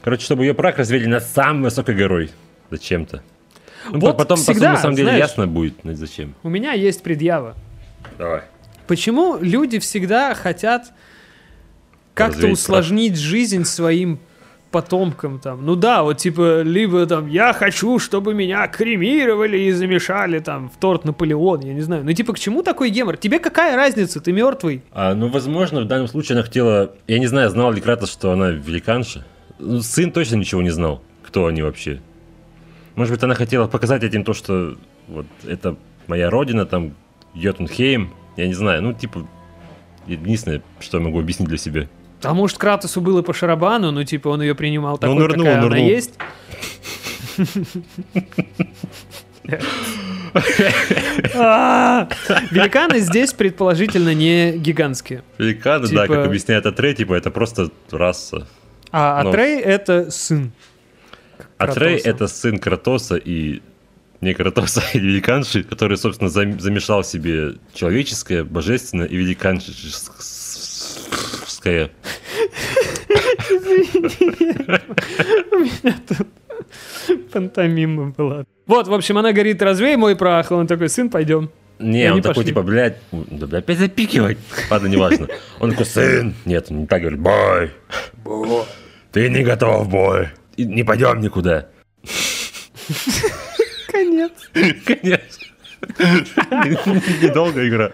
Короче, 0.03 0.23
чтобы 0.25 0.45
ее 0.45 0.53
брак 0.53 0.79
развели 0.79 1.07
над 1.07 1.23
самой 1.25 1.65
высокой 1.65 1.95
горой. 1.95 2.31
Зачем-то. 2.71 3.23
Ну, 3.87 3.93
Вот 4.01 4.01
потом, 4.01 4.17
потом, 4.17 4.37
всегда, 4.39 4.73
на 4.73 4.79
самом 4.79 4.97
деле, 4.97 5.09
знаешь- 5.09 5.25
ясно 5.25 5.47
будет, 5.47 5.75
зачем. 5.83 6.35
У 6.43 6.49
меня 6.51 6.73
есть 6.73 7.03
предъява. 7.03 7.57
Давай. 8.19 8.43
Почему 8.87 9.39
люди 9.41 9.79
всегда 9.79 10.35
хотят 10.35 10.93
как-то 12.15 12.49
усложнить 12.49 13.17
жизнь 13.19 13.65
своим 13.65 14.19
потомкам 14.71 15.39
там? 15.39 15.65
Ну 15.65 15.75
да, 15.77 16.03
вот 16.03 16.19
типа, 16.19 16.63
либо 16.63 17.07
там, 17.07 17.29
я 17.29 17.53
хочу, 17.53 17.99
чтобы 17.99 18.35
меня 18.35 18.67
кремировали 18.69 19.59
и 19.59 19.73
замешали 19.73 20.39
там 20.39 20.71
в 20.71 20.77
торт 20.79 21.05
Наполеон, 21.05 21.61
я 21.61 21.73
не 21.73 21.81
знаю. 21.81 22.05
Ну 22.05 22.13
типа, 22.13 22.33
к 22.35 22.39
чему 22.39 22.63
такой 22.63 22.91
гемор? 22.91 23.17
Тебе 23.17 23.39
какая 23.39 23.77
разница? 23.77 24.21
Ты 24.21 24.33
мертвый. 24.33 24.83
А, 24.93 25.15
ну, 25.15 25.29
возможно, 25.29 25.81
в 25.81 25.87
данном 25.87 26.09
случае 26.09 26.37
она 26.37 26.43
хотела... 26.43 26.93
Я 27.07 27.19
не 27.19 27.27
знаю, 27.27 27.51
знал 27.51 27.73
ли 27.73 27.81
Кратос, 27.81 28.13
что 28.13 28.33
она 28.33 28.51
великанша. 28.51 29.25
Ну, 29.59 29.81
сын 29.81 30.11
точно 30.11 30.37
ничего 30.37 30.63
не 30.63 30.71
знал, 30.71 31.03
кто 31.23 31.47
они 31.47 31.63
вообще. 31.63 32.01
Может 32.95 33.15
быть, 33.15 33.23
она 33.23 33.35
хотела 33.35 33.67
показать 33.67 34.03
этим 34.03 34.25
то, 34.25 34.35
что 34.35 34.77
вот 35.09 35.27
это 35.47 35.77
моя 36.07 36.31
родина, 36.31 36.67
там, 36.67 36.95
Йотунхейм. 37.35 38.11
Я 38.37 38.47
не 38.47 38.55
знаю, 38.55 38.83
ну, 38.83 38.93
типа, 38.93 39.27
единственное, 40.07 40.63
что 40.81 40.99
я 40.99 41.05
могу 41.05 41.19
объяснить 41.21 41.49
для 41.49 41.59
себя. 41.59 41.89
А 42.23 42.35
может, 42.35 42.59
Кратосу 42.59 43.01
было 43.01 43.23
по 43.23 43.33
шарабану, 43.33 43.91
ну 43.93 44.03
типа 44.05 44.29
он 44.29 44.43
ее 44.43 44.55
принимал 44.55 44.99
такой, 44.99 45.15
нырнул, 45.17 45.45
какая 45.45 45.59
она 45.59 45.69
нырнул. 45.69 45.87
есть. 45.87 46.15
А, 51.35 52.09
Великаны 52.51 53.01
здесь 53.01 53.33
предположительно 53.33 54.15
не 54.15 54.57
гигантские. 54.59 55.23
Великаны, 55.39 55.89
да, 55.89 56.03
Типа- 56.03 56.15
как 56.17 56.27
объясняет 56.27 56.67
Атрей, 56.67 56.95
типа, 56.95 57.15
это 57.15 57.31
просто 57.31 57.71
раса. 57.91 58.47
А 58.93 59.23
Ну. 59.23 59.31
Атрей 59.31 59.61
это 59.61 60.11
сын. 60.11 60.53
Атрей 61.59 61.97
это 61.99 62.27
сын 62.29 62.59
Кратоса 62.59 63.17
и 63.17 63.63
не 64.27 64.35
Кратоса, 64.35 64.83
а 64.93 64.99
великанши, 64.99 65.63
который, 65.63 65.97
собственно, 65.97 66.29
зам- 66.29 66.59
замешал 66.61 67.03
себе 67.05 67.55
человеческое, 67.73 68.45
божественное 68.45 69.07
и 69.07 69.17
великаншеское. 69.17 71.91
Пантомима 77.33 78.13
была. 78.17 78.45
Вот, 78.67 78.89
в 78.89 78.95
общем, 78.95 79.19
она 79.19 79.33
говорит, 79.33 79.63
развей 79.63 79.97
мой 79.97 80.17
прах. 80.17 80.51
Он 80.51 80.67
такой, 80.67 80.89
сын, 80.89 81.09
пойдем. 81.09 81.51
Не, 81.79 82.07
И 82.07 82.11
он 82.11 82.23
такой, 82.23 82.37
пошли. 82.37 82.49
типа, 82.51 82.63
блядь, 82.63 82.97
да, 83.13 83.47
бля, 83.47 83.59
опять 83.59 83.79
запикивать. 83.79 84.39
Ладно, 84.71 84.87
неважно. 84.89 85.29
Он 85.61 85.71
такой, 85.71 85.87
сын. 85.87 86.35
Нет, 86.45 86.67
он 86.71 86.81
не 86.81 86.87
так 86.87 87.03
говорит, 87.03 87.21
бой. 87.21 87.71
Ты 89.13 89.29
не 89.29 89.45
готов, 89.45 89.89
бой. 89.89 90.29
И 90.57 90.65
не 90.65 90.83
пойдем 90.85 91.21
никуда. 91.21 91.69
Конечно. 94.85 95.47
Недолго 97.23 97.69
игра. 97.69 97.93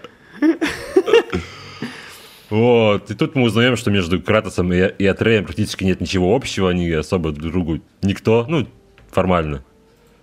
Вот. 2.49 3.09
И 3.09 3.15
тут 3.15 3.35
мы 3.35 3.43
узнаем, 3.43 3.75
что 3.75 3.89
между 3.89 4.21
Кратосом 4.21 4.71
и, 4.73 4.77
и 4.97 5.05
Атреем 5.05 5.43
практически 5.45 5.83
нет 5.83 6.01
ничего 6.01 6.35
общего. 6.35 6.69
Они 6.69 6.89
особо 6.91 7.31
друг 7.31 7.51
другу 7.51 7.79
никто. 8.01 8.45
Ну, 8.47 8.67
формально. 9.11 9.63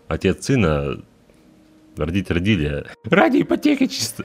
Отец 0.09 0.45
сына 0.47 1.03
родить 1.97 2.31
родили. 2.31 2.85
Ради 3.05 3.43
ипотеки 3.43 3.87
чисто. 3.87 4.25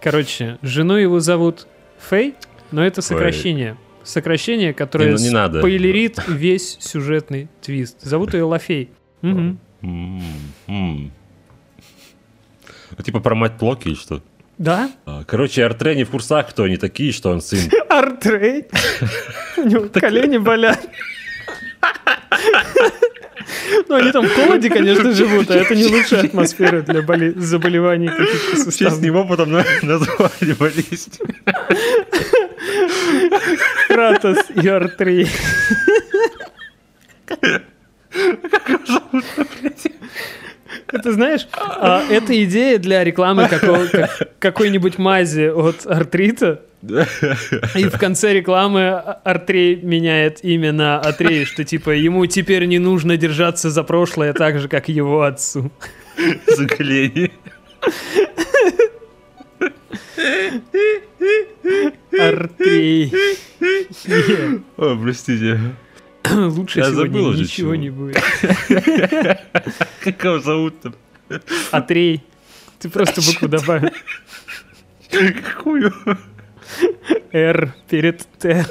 Короче, 0.00 0.58
жену 0.62 0.96
его 0.96 1.20
зовут 1.20 1.66
Фэй, 2.08 2.34
но 2.72 2.84
это 2.84 3.02
сокращение. 3.02 3.76
Сокращение, 4.02 4.74
которое 4.74 5.10
Не, 5.10 5.14
ну 5.14 5.20
не 5.20 5.30
надо. 5.30 5.58
спойлерит 5.60 6.18
весь 6.26 6.76
сюжетный 6.80 7.48
твист. 7.60 8.00
Зовут 8.00 8.34
ее 8.34 8.42
Лафей. 8.44 8.90
Мгм. 9.20 9.60
Ну, 12.96 13.04
Типа 13.04 13.20
про 13.20 13.34
мать 13.34 13.60
Локи 13.60 13.88
или 13.88 13.94
что? 13.94 14.22
Да? 14.58 14.90
А, 15.06 15.24
Короче, 15.24 15.64
Артрей 15.64 15.96
не 15.96 16.04
в 16.04 16.10
курсах, 16.10 16.50
кто 16.50 16.64
они 16.64 16.76
такие, 16.76 17.12
что 17.12 17.30
он 17.30 17.40
сын. 17.40 17.70
Артрей. 17.88 18.66
У 19.56 19.62
него 19.62 19.88
колени 19.88 20.38
болят. 20.38 20.80
Ну, 23.88 23.94
они 23.96 24.12
там 24.12 24.26
в 24.26 24.34
холоде, 24.34 24.70
конечно, 24.70 25.12
живут, 25.12 25.50
а 25.50 25.54
это 25.56 25.74
не 25.74 25.86
лучшая 25.86 26.24
атмосфера 26.24 26.82
для 26.82 27.00
боле- 27.02 27.38
заболеваний 27.38 28.08
каких-то 28.08 28.50
В 28.50 28.50
честь 28.54 28.64
суставов. 28.64 29.00
него 29.00 29.24
потом 29.26 29.50
на- 29.52 29.64
назвали 29.82 30.52
болезнь. 30.58 31.12
Кратос 33.88 34.38
и 34.62 34.68
Артрей. 34.68 35.28
Это 40.88 41.12
знаешь, 41.12 41.46
а, 41.52 42.02
это 42.08 42.42
идея 42.44 42.78
для 42.78 43.04
рекламы 43.04 43.48
какой-нибудь 44.38 44.98
мази 44.98 45.48
от 45.48 45.86
артрита. 45.86 46.60
И 46.82 47.84
в 47.84 47.98
конце 47.98 48.32
рекламы 48.32 48.90
Артрей 49.24 49.76
меняет 49.76 50.44
имя 50.44 50.72
на 50.72 50.98
Атрей, 50.98 51.44
что 51.44 51.64
типа 51.64 51.90
ему 51.90 52.26
теперь 52.26 52.64
не 52.64 52.80
нужно 52.80 53.16
держаться 53.16 53.70
за 53.70 53.84
прошлое 53.84 54.32
так 54.32 54.58
же, 54.58 54.68
как 54.68 54.88
его 54.88 55.22
отцу. 55.22 55.70
За 56.46 56.66
колени. 56.66 57.30
Артрей. 62.18 63.12
О, 64.76 64.96
простите. 64.96 65.60
Лучше 66.30 66.78
Я 66.80 66.86
сегодня 66.86 67.02
забыл 67.02 67.26
уже, 67.28 67.42
ничего 67.42 67.74
чего. 67.74 67.74
не 67.74 67.90
будет. 67.90 68.16
Как 70.00 70.24
его 70.24 70.38
зовут-то? 70.40 70.92
Атрей. 71.70 72.22
Ты 72.78 72.88
просто 72.88 73.20
букву 73.22 73.48
добавил. 73.58 73.90
Какую? 75.10 75.92
Р 77.32 77.74
перед 77.88 78.26
Т. 78.38 78.64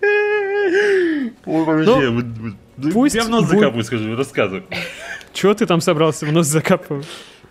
Ой, 0.00 1.64
вообще, 1.64 2.08
вот- 2.10 2.24
вот- 2.24 2.54
да 2.76 2.90
пусть 2.92 3.14
Я 3.14 3.24
в 3.24 3.28
нос 3.28 3.46
закапываю, 3.48 3.82
скажу, 3.84 4.14
рассказывай. 4.14 4.64
Чего 5.32 5.52
ты 5.54 5.66
там 5.66 5.80
собрался 5.80 6.26
в 6.26 6.32
нос 6.32 6.46
закапывать? 6.46 7.06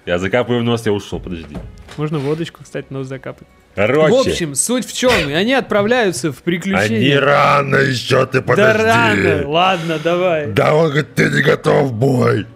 Я 0.05 0.19
закапываю 0.19 0.61
в 0.61 0.63
нос, 0.65 0.85
я 0.85 0.93
ушел, 0.93 1.19
подожди. 1.19 1.57
Можно 1.97 2.19
водочку, 2.19 2.63
кстати, 2.63 2.87
в 2.87 2.91
нос 2.91 3.07
закапать. 3.07 3.47
Короче, 3.77 4.11
В 4.11 4.19
общем, 4.27 4.55
суть 4.55 4.87
в 4.87 4.97
чем? 4.97 5.29
И 5.29 5.33
они 5.33 5.53
отправляются 5.53 6.31
в 6.31 6.37
приключения. 6.41 6.99
не 6.99 7.15
рано 7.19 7.75
еще, 7.75 8.25
ты 8.25 8.39
Да 8.39 8.41
подожди. 8.41 8.83
рано. 8.83 9.47
Ладно, 9.47 9.99
давай. 10.03 10.47
Да 10.47 10.73
он 10.73 10.87
говорит, 10.89 11.13
ты 11.13 11.29
не 11.29 11.41
готов, 11.43 11.93
бой. 11.93 12.47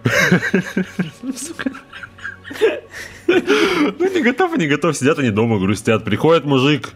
ну 3.27 4.13
не 4.13 4.21
готов, 4.23 4.57
не 4.57 4.67
готов, 4.67 4.97
сидят 4.97 5.19
они 5.19 5.29
дома, 5.29 5.59
грустят. 5.59 6.03
Приходит 6.03 6.45
мужик, 6.45 6.89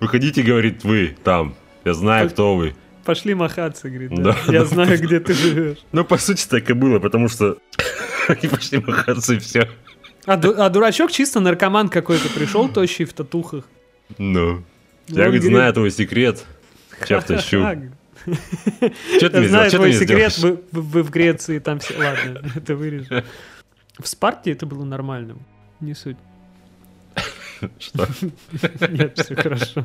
выходите, 0.00 0.42
говорит, 0.42 0.84
вы 0.84 1.16
там. 1.22 1.54
Я 1.84 1.94
знаю, 1.94 2.30
кто 2.30 2.56
вы. 2.56 2.74
Пошли 3.04 3.34
махаться, 3.34 3.88
говорит. 3.88 4.14
да. 4.14 4.36
Да, 4.46 4.52
Я 4.52 4.60
да. 4.60 4.64
знаю, 4.66 4.98
где 4.98 5.20
ты 5.20 5.32
живешь. 5.32 5.78
Ну, 5.92 6.04
по 6.04 6.18
сути, 6.18 6.46
так 6.48 6.68
и 6.68 6.72
было, 6.74 6.98
потому 6.98 7.28
что 7.28 7.58
они 8.28 8.48
пошли 8.48 8.82
махаться 8.86 9.34
и 9.34 9.38
все. 9.38 9.68
А, 10.28 10.36
ду- 10.36 10.54
а 10.58 10.68
дурачок 10.68 11.10
чисто 11.10 11.40
наркоман 11.40 11.88
какой-то 11.88 12.28
пришел, 12.28 12.68
тощий 12.72 13.06
в 13.06 13.14
татухах. 13.14 13.64
Ну. 14.18 14.56
Он 14.56 14.64
Я, 15.08 15.24
говорит, 15.24 15.42
знаю 15.42 15.72
твой 15.72 15.90
секрет. 15.90 16.44
Сейчас 17.00 17.24
тащу. 17.24 17.64
Что 19.16 19.30
ты 19.30 19.36
Я 19.36 19.40
мне 19.40 19.48
сделал? 19.48 19.48
знаю 19.48 19.70
Что 19.70 19.78
ты 19.78 19.84
твой 19.84 19.92
секрет, 19.94 20.38
вы, 20.38 20.60
вы 20.70 21.02
в 21.02 21.10
Греции 21.10 21.58
там 21.60 21.78
все... 21.78 21.94
Ладно, 21.96 22.42
это 22.56 22.76
вырежу. 22.76 23.24
В 23.98 24.06
Спарте 24.06 24.52
это 24.52 24.66
было 24.66 24.84
нормальным. 24.84 25.38
Не 25.80 25.94
суть. 25.94 26.18
Что? 27.78 28.06
Нет, 28.90 29.18
все 29.18 29.34
хорошо. 29.34 29.82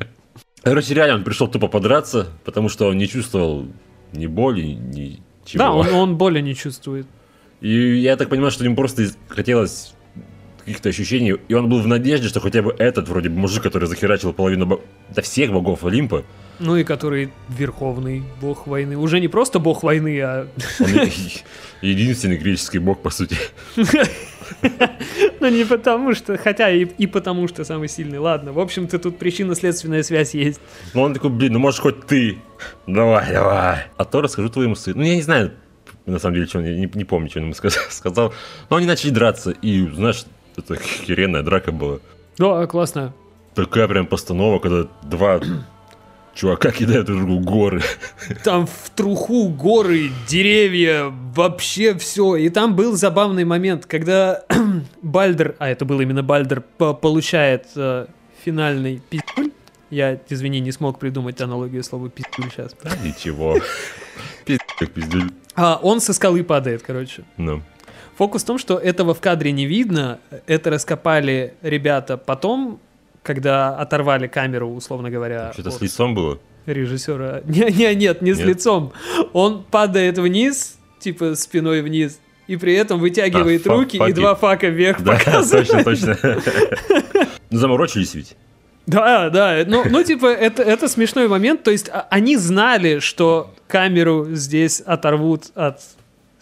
Короче, 0.62 0.92
реально, 0.92 1.16
он 1.16 1.24
пришел 1.24 1.48
тупо 1.48 1.68
подраться, 1.68 2.28
потому 2.44 2.68
что 2.68 2.88
он 2.88 2.98
не 2.98 3.08
чувствовал 3.08 3.66
ни 4.12 4.26
боли, 4.26 4.62
ни 4.62 5.22
чего. 5.46 5.58
Да, 5.58 5.72
он, 5.72 5.88
он 5.88 6.16
боли 6.16 6.40
не 6.40 6.54
чувствует. 6.54 7.06
И 7.62 7.96
я 7.96 8.16
так 8.16 8.28
понимаю, 8.28 8.50
что 8.50 8.64
ему 8.64 8.76
просто 8.76 9.06
хотелось 9.28 9.93
каких-то 10.64 10.88
ощущений, 10.88 11.36
и 11.48 11.54
он 11.54 11.68
был 11.68 11.80
в 11.80 11.86
надежде, 11.86 12.28
что 12.28 12.40
хотя 12.40 12.62
бы 12.62 12.74
этот, 12.78 13.08
вроде 13.08 13.28
бы, 13.28 13.38
мужик, 13.38 13.62
который 13.62 13.86
захерачил 13.86 14.32
половину 14.32 14.66
бо- 14.66 14.80
да 15.14 15.20
всех 15.22 15.52
богов 15.52 15.84
Олимпа, 15.84 16.24
Ну 16.58 16.76
и 16.76 16.84
который 16.84 17.30
верховный 17.48 18.22
бог 18.40 18.66
войны. 18.66 18.96
Уже 18.96 19.20
не 19.20 19.28
просто 19.28 19.58
бог 19.58 19.82
войны, 19.82 20.20
а... 20.20 20.48
он 20.80 20.86
единственный 21.82 22.36
греческий 22.38 22.78
бог, 22.78 23.02
по 23.02 23.10
сути. 23.10 23.36
Ну 25.40 25.48
не 25.48 25.64
потому 25.64 26.14
что... 26.14 26.36
Хотя 26.36 26.70
и, 26.70 26.84
и 26.84 27.06
потому 27.06 27.48
что 27.48 27.64
самый 27.64 27.88
сильный. 27.88 28.18
Ладно, 28.18 28.52
в 28.52 28.60
общем-то 28.60 28.98
тут 28.98 29.18
причинно-следственная 29.18 30.02
связь 30.02 30.34
есть. 30.34 30.60
Но 30.92 31.02
он 31.02 31.14
такой, 31.14 31.30
блин, 31.30 31.54
ну 31.54 31.58
можешь 31.58 31.80
хоть 31.80 32.06
ты. 32.06 32.38
Давай, 32.86 33.32
давай. 33.32 33.84
А 33.96 34.04
то 34.04 34.20
расскажу 34.20 34.48
твоему 34.50 34.74
сыну. 34.74 34.98
Ну, 34.98 35.04
я 35.04 35.16
не 35.16 35.22
знаю, 35.22 35.52
на 36.06 36.18
самом 36.18 36.34
деле, 36.34 36.46
что 36.46 36.58
он, 36.58 36.64
я 36.66 36.74
не, 36.74 36.90
не 36.92 37.04
помню, 37.04 37.30
что 37.30 37.38
он 37.40 37.46
ему 37.46 37.54
сказал, 37.54 37.82
сказал. 37.90 38.34
Но 38.70 38.76
они 38.76 38.86
начали 38.86 39.10
драться, 39.10 39.50
и, 39.50 39.86
знаешь, 39.88 40.24
это 40.56 40.76
херенная 40.76 41.42
драка 41.42 41.72
была. 41.72 41.98
Да, 42.38 42.66
классно. 42.66 43.12
Такая 43.54 43.86
прям 43.88 44.06
постанова, 44.06 44.58
когда 44.58 44.88
два 45.02 45.40
чувака 46.34 46.72
кидают 46.72 47.06
друг 47.06 47.20
другу 47.20 47.40
горы. 47.44 47.82
Там 48.42 48.66
в 48.66 48.90
труху 48.96 49.48
горы, 49.48 50.10
деревья, 50.26 51.12
вообще 51.34 51.94
все. 51.96 52.36
И 52.36 52.48
там 52.48 52.74
был 52.74 52.96
забавный 52.96 53.44
момент, 53.44 53.86
когда 53.86 54.42
Бальдер, 55.02 55.54
а 55.58 55.68
это 55.68 55.84
был 55.84 56.00
именно 56.00 56.22
Бальдер, 56.24 56.62
по- 56.78 56.94
получает 56.94 57.66
э, 57.76 58.06
финальный 58.44 59.00
пиздюль. 59.08 59.52
Я, 59.90 60.18
извини, 60.28 60.58
не 60.58 60.72
смог 60.72 60.98
придумать 60.98 61.40
аналогию 61.40 61.84
слова 61.84 62.08
пиздюль 62.10 62.50
сейчас. 62.50 62.74
Да, 62.82 62.90
ничего. 63.04 63.58
Пиздюль. 64.44 65.30
А 65.54 65.78
он 65.80 66.00
со 66.00 66.12
скалы 66.12 66.42
падает, 66.42 66.82
короче. 66.82 67.22
Ну, 67.36 67.62
Фокус 68.16 68.42
в 68.42 68.46
том, 68.46 68.58
что 68.58 68.78
этого 68.78 69.14
в 69.14 69.20
кадре 69.20 69.50
не 69.52 69.66
видно. 69.66 70.18
Это 70.46 70.70
раскопали 70.70 71.54
ребята 71.62 72.16
потом, 72.16 72.80
когда 73.22 73.76
оторвали 73.76 74.26
камеру, 74.28 74.68
условно 74.72 75.10
говоря, 75.10 75.52
что-то 75.52 75.70
от 75.70 75.74
с 75.76 75.80
лицом 75.80 76.14
было. 76.14 76.38
режиссера. 76.66 77.40
Не, 77.46 77.70
не, 77.72 77.94
нет, 77.94 78.22
не 78.22 78.32
с 78.34 78.38
Нет? 78.38 78.46
лицом. 78.48 78.92
Он 79.32 79.64
падает 79.64 80.18
вниз, 80.18 80.78
типа 81.00 81.34
спиной 81.34 81.82
вниз, 81.82 82.18
и 82.46 82.56
при 82.56 82.74
этом 82.74 83.00
вытягивает 83.00 83.66
А, 83.66 83.70
фа- 83.70 83.74
руки 83.76 83.96
и 83.96 83.98
факи. 83.98 84.12
два 84.12 84.34
фака 84.34 84.68
вверх 84.68 85.02
Да, 85.02 85.12
показывает. 85.24 85.68
точно, 85.84 85.84
точно. 85.84 86.16
Ну, 87.50 87.58
заморочились 87.58 88.14
ведь. 88.14 88.36
Да, 88.86 89.30
да, 89.30 89.64
ну, 89.66 89.82
ну 89.88 90.02
типа, 90.02 90.26
это, 90.26 90.62
это 90.62 90.88
смешной 90.88 91.26
момент, 91.28 91.62
то 91.62 91.70
есть 91.70 91.88
а- 91.88 92.06
они 92.10 92.36
знали, 92.36 92.98
что 92.98 93.54
камеру 93.66 94.26
здесь 94.32 94.80
оторвут 94.80 95.44
от 95.54 95.80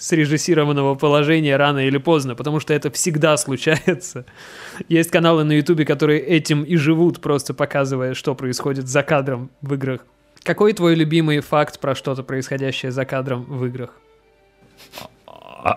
срежиссированного 0.03 0.97
положения 0.97 1.57
рано 1.57 1.87
или 1.87 1.99
поздно, 1.99 2.35
потому 2.35 2.59
что 2.59 2.75
это 2.75 2.91
всегда 2.91 3.37
случается. 3.45 4.25
Есть 4.89 5.11
каналы 5.11 5.45
на 5.45 5.53
Ютубе, 5.53 5.85
которые 5.85 6.21
этим 6.21 6.65
и 6.65 6.77
живут, 6.77 7.21
просто 7.21 7.55
показывая, 7.55 8.15
что 8.15 8.35
происходит 8.35 8.89
за 8.89 9.03
кадром 9.03 9.51
в 9.61 9.75
играх. 9.75 10.01
Какой 10.43 10.73
твой 10.73 10.97
любимый 10.97 11.39
факт 11.41 11.79
про 11.79 11.95
что-то 11.95 12.25
происходящее 12.25 12.91
за 12.91 13.05
кадром 13.05 13.45
в 13.45 13.65
играх? 13.65 13.91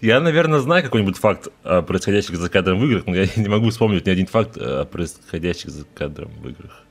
Я, 0.00 0.20
наверное, 0.20 0.60
знаю 0.60 0.84
какой-нибудь 0.84 1.16
факт 1.16 1.48
о 1.64 1.82
происходящих 1.82 2.36
за 2.36 2.48
кадром 2.48 2.78
в 2.78 2.84
играх, 2.84 3.06
но 3.06 3.16
я 3.16 3.26
не 3.36 3.48
могу 3.48 3.70
вспомнить 3.70 4.06
ни 4.06 4.10
один 4.10 4.26
факт 4.26 4.56
о 4.56 4.84
происходящих 4.84 5.70
за 5.70 5.84
кадром 5.84 6.30
в 6.40 6.48
играх. 6.48 6.84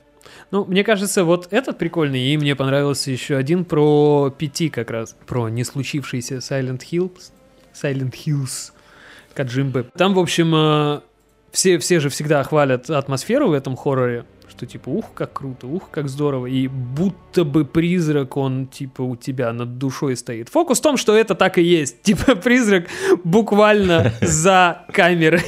Ну, 0.52 0.66
мне 0.66 0.84
кажется, 0.84 1.24
вот 1.24 1.48
этот 1.50 1.78
прикольный, 1.78 2.20
и 2.20 2.36
мне 2.36 2.54
понравился 2.54 3.10
еще 3.10 3.36
один 3.36 3.64
про 3.64 4.30
пяти 4.36 4.68
как 4.68 4.90
раз, 4.90 5.16
про 5.26 5.48
не 5.48 5.64
случившийся 5.64 6.36
Silent 6.36 6.82
Hills, 6.92 7.32
Silent 7.72 8.12
Hills 8.12 8.72
Каджимбы. 9.32 9.86
Там, 9.96 10.12
в 10.12 10.18
общем, 10.18 10.52
э, 10.54 11.00
все, 11.52 11.78
все 11.78 12.00
же 12.00 12.10
всегда 12.10 12.42
хвалят 12.44 12.90
атмосферу 12.90 13.48
в 13.48 13.54
этом 13.54 13.76
хорроре, 13.76 14.26
что 14.50 14.66
типа, 14.66 14.90
ух, 14.90 15.14
как 15.14 15.32
круто, 15.32 15.66
ух, 15.66 15.88
как 15.90 16.10
здорово, 16.10 16.44
и 16.44 16.68
будто 16.68 17.44
бы 17.44 17.64
призрак, 17.64 18.36
он 18.36 18.66
типа 18.66 19.00
у 19.00 19.16
тебя 19.16 19.54
над 19.54 19.78
душой 19.78 20.18
стоит. 20.18 20.50
Фокус 20.50 20.80
в 20.80 20.82
том, 20.82 20.98
что 20.98 21.16
это 21.16 21.34
так 21.34 21.56
и 21.56 21.62
есть. 21.62 22.02
Типа 22.02 22.34
призрак 22.34 22.88
буквально 23.24 24.12
за 24.20 24.84
камерой. 24.92 25.40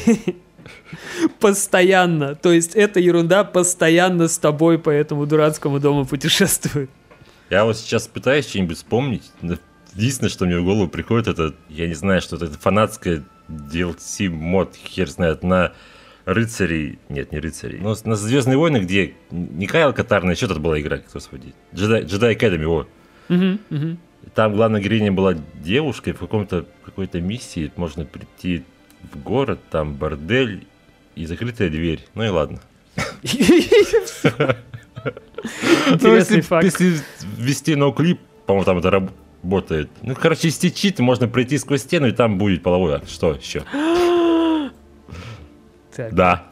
Постоянно. 1.41 2.35
То 2.35 2.53
есть 2.53 2.75
эта 2.75 3.01
ерунда 3.01 3.45
постоянно 3.45 4.29
с 4.29 4.39
тобой 4.39 4.79
по 4.79 4.91
этому 4.91 5.27
дурацкому 5.27 5.81
дому 5.81 6.05
путешествует. 6.07 6.91
Я 7.51 7.65
вот 7.65 7.77
сейчас 7.77 8.09
пытаюсь 8.09 8.49
что-нибудь 8.49 8.77
вспомнить. 8.77 9.31
но 9.43 9.57
Единственное, 9.95 10.31
что 10.31 10.45
мне 10.45 10.59
в 10.59 10.65
голову 10.65 10.89
приходит, 10.89 11.29
это, 11.29 11.55
я 11.69 11.87
не 11.87 11.95
знаю, 11.95 12.21
что 12.21 12.37
это, 12.37 12.47
это 12.47 12.59
фанатская 12.59 13.23
DLC 13.49 14.29
мод, 14.29 14.75
хер 14.75 15.09
знает, 15.09 15.45
на 15.45 15.73
рыцарей, 16.25 16.99
нет, 17.09 17.33
не 17.33 17.39
рыцарей, 17.39 17.79
но 17.81 17.95
на 18.05 18.17
Звездные 18.17 18.57
войны, 18.57 18.79
где 18.79 19.15
не 19.31 19.67
Кайл 19.67 19.93
Катарный, 19.93 20.35
что 20.35 20.49
тут 20.49 20.59
была 20.59 20.81
игра, 20.81 21.01
господи, 21.13 21.55
Academy, 21.73 22.65
о. 22.67 22.87
Мгм, 23.29 23.61
мгм. 23.71 23.99
Там 24.35 24.55
главная 24.55 24.81
героиня 24.81 25.13
была 25.13 25.35
девушкой, 25.63 26.13
в 26.13 26.19
каком-то 26.19 26.67
какой-то 26.85 27.21
миссии 27.21 27.71
можно 27.77 28.05
прийти 28.05 28.65
в 29.13 29.23
город, 29.23 29.61
там 29.71 29.95
бордель 29.95 30.67
и 31.17 31.27
закрытая 31.27 31.69
дверь. 31.69 32.01
Ну 32.15 32.25
и 32.25 32.29
ладно. 32.29 32.61
Ну, 35.87 35.95
Интересный 35.95 36.17
если, 36.17 36.41
факт. 36.41 36.65
если 36.65 36.97
ввести 37.37 37.75
ноуклип, 37.75 38.19
по-моему, 38.47 38.65
там 38.65 38.79
это 38.79 38.91
работает. 38.91 39.91
Ну, 40.01 40.15
короче, 40.15 40.49
если 40.49 40.71
чит, 40.71 40.99
можно 41.01 41.29
пройти 41.29 41.59
сквозь 41.59 41.83
стену, 41.83 42.07
и 42.07 42.13
там 42.13 42.39
будет 42.39 42.63
половой 42.63 42.95
акт. 42.95 43.11
Что 43.11 43.33
еще? 43.33 43.63
Да. 46.13 46.45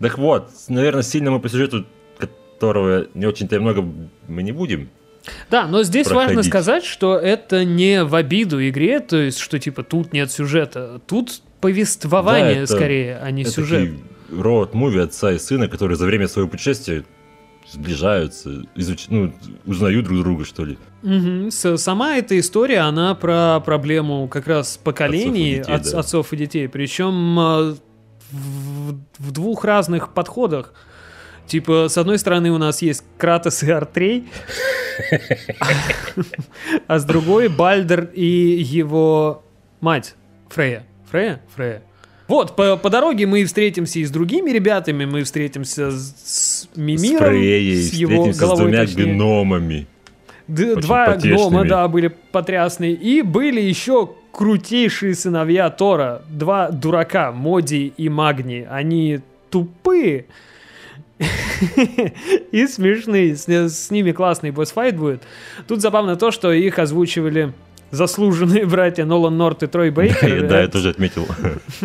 Так 0.00 0.18
вот, 0.18 0.50
наверное, 0.68 1.02
сильно 1.02 1.30
мы 1.30 1.38
по 1.40 1.48
сюжету, 1.48 1.86
которого 2.18 3.06
не 3.14 3.26
очень-то 3.26 3.56
и 3.56 3.58
много 3.58 3.84
мы 4.26 4.42
не 4.42 4.52
будем. 4.52 4.90
Да, 5.50 5.66
но 5.66 5.82
здесь 5.82 6.08
важно 6.08 6.34
проходить. 6.34 6.50
сказать, 6.50 6.84
что 6.84 7.16
это 7.16 7.64
не 7.64 8.04
в 8.04 8.14
обиду 8.14 8.66
игре, 8.66 9.00
то 9.00 9.16
есть, 9.16 9.38
что 9.38 9.58
типа 9.58 9.82
тут 9.82 10.12
нет 10.12 10.30
сюжета. 10.30 11.00
Тут 11.06 11.40
повествование 11.64 12.54
Да, 12.56 12.60
это- 12.62 12.76
скорее, 12.76 13.18
а 13.22 13.30
не 13.30 13.42
Это 13.42 13.50
сюжет. 13.50 13.90
роуд 14.30 14.74
муви 14.74 14.98
отца 15.00 15.32
и 15.32 15.38
сына, 15.38 15.68
которые 15.68 15.96
за 15.96 16.04
время 16.06 16.28
своего 16.28 16.48
путешествия 16.50 17.04
сближаются, 17.72 18.62
изуч... 18.74 19.06
ну, 19.08 19.32
узнают 19.64 20.04
друг 20.04 20.18
друга, 20.20 20.44
что 20.44 20.64
ли. 20.66 20.76
Мгм. 21.02 21.50
С- 21.50 21.76
Сама 21.78 22.16
эта 22.16 22.38
история, 22.38 22.80
она 22.80 23.14
про 23.14 23.60
проблему 23.64 24.28
как 24.28 24.46
раз 24.46 24.76
поколений 24.76 25.60
Отцов 25.60 25.70
и 25.70 25.72
детей, 25.72 25.72
отц- 25.88 25.92
да. 25.92 26.00
отцов 26.00 26.32
и 26.32 26.36
детей. 26.36 26.68
Причем 26.68 27.38
э, 27.40 27.74
в, 28.30 28.94
в 29.18 29.32
двух 29.32 29.64
разных 29.64 30.12
подходах. 30.12 30.74
Типа, 31.46 31.88
с 31.88 31.96
одной 31.98 32.18
стороны 32.18 32.50
у 32.52 32.58
нас 32.58 32.82
есть 32.82 33.04
Кратос 33.18 33.62
и 33.62 33.70
Артрей, 33.70 34.24
а 36.86 36.98
с 36.98 37.04
другой 37.04 37.48
Бальдер 37.48 38.10
и 38.14 38.24
его 38.62 39.42
мать 39.80 40.14
Фрея. 40.50 40.84
Фрея? 41.14 41.40
Фрея. 41.54 41.82
Вот, 42.26 42.56
по, 42.56 42.76
по 42.76 42.90
дороге 42.90 43.24
мы 43.26 43.44
встретимся 43.44 44.00
и 44.00 44.04
с 44.04 44.10
другими 44.10 44.50
ребятами, 44.50 45.04
мы 45.04 45.22
встретимся 45.22 45.92
с, 45.92 46.14
с 46.24 46.68
Мимиром, 46.74 47.18
с 47.18 47.28
Фрейей, 47.28 47.76
с 47.82 47.92
его 47.92 48.10
встретимся 48.10 48.36
с 48.36 48.40
головой, 48.40 48.62
двумя 48.64 48.80
точнее. 48.86 49.14
гномами. 49.14 49.86
Д- 50.48 50.74
Два 50.76 51.06
потешными. 51.06 51.36
гнома, 51.36 51.64
да, 51.66 51.86
были 51.86 52.08
потрясные. 52.32 52.94
И 52.94 53.22
были 53.22 53.60
еще 53.60 54.10
крутейшие 54.32 55.14
сыновья 55.14 55.70
Тора. 55.70 56.22
Два 56.28 56.70
дурака, 56.70 57.30
Моди 57.30 57.92
и 57.96 58.08
Магни. 58.08 58.66
Они 58.68 59.20
тупые 59.50 60.24
и 62.50 62.66
смешные. 62.66 63.36
С, 63.36 63.46
с 63.48 63.90
ними 63.92 64.10
классный 64.10 64.50
босс-файт 64.50 64.96
будет. 64.96 65.22
Тут 65.68 65.80
забавно 65.80 66.16
то, 66.16 66.32
что 66.32 66.52
их 66.52 66.78
озвучивали 66.80 67.52
заслуженные 67.90 68.66
братья 68.66 69.04
Нолан 69.04 69.36
Норт 69.36 69.62
и 69.62 69.66
Трой 69.66 69.90
Бейкер. 69.90 70.46
Да, 70.48 70.60
я 70.62 70.68
тоже 70.68 70.90
отметил. 70.90 71.26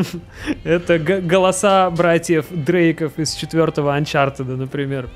это 0.63 0.99
голоса 0.99 1.89
братьев 1.89 2.45
Дрейков 2.49 3.17
из 3.17 3.33
четвертого 3.33 3.95
Анчартеда, 3.95 4.55
например. 4.55 5.09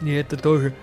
И 0.00 0.12
это 0.12 0.36
тоже 0.36 0.74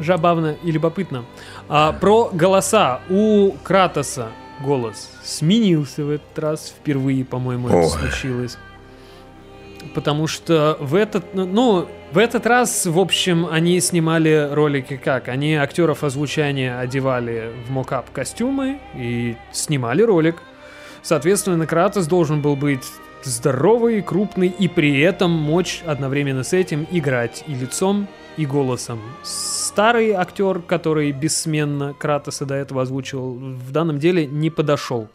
жабавно 0.00 0.56
и 0.62 0.70
любопытно. 0.70 1.24
А, 1.68 1.92
про 1.92 2.30
голоса. 2.32 3.00
У 3.08 3.52
Кратоса 3.62 4.28
голос 4.62 5.10
сменился 5.22 6.04
в 6.04 6.10
этот 6.10 6.38
раз. 6.38 6.74
Впервые, 6.78 7.24
по-моему, 7.24 7.68
это 7.68 7.88
случилось. 7.88 8.58
Потому 9.94 10.26
что 10.26 10.76
в 10.80 10.94
этот, 10.94 11.34
ну, 11.34 11.88
в 12.12 12.18
этот 12.18 12.46
раз, 12.46 12.84
в 12.84 12.98
общем, 12.98 13.46
они 13.50 13.80
снимали 13.80 14.50
ролики 14.52 14.98
как? 14.98 15.28
Они 15.28 15.54
актеров 15.54 16.04
озвучания 16.04 16.78
одевали 16.78 17.50
в 17.66 17.70
мокап 17.70 18.10
костюмы 18.10 18.80
и 18.94 19.34
снимали 19.50 20.02
ролик. 20.02 20.36
Соответственно, 21.00 21.66
Кратос 21.66 22.06
должен 22.06 22.42
был 22.42 22.54
быть 22.54 22.84
здоровый, 23.24 24.02
крупный 24.02 24.48
и 24.48 24.68
при 24.68 25.00
этом 25.00 25.30
мочь 25.30 25.82
одновременно 25.86 26.42
с 26.42 26.52
этим 26.52 26.86
играть 26.90 27.44
и 27.46 27.54
лицом, 27.54 28.06
и 28.36 28.44
голосом. 28.44 29.00
Старый 29.22 30.10
актер, 30.10 30.60
который 30.60 31.12
бессменно 31.12 31.94
Кратоса 31.94 32.44
до 32.44 32.56
этого 32.56 32.82
озвучивал, 32.82 33.36
в 33.36 33.72
данном 33.72 33.98
деле 33.98 34.26
не 34.26 34.50
подошел. 34.50 35.08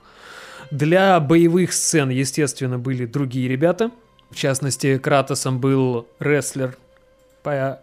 Для 0.71 1.19
боевых 1.19 1.73
сцен, 1.73 2.09
естественно, 2.09 2.79
были 2.79 3.05
другие 3.05 3.47
ребята. 3.47 3.91
В 4.31 4.35
частности, 4.35 4.97
Кратосом 4.97 5.59
был 5.59 6.07
рестлер 6.19 6.75
по- 7.43 7.79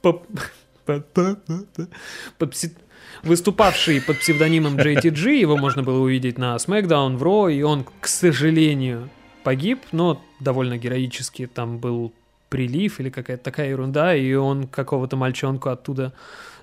по- 0.00 0.22
по- 0.84 1.00
по- 1.00 1.36
по- 1.36 1.88
под 2.38 2.54
выступавший 3.22 4.00
под 4.00 4.18
псевдонимом 4.18 4.76
JTG. 4.76 5.34
Его 5.38 5.56
можно 5.56 5.82
было 5.82 6.00
увидеть 6.00 6.38
на 6.38 6.56
SmackDown, 6.56 7.16
в 7.16 7.22
Raw, 7.22 7.52
и 7.52 7.62
он, 7.62 7.84
к 8.00 8.06
сожалению, 8.06 9.10
погиб, 9.44 9.80
но 9.92 10.20
довольно 10.40 10.78
героически 10.78 11.46
там 11.46 11.78
был 11.78 12.12
прилив 12.48 13.00
или 13.00 13.10
какая-то 13.10 13.42
такая 13.44 13.70
ерунда, 13.70 14.14
и 14.14 14.34
он 14.34 14.66
какого-то 14.66 15.16
мальчонку 15.16 15.70
оттуда 15.70 16.12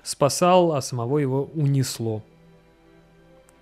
спасал, 0.02 0.72
а 0.72 0.82
самого 0.82 1.18
его 1.18 1.50
унесло. 1.54 2.22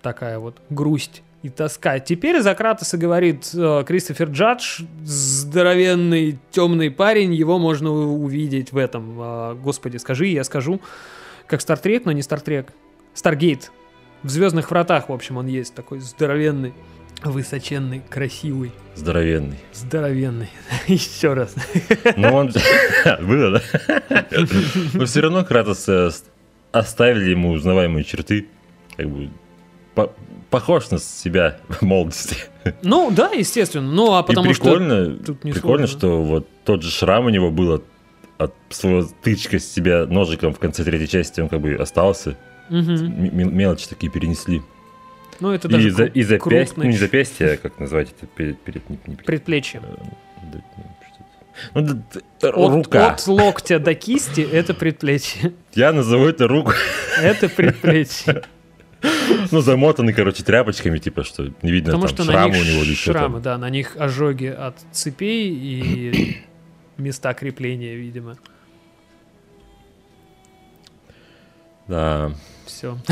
Такая 0.01 0.39
вот 0.39 0.57
грусть 0.69 1.23
и 1.41 1.49
тоска. 1.49 1.99
Теперь 1.99 2.41
за 2.41 2.53
Кратоса 2.53 2.97
говорит 2.97 3.49
э, 3.53 3.83
Кристофер 3.87 4.29
Джадж, 4.29 4.81
здоровенный 5.03 6.37
темный 6.51 6.91
парень, 6.91 7.33
его 7.33 7.57
можно 7.59 7.91
увидеть 7.91 8.71
в 8.71 8.77
этом. 8.77 9.17
э, 9.19 9.55
господи, 9.55 9.97
скажи, 9.97 10.27
я 10.27 10.43
скажу. 10.43 10.81
Как 11.47 11.61
Стартрек, 11.61 12.05
но 12.05 12.11
не 12.11 12.21
Стартрек. 12.21 12.67
Старгейт. 13.13 13.71
В 14.23 14.29
Звездных 14.29 14.69
вратах, 14.69 15.09
в 15.09 15.13
общем, 15.13 15.37
он 15.37 15.47
есть 15.47 15.73
такой 15.73 15.99
здоровенный, 15.99 16.73
высоченный, 17.23 18.01
красивый, 18.09 18.71
Здоровенный. 18.95 19.57
здоровенный. 19.73 20.49
Еще 20.87 21.33
раз. 21.33 21.55
Ну, 22.17 22.33
он... 22.35 22.51
Было, 23.21 23.61
да? 23.61 24.25
Но 24.93 25.05
все 25.05 25.21
равно 25.21 25.45
Кратос 25.45 25.87
э, 25.87 26.09
оставили 26.73 27.29
ему 27.31 27.51
узнаваемые 27.51 28.03
черты. 28.03 28.47
Как 28.97 29.09
бы 29.09 29.29
похож 30.49 30.89
на 30.91 30.99
себя 30.99 31.57
в 31.69 31.81
молодости. 31.81 32.37
Ну, 32.81 33.11
да, 33.11 33.31
естественно. 33.31 33.89
Ну, 33.91 34.13
а 34.13 34.23
потому 34.23 34.51
И 34.51 34.53
что... 34.53 34.63
прикольно, 34.65 35.15
тут 35.17 35.43
не 35.43 35.51
прикольно, 35.53 35.87
сложно. 35.87 35.97
что 35.99 36.23
вот 36.23 36.47
тот 36.65 36.83
же 36.83 36.91
шрам 36.91 37.25
у 37.25 37.29
него 37.29 37.51
был 37.51 37.73
от, 37.73 37.83
от 38.37 38.53
своего 38.69 39.07
тычка 39.23 39.59
с 39.59 39.65
себя 39.71 40.05
ножиком 40.05 40.53
в 40.53 40.59
конце 40.59 40.83
третьей 40.83 41.07
части, 41.07 41.41
он 41.41 41.49
как 41.49 41.61
бы 41.61 41.73
остался. 41.75 42.35
Мгм. 42.69 42.93
М- 42.93 43.57
мелочи 43.57 43.87
такие 43.87 44.11
перенесли. 44.11 44.61
Ну, 45.39 45.51
это 45.51 45.67
И, 45.67 45.71
даже 45.71 45.91
за, 45.91 46.03
кру- 46.03 46.11
и 46.13 46.23
запястье, 46.23 46.73
ну 46.77 46.83
не 46.89 46.97
запястье, 46.97 47.51
а 47.53 47.57
как 47.57 47.79
назвать 47.79 48.09
это, 48.11 48.27
перед, 48.27 48.59
перед, 48.59 48.89
не, 48.89 48.97
не 49.07 49.15
перед- 49.15 49.25
предплечье. 49.25 49.79
что-то. 49.79 50.61
Ну, 51.73 51.81
да, 51.81 52.49
От, 52.49 52.55
рука. 52.75 53.11
от 53.11 53.27
локтя 53.27 53.79
до 53.79 53.93
кисти 53.93 54.41
это 54.41 54.73
предплечье. 54.73 55.53
Я 55.73 55.91
назову 55.91 56.25
это 56.25 56.47
руку. 56.47 56.71
Это 57.21 57.49
предплечье. 57.49 58.43
Ну, 59.51 59.61
замотаны, 59.61 60.13
короче, 60.13 60.43
тряпочками, 60.43 60.97
типа, 60.99 61.23
что 61.23 61.51
не 61.61 61.71
видно 61.71 61.93
Потому 61.93 62.07
там 62.07 62.15
что 62.15 62.23
шрамы 62.23 62.59
у 62.59 62.63
него 62.63 62.83
или 62.83 62.93
шрамы, 62.93 63.35
там. 63.35 63.41
да, 63.41 63.57
на 63.57 63.69
них 63.69 63.95
ожоги 63.97 64.47
от 64.47 64.75
цепей 64.91 65.49
и 65.51 66.37
места 66.97 67.33
крепления, 67.33 67.95
видимо. 67.95 68.37
Да. 71.87 72.31
Все. 72.65 72.97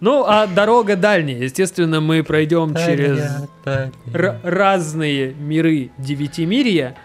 Ну, 0.00 0.24
а 0.26 0.46
дорога 0.46 0.96
дальняя. 0.96 1.42
Естественно, 1.42 2.00
мы 2.00 2.22
пройдем 2.22 2.74
через 2.74 3.46
разные 4.42 5.34
миры 5.34 5.90
девятимирия, 5.98 6.96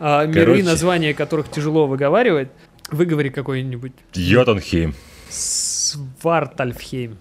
а, 0.00 0.26
миры, 0.26 0.64
названия 0.64 1.14
которых 1.14 1.48
тяжело 1.50 1.86
выговаривать. 1.86 2.48
Выговори 2.90 3.30
какой-нибудь. 3.30 3.92
Йотунхейм, 4.14 4.94
Свартальфхейм. 5.28 7.18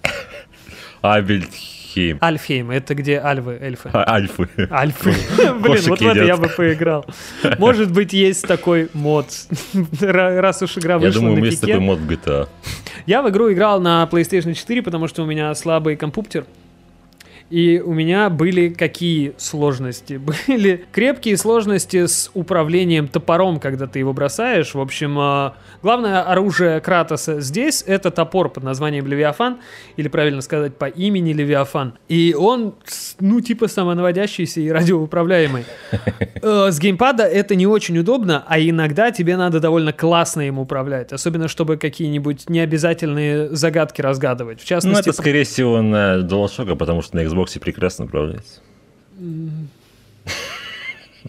Абельхейм, 1.02 2.18
Альфхейм. 2.22 2.72
Это 2.72 2.95
где 2.95 3.19
альвы, 3.19 3.57
эльфы. 3.61 3.90
а- 3.94 4.14
Альфы. 4.15 4.49
Альфы. 4.72 5.14
Блин, 5.60 5.82
вот 5.88 6.02
в 6.02 6.07
это 6.07 6.23
я 6.23 6.36
бы 6.38 6.49
поиграл. 6.49 7.06
Может 7.60 7.91
быть, 7.91 8.11
есть 8.14 8.48
такой 8.48 8.90
мод. 8.94 9.27
Ра- 10.02 10.40
Раз 10.41 10.61
уж 10.64 10.77
игра 10.77 10.94
Я 10.95 10.99
вышла 10.99 11.22
думаю, 11.22 11.40
на 11.41 11.45
есть 11.45 11.61
такой 11.61 11.80
мод 11.80 11.99
в 11.99 12.10
GTA. 12.10 12.48
Я 13.06 13.22
в 13.22 13.30
игру 13.30 13.52
играл 13.53 13.80
на 13.80 14.07
PlayStation 14.11 14.53
4, 14.53 14.82
потому 14.82 15.07
что 15.07 15.23
у 15.23 15.26
меня 15.26 15.53
слабый 15.53 15.95
компьютер. 15.95 16.45
И 17.49 17.80
у 17.80 17.93
меня 17.93 18.30
были 18.30 18.69
какие 18.69 19.34
сложности? 19.38 20.13
Были 20.47 20.85
крепкие 20.91 21.38
сложности 21.38 22.05
с 22.07 22.31
управлением 22.34 23.07
топором, 23.07 23.59
когда 23.59 23.85
ты 23.88 23.99
его 23.99 24.13
бросаешь. 24.13 24.73
В 24.73 24.80
общем, 24.80 25.15
а, 25.19 25.55
главное 25.84 26.22
оружие 26.22 26.80
Кратоса 26.81 27.39
здесь— 27.41 27.84
это 27.88 28.09
топор 28.09 28.49
под 28.49 28.63
названием 28.63 29.05
Левиафан, 29.05 29.57
или 29.95 30.07
правильно 30.07 30.41
сказать, 30.41 30.76
по 30.76 30.85
имени 30.85 31.34
Левиафан. 31.34 31.93
И 32.09 32.35
он, 32.38 32.73
ну, 33.19 33.41
типа 33.41 33.67
самонаводящийся 33.67 34.61
и 34.61 34.69
радиоуправляемый. 34.69 35.65
Э, 36.41 36.69
С 36.72 36.80
геймпада 36.80 37.23
это 37.23 37.55
не 37.55 37.65
очень 37.65 37.97
удобно, 37.97 38.43
а 38.47 38.59
иногда 38.59 39.11
тебе 39.11 39.35
надо 39.38 39.59
довольно 39.59 39.93
классно 39.93 40.41
им 40.41 40.59
управлять. 40.59 41.11
Особенно, 41.11 41.47
чтобы 41.47 41.77
какие-нибудь 41.77 42.49
необязательные 42.49 43.49
загадки 43.55 44.01
разгадывать. 44.01 44.59
В 44.59 44.63
Ну, 44.63 44.67
частности, 44.67 45.09
это, 45.09 45.13
скорее 45.13 45.43
всего, 45.43 45.81
на 45.81 46.19
DualShock, 46.19 46.76
потому 46.76 47.01
что 47.01 47.15
на 47.15 47.22
Xbox 47.22 47.35
прекрасно 47.60 48.06
управляется. 48.06 48.62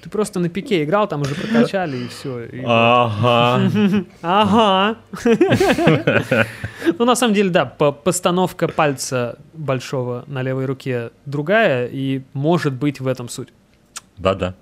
ты 0.03 0.11
просто 0.11 0.41
на 0.41 0.49
пике 0.49 0.85
играл, 0.85 1.09
там 1.09 1.23
уже 1.23 1.35
прокачали 1.35 1.97
и 1.97 2.09
все. 2.09 2.49
Ага. 2.66 3.70
Ага. 4.23 4.97
Ну, 6.99 7.05
на 7.05 7.16
самом 7.16 7.35
деле, 7.35 7.51
да, 7.51 7.65
по- 7.65 7.93
постановка 7.93 8.69
пальца 8.69 9.39
большого 9.55 10.24
на 10.27 10.43
левой 10.43 10.66
руке 10.66 11.11
другая, 11.24 11.87
и 11.87 12.23
может 12.35 12.74
быть 12.74 13.01
в 13.01 13.07
этом 13.07 13.28
суть. 13.28 13.49
Да-да. 14.19 14.55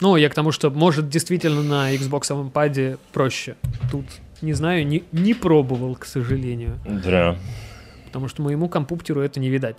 Ну, 0.00 0.16
я 0.16 0.28
к 0.28 0.34
тому, 0.34 0.50
что 0.52 0.70
может 0.70 1.08
действительно 1.08 1.62
на 1.62 1.94
Xbox 1.94 2.50
паде 2.50 2.98
проще. 3.12 3.54
Тут, 3.90 4.04
не 4.42 4.52
знаю, 4.52 4.84
не, 4.86 5.04
не 5.12 5.32
пробовал, 5.34 5.94
к 5.94 6.04
сожалению. 6.06 6.78
Да. 6.84 7.36
Потому 8.12 8.28
что 8.28 8.42
моему 8.42 8.68
компьютеру 8.68 9.22
это 9.22 9.40
не 9.40 9.48
видать. 9.48 9.76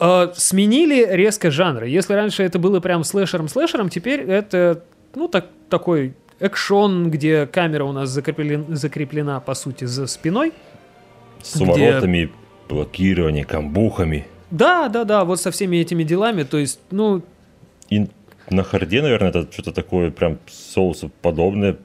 Э, 0.00 0.32
сменили 0.34 1.06
резко 1.08 1.52
жанры. 1.52 1.88
Если 1.88 2.12
раньше 2.12 2.42
это 2.42 2.58
было 2.58 2.80
прям 2.80 3.04
слэшером-слэшером, 3.04 3.88
теперь 3.88 4.20
это, 4.22 4.82
ну, 5.14 5.28
так, 5.28 5.46
такой 5.70 6.14
экшон, 6.40 7.08
где 7.10 7.46
камера 7.46 7.84
у 7.84 7.92
нас 7.92 8.10
закреплен- 8.10 8.74
закреплена, 8.74 9.38
по 9.38 9.54
сути, 9.54 9.84
за 9.84 10.08
спиной. 10.08 10.52
С 11.40 11.60
уворотами, 11.60 12.32
блокированием, 12.68 13.46
камбухами. 13.46 14.26
Да, 14.50 14.88
да, 14.88 15.04
да, 15.04 15.24
вот 15.24 15.40
со 15.40 15.50
всеми 15.52 15.76
этими 15.76 16.02
делами. 16.02 16.42
То 16.42 16.58
есть, 16.58 16.80
ну, 16.90 17.22
И 17.90 18.08
на 18.50 18.64
харде, 18.64 19.02
наверное, 19.02 19.28
это 19.28 19.46
что-то 19.52 19.72
такое 19.72 20.10
прям 20.10 20.38
соусоподобное 20.48 21.76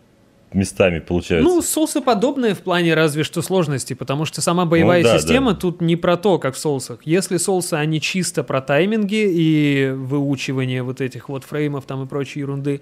местами 0.55 0.99
получается. 0.99 1.47
Ну, 1.47 1.61
соусоподобное 1.61 2.55
в 2.55 2.59
плане 2.59 2.93
разве 2.93 3.23
что 3.23 3.41
сложности, 3.41 3.93
потому 3.93 4.25
что 4.25 4.41
сама 4.41 4.65
боевая 4.65 5.03
Ну 5.03 5.09
да, 5.09 5.17
система 5.17 5.53
да. 5.53 5.59
тут 5.59 5.81
не 5.81 5.95
про 5.95 6.17
то, 6.17 6.37
как 6.39 6.55
в 6.55 6.57
соусах. 6.57 6.99
Если 7.05 7.37
соусы, 7.37 7.73
они 7.75 7.99
чисто 8.01 8.43
про 8.43 8.61
тайминги 8.61 9.25
и 9.29 9.91
выучивание 9.95 10.83
вот 10.83 11.01
этих 11.01 11.29
вот 11.29 11.43
фреймов 11.43 11.85
там 11.85 12.03
и 12.03 12.07
прочей 12.07 12.41
ерунды, 12.41 12.81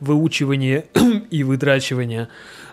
выучивание 0.00 0.86
и 1.30 1.44
выдрачивание, 1.44 2.28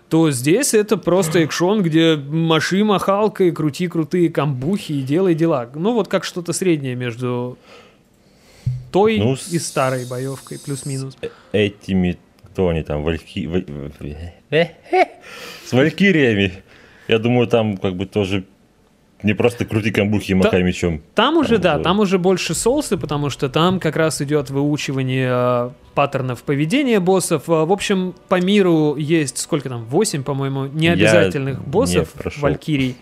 то 0.09 0.31
здесь 0.31 0.73
это 0.73 0.97
просто 0.97 1.39
экшон, 1.39 1.83
где 1.83 2.15
маши 2.15 2.83
махалкой, 2.83 3.51
крути 3.51 3.87
крутые 3.87 4.29
камбухи 4.29 4.93
и 4.93 5.01
делай 5.03 5.35
дела. 5.35 5.69
Ну, 5.75 5.93
вот 5.93 6.07
как 6.07 6.23
что-то 6.23 6.51
среднее 6.51 6.95
между 6.95 7.57
той 8.91 9.19
Ну, 9.19 9.35
и 9.51 9.59
старой 9.59 10.05
боевкой, 10.07 10.57
плюс-минус. 10.59 11.15
Э- 11.21 11.29
Этими, 11.53 12.17
кто 12.43 12.69
они 12.69 12.81
там, 12.81 13.03
вальки... 13.03 13.47
С 14.51 15.71
валькириями. 15.73 16.53
Я 17.07 17.19
думаю, 17.19 17.47
там 17.47 17.77
как 17.77 17.95
бы 17.95 18.05
тоже 18.05 18.43
не 19.21 19.33
просто 19.33 19.65
крути 19.65 19.91
камбухи 19.91 20.31
и 20.31 20.33
махай 20.35 20.63
мечом. 20.63 21.01
Там 21.13 21.37
уже, 21.37 21.55
Там 21.55 21.61
да, 21.61 21.75
уже- 21.75 21.83
там 21.83 21.99
уже 21.99 22.17
больше 22.19 22.53
соусы, 22.53 22.97
потому 22.97 23.29
что 23.29 23.49
там 23.49 23.79
как 23.79 23.95
раз 23.97 24.21
идет 24.21 24.49
выучивание 24.49 25.29
э, 25.29 25.69
паттернов 25.93 26.43
поведения 26.43 26.99
боссов. 26.99 27.49
Э, 27.49 27.65
В 27.65 27.71
общем, 27.71 28.15
по 28.29 28.39
миру 28.41 28.95
есть 28.95 29.37
сколько 29.39 29.67
там, 29.69 29.85
8, 29.85 30.23
по-моему, 30.23 30.67
необязательных 30.67 31.59
не 31.59 31.65
боссов, 31.65 32.09
прошел. 32.13 32.41
валькирий. 32.43 32.95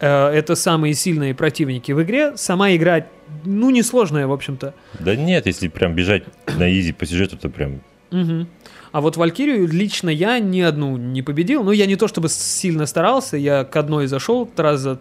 Э, 0.00 0.28
Это 0.30 0.56
самые 0.56 0.94
сильные 0.94 1.34
противники 1.34 1.92
в 1.92 2.02
игре. 2.02 2.36
Сама 2.36 2.74
игра, 2.74 3.06
ну, 3.44 3.70
несложная, 3.70 4.26
в 4.26 4.32
общем-то. 4.32 4.74
Да 4.98 5.14
нет, 5.14 5.46
если 5.46 5.68
прям 5.68 5.94
бежать 5.94 6.24
на 6.58 6.68
easy 6.72 6.92
по 6.92 7.06
сюжету, 7.06 7.36
то 7.36 7.48
прям... 7.48 7.80
Мгм. 8.10 8.48
А 8.94 9.00
вот 9.00 9.16
валькирий 9.16 9.66
лично 9.66 10.08
я 10.08 10.38
ни 10.38 10.60
одну 10.60 10.96
не 10.96 11.20
победил. 11.20 11.64
Ну, 11.64 11.72
я 11.72 11.86
не 11.86 11.96
то 11.96 12.06
чтобы 12.06 12.28
сильно 12.28 12.86
старался, 12.86 13.36
я 13.36 13.64
к 13.64 13.74
одной 13.74 14.06
зашел 14.06 14.48
раза 14.56 15.00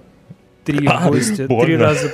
три 0.66 0.88
А, 0.88 1.08
гости, 1.08 1.46
три 1.46 1.78
раза, 1.78 2.12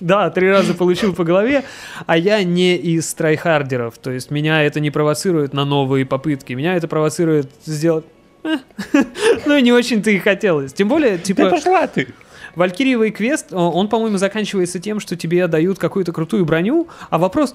да, 0.00 0.28
три 0.30 0.50
раза 0.50 0.74
получил 0.74 1.14
по 1.14 1.22
голове, 1.22 1.62
а 2.06 2.16
я 2.16 2.42
не 2.42 2.74
из 2.74 3.14
трайхардеров, 3.14 3.96
то 3.98 4.10
есть 4.10 4.32
меня 4.32 4.64
это 4.64 4.80
не 4.80 4.90
провоцирует 4.90 5.52
на 5.52 5.64
новые 5.64 6.04
попытки, 6.04 6.54
меня 6.54 6.74
это 6.74 6.88
провоцирует 6.88 7.48
сделать, 7.64 8.06
э, 8.42 8.56
ну 9.46 9.56
не 9.60 9.70
очень-то 9.70 10.10
и 10.10 10.18
хотелось, 10.18 10.72
тем 10.72 10.88
более, 10.88 11.16
типа, 11.16 11.48
пошла 11.48 11.86
ты! 11.86 12.08
Валькириевый 12.56 13.12
квест, 13.12 13.52
он, 13.52 13.88
по-моему, 13.88 14.18
заканчивается 14.18 14.80
тем, 14.80 14.98
что 14.98 15.14
тебе 15.14 15.46
дают 15.46 15.78
какую-то 15.78 16.12
крутую 16.12 16.44
броню, 16.44 16.88
а 17.08 17.18
вопрос, 17.18 17.54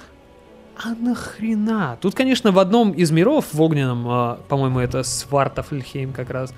а 0.78 0.96
нахрена? 0.96 1.98
Тут, 2.02 2.16
конечно, 2.16 2.52
в 2.52 2.60
одном 2.60 2.92
из 2.92 3.12
миров, 3.12 3.46
в 3.54 3.62
огненном, 3.62 4.08
а, 4.08 4.40
по-моему, 4.48 4.80
это 4.80 5.04
Свартафльхейм 5.04 6.14
как 6.14 6.30
раз. 6.30 6.54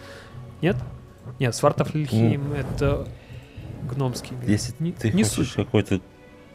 Нет? 0.62 0.78
Нет, 1.40 1.56
Свартафльхейм 1.56 2.54
это 2.54 3.08
гномский 3.84 4.36
мир. 4.36 4.50
Если 4.50 4.74
не, 4.80 4.92
ты 4.92 5.12
не 5.12 5.24
хочешь 5.24 5.54
какой-то 5.54 6.02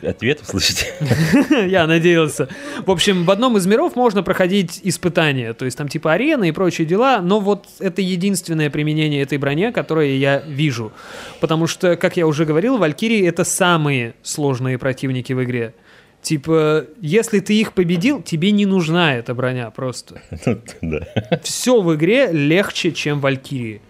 ответ 0.03 0.41
услышать. 0.41 0.93
Я 1.51 1.87
надеялся. 1.87 2.49
В 2.85 2.91
общем, 2.91 3.25
в 3.25 3.31
одном 3.31 3.57
из 3.57 3.67
миров 3.67 3.95
можно 3.95 4.23
проходить 4.23 4.81
испытания, 4.83 5.53
то 5.53 5.65
есть 5.65 5.79
там 5.79 5.89
типа 5.89 6.13
арены 6.13 6.49
и 6.49 6.53
прочие 6.53 6.87
дела, 6.87 7.21
но 7.21 7.41
вот 7.41 7.67
это 7.79 8.03
единственное 8.03 8.71
применение 8.71 9.23
этой 9.23 9.39
брони, 9.39 9.71
которое 9.71 10.17
я 10.17 10.41
вижу. 10.41 10.93
Потому 11.41 11.67
что, 11.67 11.97
как 11.97 12.17
я 12.17 12.27
уже 12.27 12.45
говорил, 12.45 12.79
Валькирии 12.79 13.27
это 13.27 13.45
самые 13.45 14.15
сложные 14.23 14.79
противники 14.79 15.33
в 15.33 15.43
игре. 15.45 15.75
Типа, 16.23 16.87
если 17.01 17.41
ты 17.41 17.55
их 17.61 17.73
победил, 17.73 18.23
тебе 18.23 18.53
не 18.53 18.65
нужна 18.65 19.17
эта 19.17 19.35
броня 19.35 19.71
просто. 19.71 20.23
Ну, 20.47 20.61
Да. 20.81 21.39
Все 21.43 21.81
в 21.83 21.95
игре 21.97 22.31
легче, 22.31 22.93
чем 22.93 23.21
Валькирии. 23.21 23.83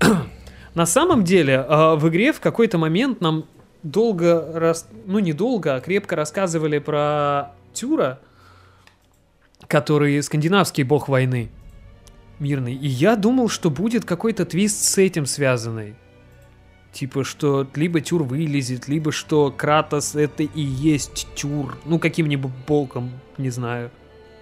На 0.74 0.84
самом 0.84 1.22
деле, 1.22 1.54
э, 1.66 1.94
в 1.94 2.08
игре 2.08 2.32
в 2.32 2.40
какой-то 2.40 2.76
момент 2.78 3.20
нам 3.20 3.44
долго, 3.84 4.50
рас- 4.52 4.88
ну 5.06 5.20
не 5.20 5.32
долго, 5.32 5.76
а 5.76 5.80
крепко 5.80 6.16
рассказывали 6.16 6.78
про 6.78 7.52
Тюра, 7.72 8.18
который 9.68 10.20
скандинавский 10.22 10.82
бог 10.82 11.08
войны, 11.08 11.50
мирный. 12.40 12.74
И 12.74 12.88
я 12.88 13.14
думал, 13.14 13.48
что 13.48 13.70
будет 13.70 14.04
какой-то 14.04 14.44
твист 14.44 14.82
с 14.82 14.98
этим 14.98 15.24
связанный. 15.24 15.94
Типа, 16.96 17.24
что 17.24 17.66
либо 17.74 18.00
Тюр 18.00 18.22
вылезет, 18.22 18.88
либо 18.88 19.12
что 19.12 19.50
Кратос 19.54 20.14
это 20.14 20.44
и 20.44 20.62
есть 20.62 21.28
Тюр. 21.34 21.76
Ну, 21.84 21.98
каким-нибудь 21.98 22.50
боком, 22.66 23.10
не 23.36 23.50
знаю. 23.50 23.90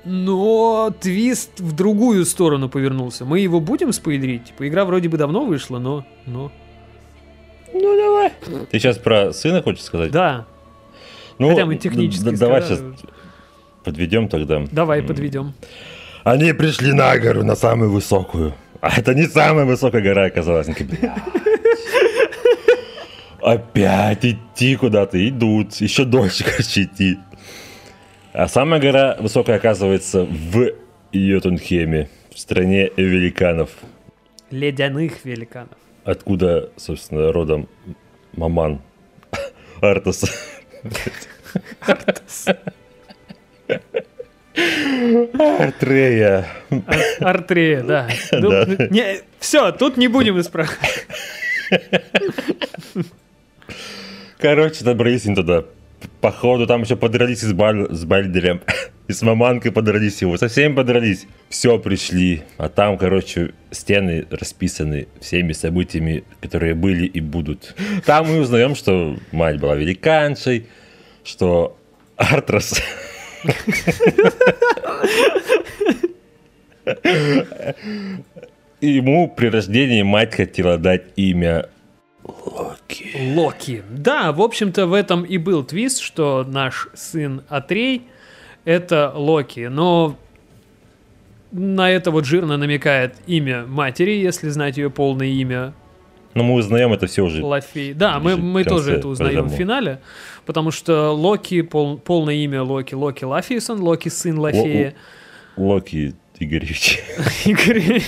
Но 0.04 0.94
твист 1.00 1.58
в 1.58 1.72
другую 1.72 2.24
сторону 2.24 2.68
повернулся. 2.68 3.24
Мы 3.24 3.40
его 3.40 3.58
будем 3.58 3.92
спойлерить? 3.92 4.44
Типа, 4.44 4.68
игра 4.68 4.84
вроде 4.84 5.08
бы 5.08 5.16
давно 5.18 5.44
вышла, 5.44 5.80
но... 5.80 6.06
но... 6.26 6.52
Ну, 7.72 7.96
давай. 7.96 8.32
Ты 8.70 8.78
сейчас 8.78 8.98
про 8.98 9.32
сына 9.32 9.60
хочешь 9.60 9.82
сказать? 9.82 10.12
Да, 10.12 10.46
Ну, 11.40 11.48
хотя 11.48 11.66
мы 11.66 11.74
технически 11.74 12.22
д- 12.22 12.36
Давай 12.36 12.62
сейчас 12.62 12.80
подведем 13.82 14.28
тогда. 14.28 14.62
давай 14.70 15.02
подведем. 15.02 15.54
Они 16.22 16.52
пришли 16.52 16.92
на 16.92 17.18
гору, 17.18 17.42
на 17.42 17.56
самую 17.56 17.90
высокую. 17.90 18.54
А 18.80 18.96
это 18.96 19.12
не 19.12 19.24
самая 19.26 19.64
высокая 19.64 20.02
гора 20.02 20.26
оказалась. 20.26 20.68
Они 23.44 23.58
такие, 23.58 23.72
«Блядь, 23.74 24.18
Опять 24.18 24.24
идти 24.24 24.76
куда-то, 24.76 25.28
идут. 25.28 25.74
Еще 25.74 26.04
дольше, 26.04 26.44
короче, 26.50 26.82
идти. 26.84 27.18
А 28.32 28.48
самая 28.48 28.80
гора 28.80 29.16
высокая 29.20 29.56
оказывается 29.56 30.24
в 30.24 30.72
Йотунхеме, 31.12 32.08
в 32.32 32.38
стране 32.38 32.90
великанов. 32.96 33.70
Ледяных 34.50 35.24
великанов. 35.24 35.76
Откуда, 36.04 36.70
собственно, 36.76 37.32
родом 37.32 37.68
Маман 38.36 38.80
Артас. 39.80 40.24
Артрея. 45.58 46.46
Ар- 46.70 47.04
Артрея, 47.20 47.82
да. 47.82 48.08
Да. 48.32 48.66
все, 49.38 49.72
тут 49.72 49.96
не 49.96 50.08
будем 50.08 50.40
исправлять. 50.40 51.06
Короче, 54.38 54.84
добрались 54.84 55.26
они 55.26 55.34
туда. 55.34 55.64
Походу, 56.20 56.66
там 56.66 56.82
еще 56.82 56.96
подрались 56.96 57.40
с, 57.40 57.52
Баль- 57.52 57.92
с 57.92 58.04
Бальдерем. 58.04 58.60
И 59.08 59.12
с 59.12 59.22
маманкой 59.22 59.70
подрались 59.72 60.22
его. 60.22 60.36
Со 60.38 60.48
всеми 60.48 60.74
подрались. 60.74 61.26
Все, 61.50 61.78
пришли. 61.78 62.42
А 62.56 62.68
там, 62.68 62.96
короче, 62.96 63.52
стены 63.70 64.26
расписаны 64.30 65.08
всеми 65.20 65.52
событиями, 65.52 66.24
которые 66.40 66.74
были 66.74 67.06
и 67.06 67.20
будут. 67.20 67.74
Там 68.06 68.28
мы 68.28 68.40
узнаем, 68.40 68.74
что 68.74 69.16
мать 69.30 69.60
была 69.60 69.74
великаншей, 69.76 70.66
что 71.22 71.76
Артрас... 72.16 72.82
Ему 78.80 79.28
при 79.28 79.46
рождении 79.48 80.02
мать 80.02 80.34
хотела 80.34 80.76
дать 80.76 81.04
имя 81.16 81.68
Локи. 82.24 83.34
Локи. 83.34 83.82
Да, 83.90 84.32
в 84.32 84.40
общем-то, 84.40 84.86
в 84.86 84.92
этом 84.92 85.22
и 85.24 85.38
был 85.38 85.62
твист, 85.64 86.00
что 86.00 86.44
наш 86.48 86.88
сын 86.94 87.42
Атрей— 87.48 88.02
это 88.64 89.12
Локи. 89.14 89.66
Но 89.70 90.16
на 91.52 91.90
это 91.90 92.10
вот 92.10 92.24
жирно 92.24 92.56
намекает 92.56 93.16
имя 93.26 93.64
матери, 93.66 94.12
если 94.12 94.48
знать 94.48 94.76
ее 94.76 94.90
полное 94.90 95.26
имя 95.28 95.72
Но 96.34 96.42
мы 96.42 96.54
узнаем 96.54 96.92
это 96.92 97.06
все 97.06 97.22
уже. 97.22 97.44
Лафей. 97.44 97.92
Да, 97.92 98.18
мы, 98.18 98.36
мы 98.36 98.64
тоже 98.64 98.94
это 98.94 99.08
узнаем 99.08 99.32
в 99.32 99.34
программы. 99.48 99.56
финале, 99.58 100.00
потому 100.46 100.70
что 100.70 101.10
Локи, 101.12 101.62
пол- 101.62 101.98
полное 101.98 102.34
имя 102.36 102.62
Локи, 102.62 102.94
Локи 102.94 103.24
Лафейсон, 103.24 103.80
Локи 103.80 104.08
сын 104.08 104.38
Лафея. 104.38 104.94
Локи 105.56 106.14
Игоревич. 106.40 107.00
Игорь. 107.44 108.02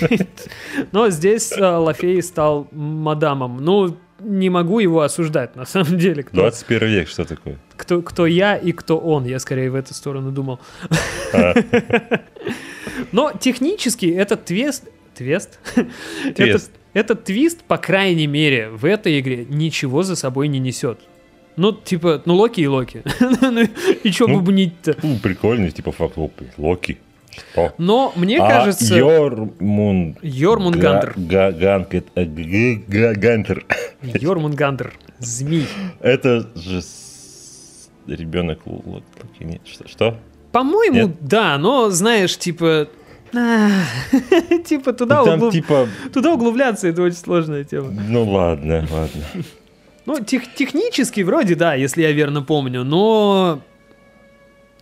Но 0.91 1.09
здесь 1.11 1.53
э, 1.53 1.65
Лафей 1.65 2.21
стал 2.23 2.67
мадамом. 2.73 3.59
Ну, 3.59 3.97
не 4.27 4.51
могу 4.51 4.81
его 4.81 5.01
осуждать, 5.01 5.57
на 5.57 5.65
самом 5.65 5.99
деле. 5.99 6.23
Кто, 6.23 6.37
21 6.37 6.89
век, 6.89 7.09
что 7.09 7.25
такое? 7.25 7.59
кто, 7.77 8.03
кто 8.03 8.27
я 8.27 8.57
и 8.57 8.73
кто 8.73 8.99
он. 8.99 9.25
Я 9.25 9.39
скорее 9.39 9.71
в 9.71 9.75
эту 9.75 9.95
сторону 9.95 10.33
думал. 10.33 10.61
А. 11.33 11.55
Но 13.13 13.33
технически 13.39 14.07
этот. 14.07 14.45
Твист? 14.45 14.85
Этот, 15.19 16.35
Твист. 16.35 16.71
этот 16.93 17.25
твист, 17.25 17.63
по 17.65 17.79
крайней 17.79 18.27
мере, 18.27 18.69
в 18.69 18.85
этой 18.85 19.19
игре 19.19 19.47
ничего 19.49 20.03
за 20.03 20.15
собой 20.15 20.49
не 20.49 20.59
несет. 20.59 21.01
Ну, 21.57 21.73
типа, 21.73 22.23
ну 22.27 22.35
Локи 22.35 22.61
и 22.61 22.67
Локи. 22.67 23.03
Ну, 23.21 23.67
И 24.05 24.11
чё 24.11 24.27
Ну, 24.27 24.41
бубнить-то? 24.41 24.97
Ну, 25.03 25.19
прикольный, 25.19 25.71
типа 25.71 25.93
факт. 25.93 26.19
Локи. 26.59 26.99
Что? 27.37 27.75
Но 27.79 28.13
мне 28.17 28.39
А 28.41 28.49
кажется... 28.49 28.95
Йормун... 28.97 30.17
Йормунгандр. 30.23 31.15
Га- 31.17 31.53
э, 31.53 33.15
Гантер. 33.15 33.65
Йормунгандр. 34.03 34.93
Змей. 35.19 35.67
Это 36.01 36.49
же 36.55 36.83
ребенок. 38.07 38.61
Нет, 39.41 39.61
что? 39.65 39.89
что? 39.89 40.19
По-моему, 40.53 41.09
Нет? 41.09 41.17
да, 41.21 41.59
но 41.59 41.91
знаешь, 41.91 42.39
типа. 42.39 42.89
а, 43.35 43.69
Типа 44.65 44.93
туда, 44.93 45.19
Ну, 45.21 45.25
Там 45.27 45.41
углуб- 45.41 45.53
типа... 45.53 45.89
туда 46.13 46.33
углубляться 46.35 46.89
это 46.89 47.03
очень 47.03 47.17
сложная 47.17 47.65
тема. 47.65 47.91
Ну 47.91 48.25
ладно, 48.31 48.87
ладно. 48.91 49.23
Ну, 50.07 50.21
тех- 50.21 50.55
технически 50.55 51.21
вроде 51.23 51.57
да, 51.57 51.75
если 51.75 52.03
я 52.03 52.13
верно 52.13 52.43
помню, 52.43 52.85
но 52.85 53.61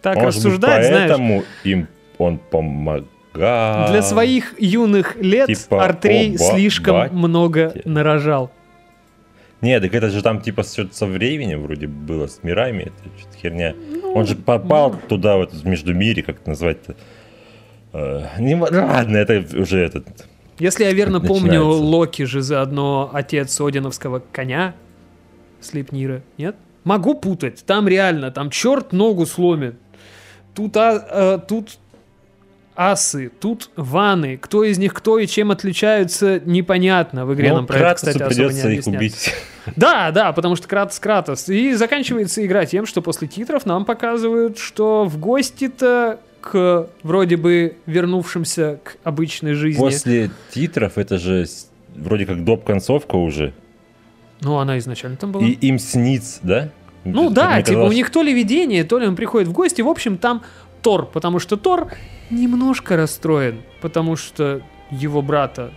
так 0.02 0.16
Может 0.16 0.28
быть, 0.28 0.36
рассуждать, 0.44 0.86
знаешь, 0.86 1.08
поэтому 1.08 1.44
им 1.64 1.88
он 2.24 2.38
помогал. 2.38 3.90
для 3.90 4.02
своих 4.02 4.54
юных 4.60 5.16
лет 5.16 5.46
Типа, 5.48 5.84
Артрей 5.84 6.36
оба 6.36 6.38
слишком 6.38 6.94
батя. 6.96 7.14
много 7.14 7.74
нарожал. 7.84 8.50
Нет, 9.60 9.82
так 9.82 9.94
это 9.94 10.10
же 10.10 10.22
там 10.22 10.40
типа 10.42 10.62
что-то 10.62 10.94
со 10.94 11.06
временем 11.06 11.62
вроде 11.62 11.86
было, 11.86 12.26
с 12.26 12.40
мирами, 12.42 12.82
это 12.82 13.18
что-то 13.18 13.38
херня. 13.38 13.74
Ну, 13.74 14.12
Он 14.12 14.26
же 14.26 14.36
попал 14.36 14.94
туда, 15.08 15.38
в 15.38 15.42
этот 15.42 15.64
междумирье, 15.64 16.22
как 16.22 16.36
это 16.36 16.50
назвать-то. 16.50 16.96
Э, 17.94 18.26
не, 18.38 18.56
ладно, 18.56 19.16
это 19.16 19.42
уже 19.58 19.78
этот... 19.78 20.06
Если 20.58 20.84
я 20.84 20.92
верно 20.92 21.18
Как 21.18 21.28
помню, 21.28 21.64
начинается. 21.64 21.82
Локи 21.82 22.22
же 22.24 22.42
заодно 22.42 23.10
отец 23.12 23.60
Одиновского 23.60 24.22
коня 24.32 24.74
Слепнира, 25.60 26.22
нет? 26.36 26.56
Могу 26.84 27.14
путать, 27.14 27.64
там 27.64 27.88
реально, 27.88 28.30
там 28.30 28.50
черт 28.50 28.92
ногу 28.92 29.24
сломит. 29.24 29.76
Тут, 30.54 30.76
а, 30.76 31.04
э, 31.10 31.46
тут 31.48 31.78
асы, 32.76 33.30
тут 33.40 33.70
ваны. 33.76 34.36
Кто 34.36 34.64
из 34.64 34.78
них 34.78 34.94
кто 34.94 35.18
и 35.18 35.26
чем 35.26 35.50
отличаются, 35.50 36.40
непонятно. 36.44 37.26
В 37.26 37.34
игре 37.34 37.50
Ну, 37.50 37.56
нам 37.56 37.66
про 37.66 37.78
это, 37.78 37.94
кстати, 37.94 38.18
придется 38.18 38.68
их 38.68 38.86
объяснят. 38.86 38.96
убить. 38.96 39.34
Да, 39.76 40.10
да, 40.10 40.32
потому 40.32 40.56
что 40.56 40.68
Кратос 40.68 40.98
Кратос. 40.98 41.48
И 41.48 41.72
заканчивается 41.74 42.44
игра 42.44 42.66
тем, 42.66 42.86
что 42.86 43.00
после 43.02 43.28
титров 43.28 43.64
нам 43.66 43.84
показывают, 43.84 44.58
что 44.58 45.04
в 45.04 45.18
гости-то 45.18 46.18
к 46.40 46.88
вроде 47.02 47.36
бы 47.38 47.76
вернувшимся 47.86 48.78
к 48.82 48.96
обычной 49.04 49.54
жизни. 49.54 49.78
После 49.80 50.30
титров 50.52 50.98
это 50.98 51.16
же 51.18 51.46
вроде 51.96 52.26
как 52.26 52.44
доп-концовка 52.44 53.16
уже. 53.16 53.54
Ну, 54.40 54.58
она 54.58 54.76
изначально 54.78 55.16
там 55.16 55.32
была. 55.32 55.44
И 55.44 55.52
им 55.52 55.78
снится, 55.78 56.40
да? 56.42 56.68
Ну 57.04 57.24
Мне 57.24 57.34
да, 57.34 57.62
типа 57.62 57.76
у 57.76 57.80
казалось, 57.80 57.94
них 57.96 58.10
то 58.10 58.22
ли 58.22 58.32
видение, 58.32 58.82
то 58.84 58.98
ли 58.98 59.06
он 59.06 59.14
приходит 59.14 59.48
в 59.48 59.52
гости. 59.52 59.82
В 59.82 59.88
общем, 59.88 60.16
там 60.18 60.42
Тор, 60.84 61.06
потому 61.06 61.38
что 61.38 61.56
Тор 61.56 61.88
немножко 62.30 62.96
расстроен, 62.96 63.62
потому 63.80 64.16
что 64.16 64.60
его 64.90 65.22
брата 65.22 65.72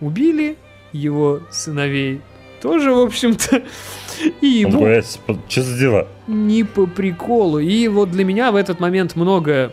убили, 0.00 0.56
его 0.92 1.40
сыновей 1.50 2.20
тоже, 2.62 2.92
в 2.92 3.00
общем-то, 3.00 3.64
и 4.40 4.46
ему 4.46 4.72
такой, 4.72 4.98
«Э, 4.98 5.02
что 5.48 5.62
за 5.62 5.78
дела? 5.78 6.08
не 6.28 6.62
по 6.62 6.86
приколу. 6.86 7.58
И 7.58 7.88
вот 7.88 8.12
для 8.12 8.24
меня 8.24 8.52
в 8.52 8.56
этот 8.56 8.78
момент 8.78 9.16
много 9.16 9.72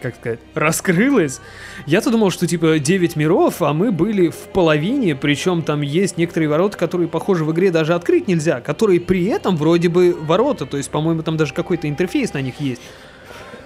как 0.00 0.16
сказать, 0.16 0.40
раскрылась. 0.54 1.40
Я-то 1.86 2.10
думал, 2.10 2.30
что 2.30 2.46
типа 2.46 2.80
9 2.80 3.14
миров, 3.14 3.62
а 3.62 3.72
мы 3.72 3.92
были 3.92 4.30
в 4.30 4.48
половине, 4.52 5.14
причем 5.14 5.62
там 5.62 5.80
есть 5.80 6.18
некоторые 6.18 6.48
ворота, 6.48 6.76
которые, 6.76 7.08
похоже, 7.08 7.44
в 7.44 7.52
игре 7.52 7.70
даже 7.70 7.94
открыть 7.94 8.26
нельзя, 8.26 8.60
которые 8.60 9.00
при 9.00 9.26
этом 9.26 9.56
вроде 9.56 9.88
бы 9.88 10.12
ворота, 10.12 10.66
то 10.66 10.76
есть, 10.76 10.90
по-моему, 10.90 11.22
там 11.22 11.36
даже 11.36 11.54
какой-то 11.54 11.88
интерфейс 11.88 12.32
на 12.32 12.40
них 12.40 12.60
есть. 12.60 12.80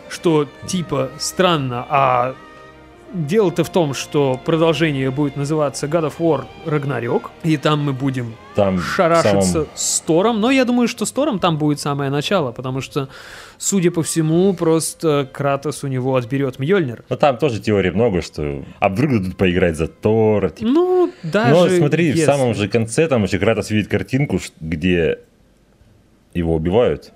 Что 0.08 0.46
типа 0.66 1.10
странно, 1.18 1.84
а 1.88 2.34
дело-то 3.12 3.64
в 3.64 3.70
том, 3.70 3.94
что 3.94 4.38
продолжение 4.44 5.10
будет 5.10 5.36
называться 5.36 5.86
God 5.86 6.12
of 6.12 6.14
War 6.18 6.44
Ragnarok, 6.66 7.30
и 7.44 7.56
там 7.56 7.80
мы 7.84 7.92
будем 7.92 8.34
Там 8.54 8.80
шарашиться 8.80 9.52
самом- 9.52 9.68
с 9.74 10.00
Тором, 10.00 10.40
но 10.40 10.50
я 10.50 10.64
думаю, 10.64 10.88
что 10.88 11.06
с 11.06 11.12
Тором 11.12 11.38
там 11.38 11.56
будет 11.56 11.80
самое 11.80 12.10
начало, 12.10 12.52
потому 12.52 12.80
что, 12.80 13.08
судя 13.58 13.90
по 13.90 14.02
всему, 14.02 14.52
просто 14.54 15.28
Кратос 15.32 15.84
у 15.84 15.86
него 15.86 16.16
отберет 16.16 16.58
Мьёльнир. 16.58 17.04
Ну 17.08 17.16
там 17.16 17.38
тоже 17.38 17.60
теорий 17.60 17.90
много, 17.90 18.22
что 18.22 18.64
а 18.80 18.88
вдруг 18.88 19.12
дадут 19.12 19.36
поиграть 19.36 19.76
за 19.76 19.86
Тора. 19.86 20.50
типа. 20.50 20.70
Ну, 20.70 21.12
даже 21.22 21.54
Но 21.54 21.68
смотри, 21.68 22.06
если. 22.06 22.22
в 22.22 22.24
самом 22.24 22.54
же 22.54 22.68
конце 22.68 23.06
там 23.08 23.22
еще 23.22 23.38
Кратос 23.38 23.70
видит 23.70 23.88
картинку, 23.88 24.40
где 24.60 25.20
его 26.34 26.54
убивают. 26.56 27.12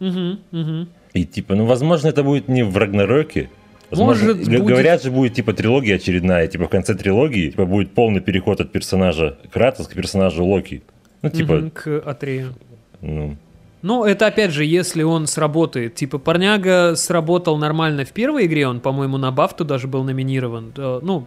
Мгм, 0.00 0.40
мгм. 0.50 0.88
И 1.14 1.24
типа, 1.24 1.54
ну 1.54 1.64
возможно 1.66 2.08
это 2.08 2.22
будет 2.22 2.48
не 2.48 2.62
в 2.64 2.76
Рагнароке. 2.76 3.48
Возможно, 3.90 4.26
Может, 4.34 4.48
будет- 4.48 4.64
Говорят 4.64 5.02
же, 5.02 5.10
будет 5.10 5.34
типа 5.34 5.52
трилогия 5.52 5.96
очередная, 5.96 6.46
типа 6.48 6.64
в 6.66 6.68
конце 6.68 6.94
трилогии 6.94 7.50
типа, 7.50 7.64
будет 7.66 7.92
полный 7.94 8.20
переход 8.20 8.60
от 8.60 8.72
персонажа 8.72 9.38
Кратос 9.52 9.86
к 9.88 9.94
персонажу 9.94 10.44
Локи. 10.44 10.82
Ну, 11.22 11.30
типа, 11.30 11.54
Мгм, 11.54 11.70
к 11.70 11.86
Атрею. 12.04 12.54
ну, 13.00 13.36
Ну, 13.82 14.04
это 14.04 14.26
опять 14.26 14.50
же, 14.50 14.64
если 14.64 15.02
он 15.02 15.26
сработает. 15.26 15.94
Типа, 15.94 16.18
парняга 16.18 16.94
сработал 16.96 17.58
нормально 17.58 18.04
в 18.06 18.12
первой 18.12 18.46
игре, 18.46 18.66
он, 18.66 18.80
по-моему, 18.80 19.18
на 19.18 19.30
Бафту 19.30 19.64
даже 19.66 19.86
был 19.88 20.04
номинирован. 20.04 20.72
Э, 20.76 21.00
Ну, 21.02 21.26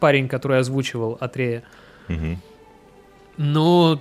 парень, 0.00 0.28
который 0.28 0.58
озвучивал 0.60 1.16
Атрея. 1.20 1.62
мгм. 2.08 2.38
Но 3.36 4.00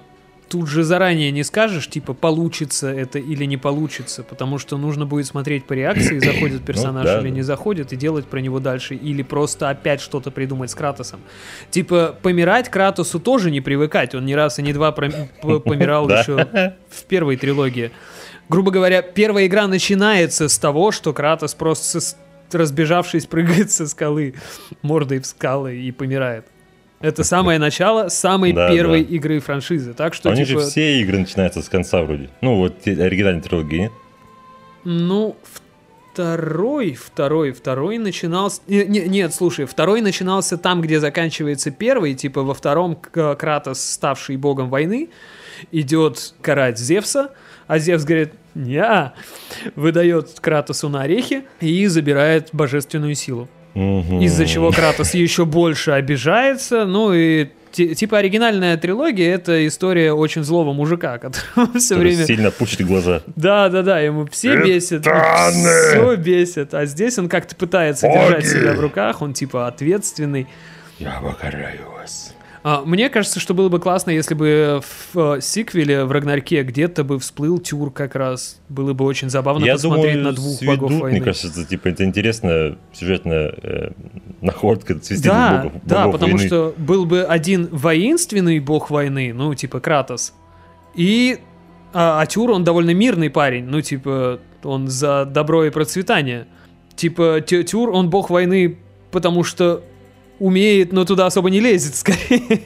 тут 0.54 0.70
же 0.70 0.84
заранее 0.84 1.32
не 1.32 1.44
скажешь, 1.44 1.90
типа, 1.90 2.14
получится 2.14 2.88
это 2.88 3.18
или 3.18 3.46
не 3.46 3.58
получится, 3.58 4.22
потому 4.22 4.60
что 4.60 4.78
нужно 4.78 5.08
будет 5.08 5.26
смотреть 5.26 5.66
по 5.66 5.74
реакции, 5.74 6.20
заходит 6.24 6.64
персонаж 6.64 7.06
да, 7.06 7.18
или 7.22 7.30
да. 7.30 7.36
не 7.38 7.42
заходит, 7.42 7.92
и 7.92 7.96
делать 7.96 8.28
про 8.28 8.38
него 8.38 8.60
дальше, 8.60 8.94
или 8.94 9.24
просто 9.24 9.70
опять 9.70 10.00
что-то 10.00 10.30
придумать 10.30 10.70
с 10.70 10.76
Кратосом. 10.76 11.22
Типа, 11.72 12.16
помирать 12.22 12.70
Кратосу 12.70 13.20
тоже 13.20 13.50
не 13.50 13.62
привыкать, 13.62 14.14
он 14.14 14.28
ни 14.28 14.34
раз 14.34 14.60
и 14.60 14.62
не 14.62 14.74
два 14.74 14.92
помирал 15.42 16.08
еще 16.08 16.76
в 16.88 17.04
первой 17.06 17.36
трилогии. 17.38 17.90
Грубо 18.48 18.70
говоря, 18.70 19.02
первая 19.02 19.48
игра 19.48 19.66
начинается 19.66 20.50
с 20.50 20.60
того, 20.60 20.92
что 20.92 21.14
Кратос 21.14 21.56
просто 21.56 22.00
разбежавшись 22.52 23.26
прыгает 23.26 23.72
со 23.72 23.88
скалы 23.88 24.36
мордой 24.84 25.18
в 25.18 25.26
скалы 25.26 25.78
и 25.78 25.92
помирает. 25.92 26.46
Это 27.04 27.24
самое 27.24 27.60
начало 27.60 28.08
самой 28.08 28.54
Да, 28.54 28.70
первой 28.72 29.04
да. 29.04 29.16
игры 29.16 29.40
франшизы. 29.40 29.94
Так 29.94 30.14
что, 30.14 30.30
А 30.30 30.32
у 30.32 30.36
них 30.36 30.48
типа, 30.48 30.62
же 30.62 30.66
все 30.68 31.00
игры 31.02 31.20
начинаются 31.20 31.62
с 31.62 31.70
конца 31.70 32.02
вроде. 32.02 32.30
Ну, 32.42 32.56
вот 32.58 32.82
те 32.82 32.92
оригинальные 32.94 33.44
трилогии, 33.44 33.76
нет? 33.82 33.92
ну, 34.86 35.36
второй, 36.14 36.94
второй, 36.94 37.52
второй 37.52 37.98
начинался... 37.98 38.62
не- 38.68 38.86
не- 38.86 39.08
нет, 39.08 39.34
слушай, 39.34 39.66
второй 39.66 40.02
начинался 40.02 40.58
там, 40.58 40.82
где 40.82 41.00
заканчивается 41.00 41.72
первый. 41.72 42.14
Типа 42.14 42.42
во 42.44 42.54
втором 42.54 42.96
К- 42.96 43.36
Кратос, 43.36 43.82
ставший 43.82 44.38
богом 44.38 44.70
войны, 44.70 45.10
идет 45.72 46.34
карать 46.42 46.78
Зевса, 46.80 47.32
а 47.68 47.80
Зевс 47.80 48.04
говорит, 48.04 48.34
не 48.56 49.12
выдает 49.76 50.40
Кратосу 50.40 50.90
на 50.90 51.02
орехи 51.02 51.44
и 51.60 51.88
забирает 51.88 52.50
божественную 52.54 53.16
силу. 53.16 53.50
Мгм. 53.74 54.22
из-за 54.22 54.46
чего 54.46 54.72
Кратос 54.72 55.14
еще 55.14 55.46
больше 55.46 55.92
обижается. 55.92 56.86
Ну 56.86 57.12
и 57.14 57.48
ти- 57.72 57.96
типа 57.96 58.20
оригинальная 58.20 58.78
трилогия 58.78 59.34
это 59.34 59.66
история 59.68 60.14
очень 60.14 60.44
злого 60.44 60.74
мужика, 60.74 61.18
который 61.20 61.80
все 61.80 61.96
время... 61.96 62.26
сильно 62.26 62.52
пучит 62.52 62.86
глаза. 62.86 63.22
Да, 63.36 63.70
да, 63.70 63.82
да, 63.82 64.00
ему 64.00 64.28
все 64.32 64.56
бесит, 64.64 65.06
все 65.06 66.16
бесит. 66.16 66.74
А 66.74 66.86
здесь 66.86 67.18
он 67.18 67.30
как-то 67.30 67.56
пытается 67.56 68.08
Боги! 68.08 68.20
держать 68.20 68.46
себя 68.46 68.74
в 68.74 68.80
руках, 68.80 69.22
он 69.22 69.34
типа 69.34 69.68
ответственный. 69.68 70.48
Я 71.00 71.20
покараю 71.22 71.82
вас. 71.98 72.33
А, 72.64 72.84
мне 72.86 73.10
кажется, 73.10 73.42
что 73.42 73.54
было 73.54 73.68
бы 73.68 73.80
классно, 73.80 74.12
если 74.12 74.36
бы 74.36 74.82
в 75.14 75.36
э, 75.38 75.42
сиквеле 75.42 76.06
в 76.06 76.12
Рагнарке 76.14 76.64
где-то 76.64 77.04
бы 77.04 77.20
всплыл 77.20 77.60
Тюр 77.60 77.92
как 77.92 78.16
раз. 78.16 78.62
Было 78.70 78.94
бы 78.94 79.04
очень 79.04 79.30
забавно 79.30 79.66
Я 79.66 79.74
посмотреть 79.74 80.14
думаю, 80.14 80.24
на 80.24 80.32
двух 80.32 80.58
сведут, 80.58 80.80
богов 80.80 81.00
войны. 81.02 81.18
мне 81.18 81.26
кажется, 81.26 81.48
это, 81.50 81.66
типа, 81.66 81.90
это 81.90 82.06
интересная 82.06 82.78
сюжетная 82.94 83.54
э, 83.62 83.92
находка, 84.40 84.98
свести 85.04 85.28
Да, 85.28 85.58
богов, 85.64 85.82
да, 85.84 85.98
богов 86.06 86.14
потому 86.14 86.34
войны. 86.38 86.48
что 86.48 86.74
был 86.78 87.06
бы 87.06 87.24
один 87.24 87.68
воинственный 87.70 88.60
бог 88.60 88.90
войны, 88.90 89.34
ну, 89.34 89.54
типа 89.54 89.82
Кратос, 89.82 90.34
и 90.96 91.40
а, 91.94 92.22
а 92.22 92.26
Тюр, 92.26 92.52
он 92.52 92.64
довольно 92.64 92.94
мирный 92.94 93.30
парень, 93.30 93.66
ну, 93.66 93.82
типа, 93.82 94.40
он 94.64 94.88
за 94.88 95.26
добро 95.26 95.66
и 95.66 95.70
процветание. 95.70 96.48
Типа, 96.96 97.42
Тю- 97.46 97.64
Тюр, 97.64 97.90
он 97.90 98.10
бог 98.10 98.30
войны, 98.30 98.80
потому 99.12 99.44
что 99.44 99.84
умеет, 100.40 100.92
но 100.92 101.06
туда 101.06 101.26
особо 101.26 101.50
не 101.50 101.60
лезет, 101.60 101.96
скорее. 101.96 102.62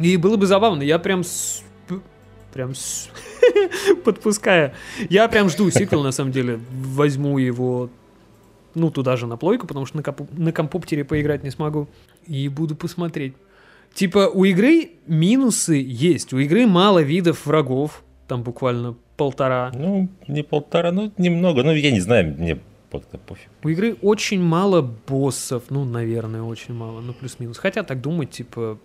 И 0.00 0.16
было 0.16 0.36
бы 0.36 0.46
забавно, 0.46 0.82
я 0.82 0.98
прям... 0.98 1.24
с- 1.24 1.62
Прям 2.52 2.74
с- 2.74 3.10
подпуская. 4.04 4.72
Я 5.10 5.28
прям 5.28 5.50
жду 5.50 5.70
сиквел, 5.70 6.02
на 6.02 6.10
самом 6.12 6.32
деле. 6.32 6.58
Возьму 6.72 7.36
его 7.38 7.90
ну, 8.74 8.90
туда 8.90 9.16
же 9.16 9.26
на 9.26 9.36
плойку, 9.36 9.66
потому 9.66 9.84
что 9.86 9.96
на, 9.98 10.02
компу- 10.02 10.28
на 10.32 10.52
компьютере 10.52 11.04
поиграть 11.04 11.44
не 11.44 11.50
смогу. 11.50 11.86
И 12.26 12.48
буду 12.48 12.74
посмотреть. 12.74 13.34
Типа, 13.94 14.30
у 14.32 14.44
игры 14.44 14.90
минусы 15.06 15.74
есть. 15.86 16.32
У 16.32 16.38
игры 16.38 16.66
мало 16.66 17.00
видов 17.00 17.44
врагов. 17.46 18.02
Там 18.28 18.42
буквально 18.42 18.94
полтора. 19.16 19.70
Ну, 19.74 20.08
не 20.28 20.42
полтора, 20.42 20.92
ну, 20.92 21.12
немного. 21.18 21.62
Ну, 21.62 21.72
я 21.72 21.90
не 21.90 22.00
знаю, 22.00 22.34
мне 22.38 22.58
как-то 22.90 23.18
пофиг. 23.18 23.48
У 23.64 23.68
игры 23.68 23.96
очень 24.02 24.42
мало 24.42 24.82
боссов. 24.82 25.64
Ну, 25.70 25.84
наверное, 25.84 26.42
очень 26.42 26.74
мало. 26.74 27.00
Ну, 27.00 27.12
плюс-минус. 27.12 27.58
Хотя 27.58 27.82
так 27.82 28.00
думать, 28.00 28.30
типа, 28.30 28.78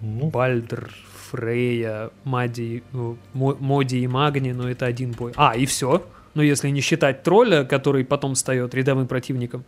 Ну, 0.00 0.30
Бальдр, 0.30 0.90
Фрея, 1.30 2.10
Мади, 2.24 2.82
ну, 2.92 3.16
Мо- 3.34 3.56
Моди 3.60 4.00
и 4.02 4.06
Магни, 4.06 4.52
но 4.52 4.68
это 4.70 4.86
один 4.86 5.12
бой. 5.12 5.32
А, 5.36 5.54
и 5.56 5.66
все. 5.66 6.02
Ну, 6.34 6.42
если 6.42 6.70
не 6.70 6.80
считать 6.80 7.22
тролля, 7.22 7.64
который 7.64 8.04
потом 8.04 8.34
встает 8.34 8.74
рядовым 8.74 9.06
противником. 9.06 9.64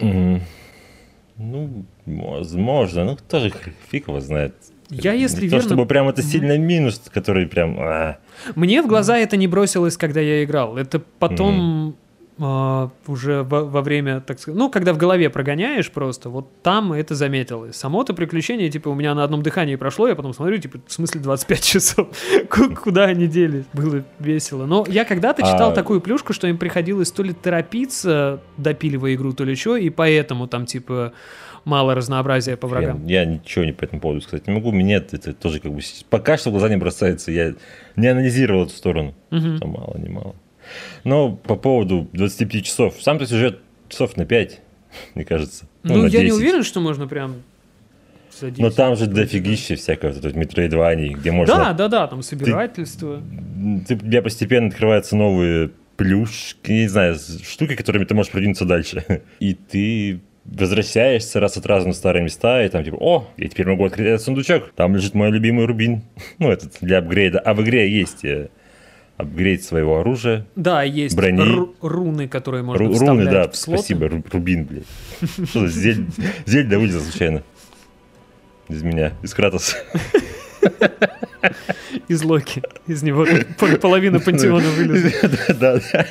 Мгм. 0.00 0.40
Ну, 1.36 1.84
возможно. 2.06 3.04
Ну, 3.04 3.16
тоже 3.28 3.52
фиг 3.90 4.08
его 4.08 4.20
знает. 4.20 4.54
Я, 4.90 5.12
если 5.12 5.42
не 5.42 5.48
верно- 5.48 5.60
то, 5.60 5.66
чтобы 5.68 5.86
прям 5.86 6.08
это 6.08 6.22
сильно 6.22 6.56
минус, 6.58 7.00
который 7.12 7.46
прям... 7.46 7.76
а. 7.78 8.18
Мне 8.54 8.80
в 8.82 8.86
глаза 8.86 9.18
это 9.18 9.36
не 9.36 9.48
бросилось, 9.48 9.96
когда 9.96 10.20
я 10.20 10.44
играл. 10.44 10.76
Это 10.76 11.00
потом 11.18 11.94
а, 11.98 12.03
уже 12.38 13.42
во, 13.44 13.64
во 13.64 13.80
время, 13.82 14.20
так 14.20 14.40
сказать, 14.40 14.58
ну, 14.58 14.68
когда 14.70 14.92
в 14.92 14.96
голове 14.98 15.30
прогоняешь 15.30 15.90
просто, 15.90 16.30
вот 16.30 16.48
там 16.62 16.92
это 16.92 17.14
заметилось. 17.14 17.76
Само-то 17.76 18.12
приключение, 18.12 18.70
типа, 18.70 18.88
у 18.88 18.94
меня 18.94 19.14
на 19.14 19.22
одном 19.22 19.42
дыхании 19.42 19.76
прошло, 19.76 20.08
я 20.08 20.16
потом 20.16 20.34
смотрю, 20.34 20.58
типа, 20.58 20.78
в 20.86 20.92
смысле 20.92 21.20
25 21.20 21.60
часов? 21.64 22.08
Ку- 22.50 22.74
Куда 22.74 23.04
они 23.04 23.28
делись? 23.28 23.64
Было 23.72 24.02
весело. 24.18 24.66
Но 24.66 24.84
я 24.88 25.04
когда-то 25.04 25.42
читал 25.42 25.70
А- 25.70 25.74
такую 25.74 26.00
плюшку, 26.00 26.32
что 26.32 26.48
им 26.48 26.58
приходилось 26.58 27.12
то 27.12 27.22
ли 27.22 27.32
торопиться, 27.32 28.40
допиливая 28.56 29.14
игру, 29.14 29.32
то 29.32 29.44
ли 29.44 29.54
что, 29.54 29.76
и 29.76 29.88
поэтому 29.90 30.48
там, 30.48 30.66
типа, 30.66 31.12
мало 31.64 31.94
разнообразия 31.94 32.56
по 32.56 32.66
врагам. 32.66 33.06
Я, 33.06 33.20
я 33.22 33.26
ничего 33.26 33.64
не 33.64 33.72
по 33.72 33.84
этому 33.84 34.00
поводу 34.00 34.20
сказать 34.22 34.46
не 34.48 34.52
могу. 34.54 34.72
Мне 34.72 34.96
это 34.96 35.32
тоже 35.34 35.60
как 35.60 35.72
бы... 35.72 35.80
Пока 36.10 36.36
что 36.36 36.50
в 36.50 36.52
глаза 36.52 36.68
не 36.68 36.76
бросается. 36.76 37.30
Я 37.30 37.54
не 37.96 38.08
анализировал 38.08 38.64
эту 38.64 38.72
сторону. 38.74 39.14
Мгм. 39.30 39.56
Что 39.56 39.66
мало, 39.66 39.96
не 39.98 40.08
мало. 40.08 40.34
Но 41.04 41.32
по 41.32 41.56
поводу 41.56 42.08
25 42.12 42.64
часов. 42.64 42.94
Сам-то 43.00 43.26
сюжет 43.26 43.60
часов 43.88 44.16
на 44.16 44.24
5, 44.24 44.60
мне 45.14 45.24
кажется. 45.24 45.66
Ну, 45.82 46.02
на 46.02 46.06
я 46.06 46.20
не 46.20 46.26
10. 46.26 46.32
уверен, 46.38 46.62
что 46.62 46.80
можно 46.80 47.06
прям... 47.06 47.42
за 48.38 48.46
Но 48.46 48.68
10 48.68 48.76
там 48.76 48.96
же 48.96 49.06
дофигища 49.06 49.76
всякого, 49.76 50.10
это 50.10 50.36
метроидваний, 50.38 51.10
где 51.14 51.30
можно... 51.30 51.54
Да, 51.54 51.72
да, 51.72 51.88
да, 51.88 52.06
там 52.06 52.22
собирательство. 52.22 53.22
ты- 53.86 53.94
у 53.94 53.98
тебя 53.98 54.22
постепенно 54.22 54.68
открываются 54.68 55.16
новые 55.16 55.70
плюшки, 55.96 56.72
не 56.72 56.88
знаю, 56.88 57.16
штуки, 57.16 57.76
которыми 57.76 58.04
ты 58.04 58.14
можешь 58.14 58.32
продвинуться 58.32 58.64
дальше. 58.64 59.22
И 59.40 59.54
ты 59.54 60.20
возвращаешься 60.44 61.40
раз 61.40 61.56
от 61.56 61.66
раза 61.66 61.86
на 61.88 61.94
старые 61.94 62.22
места, 62.22 62.62
и 62.62 62.68
там 62.68 62.84
типа, 62.84 62.96
о, 63.00 63.28
я 63.38 63.48
теперь 63.48 63.66
могу 63.66 63.84
открыть 63.86 64.08
этот 64.08 64.22
сундучок, 64.22 64.72
там 64.76 64.94
лежит 64.94 65.14
мой 65.14 65.30
любимый 65.30 65.64
рубин. 65.66 66.02
Ну, 66.38 66.50
этот 66.50 66.76
для 66.80 66.98
апгрейда. 66.98 67.38
А 67.38 67.54
в 67.54 67.62
игре 67.62 67.90
есть 67.90 68.24
э, 68.24 68.48
апгрейд 69.16 69.62
своего 69.62 70.00
оружия. 70.00 70.46
Да, 70.56 70.82
есть 70.82 71.14
Брони. 71.16 71.40
ру- 71.42 71.74
руны, 71.80 72.28
которые 72.28 72.62
можно 72.62 72.82
Ру- 72.84 72.98
руны, 72.98 73.24
да, 73.24 73.48
в 73.48 73.56
слоты. 73.56 73.82
спасибо, 73.82 74.06
Ру- 74.06 74.24
рубин, 74.32 74.64
блядь. 74.64 74.84
Что 75.48 75.68
за 75.68 75.80
зель- 75.80 76.06
Зельда 76.46 76.78
вылезла 76.78 77.00
случайно. 77.00 77.42
Из 78.68 78.82
меня, 78.82 79.12
из 79.22 79.32
Кратоса. 79.34 79.76
Из 82.08 82.22
Локи. 82.22 82.62
Из 82.86 83.02
него 83.02 83.26
пол- 83.58 83.76
половина 83.80 84.18
пантеона 84.20 84.68
вылезла. 84.70 85.10
Да, 85.60 85.80
да. 85.92 86.06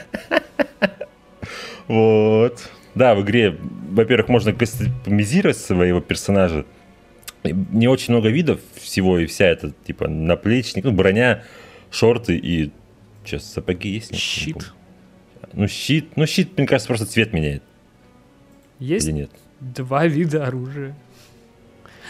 Вот. 1.88 2.60
Да, 2.96 3.16
в 3.16 3.24
игре, 3.24 3.58
во-первых, 3.90 4.30
можно 4.30 4.54
кастомизировать 4.54 5.58
своего 5.58 6.00
персонажа. 6.00 6.66
Не 7.44 7.88
очень 7.88 8.14
много 8.14 8.30
видов 8.30 8.60
всего, 8.76 9.18
и 9.20 9.26
вся 9.26 9.48
эта, 9.48 9.74
типа, 9.86 10.08
наплечник, 10.08 10.86
ну, 10.86 10.92
броня, 10.92 11.44
шорты 11.92 12.38
и... 12.38 12.72
Сейчас, 13.24 13.46
сапоги 13.46 13.90
есть? 13.90 14.12
Нет, 14.12 14.14
не 14.14 14.18
Щит. 14.20 14.74
Ну, 15.54 15.68
щит, 15.68 16.18
ну, 16.18 16.26
щит, 16.26 16.58
мне 16.58 16.66
кажется, 16.68 16.88
просто 16.88 17.06
цвет 17.06 17.32
меняет. 17.34 17.64
Есть 18.80 19.08
Или 19.08 19.14
нет? 19.14 19.32
два 19.60 20.08
вида 20.08 20.46
оружия. 20.48 20.96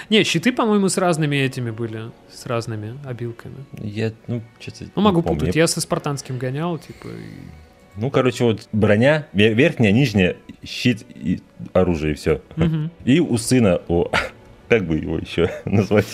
Не, 0.10 0.24
щиты, 0.24 0.52
по-моему, 0.52 0.90
с 0.90 0.98
разными 0.98 1.36
этими 1.36 1.70
были, 1.72 2.12
с 2.32 2.46
разными 2.46 2.98
обилками. 3.06 3.56
Я, 3.80 4.12
ну, 4.28 4.42
что-то... 4.60 4.86
Ну, 4.96 5.02
могу 5.02 5.22
помню. 5.22 5.40
путать. 5.42 5.56
Я 5.56 5.68
со 5.68 5.82
спартанским 5.82 6.38
гонял, 6.40 6.78
типа, 6.78 7.08
и- 7.08 8.00
Ну, 8.00 8.10
короче, 8.10 8.44
вот 8.44 8.68
броня, 8.72 9.28
ве- 9.34 9.54
верхняя, 9.54 9.92
нижняя, 9.92 10.36
щит 10.66 11.06
и 11.14 11.42
оружие, 11.74 12.14
и 12.14 12.16
все. 12.16 12.42
Мгм. 12.56 12.92
И 13.06 13.20
у 13.20 13.38
сына, 13.38 13.82
у... 13.88 14.06
Как 14.70 14.86
бы 14.88 14.98
его 14.98 15.18
еще 15.20 15.52
назвать? 15.66 16.08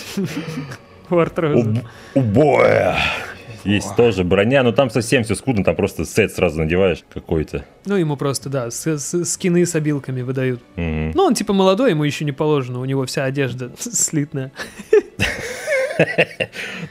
у 1.08 1.16
Артроза. 1.16 1.70
Уб- 1.70 1.84
Убоя! 2.14 2.98
Есть 3.64 3.94
тоже 3.96 4.24
броня, 4.24 4.62
но 4.62 4.72
там 4.72 4.90
совсем 4.90 5.22
все 5.24 5.34
скудно, 5.34 5.64
там 5.64 5.76
просто 5.76 6.04
сет 6.04 6.32
сразу 6.32 6.58
надеваешь 6.58 7.04
какой-то. 7.12 7.64
Ну, 7.86 7.96
ему 7.96 8.16
просто, 8.16 8.48
да, 8.48 8.70
с- 8.70 8.86
с- 8.98 9.24
скины 9.24 9.66
с 9.66 9.74
обилками 9.74 10.22
выдают. 10.22 10.60
Мгм. 10.76 11.12
Ну, 11.14 11.22
он 11.24 11.34
типа 11.34 11.52
молодой, 11.52 11.90
ему 11.90 12.04
еще 12.04 12.24
не 12.24 12.32
положено, 12.32 12.80
у 12.80 12.84
него 12.84 13.04
вся 13.06 13.24
одежда 13.24 13.70
слитная. 13.78 14.52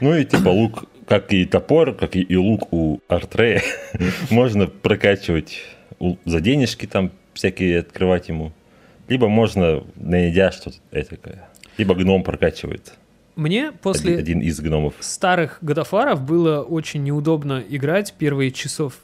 Ну 0.00 0.14
и 0.14 0.24
типа 0.24 0.48
лук, 0.48 0.84
как 1.06 1.32
и 1.32 1.44
топор, 1.44 1.94
как 1.94 2.14
и, 2.14 2.36
лук 2.36 2.72
у 2.72 3.00
Артрея, 3.08 3.62
можно 4.30 4.66
прокачивать 4.68 5.58
за 6.24 6.40
денежки 6.40 6.86
там 6.86 7.10
всякие 7.34 7.80
открывать 7.80 8.28
ему. 8.28 8.52
Либо 9.08 9.28
можно 9.28 9.82
найдя 9.96 10.52
что-то 10.52 10.76
этакое. 10.92 11.48
Либо 11.76 11.94
гном 11.94 12.22
прокачивает. 12.22 12.92
Мне 13.40 13.72
после 13.72 14.12
Один, 14.18 14.38
один 14.38 14.40
из 14.40 14.60
гномов. 14.60 14.92
старых 15.00 15.56
годофаров 15.62 16.20
было 16.20 16.60
очень 16.60 17.02
неудобно 17.02 17.64
играть 17.66 18.12
первые 18.18 18.50
часов 18.50 18.98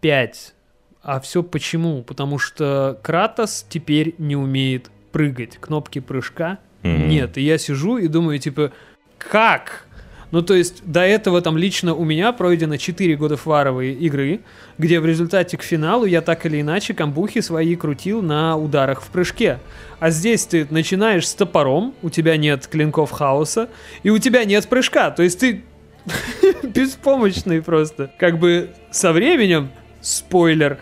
5. 0.00 0.54
А 1.02 1.20
все 1.20 1.44
почему? 1.44 2.02
Потому 2.02 2.38
что 2.38 2.98
Кратос 3.02 3.64
теперь 3.68 4.16
не 4.18 4.34
умеет 4.34 4.90
прыгать. 5.12 5.56
Кнопки 5.58 6.00
прыжка 6.00 6.58
Мгм. 6.82 7.08
нет. 7.08 7.38
И 7.38 7.42
я 7.42 7.58
сижу 7.58 7.96
и 7.98 8.08
думаю, 8.08 8.40
типа, 8.40 8.72
как? 9.18 9.86
Ну, 10.30 10.42
то 10.42 10.54
есть, 10.54 10.82
до 10.84 11.00
этого 11.00 11.40
там 11.42 11.56
лично 11.56 11.94
у 11.94 12.04
меня 12.04 12.32
пройдено 12.32 12.76
4 12.76 13.16
годофаровые 13.16 13.94
игры, 13.94 14.40
где 14.78 15.00
в 15.00 15.06
результате 15.06 15.56
к 15.56 15.62
финалу 15.62 16.04
я 16.04 16.20
так 16.20 16.46
или 16.46 16.60
иначе 16.60 16.94
камбухи 16.94 17.40
свои 17.40 17.74
крутил 17.74 18.22
на 18.22 18.56
ударах 18.56 19.02
в 19.02 19.08
прыжке. 19.08 19.58
А 19.98 20.10
здесь 20.10 20.46
ты 20.46 20.66
начинаешь 20.70 21.26
с 21.26 21.34
топором, 21.34 21.94
у 22.02 22.10
тебя 22.10 22.36
нет 22.36 22.66
клинков 22.66 23.10
хаоса, 23.10 23.68
и 24.02 24.10
у 24.10 24.18
тебя 24.18 24.44
нет 24.44 24.68
прыжка. 24.68 25.10
То 25.10 25.22
есть 25.22 25.40
ты 25.40 25.64
беспомощный 26.62 27.60
просто. 27.62 28.10
Как 28.18 28.38
бы 28.38 28.70
со 28.90 29.12
временем, 29.12 29.70
спойлер, 30.00 30.78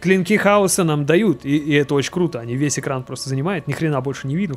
клинки 0.00 0.36
хаоса 0.36 0.84
нам 0.84 1.06
дают, 1.06 1.44
и, 1.44 1.56
и 1.56 1.74
это 1.74 1.94
очень 1.94 2.12
круто. 2.12 2.40
Они 2.40 2.56
весь 2.56 2.78
экран 2.78 3.02
просто 3.04 3.28
занимают, 3.28 3.66
ни 3.68 3.72
хрена 3.72 4.00
больше 4.00 4.26
не 4.26 4.36
видно. 4.36 4.56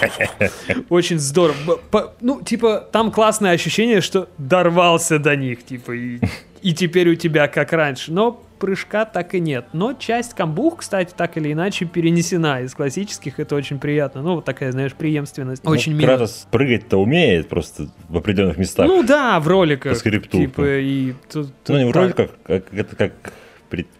Очень 0.88 1.18
здорово. 1.18 1.78
По- 1.90 2.14
ну, 2.20 2.40
типа, 2.42 2.88
там 2.92 3.10
классное 3.10 3.52
ощущение, 3.52 4.00
что 4.00 4.28
дорвался 4.38 5.18
до 5.18 5.36
них, 5.36 5.64
типа, 5.64 5.92
и, 5.92 6.20
и 6.62 6.74
теперь 6.74 7.08
у 7.10 7.14
тебя 7.14 7.48
как 7.48 7.72
раньше. 7.72 8.12
Но 8.12 8.42
прыжка 8.58 9.04
так 9.04 9.34
и 9.34 9.40
нет. 9.40 9.66
Но 9.72 9.92
часть 9.94 10.34
камбух, 10.34 10.78
кстати, 10.78 11.12
так 11.16 11.36
или 11.36 11.52
иначе 11.52 11.84
перенесена 11.84 12.62
из 12.62 12.74
классических, 12.74 13.40
это 13.40 13.56
очень 13.56 13.78
приятно. 13.78 14.22
Ну, 14.22 14.36
вот 14.36 14.44
такая, 14.44 14.70
знаешь, 14.72 14.92
преемственность. 14.94 15.62
Очень 15.66 15.92
Ну, 15.92 15.98
мило. 15.98 16.06
Кратос 16.08 16.46
прыгать-то 16.50 16.96
умеет 16.98 17.48
просто 17.48 17.88
в 18.08 18.16
определенных 18.16 18.58
местах. 18.58 18.86
Ну 18.86 19.02
да, 19.02 19.40
в 19.40 19.48
роликах. 19.48 19.92
По 19.92 19.98
скрипту. 19.98 20.38
Типа, 20.38 20.78
и 20.78 21.14
тут, 21.32 21.52
Ну, 21.68 21.78
не 21.78 21.84
тут 21.86 21.94
вроде 21.94 22.12
так. 22.12 22.30
как, 22.30 22.42
как, 22.64 22.74
это 22.74 22.96
как 22.96 23.12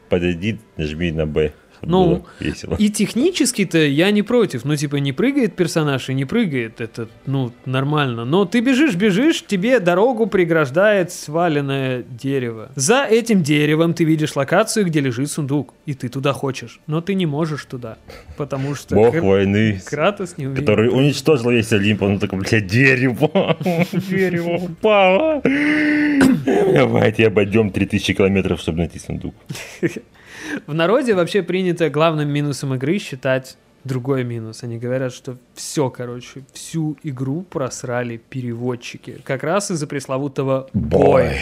подойди, 0.09 0.59
нажми 0.77 1.13
на 1.13 1.27
Б. 1.27 1.53
Ну, 1.83 2.25
весело. 2.41 2.77
И 2.79 2.89
технически-то 2.89 3.79
я 3.79 4.11
не 4.11 4.23
против. 4.23 4.65
Ну, 4.65 4.77
типа, 4.77 4.97
не 4.97 5.13
прыгает 5.13 5.57
персонаж 5.57 6.09
и 6.09 6.15
не 6.15 6.25
прыгает. 6.25 6.81
Это, 6.81 7.09
ну, 7.27 7.53
нормально. 7.67 8.25
Но 8.25 8.45
ты 8.45 8.61
бежишь, 8.61 8.95
бежишь, 8.95 9.45
тебе 9.47 9.81
дорогу 9.81 10.27
преграждает 10.27 11.11
сваленное 11.13 12.03
дерево. 12.03 12.71
За 12.77 13.05
этим 13.05 13.43
деревом 13.43 13.95
ты 13.95 14.05
видишь 14.05 14.37
локацию, 14.37 14.87
где 14.87 15.01
лежит 15.01 15.31
сундук. 15.31 15.75
И 15.87 15.95
ты 15.95 16.09
туда 16.09 16.33
хочешь. 16.33 16.81
Но 16.87 17.01
ты 17.01 17.15
не 17.15 17.27
можешь 17.27 17.65
туда. 17.65 17.97
Потому 18.37 18.75
что 18.75 18.95
Бог 18.95 19.13
Кр- 19.13 19.23
войны, 19.23 19.81
Кратос 19.85 20.39
не 20.39 20.47
умеет. 20.47 20.61
который 20.61 20.89
уничтожил 20.89 21.51
весь 21.51 21.73
Олимп, 21.73 22.03
он 22.03 22.19
такой, 22.19 22.39
блядь, 22.41 22.67
дерево, 22.67 23.57
дерево 23.93 24.57
упало. 24.65 25.43
Давайте 26.73 27.27
обойдем 27.27 27.71
3000 27.71 28.15
километров, 28.15 28.61
чтобы 28.61 28.79
найти 28.79 28.99
сундук. 28.99 29.35
В 30.67 30.75
народе 30.75 31.15
вообще 31.15 31.43
принято 31.43 31.91
главным 31.91 32.29
минусом 32.29 32.75
игры 32.75 32.99
считать 32.99 33.57
другой 33.85 34.25
минус. 34.25 34.63
Они 34.63 34.79
говорят, 34.79 35.13
что 35.13 35.37
все, 35.55 35.91
короче, 35.91 36.45
всю 36.53 36.97
игру 37.03 37.43
просрали 37.43 38.17
переводчики. 38.17 39.21
Как 39.25 39.43
раз 39.43 39.71
из-за 39.71 39.87
пресловутого 39.87 40.69
боя. 40.73 41.37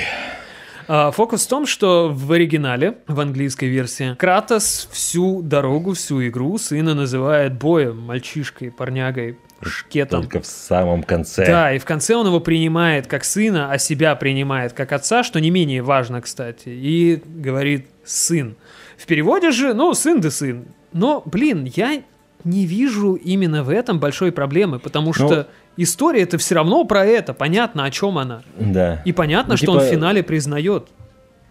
А, 0.89 1.11
Фокус 1.12 1.45
в 1.45 1.49
том, 1.49 1.66
что 1.66 2.11
в 2.12 2.32
оригинале, 2.32 2.99
в 3.07 3.20
английской 3.20 3.66
версии, 3.66 4.15
Кратос 4.16 4.89
всю 4.91 5.41
дорогу, 5.43 5.93
всю 5.93 6.27
игру 6.27 6.59
сына 6.59 6.95
называет 6.95 7.57
боем, 7.57 8.01
мальчишкой, 8.01 8.73
парнягой, 8.73 9.39
шкетом. 9.62 10.23
Только 10.23 10.41
в 10.41 10.47
самом 10.47 11.03
конце. 11.03 11.47
Да, 11.47 11.73
и 11.73 11.78
в 11.78 11.85
конце 11.85 12.16
он 12.16 12.27
его 12.27 12.41
принимает 12.41 13.07
как 13.07 13.24
сына, 13.24 13.70
а 13.70 13.78
себя 13.78 14.16
принимает 14.16 14.73
как 14.73 14.93
отца, 14.93 15.23
что 15.23 15.41
не 15.41 15.51
менее 15.51 15.82
важно, 15.82 16.20
кстати, 16.20 16.70
и 16.70 17.23
говорит 17.24 17.87
«сын». 18.05 18.57
В 19.01 19.07
переводе 19.07 19.51
же, 19.51 19.73
ну, 19.73 19.95
сын 19.95 20.21
да 20.21 20.31
сын. 20.31 20.67
Но, 20.93 21.23
блин, 21.25 21.65
я 21.75 22.03
не 22.45 22.67
вижу 22.67 23.15
именно 23.15 23.63
в 23.65 23.71
этом 23.71 23.99
большой 23.99 24.31
проблемы, 24.31 24.79
потому 24.79 25.15
что 25.15 25.49
история 25.79 26.23
это 26.23 26.37
все 26.37 26.55
равно 26.57 26.85
про 26.85 27.07
это, 27.07 27.33
понятно, 27.33 27.85
о 27.85 27.91
чем 27.91 28.19
она. 28.19 28.43
Да. 28.59 29.01
И 29.07 29.13
понятно, 29.13 29.55
Ну, 29.55 29.57
что 29.57 29.73
он 29.73 29.79
в 29.79 29.83
типа- 29.85 29.95
финале 29.95 30.23
признает. 30.23 30.89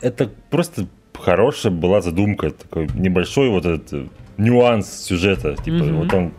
Это 0.02 0.30
просто 0.52 0.86
хорошая 1.18 1.72
была 1.72 2.02
задумка, 2.02 2.52
такой 2.52 2.88
небольшой 2.94 3.50
вот 3.50 3.66
этот 3.66 4.10
нюанс 4.38 4.88
сюжета. 5.04 5.56
Типа, 5.56 5.84
Мгм. 5.84 5.96
вот 5.98 6.14
он... 6.14 6.34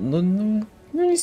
Ну, 0.00 0.20
ну, 0.22 0.66
ну, 0.92 1.10
не 1.10 1.16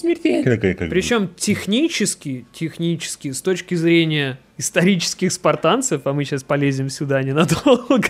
бы. 0.86 0.90
Причем 0.90 1.30
технически, 1.36 2.46
технически, 2.54 3.32
с 3.32 3.42
точки 3.42 3.76
зрения 3.76 4.40
исторических 4.62 5.32
спартанцев, 5.32 6.06
а 6.06 6.14
мы 6.14 6.24
сейчас 6.24 6.44
полезем 6.44 6.90
сюда 6.90 7.22
ненадолго, 7.24 8.08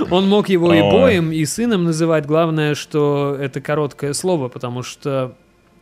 он 0.10 0.28
мог 0.28 0.48
его 0.48 0.72
и 0.72 0.80
боем, 0.80 1.32
и 1.32 1.44
сыном 1.44 1.84
называть. 1.84 2.24
Главное, 2.24 2.74
что 2.74 3.36
это 3.38 3.60
короткое 3.60 4.12
слово, 4.14 4.48
потому 4.48 4.82
что, 4.82 5.34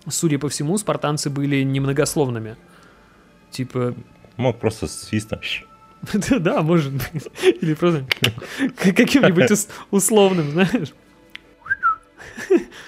судя 0.09 0.39
по 0.39 0.49
всему, 0.49 0.77
спартанцы 0.79 1.31
были 1.31 1.63
немногословными. 1.63 2.57
Типа, 3.51 3.95
Мог 4.37 4.59
просто 4.59 4.89
свистом. 4.89 5.41
да, 6.31 6.63
может 6.63 6.93
быть. 6.93 7.29
Или 7.63 7.75
просто 7.75 8.05
каким-нибудь 8.77 9.51
ус- 9.51 9.69
условным, 9.91 10.51
знаешь. 10.51 10.93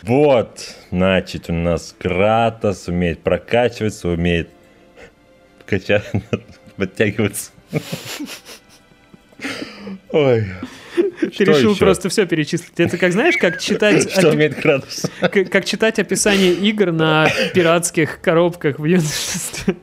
Вот, 0.03 0.75
значит, 0.91 1.49
у 1.51 1.53
нас 1.53 1.95
Кратос 1.99 2.89
умеет 2.89 3.23
прокачиваться, 3.23 4.09
умеет 4.09 4.51
качать, 5.67 6.11
подтягиваться. 6.77 7.51
Ой, 10.11 10.47
Ты 11.21 11.45
решил 11.45 11.73
еще? 11.73 11.79
просто 11.79 12.09
все 12.09 12.27
перечислить. 12.27 12.79
Это 12.79 12.97
как, 12.97 13.13
знаешь, 13.13 13.37
как 13.37 13.61
читать... 13.61 14.11
что 14.19 14.31
умеет? 14.31 14.55
Как, 15.21 15.33
как 15.51 15.65
читать 15.65 15.99
описание 15.99 16.53
игр 16.53 16.93
на 16.93 17.29
пиратских 17.55 18.21
коробках 18.21 18.79
в 18.79 18.85
юношестве. 18.85 19.77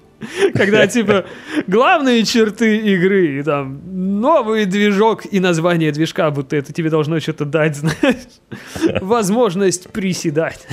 Когда, 0.54 0.88
типа, 0.88 1.26
главные 1.68 2.24
черты 2.24 2.78
игры, 2.78 3.40
и 3.40 3.44
там, 3.44 3.82
новый 4.22 4.64
движок 4.66 5.24
и 5.30 5.42
название 5.42 5.92
движка, 5.92 6.32
будто 6.32 6.56
это 6.56 6.72
тебе 6.72 6.90
должно 6.90 7.20
что-то 7.20 7.44
дать, 7.44 7.76
знаешь. 7.76 9.02
Возможность 9.02 9.90
приседать. 9.92 10.66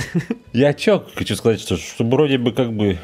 Я 0.53 0.73
чё 0.73 1.05
хочу 1.15 1.35
сказать, 1.35 1.59
что, 1.59 1.75
что 1.75 2.05
вроде 2.05 2.37
бы 2.37 2.53
как 2.53 2.71
бы 2.71 2.97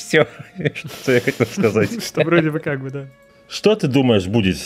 все, 0.00 0.26
что 0.74 1.12
я 1.12 1.20
хотел 1.20 1.46
сказать. 1.46 2.02
Что 2.04 2.22
вроде 2.24 2.50
бы 2.50 2.58
как 2.60 2.80
бы, 2.80 2.90
да. 2.90 3.06
Что 3.48 3.74
ты 3.74 3.86
думаешь 3.88 4.26
будет 4.26 4.56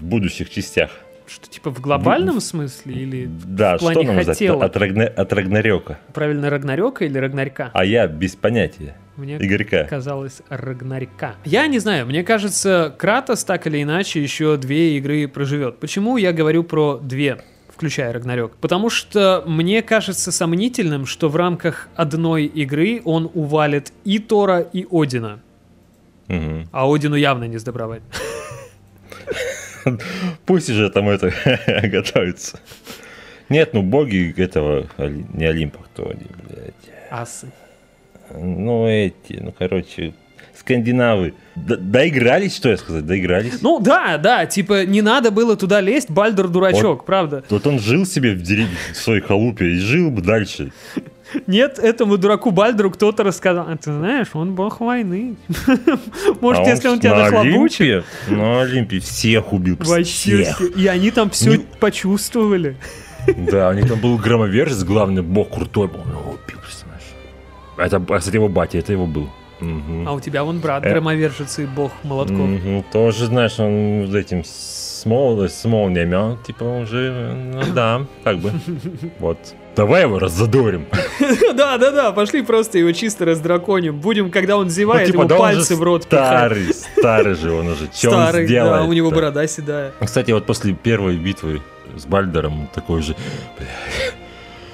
в 0.00 0.02
будущих 0.04 0.50
частях? 0.50 0.90
Что, 1.26 1.48
типа, 1.48 1.70
в 1.70 1.80
глобальном 1.80 2.38
смысле 2.40 2.94
или 2.94 3.28
Да, 3.46 3.76
в 3.78 3.80
плане 3.80 3.94
что 4.02 4.12
нам 4.12 4.24
хотела? 4.24 4.64
от, 4.64 4.76
Рагна- 4.76 5.06
от 5.06 5.32
Рагнарёка? 5.32 5.98
правильно 6.12 6.50
Рагнарёка 6.50 7.04
или 7.06 7.16
Рагнарька? 7.16 7.70
А 7.72 7.84
я 7.84 8.06
без 8.06 8.36
понятия. 8.36 8.94
Мне 9.16 9.36
Игорька. 9.38 9.84
казалось 9.84 10.42
Рагнарька. 10.50 11.36
Я 11.44 11.66
не 11.68 11.78
знаю, 11.78 12.04
мне 12.06 12.24
кажется, 12.24 12.94
Кратос 12.98 13.44
так 13.44 13.66
или 13.66 13.82
иначе 13.82 14.20
еще 14.22 14.56
две 14.58 14.98
игры 14.98 15.26
проживет. 15.28 15.78
Почему 15.80 16.16
я 16.18 16.32
говорю 16.32 16.62
про 16.64 16.98
две? 16.98 17.38
Включая 17.84 18.14
Рагнарёк. 18.14 18.56
Потому 18.56 18.88
что 18.88 19.44
мне 19.46 19.82
кажется 19.82 20.32
сомнительным, 20.32 21.04
что 21.04 21.28
в 21.28 21.36
рамках 21.36 21.88
одной 21.94 22.46
игры 22.46 23.02
он 23.04 23.30
увалит 23.34 23.92
и 24.04 24.18
Тора, 24.18 24.60
и 24.60 24.86
Одина. 24.90 25.40
Мгм. 26.28 26.68
А 26.72 26.90
Одину 26.90 27.16
явно 27.16 27.44
не 27.44 27.58
сдобровать. 27.58 28.00
Пусть 30.46 30.70
уже 30.70 30.88
там 30.88 31.10
это 31.10 31.30
готовится. 31.92 32.58
Нет, 33.50 33.74
ну 33.74 33.82
боги 33.82 34.32
этого, 34.38 34.86
не 35.34 35.44
Олимпа, 35.44 35.80
кто 35.84 36.08
они, 36.08 36.26
блядь. 36.48 36.74
Асы. 37.10 37.52
Ну 38.30 38.88
эти, 38.88 39.34
ну 39.42 39.52
короче, 39.52 40.14
скандинавы. 40.58 41.34
Д- 41.56 41.76
доигрались, 41.76 42.56
что 42.56 42.68
я 42.70 42.76
сказать, 42.76 43.06
доигрались. 43.06 43.60
Ну 43.62 43.80
да, 43.80 44.18
да, 44.18 44.46
типа 44.46 44.84
не 44.86 45.02
надо 45.02 45.30
было 45.30 45.56
туда 45.56 45.80
лезть, 45.80 46.10
Бальдур 46.10 46.48
дурачок, 46.48 47.04
правда. 47.04 47.44
Вот 47.50 47.66
он 47.66 47.78
жил 47.78 48.06
себе 48.06 48.34
в, 48.34 48.42
деревне, 48.42 48.74
в 48.92 48.96
своей 48.96 49.20
халупе 49.20 49.66
и 49.72 49.78
жил 49.78 50.10
бы 50.10 50.20
дальше. 50.22 50.72
Нет, 51.48 51.78
этому 51.78 52.16
дураку 52.18 52.50
Бальдуру 52.52 52.90
кто-то 52.92 53.24
рассказал. 53.24 53.66
А 53.68 53.76
ты 53.76 53.92
знаешь, 53.92 54.28
он 54.34 54.54
бог 54.54 54.80
войны. 54.80 55.36
Может, 56.40 56.66
А 56.66 56.70
если 56.70 56.88
он 56.88 57.00
тебя 57.00 57.16
на 57.16 57.30
нахлобучит, 57.30 58.04
на 58.28 58.60
Олимпе 58.62 59.00
всех 59.00 59.52
убил. 59.52 59.76
вообще 59.80 60.04
всех. 60.04 60.56
все. 60.56 60.66
И 60.68 60.86
они 60.86 61.10
там 61.10 61.30
все 61.30 61.56
Не- 61.56 61.58
почувствовали. 61.80 62.76
Да, 63.50 63.70
у 63.70 63.72
них 63.72 63.88
там 63.88 63.98
был 64.00 64.18
громовержец, 64.18 64.84
главный 64.84 65.22
бог 65.22 65.48
крутой 65.50 65.88
был. 65.88 66.00
Он 66.00 66.10
его 66.10 66.20
убил, 66.32 66.58
представляешь? 66.62 67.02
Это, 67.78 67.98
кстати, 68.18 68.34
его 68.36 68.50
батя, 68.50 68.76
это 68.76 68.92
его 68.92 69.06
был. 69.06 69.30
Мгм. 69.60 70.08
А 70.08 70.12
у 70.12 70.20
тебя 70.20 70.44
вон 70.44 70.58
брат 70.60 70.84
Э. 70.84 70.90
громовержец 70.90 71.58
и 71.58 71.66
бог 71.66 71.92
молотков. 72.02 72.38
Мгм. 72.38 72.84
Тоже, 72.92 73.26
знаешь, 73.26 73.58
он 73.58 74.06
вот 74.06 74.14
этим 74.14 74.42
с, 74.44 75.02
мол- 75.06 75.42
с 75.48 75.64
молниями, 75.64 76.14
он 76.14 76.38
типа 76.42 76.64
уже, 76.64 77.32
ну 77.34 77.62
да, 77.74 78.06
как 78.24 78.38
бы. 78.38 78.52
Вот. 79.18 79.38
Давай 79.76 80.02
его 80.02 80.18
раззадорим. 80.20 80.86
Да, 81.54 81.78
да, 81.78 81.90
да, 81.90 82.12
пошли 82.12 82.42
просто 82.42 82.78
его 82.78 82.92
чисто 82.92 83.24
раздраконим. 83.24 83.98
Будем, 83.98 84.30
когда 84.30 84.56
он 84.56 84.64
Ну, 84.64 84.70
зевает, 84.70 85.06
типа, 85.06 85.22
ему 85.22 85.28
пальцы 85.28 85.74
в 85.76 85.82
рот. 85.82 86.02
Старый, 86.04 86.72
старый 86.74 87.34
же 87.34 87.52
он 87.52 87.68
уже. 87.68 87.88
Старый, 87.92 88.46
да, 88.48 88.82
у 88.84 88.92
него 88.92 89.10
борода 89.10 89.46
седая. 89.46 89.92
Кстати, 90.00 90.32
вот 90.32 90.46
после 90.46 90.74
первой 90.74 91.16
битвы 91.16 91.62
с 91.96 92.06
Бальдером 92.06 92.68
такой 92.74 93.02
же. 93.02 93.14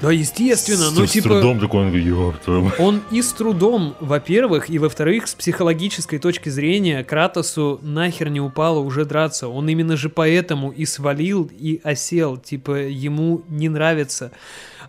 Да, 0.01 0.10
естественно, 0.10 0.90
с, 0.90 0.93
ну 0.93 1.06
с 1.06 1.10
типа... 1.10 1.28
трудом 1.28 1.60
такой, 1.60 1.81
он 1.81 1.89
говорит, 1.89 2.06
ёб 2.06 2.36
твою 2.39 2.62
мать». 2.62 2.74
Он 2.78 3.02
и 3.10 3.20
с 3.20 3.32
трудом, 3.32 3.94
во-первых, 4.01 4.70
и 4.70 4.78
во-вторых, 4.78 5.28
с 5.28 5.35
психологической 5.35 6.18
точки 6.18 6.48
зрения, 6.48 7.05
Кратосу 7.05 7.78
нахер 7.82 8.31
не 8.31 8.40
упало 8.40 8.78
уже 8.81 9.05
драться. 9.05 9.48
Он 9.48 9.68
именно 9.68 9.97
же 9.97 10.09
поэтому 10.09 10.70
и 10.70 10.86
свалил, 10.86 11.51
и 11.52 11.81
осел. 11.85 12.36
Типа, 12.36 12.72
ему 12.72 13.43
не 13.48 13.68
нравится. 13.68 14.32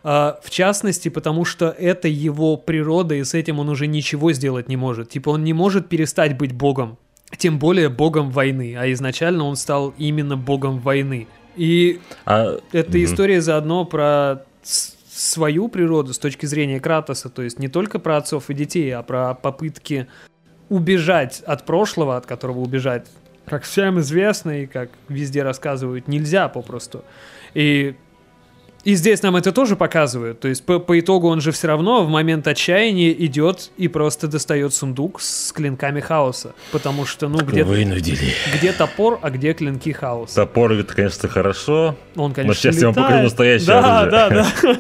А, 0.04 0.40
в 0.44 0.50
частности, 0.50 1.10
потому 1.10 1.46
что 1.46 1.76
это 1.78 2.08
его 2.08 2.58
природа, 2.58 3.16
и 3.16 3.24
с 3.24 3.34
этим 3.34 3.60
он 3.60 3.70
уже 3.70 3.88
ничего 3.88 4.32
сделать 4.32 4.70
не 4.70 4.78
может. 4.78 5.10
Типа, 5.10 5.30
он 5.30 5.44
не 5.44 5.54
может 5.54 5.90
перестать 5.90 6.38
быть 6.38 6.54
богом. 6.54 6.98
Тем 7.38 7.60
более 7.60 7.90
богом 7.90 8.32
войны. 8.32 8.76
А 8.78 8.92
изначально 8.92 9.46
он 9.46 9.56
стал 9.56 9.94
именно 9.98 10.38
богом 10.38 10.80
войны. 10.80 11.28
И 11.56 12.00
А, 12.26 12.58
эта 12.72 12.92
мгм. 12.92 13.04
история 13.04 13.42
заодно 13.42 13.86
про 13.86 14.44
с- 14.64 14.96
свою 15.22 15.68
природу 15.68 16.14
с 16.14 16.20
точки 16.20 16.46
зрения 16.46 16.80
Кратоса, 16.80 17.30
то 17.30 17.42
есть 17.42 17.60
не 17.60 17.68
только 17.68 18.00
про 18.00 18.18
отцов 18.18 18.50
и 18.50 18.54
детей, 18.54 18.92
а 18.92 19.04
про 19.04 19.34
попытки 19.34 20.08
убежать 20.70 21.42
от 21.42 21.66
прошлого, 21.66 22.18
от 22.18 22.26
которого 22.26 22.60
убежать, 22.60 23.08
как 23.46 23.64
всем 23.64 24.00
известно 24.00 24.62
и 24.62 24.66
как 24.66 24.90
везде 25.10 25.44
рассказывают, 25.44 26.08
нельзя 26.08 26.48
попросту. 26.48 27.04
И 27.54 27.96
и 28.84 28.96
здесь 28.96 29.22
нам 29.22 29.36
это 29.36 29.52
тоже 29.52 29.76
показывают. 29.76 30.40
То 30.40 30.48
есть 30.48 30.64
по, 30.66 30.80
по 30.80 31.00
итогу 31.00 31.28
он 31.28 31.42
же 31.42 31.52
все 31.52 31.68
равно 31.68 32.04
в 32.04 32.10
момент 32.10 32.48
отчаяния 32.48 33.12
идет 33.12 33.72
и 33.78 33.88
просто 33.88 34.28
достает 34.28 34.74
сундук 34.74 35.22
с 35.22 35.52
клинками 35.52 36.00
хаоса. 36.00 36.54
Потому 36.72 37.06
что, 37.06 37.28
ну, 37.28 37.40
где, 37.40 37.64
Вынудили. 37.64 38.34
где 38.56 38.72
топор, 38.74 39.20
а 39.22 39.30
где 39.30 39.54
клинки 39.54 39.92
хаоса. 39.92 40.36
Топор, 40.36 40.74
это, 40.74 40.94
конечно, 40.94 41.30
хорошо. 41.30 41.96
Он, 42.16 42.34
конечно, 42.34 42.56
сейчас 42.56 42.78
я 42.78 42.88
вам 42.88 42.92
летает. 42.92 43.08
покажу 43.08 43.24
настоящее 43.24 43.68
да, 43.68 44.00
оружие. 44.02 44.12
Да, 44.12 44.30
да, 44.30 44.80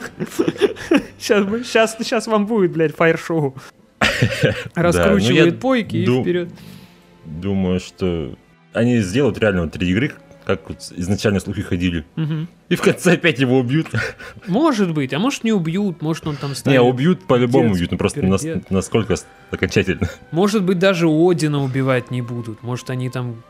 Сейчас, 1.17 1.45
сейчас, 1.65 1.95
сейчас 1.99 2.27
вам 2.27 2.47
будет, 2.47 2.71
блядь, 2.71 2.95
фаер-шоу. 2.95 3.55
Раскручивает 4.75 5.45
ну 5.45 5.45
я 5.45 5.51
пойки 5.51 5.97
и 5.97 6.05
вперед. 6.05 6.49
Думаю, 7.25 7.79
что 7.79 8.35
они 8.73 8.99
сделают 8.99 9.37
реально 9.37 9.63
вот 9.63 9.73
три 9.73 9.89
игры, 9.91 10.13
как 10.45 10.69
вот 10.69 10.77
изначально 10.95 11.39
слухи 11.39 11.61
ходили. 11.61 12.05
Мгм. 12.15 12.47
И 12.69 12.75
в 12.75 12.81
конце 12.81 13.13
опять 13.13 13.39
его 13.39 13.59
убьют. 13.59 13.87
Может 14.47 14.93
быть, 14.93 15.13
а 15.13 15.19
может 15.19 15.43
не 15.43 15.51
убьют, 15.53 16.01
может 16.01 16.25
он 16.27 16.35
там 16.35 16.49
Не, 16.51 16.55
станет. 16.55 16.81
убьют 16.81 17.23
по-любому 17.25 17.71
убьют, 17.71 17.91
но 17.91 17.97
просто 17.97 18.21
нас- 18.23 18.45
насколько 18.69 19.15
окончательно. 19.51 20.09
Может 20.31 20.63
быть, 20.63 20.79
даже 20.79 21.07
Одина 21.07 21.61
убивать 21.63 22.11
не 22.11 22.21
будут. 22.21 22.63
Может, 22.63 22.89
они 22.89 23.09
там... 23.09 23.43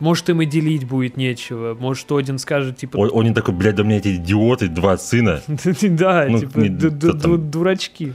Может, 0.00 0.28
им 0.30 0.42
и 0.42 0.46
делить 0.46 0.84
будет 0.88 1.16
нечего. 1.16 1.74
Может, 1.74 2.10
Один 2.10 2.38
скажет, 2.38 2.76
типа... 2.78 2.96
Он, 2.96 3.10
он 3.12 3.24
не 3.26 3.34
такой, 3.34 3.54
блядь, 3.54 3.76
да 3.76 3.82
у 3.82 3.86
меня 3.86 3.98
эти 3.98 4.16
идиоты, 4.16 4.68
два 4.68 4.98
сына. 4.98 5.40
Да, 5.82 6.26
Ну, 6.28 6.40
типа, 6.40 6.58
не- 6.58 7.38
дурачки. 7.38 8.14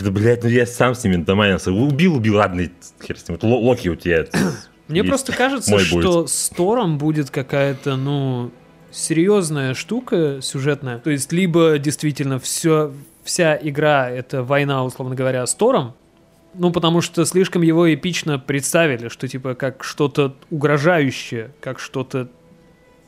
Блядь, 0.00 0.42
ну 0.42 0.48
я 0.48 0.64
сам 0.64 0.94
с 0.94 1.04
ними 1.04 1.16
доманился. 1.16 1.70
Убил, 1.70 2.16
убил, 2.16 2.36
ладно, 2.36 2.66
хер 3.06 3.18
с 3.18 3.28
ним. 3.28 3.38
Локи 3.42 3.88
у 3.88 3.94
тебя. 3.96 4.24
Мне 4.92 5.00
есть. 5.00 5.08
просто 5.08 5.32
кажется, 5.32 5.70
Мой 5.70 5.80
что 5.80 6.26
с 6.26 6.48
Тором 6.50 6.98
будет 6.98 7.30
какая-то, 7.30 7.96
ну, 7.96 8.50
серьезная 8.90 9.74
штука 9.74 10.40
сюжетная. 10.40 10.98
То 10.98 11.10
есть, 11.10 11.32
либо 11.32 11.78
действительно 11.78 12.38
все, 12.38 12.92
вся 13.24 13.58
игра— 13.60 14.08
это 14.10 14.42
война, 14.42 14.84
условно 14.84 15.14
говоря, 15.14 15.46
с 15.46 15.54
Тором, 15.54 15.94
ну, 16.54 16.70
потому 16.70 17.00
что 17.00 17.24
слишком 17.24 17.62
его 17.62 17.92
эпично 17.92 18.38
представили, 18.38 19.08
что 19.08 19.26
типа 19.26 19.54
как 19.54 19.84
что-то 19.84 20.36
угрожающее, 20.50 21.50
как 21.60 21.78
что-то 21.78 22.28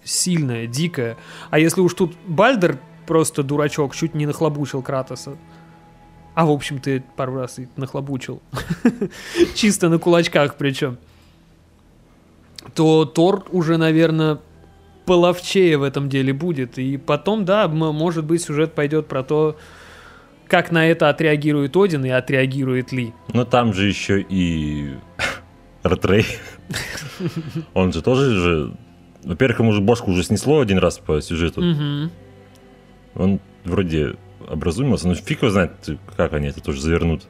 сильное, 0.03 0.67
дикое. 0.67 1.17
А 1.51 1.59
если 1.59 1.81
уж 1.81 1.95
тут 1.95 2.15
Бальдер 2.27 2.79
просто 3.07 3.43
дурачок, 3.43 3.95
чуть 3.95 4.15
не 4.15 4.27
нахлобучил 4.27 4.83
Кратоса, 4.83 5.37
а 6.35 6.47
в 6.47 6.51
общем-то 6.51 7.03
пару 7.17 7.37
раз 7.37 7.59
и 7.59 7.69
нахлобучил, 7.77 8.43
чисто 9.55 9.89
на 9.89 9.99
кулачках 9.99 10.57
причем, 10.57 10.99
то 12.75 13.05
Тор 13.05 13.45
уже, 13.51 13.77
наверное, 13.77 14.39
половчее 15.05 15.77
в 15.79 15.83
этом 15.83 16.09
деле 16.09 16.33
будет. 16.33 16.79
И 16.79 16.97
потом, 16.97 17.45
да, 17.45 17.69
может 17.69 18.25
быть, 18.25 18.43
сюжет 18.43 18.73
пойдет 18.73 19.07
про 19.07 19.23
то, 19.23 19.57
как 20.49 20.71
на 20.71 20.87
это 20.87 21.09
отреагирует 21.09 21.77
Один 21.77 22.05
и 22.05 22.11
отреагирует 22.11 22.93
Ли. 22.93 23.13
Но 23.33 23.45
там 23.45 23.73
же 23.73 23.87
еще 23.87 24.21
и 24.21 24.95
Ратрей. 25.83 26.27
Он 27.75 27.93
же 27.93 28.03
тоже 28.03 28.31
же... 28.31 28.77
Во-первых, 29.25 29.61
ему 29.61 29.73
же 29.73 29.81
бошку 29.81 30.11
уже 30.11 30.23
снесло 30.23 30.61
один 30.61 30.79
раз 30.79 30.99
по 30.99 31.21
сюжету. 31.21 31.63
Он 33.15 33.41
вроде 33.65 34.17
образумился, 34.47 35.09
но 35.09 35.15
фиг 35.15 35.41
его 35.41 35.51
знает, 35.51 35.73
как 36.17 36.35
они 36.35 36.49
это 36.49 36.61
тоже 36.61 36.81
завернут. 36.81 37.23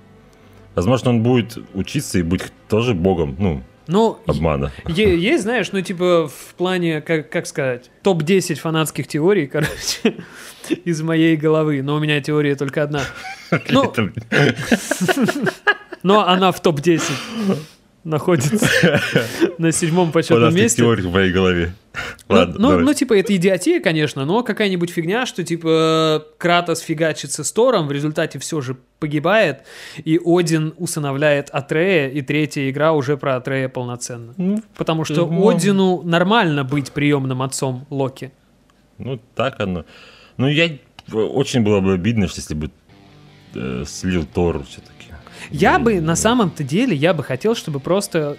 Возможно, 0.75 1.11
он 1.11 1.23
будет 1.23 1.57
учиться 1.73 2.19
и 2.19 2.23
быть 2.23 2.43
тоже 2.69 2.95
богом, 2.95 3.37
ну, 3.39 3.63
Ну, 3.87 4.19
обмана. 4.27 4.73
есть, 4.87 5.43
знаешь, 5.43 5.73
ну, 5.73 5.81
типа, 5.81 6.29
в 6.29 6.55
плане, 6.55 7.01
как, 7.01 7.31
как 7.31 7.47
сказать, 7.47 7.91
топ-10 8.03 8.57
фанатских 8.57 9.07
теорий, 9.07 9.47
короче, 9.47 10.17
из 10.85 11.03
моей 11.03 11.37
головы. 11.37 11.83
Но 11.83 11.97
у 11.97 12.01
меня 12.01 12.21
теория 12.21 12.57
только 12.57 12.83
одна. 12.83 13.03
Ну, 13.71 13.93
но 16.03 16.27
она 16.27 16.51
в 16.51 16.61
топ-10 16.61 17.03
находится 18.05 18.69
на 19.59 19.73
седьмом 19.73 20.13
почетном 20.13 20.55
месте. 20.55 20.83
теорий 20.83 21.03
в 21.03 21.13
моей 21.13 21.33
голове. 21.33 21.75
Ну, 22.29 22.37
Ладно, 22.37 22.55
ну, 22.59 22.79
ну, 22.81 22.95
типа, 22.95 23.15
это 23.15 23.35
идиотия, 23.35 23.81
конечно, 23.81 24.25
но 24.25 24.43
какая-нибудь 24.43 24.91
фигня, 24.91 25.27
что, 25.27 25.45
типа, 25.45 26.27
Кратос 26.39 26.81
фигачится 26.81 27.45
с 27.45 27.53
Тором, 27.53 27.87
в 27.87 27.93
результате 27.93 28.39
все 28.39 28.61
же 28.61 28.77
погибает, 28.99 29.61
и 30.05 30.21
Один 30.25 30.75
усыновляет 30.77 31.51
Атрея, 31.51 32.09
и 32.09 32.21
третья 32.21 32.69
игра 32.69 32.93
уже 32.93 33.17
про 33.17 33.37
Атрея 33.37 33.69
полноценно. 33.69 34.35
Ну, 34.37 34.63
Потому 34.77 35.05
что 35.05 35.27
Ну, 35.27 35.49
Одину 35.49 36.03
нормально 36.03 36.65
быть 36.65 36.93
приемным 36.93 37.43
отцом 37.43 37.87
Локи. 37.91 38.33
Ну, 38.99 39.21
так 39.35 39.61
оно. 39.61 39.85
Ну, 40.37 40.49
я... 40.49 40.71
Очень 41.13 41.61
было 41.61 41.81
бы 41.81 41.93
обидно, 41.93 42.25
если 42.25 42.55
бы 42.55 42.71
э, 43.55 43.85
слил 43.87 44.27
Тор 44.33 44.65
все-таки. 44.65 44.94
Я 45.51 45.79
бы, 45.79 46.01
на 46.01 46.17
самом-то 46.17 46.63
деле, 46.65 46.95
я 46.97 47.15
бы 47.15 47.23
хотел, 47.23 47.55
чтобы 47.55 47.81
просто 47.81 48.37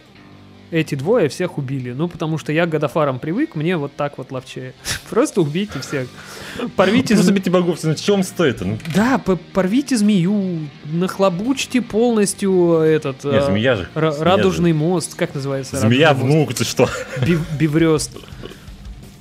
эти 0.71 0.95
двое 0.95 1.29
всех 1.29 1.57
убили. 1.59 1.91
Ну, 1.91 2.07
потому 2.07 2.37
что 2.37 2.51
я 2.51 2.65
к 2.65 2.69
Годофарам 2.69 3.19
привык, 3.19 3.55
мне 3.55 3.77
вот 3.77 3.95
так 3.95 4.17
вот 4.17 4.31
ловчее. 4.31 4.73
Просто 5.09 5.41
убейте 5.41 5.79
всех. 5.79 6.07
Порвите, 6.75 7.13
Просто 7.13 7.31
бить 7.31 7.49
богов, 7.49 7.83
на 7.83 7.95
чем 7.95 8.23
стоит? 8.23 8.61
Ну, 8.61 8.77
Да, 8.95 9.21
порвите 9.53 9.95
змею, 9.95 10.67
нахлобучьте 10.85 11.81
полностью 11.81 12.77
этот 12.79 13.23
не, 13.23 13.37
э, 13.37 13.45
змея 13.45 13.75
же. 13.75 13.87
радужный 13.93 14.73
мост, 14.73 15.13
как 15.15 15.35
называется? 15.35 15.77
Змея 15.77 16.13
внук, 16.13 16.53
ты 16.55 16.63
что? 16.63 16.89
Бив- 17.21 17.45
Биврёст. 17.57 18.11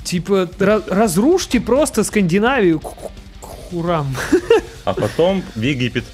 Типа, 0.02 0.48
разрушьте 0.59 1.61
просто 1.61 2.05
Скандинавию 2.05 2.81
к 2.81 2.94
к 3.40 3.47
хурам. 3.47 4.15
А 4.85 4.94
потом 4.94 5.43
в 5.55 5.61
Египет. 5.61 6.05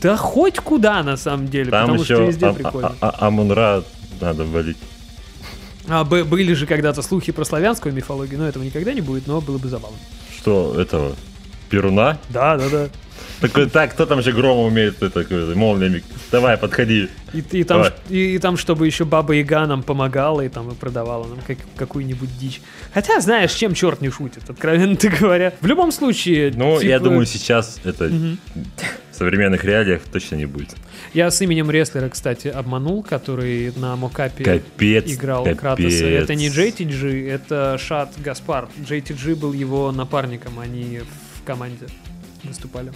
Да 0.00 0.16
хоть 0.16 0.58
куда, 0.58 1.02
на 1.02 1.16
самом 1.16 1.48
деле, 1.48 1.70
Там 1.70 1.82
потому 1.88 2.04
что 2.04 2.14
еще 2.14 2.26
везде 2.26 2.46
а- 2.46 2.52
прикольно. 2.52 2.94
а- 3.00 3.08
а- 3.18 3.26
Амунра 3.26 3.82
надо 4.20 4.44
валить. 4.44 4.76
А, 5.88 6.04
б- 6.04 6.24
были 6.24 6.54
же 6.54 6.66
когда-то 6.66 7.02
слухи 7.02 7.32
про 7.32 7.44
славянскую 7.44 7.92
мифологию, 7.94 8.38
но 8.38 8.46
этого 8.48 8.62
никогда 8.62 8.92
не 8.92 9.00
будет, 9.00 9.26
но 9.26 9.40
было 9.40 9.58
бы 9.58 9.68
забавно. 9.68 9.96
Что, 10.36 10.80
этого? 10.80 11.16
Перуна? 11.70 12.18
Да, 12.28 12.56
да, 12.56 12.68
да. 12.68 12.88
Такой, 13.42 13.68
так, 13.68 13.92
кто 13.92 14.06
там 14.06 14.20
еще 14.20 14.32
грома 14.32 14.62
умеет, 14.62 15.02
это, 15.02 15.10
такой, 15.10 15.54
молниями? 15.54 16.02
Давай, 16.30 16.56
подходи. 16.56 17.08
И, 17.34 17.40
и 17.40 17.64
там, 17.64 17.82
Давай. 17.82 17.92
и, 18.08 18.34
и 18.36 18.38
там, 18.38 18.56
чтобы 18.56 18.86
еще 18.86 19.04
баба 19.04 19.34
Яга 19.34 19.66
нам 19.66 19.82
помогала 19.82 20.42
и 20.42 20.48
там 20.48 20.70
и 20.70 20.74
продавала 20.74 21.26
нам 21.26 21.38
как- 21.46 21.58
какую-нибудь 21.76 22.38
дичь. 22.38 22.60
Хотя, 22.94 23.20
знаешь, 23.20 23.52
чем 23.52 23.74
черт 23.74 24.00
не 24.00 24.10
шутит, 24.10 24.48
откровенно 24.48 24.96
говоря. 25.20 25.52
В 25.60 25.66
любом 25.66 25.90
случае... 25.92 26.52
Ну, 26.54 26.80
я 26.80 26.98
типа, 26.98 27.10
думаю, 27.10 27.26
сейчас 27.26 27.80
это 27.84 28.08
в 28.08 29.14
современных 29.14 29.64
реалиях 29.64 30.02
точно 30.12 30.36
не 30.36 30.46
будет. 30.46 30.70
Я 31.12 31.30
с 31.30 31.40
именем 31.42 31.70
рестлера, 31.70 32.08
кстати, 32.08 32.48
обманул, 32.48 33.02
который 33.02 33.72
на 33.76 33.96
мокапе 33.96 34.44
Капец, 34.44 35.12
играл 35.12 35.44
капец. 35.44 35.58
Кратоса. 35.58 36.06
Это 36.06 36.34
не 36.34 36.48
JTG, 36.48 37.28
это 37.28 37.76
Шат 37.78 38.12
Гаспар. 38.18 38.68
JTG 38.88 39.34
был 39.34 39.52
его 39.52 39.90
напарником, 39.90 40.60
они 40.60 41.00
в 41.40 41.44
команде 41.44 41.86
выступали. 42.44 42.92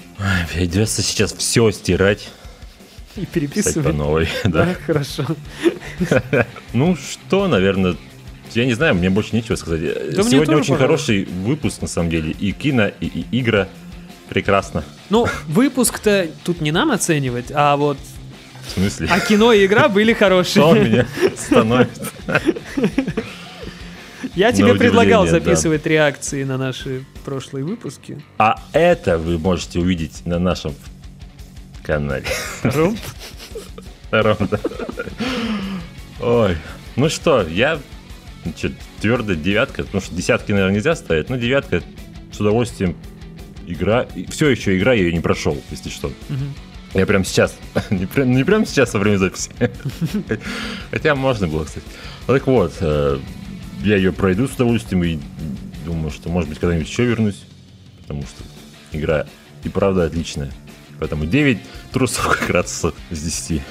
Придется 0.53 1.03
сейчас 1.03 1.33
все 1.33 1.71
стирать, 1.71 2.29
И 3.17 3.25
писать 3.27 3.83
по 3.83 3.93
новой. 3.93 4.29
Да, 4.45 4.65
Да. 4.67 4.75
хорошо. 4.87 5.25
Ну 6.73 6.97
что, 6.97 7.49
наверное, 7.49 7.97
я 8.55 8.65
не 8.67 8.75
знаю, 8.75 8.95
мне 8.95 9.11
больше 9.11 9.35
нечего 9.35 9.57
сказать. 9.57 9.81
Сегодня 10.15 10.57
очень 10.57 10.77
хороший 10.77 11.25
выпуск, 11.25 11.83
на 11.83 11.89
самом 11.89 12.11
деле. 12.11 12.31
И 12.33 12.53
кино, 12.53 12.89
и, 13.01 13.07
и 13.07 13.41
игра. 13.41 13.69
Прекрасно. 14.29 14.83
Ну, 15.11 15.27
выпуск-то 15.47 16.29
тут 16.45 16.61
не 16.61 16.73
нам 16.73 16.91
оценивать, 16.91 17.47
а 17.55 17.77
вот 17.77 17.97
В 18.67 18.71
смысле? 18.73 19.09
а 19.11 19.21
кино 19.21 19.53
и 19.53 19.65
игра 19.67 19.89
были 19.89 20.13
Что 20.15 20.25
хорошие. 20.25 20.85
меня 20.85 21.07
становится? 21.37 22.13
Я 24.35 24.53
тебе 24.53 24.75
предлагал 24.75 25.25
да. 25.25 25.33
записывать 25.33 25.87
реакции 25.87 26.45
на 26.45 26.57
наши 26.57 27.05
прошлые 27.25 27.65
выпуски. 27.65 28.23
А 28.39 28.61
это 28.73 29.19
вы 29.19 29.39
можете 29.39 29.79
увидеть 29.79 30.25
на 30.27 30.39
нашем 30.39 30.75
канале. 31.83 32.27
Ром? 32.63 32.97
Втором, 34.09 34.37
да. 34.51 34.59
Ой. 36.21 36.57
Ну 36.97 37.09
что, 37.09 37.43
я 37.43 37.79
твердая 39.01 39.37
девятка, 39.37 39.85
потому 39.85 40.01
что 40.01 40.15
десятки, 40.15 40.53
наверное, 40.53 40.77
нельзя 40.77 40.95
ставить, 40.95 41.29
но 41.29 41.37
девятка 41.37 41.83
с 42.33 42.41
удовольствием 42.41 42.97
игра. 43.67 44.07
Все 44.31 44.49
еще 44.49 44.79
игра, 44.79 44.93
я 44.95 45.03
ее 45.03 45.13
не 45.13 45.21
прошел, 45.21 45.61
если 45.71 45.91
что. 45.91 46.13
Я 46.95 47.05
прям 47.05 47.25
сейчас, 47.25 47.55
не, 47.91 48.07
прям, 48.07 48.31
не 48.33 48.45
прям 48.45 48.65
сейчас 48.65 48.95
во 48.95 49.01
время 49.01 49.19
записи. 49.19 49.51
Хотя 50.91 51.15
можно 51.15 51.47
было, 51.47 51.65
кстати. 51.65 51.85
Ну, 52.27 52.35
Так 52.35 52.47
вот, 52.47 52.73
э, 52.81 53.19
я 53.83 53.97
ее 53.97 54.13
пройду 54.13 54.49
с 54.49 54.55
удовольствием 54.55 55.05
и 55.05 55.19
думаю, 55.85 56.11
что, 56.11 56.29
может 56.29 56.49
быть, 56.49 56.59
когда-нибудь 56.59 56.89
еще 56.89 57.05
вернусь, 57.05 57.45
потому 58.03 58.23
что 58.23 58.43
игра 58.93 59.27
и 59.65 59.69
правда 59.69 60.05
отличная. 60.05 60.53
Поэтому 60.99 61.27
9 61.27 61.59
трусов 61.93 62.29
как 62.41 62.51
раз 62.51 62.85
с 63.11 63.23
10. 63.23 63.63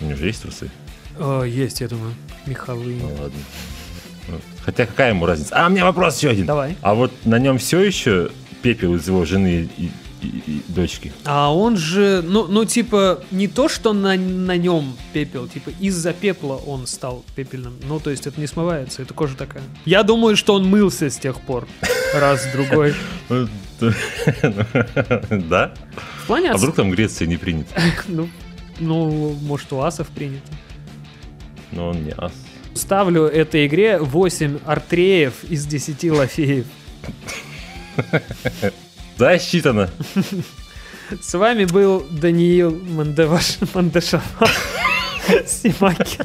У 0.00 0.04
меня 0.04 0.16
же 0.16 0.26
есть 0.26 0.42
трусы? 0.42 0.70
О, 1.18 1.42
есть, 1.42 1.80
я 1.80 1.88
думаю. 1.88 2.14
Михалы. 2.46 2.96
Ну 3.00 3.08
ладно. 3.08 4.40
Хотя 4.64 4.86
какая 4.86 5.10
ему 5.10 5.26
разница? 5.26 5.54
А, 5.54 5.66
у 5.68 5.70
меня 5.70 5.84
вопрос 5.84 6.18
еще 6.18 6.30
один. 6.30 6.46
Давай. 6.46 6.76
А 6.82 6.94
вот 6.94 7.12
на 7.24 7.38
нем 7.38 7.58
все 7.58 7.80
еще 7.80 8.30
пепел 8.62 8.94
из 8.96 9.06
его 9.06 9.24
жены 9.24 9.68
и, 9.76 9.90
и- 10.22 10.26
и 10.46 10.62
дочки? 10.68 11.12
А 11.24 11.54
он 11.54 11.76
же, 11.76 12.22
ну, 12.24 12.46
ну 12.46 12.64
типа, 12.64 13.22
не 13.30 13.48
то, 13.48 13.68
что 13.68 13.92
на, 13.92 14.16
на 14.16 14.56
нем 14.56 14.96
пепел, 15.12 15.46
типа, 15.48 15.70
из-за 15.80 16.12
пепла 16.12 16.54
он 16.56 16.86
стал 16.86 17.24
пепельным. 17.34 17.74
Ну, 17.88 18.00
то 18.00 18.10
есть 18.10 18.26
это 18.26 18.40
не 18.40 18.46
смывается, 18.46 19.02
это 19.02 19.14
кожа 19.14 19.36
такая. 19.36 19.62
Я 19.84 20.02
думаю, 20.02 20.36
что 20.36 20.54
он 20.54 20.66
мылся 20.66 21.10
с 21.10 21.16
тех 21.18 21.40
пор. 21.40 21.66
Раз, 22.14 22.46
другой. 22.52 22.94
Да? 25.30 25.74
В 26.22 26.26
плане 26.26 26.50
А 26.50 26.56
вдруг 26.56 26.76
там 26.76 26.90
Греция 26.90 27.26
не 27.28 27.36
принято? 27.36 27.68
ну, 28.08 28.28
ну, 28.80 29.36
может, 29.42 29.72
у 29.72 29.80
асов 29.80 30.08
принято. 30.08 30.50
Но 31.72 31.88
он 31.88 32.02
не 32.04 32.12
ас. 32.16 32.32
Ставлю 32.74 33.24
этой 33.24 33.66
игре 33.66 33.98
8 33.98 34.60
артреев 34.64 35.44
из 35.44 35.66
10 35.66 36.10
лафеев. 36.10 36.66
Засчитано. 39.16 39.90
С 41.20 41.34
вами 41.34 41.64
был 41.64 42.06
Даниил 42.10 42.70
Мандаваш... 42.70 43.58
Мандашава. 43.74 44.22
Симаки 45.46 46.18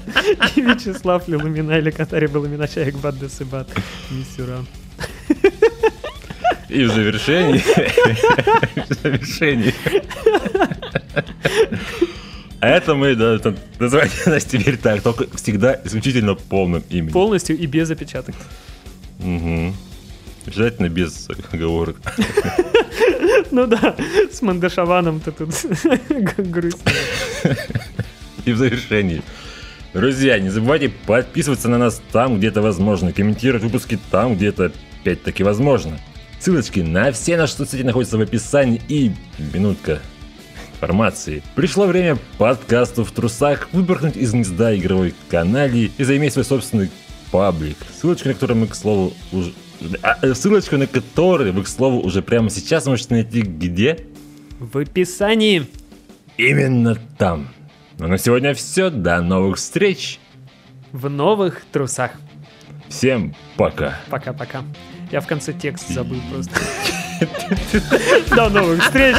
и 0.56 0.62
Вячеслав 0.62 1.28
Лилумина 1.28 1.78
или 1.80 1.90
Катари 1.90 2.28
Баламина 2.28 2.68
Чаек 2.68 2.96
Бат 2.98 3.18
Десыбат 3.18 3.68
Мисюра. 4.12 4.64
И 6.70 6.84
в 6.84 6.94
завершении... 6.94 7.64
В 8.88 8.94
завершении... 9.02 9.74
А 12.60 12.68
это 12.68 12.94
мы, 12.94 13.16
да, 13.16 13.36
это, 13.36 13.58
называйте 13.80 14.30
нас 14.30 14.46
теперь 14.46 14.78
так, 14.78 15.02
только 15.02 15.26
всегда 15.36 15.80
исключительно 15.84 16.36
полным 16.36 16.84
именем. 16.92 17.12
Полностью 17.12 17.58
и 17.58 17.66
без 17.66 17.90
опечаток. 17.90 18.36
Мгм. 19.18 19.76
Обязательно 20.46 20.90
без 20.90 21.28
оговорок. 21.52 21.98
Ну 23.52 23.68
да, 23.68 23.96
с 24.32 24.42
Мандашаваном-то 24.42 25.32
тут 25.34 25.50
грустно. 26.38 26.92
И 28.46 28.54
в 28.54 28.58
завершении. 28.58 29.22
Друзья, 29.94 30.40
не 30.40 30.50
забывайте 30.50 30.88
подписываться 30.90 31.68
на 31.68 31.78
нас 31.78 32.02
там, 32.14 32.38
где 32.38 32.48
это 32.48 32.62
возможно, 32.62 33.12
комментировать 33.12 33.64
выпуски 33.64 34.00
там, 34.10 34.36
где 34.36 34.48
это 34.48 34.72
опять-таки 35.02 35.44
возможно. 35.44 36.00
Ссылочки 36.40 36.80
на 36.80 37.12
все 37.12 37.36
наши 37.36 37.54
соцсети 37.54 37.84
находятся 37.84 38.18
в 38.18 38.22
описании 38.22 38.82
и 38.88 39.12
минутка 39.54 40.00
информации. 40.74 41.44
Пришло 41.56 41.86
время 41.86 42.18
подкасту 42.38 43.04
в 43.04 43.12
трусах 43.12 43.68
выпорхнуть 43.74 44.18
из 44.18 44.32
гнезда 44.32 44.76
игровой 44.76 45.14
каналии 45.30 45.92
и 45.98 46.04
заиметь 46.04 46.34
свой 46.34 46.46
собственный 46.46 46.90
паблик. 47.32 47.78
Ссылочку 48.00 48.30
на 48.30 48.34
который 48.34 48.56
мы, 48.56 48.68
к 48.68 48.76
слову, 48.76 49.14
уже... 49.32 49.54
а, 50.02 50.18
э, 50.22 50.34
ссылочку 50.34 50.78
на 50.78 50.88
который 50.88 51.52
вы, 51.52 51.64
к 51.64 51.68
слову, 51.68 52.02
уже 52.02 52.22
прямо 52.22 52.50
сейчас 52.50 52.86
можете 52.86 53.14
найти 53.14 53.42
где? 53.42 54.06
В 54.60 54.78
описании. 54.78 55.68
Именно 56.38 56.98
там. 57.18 57.50
Ну 57.98 58.08
на 58.08 58.18
сегодня 58.18 58.54
все. 58.54 58.90
До 58.90 59.22
новых 59.22 59.58
встреч. 59.58 60.20
В 60.92 61.10
новых 61.10 61.64
трусах. 61.72 62.12
Всем 62.90 63.36
пока. 63.58 64.00
Пока-пока. 64.10 64.64
Я 65.12 65.22
в 65.22 65.28
конце 65.28 65.54
текст 65.54 65.90
забыл 65.90 66.20
просто. 66.32 66.54
До 68.36 68.50
новых 68.50 68.84
встреч. 68.84 69.18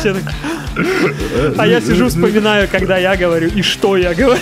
А 1.59 1.67
я 1.67 1.83
сижу, 1.83 2.09
вспоминаю, 2.09 2.67
когда 2.67 2.97
я 2.97 3.15
говорю 3.15 3.49
и 3.49 3.61
что 3.61 3.99
я 3.99 4.15
говорю. 4.15 4.41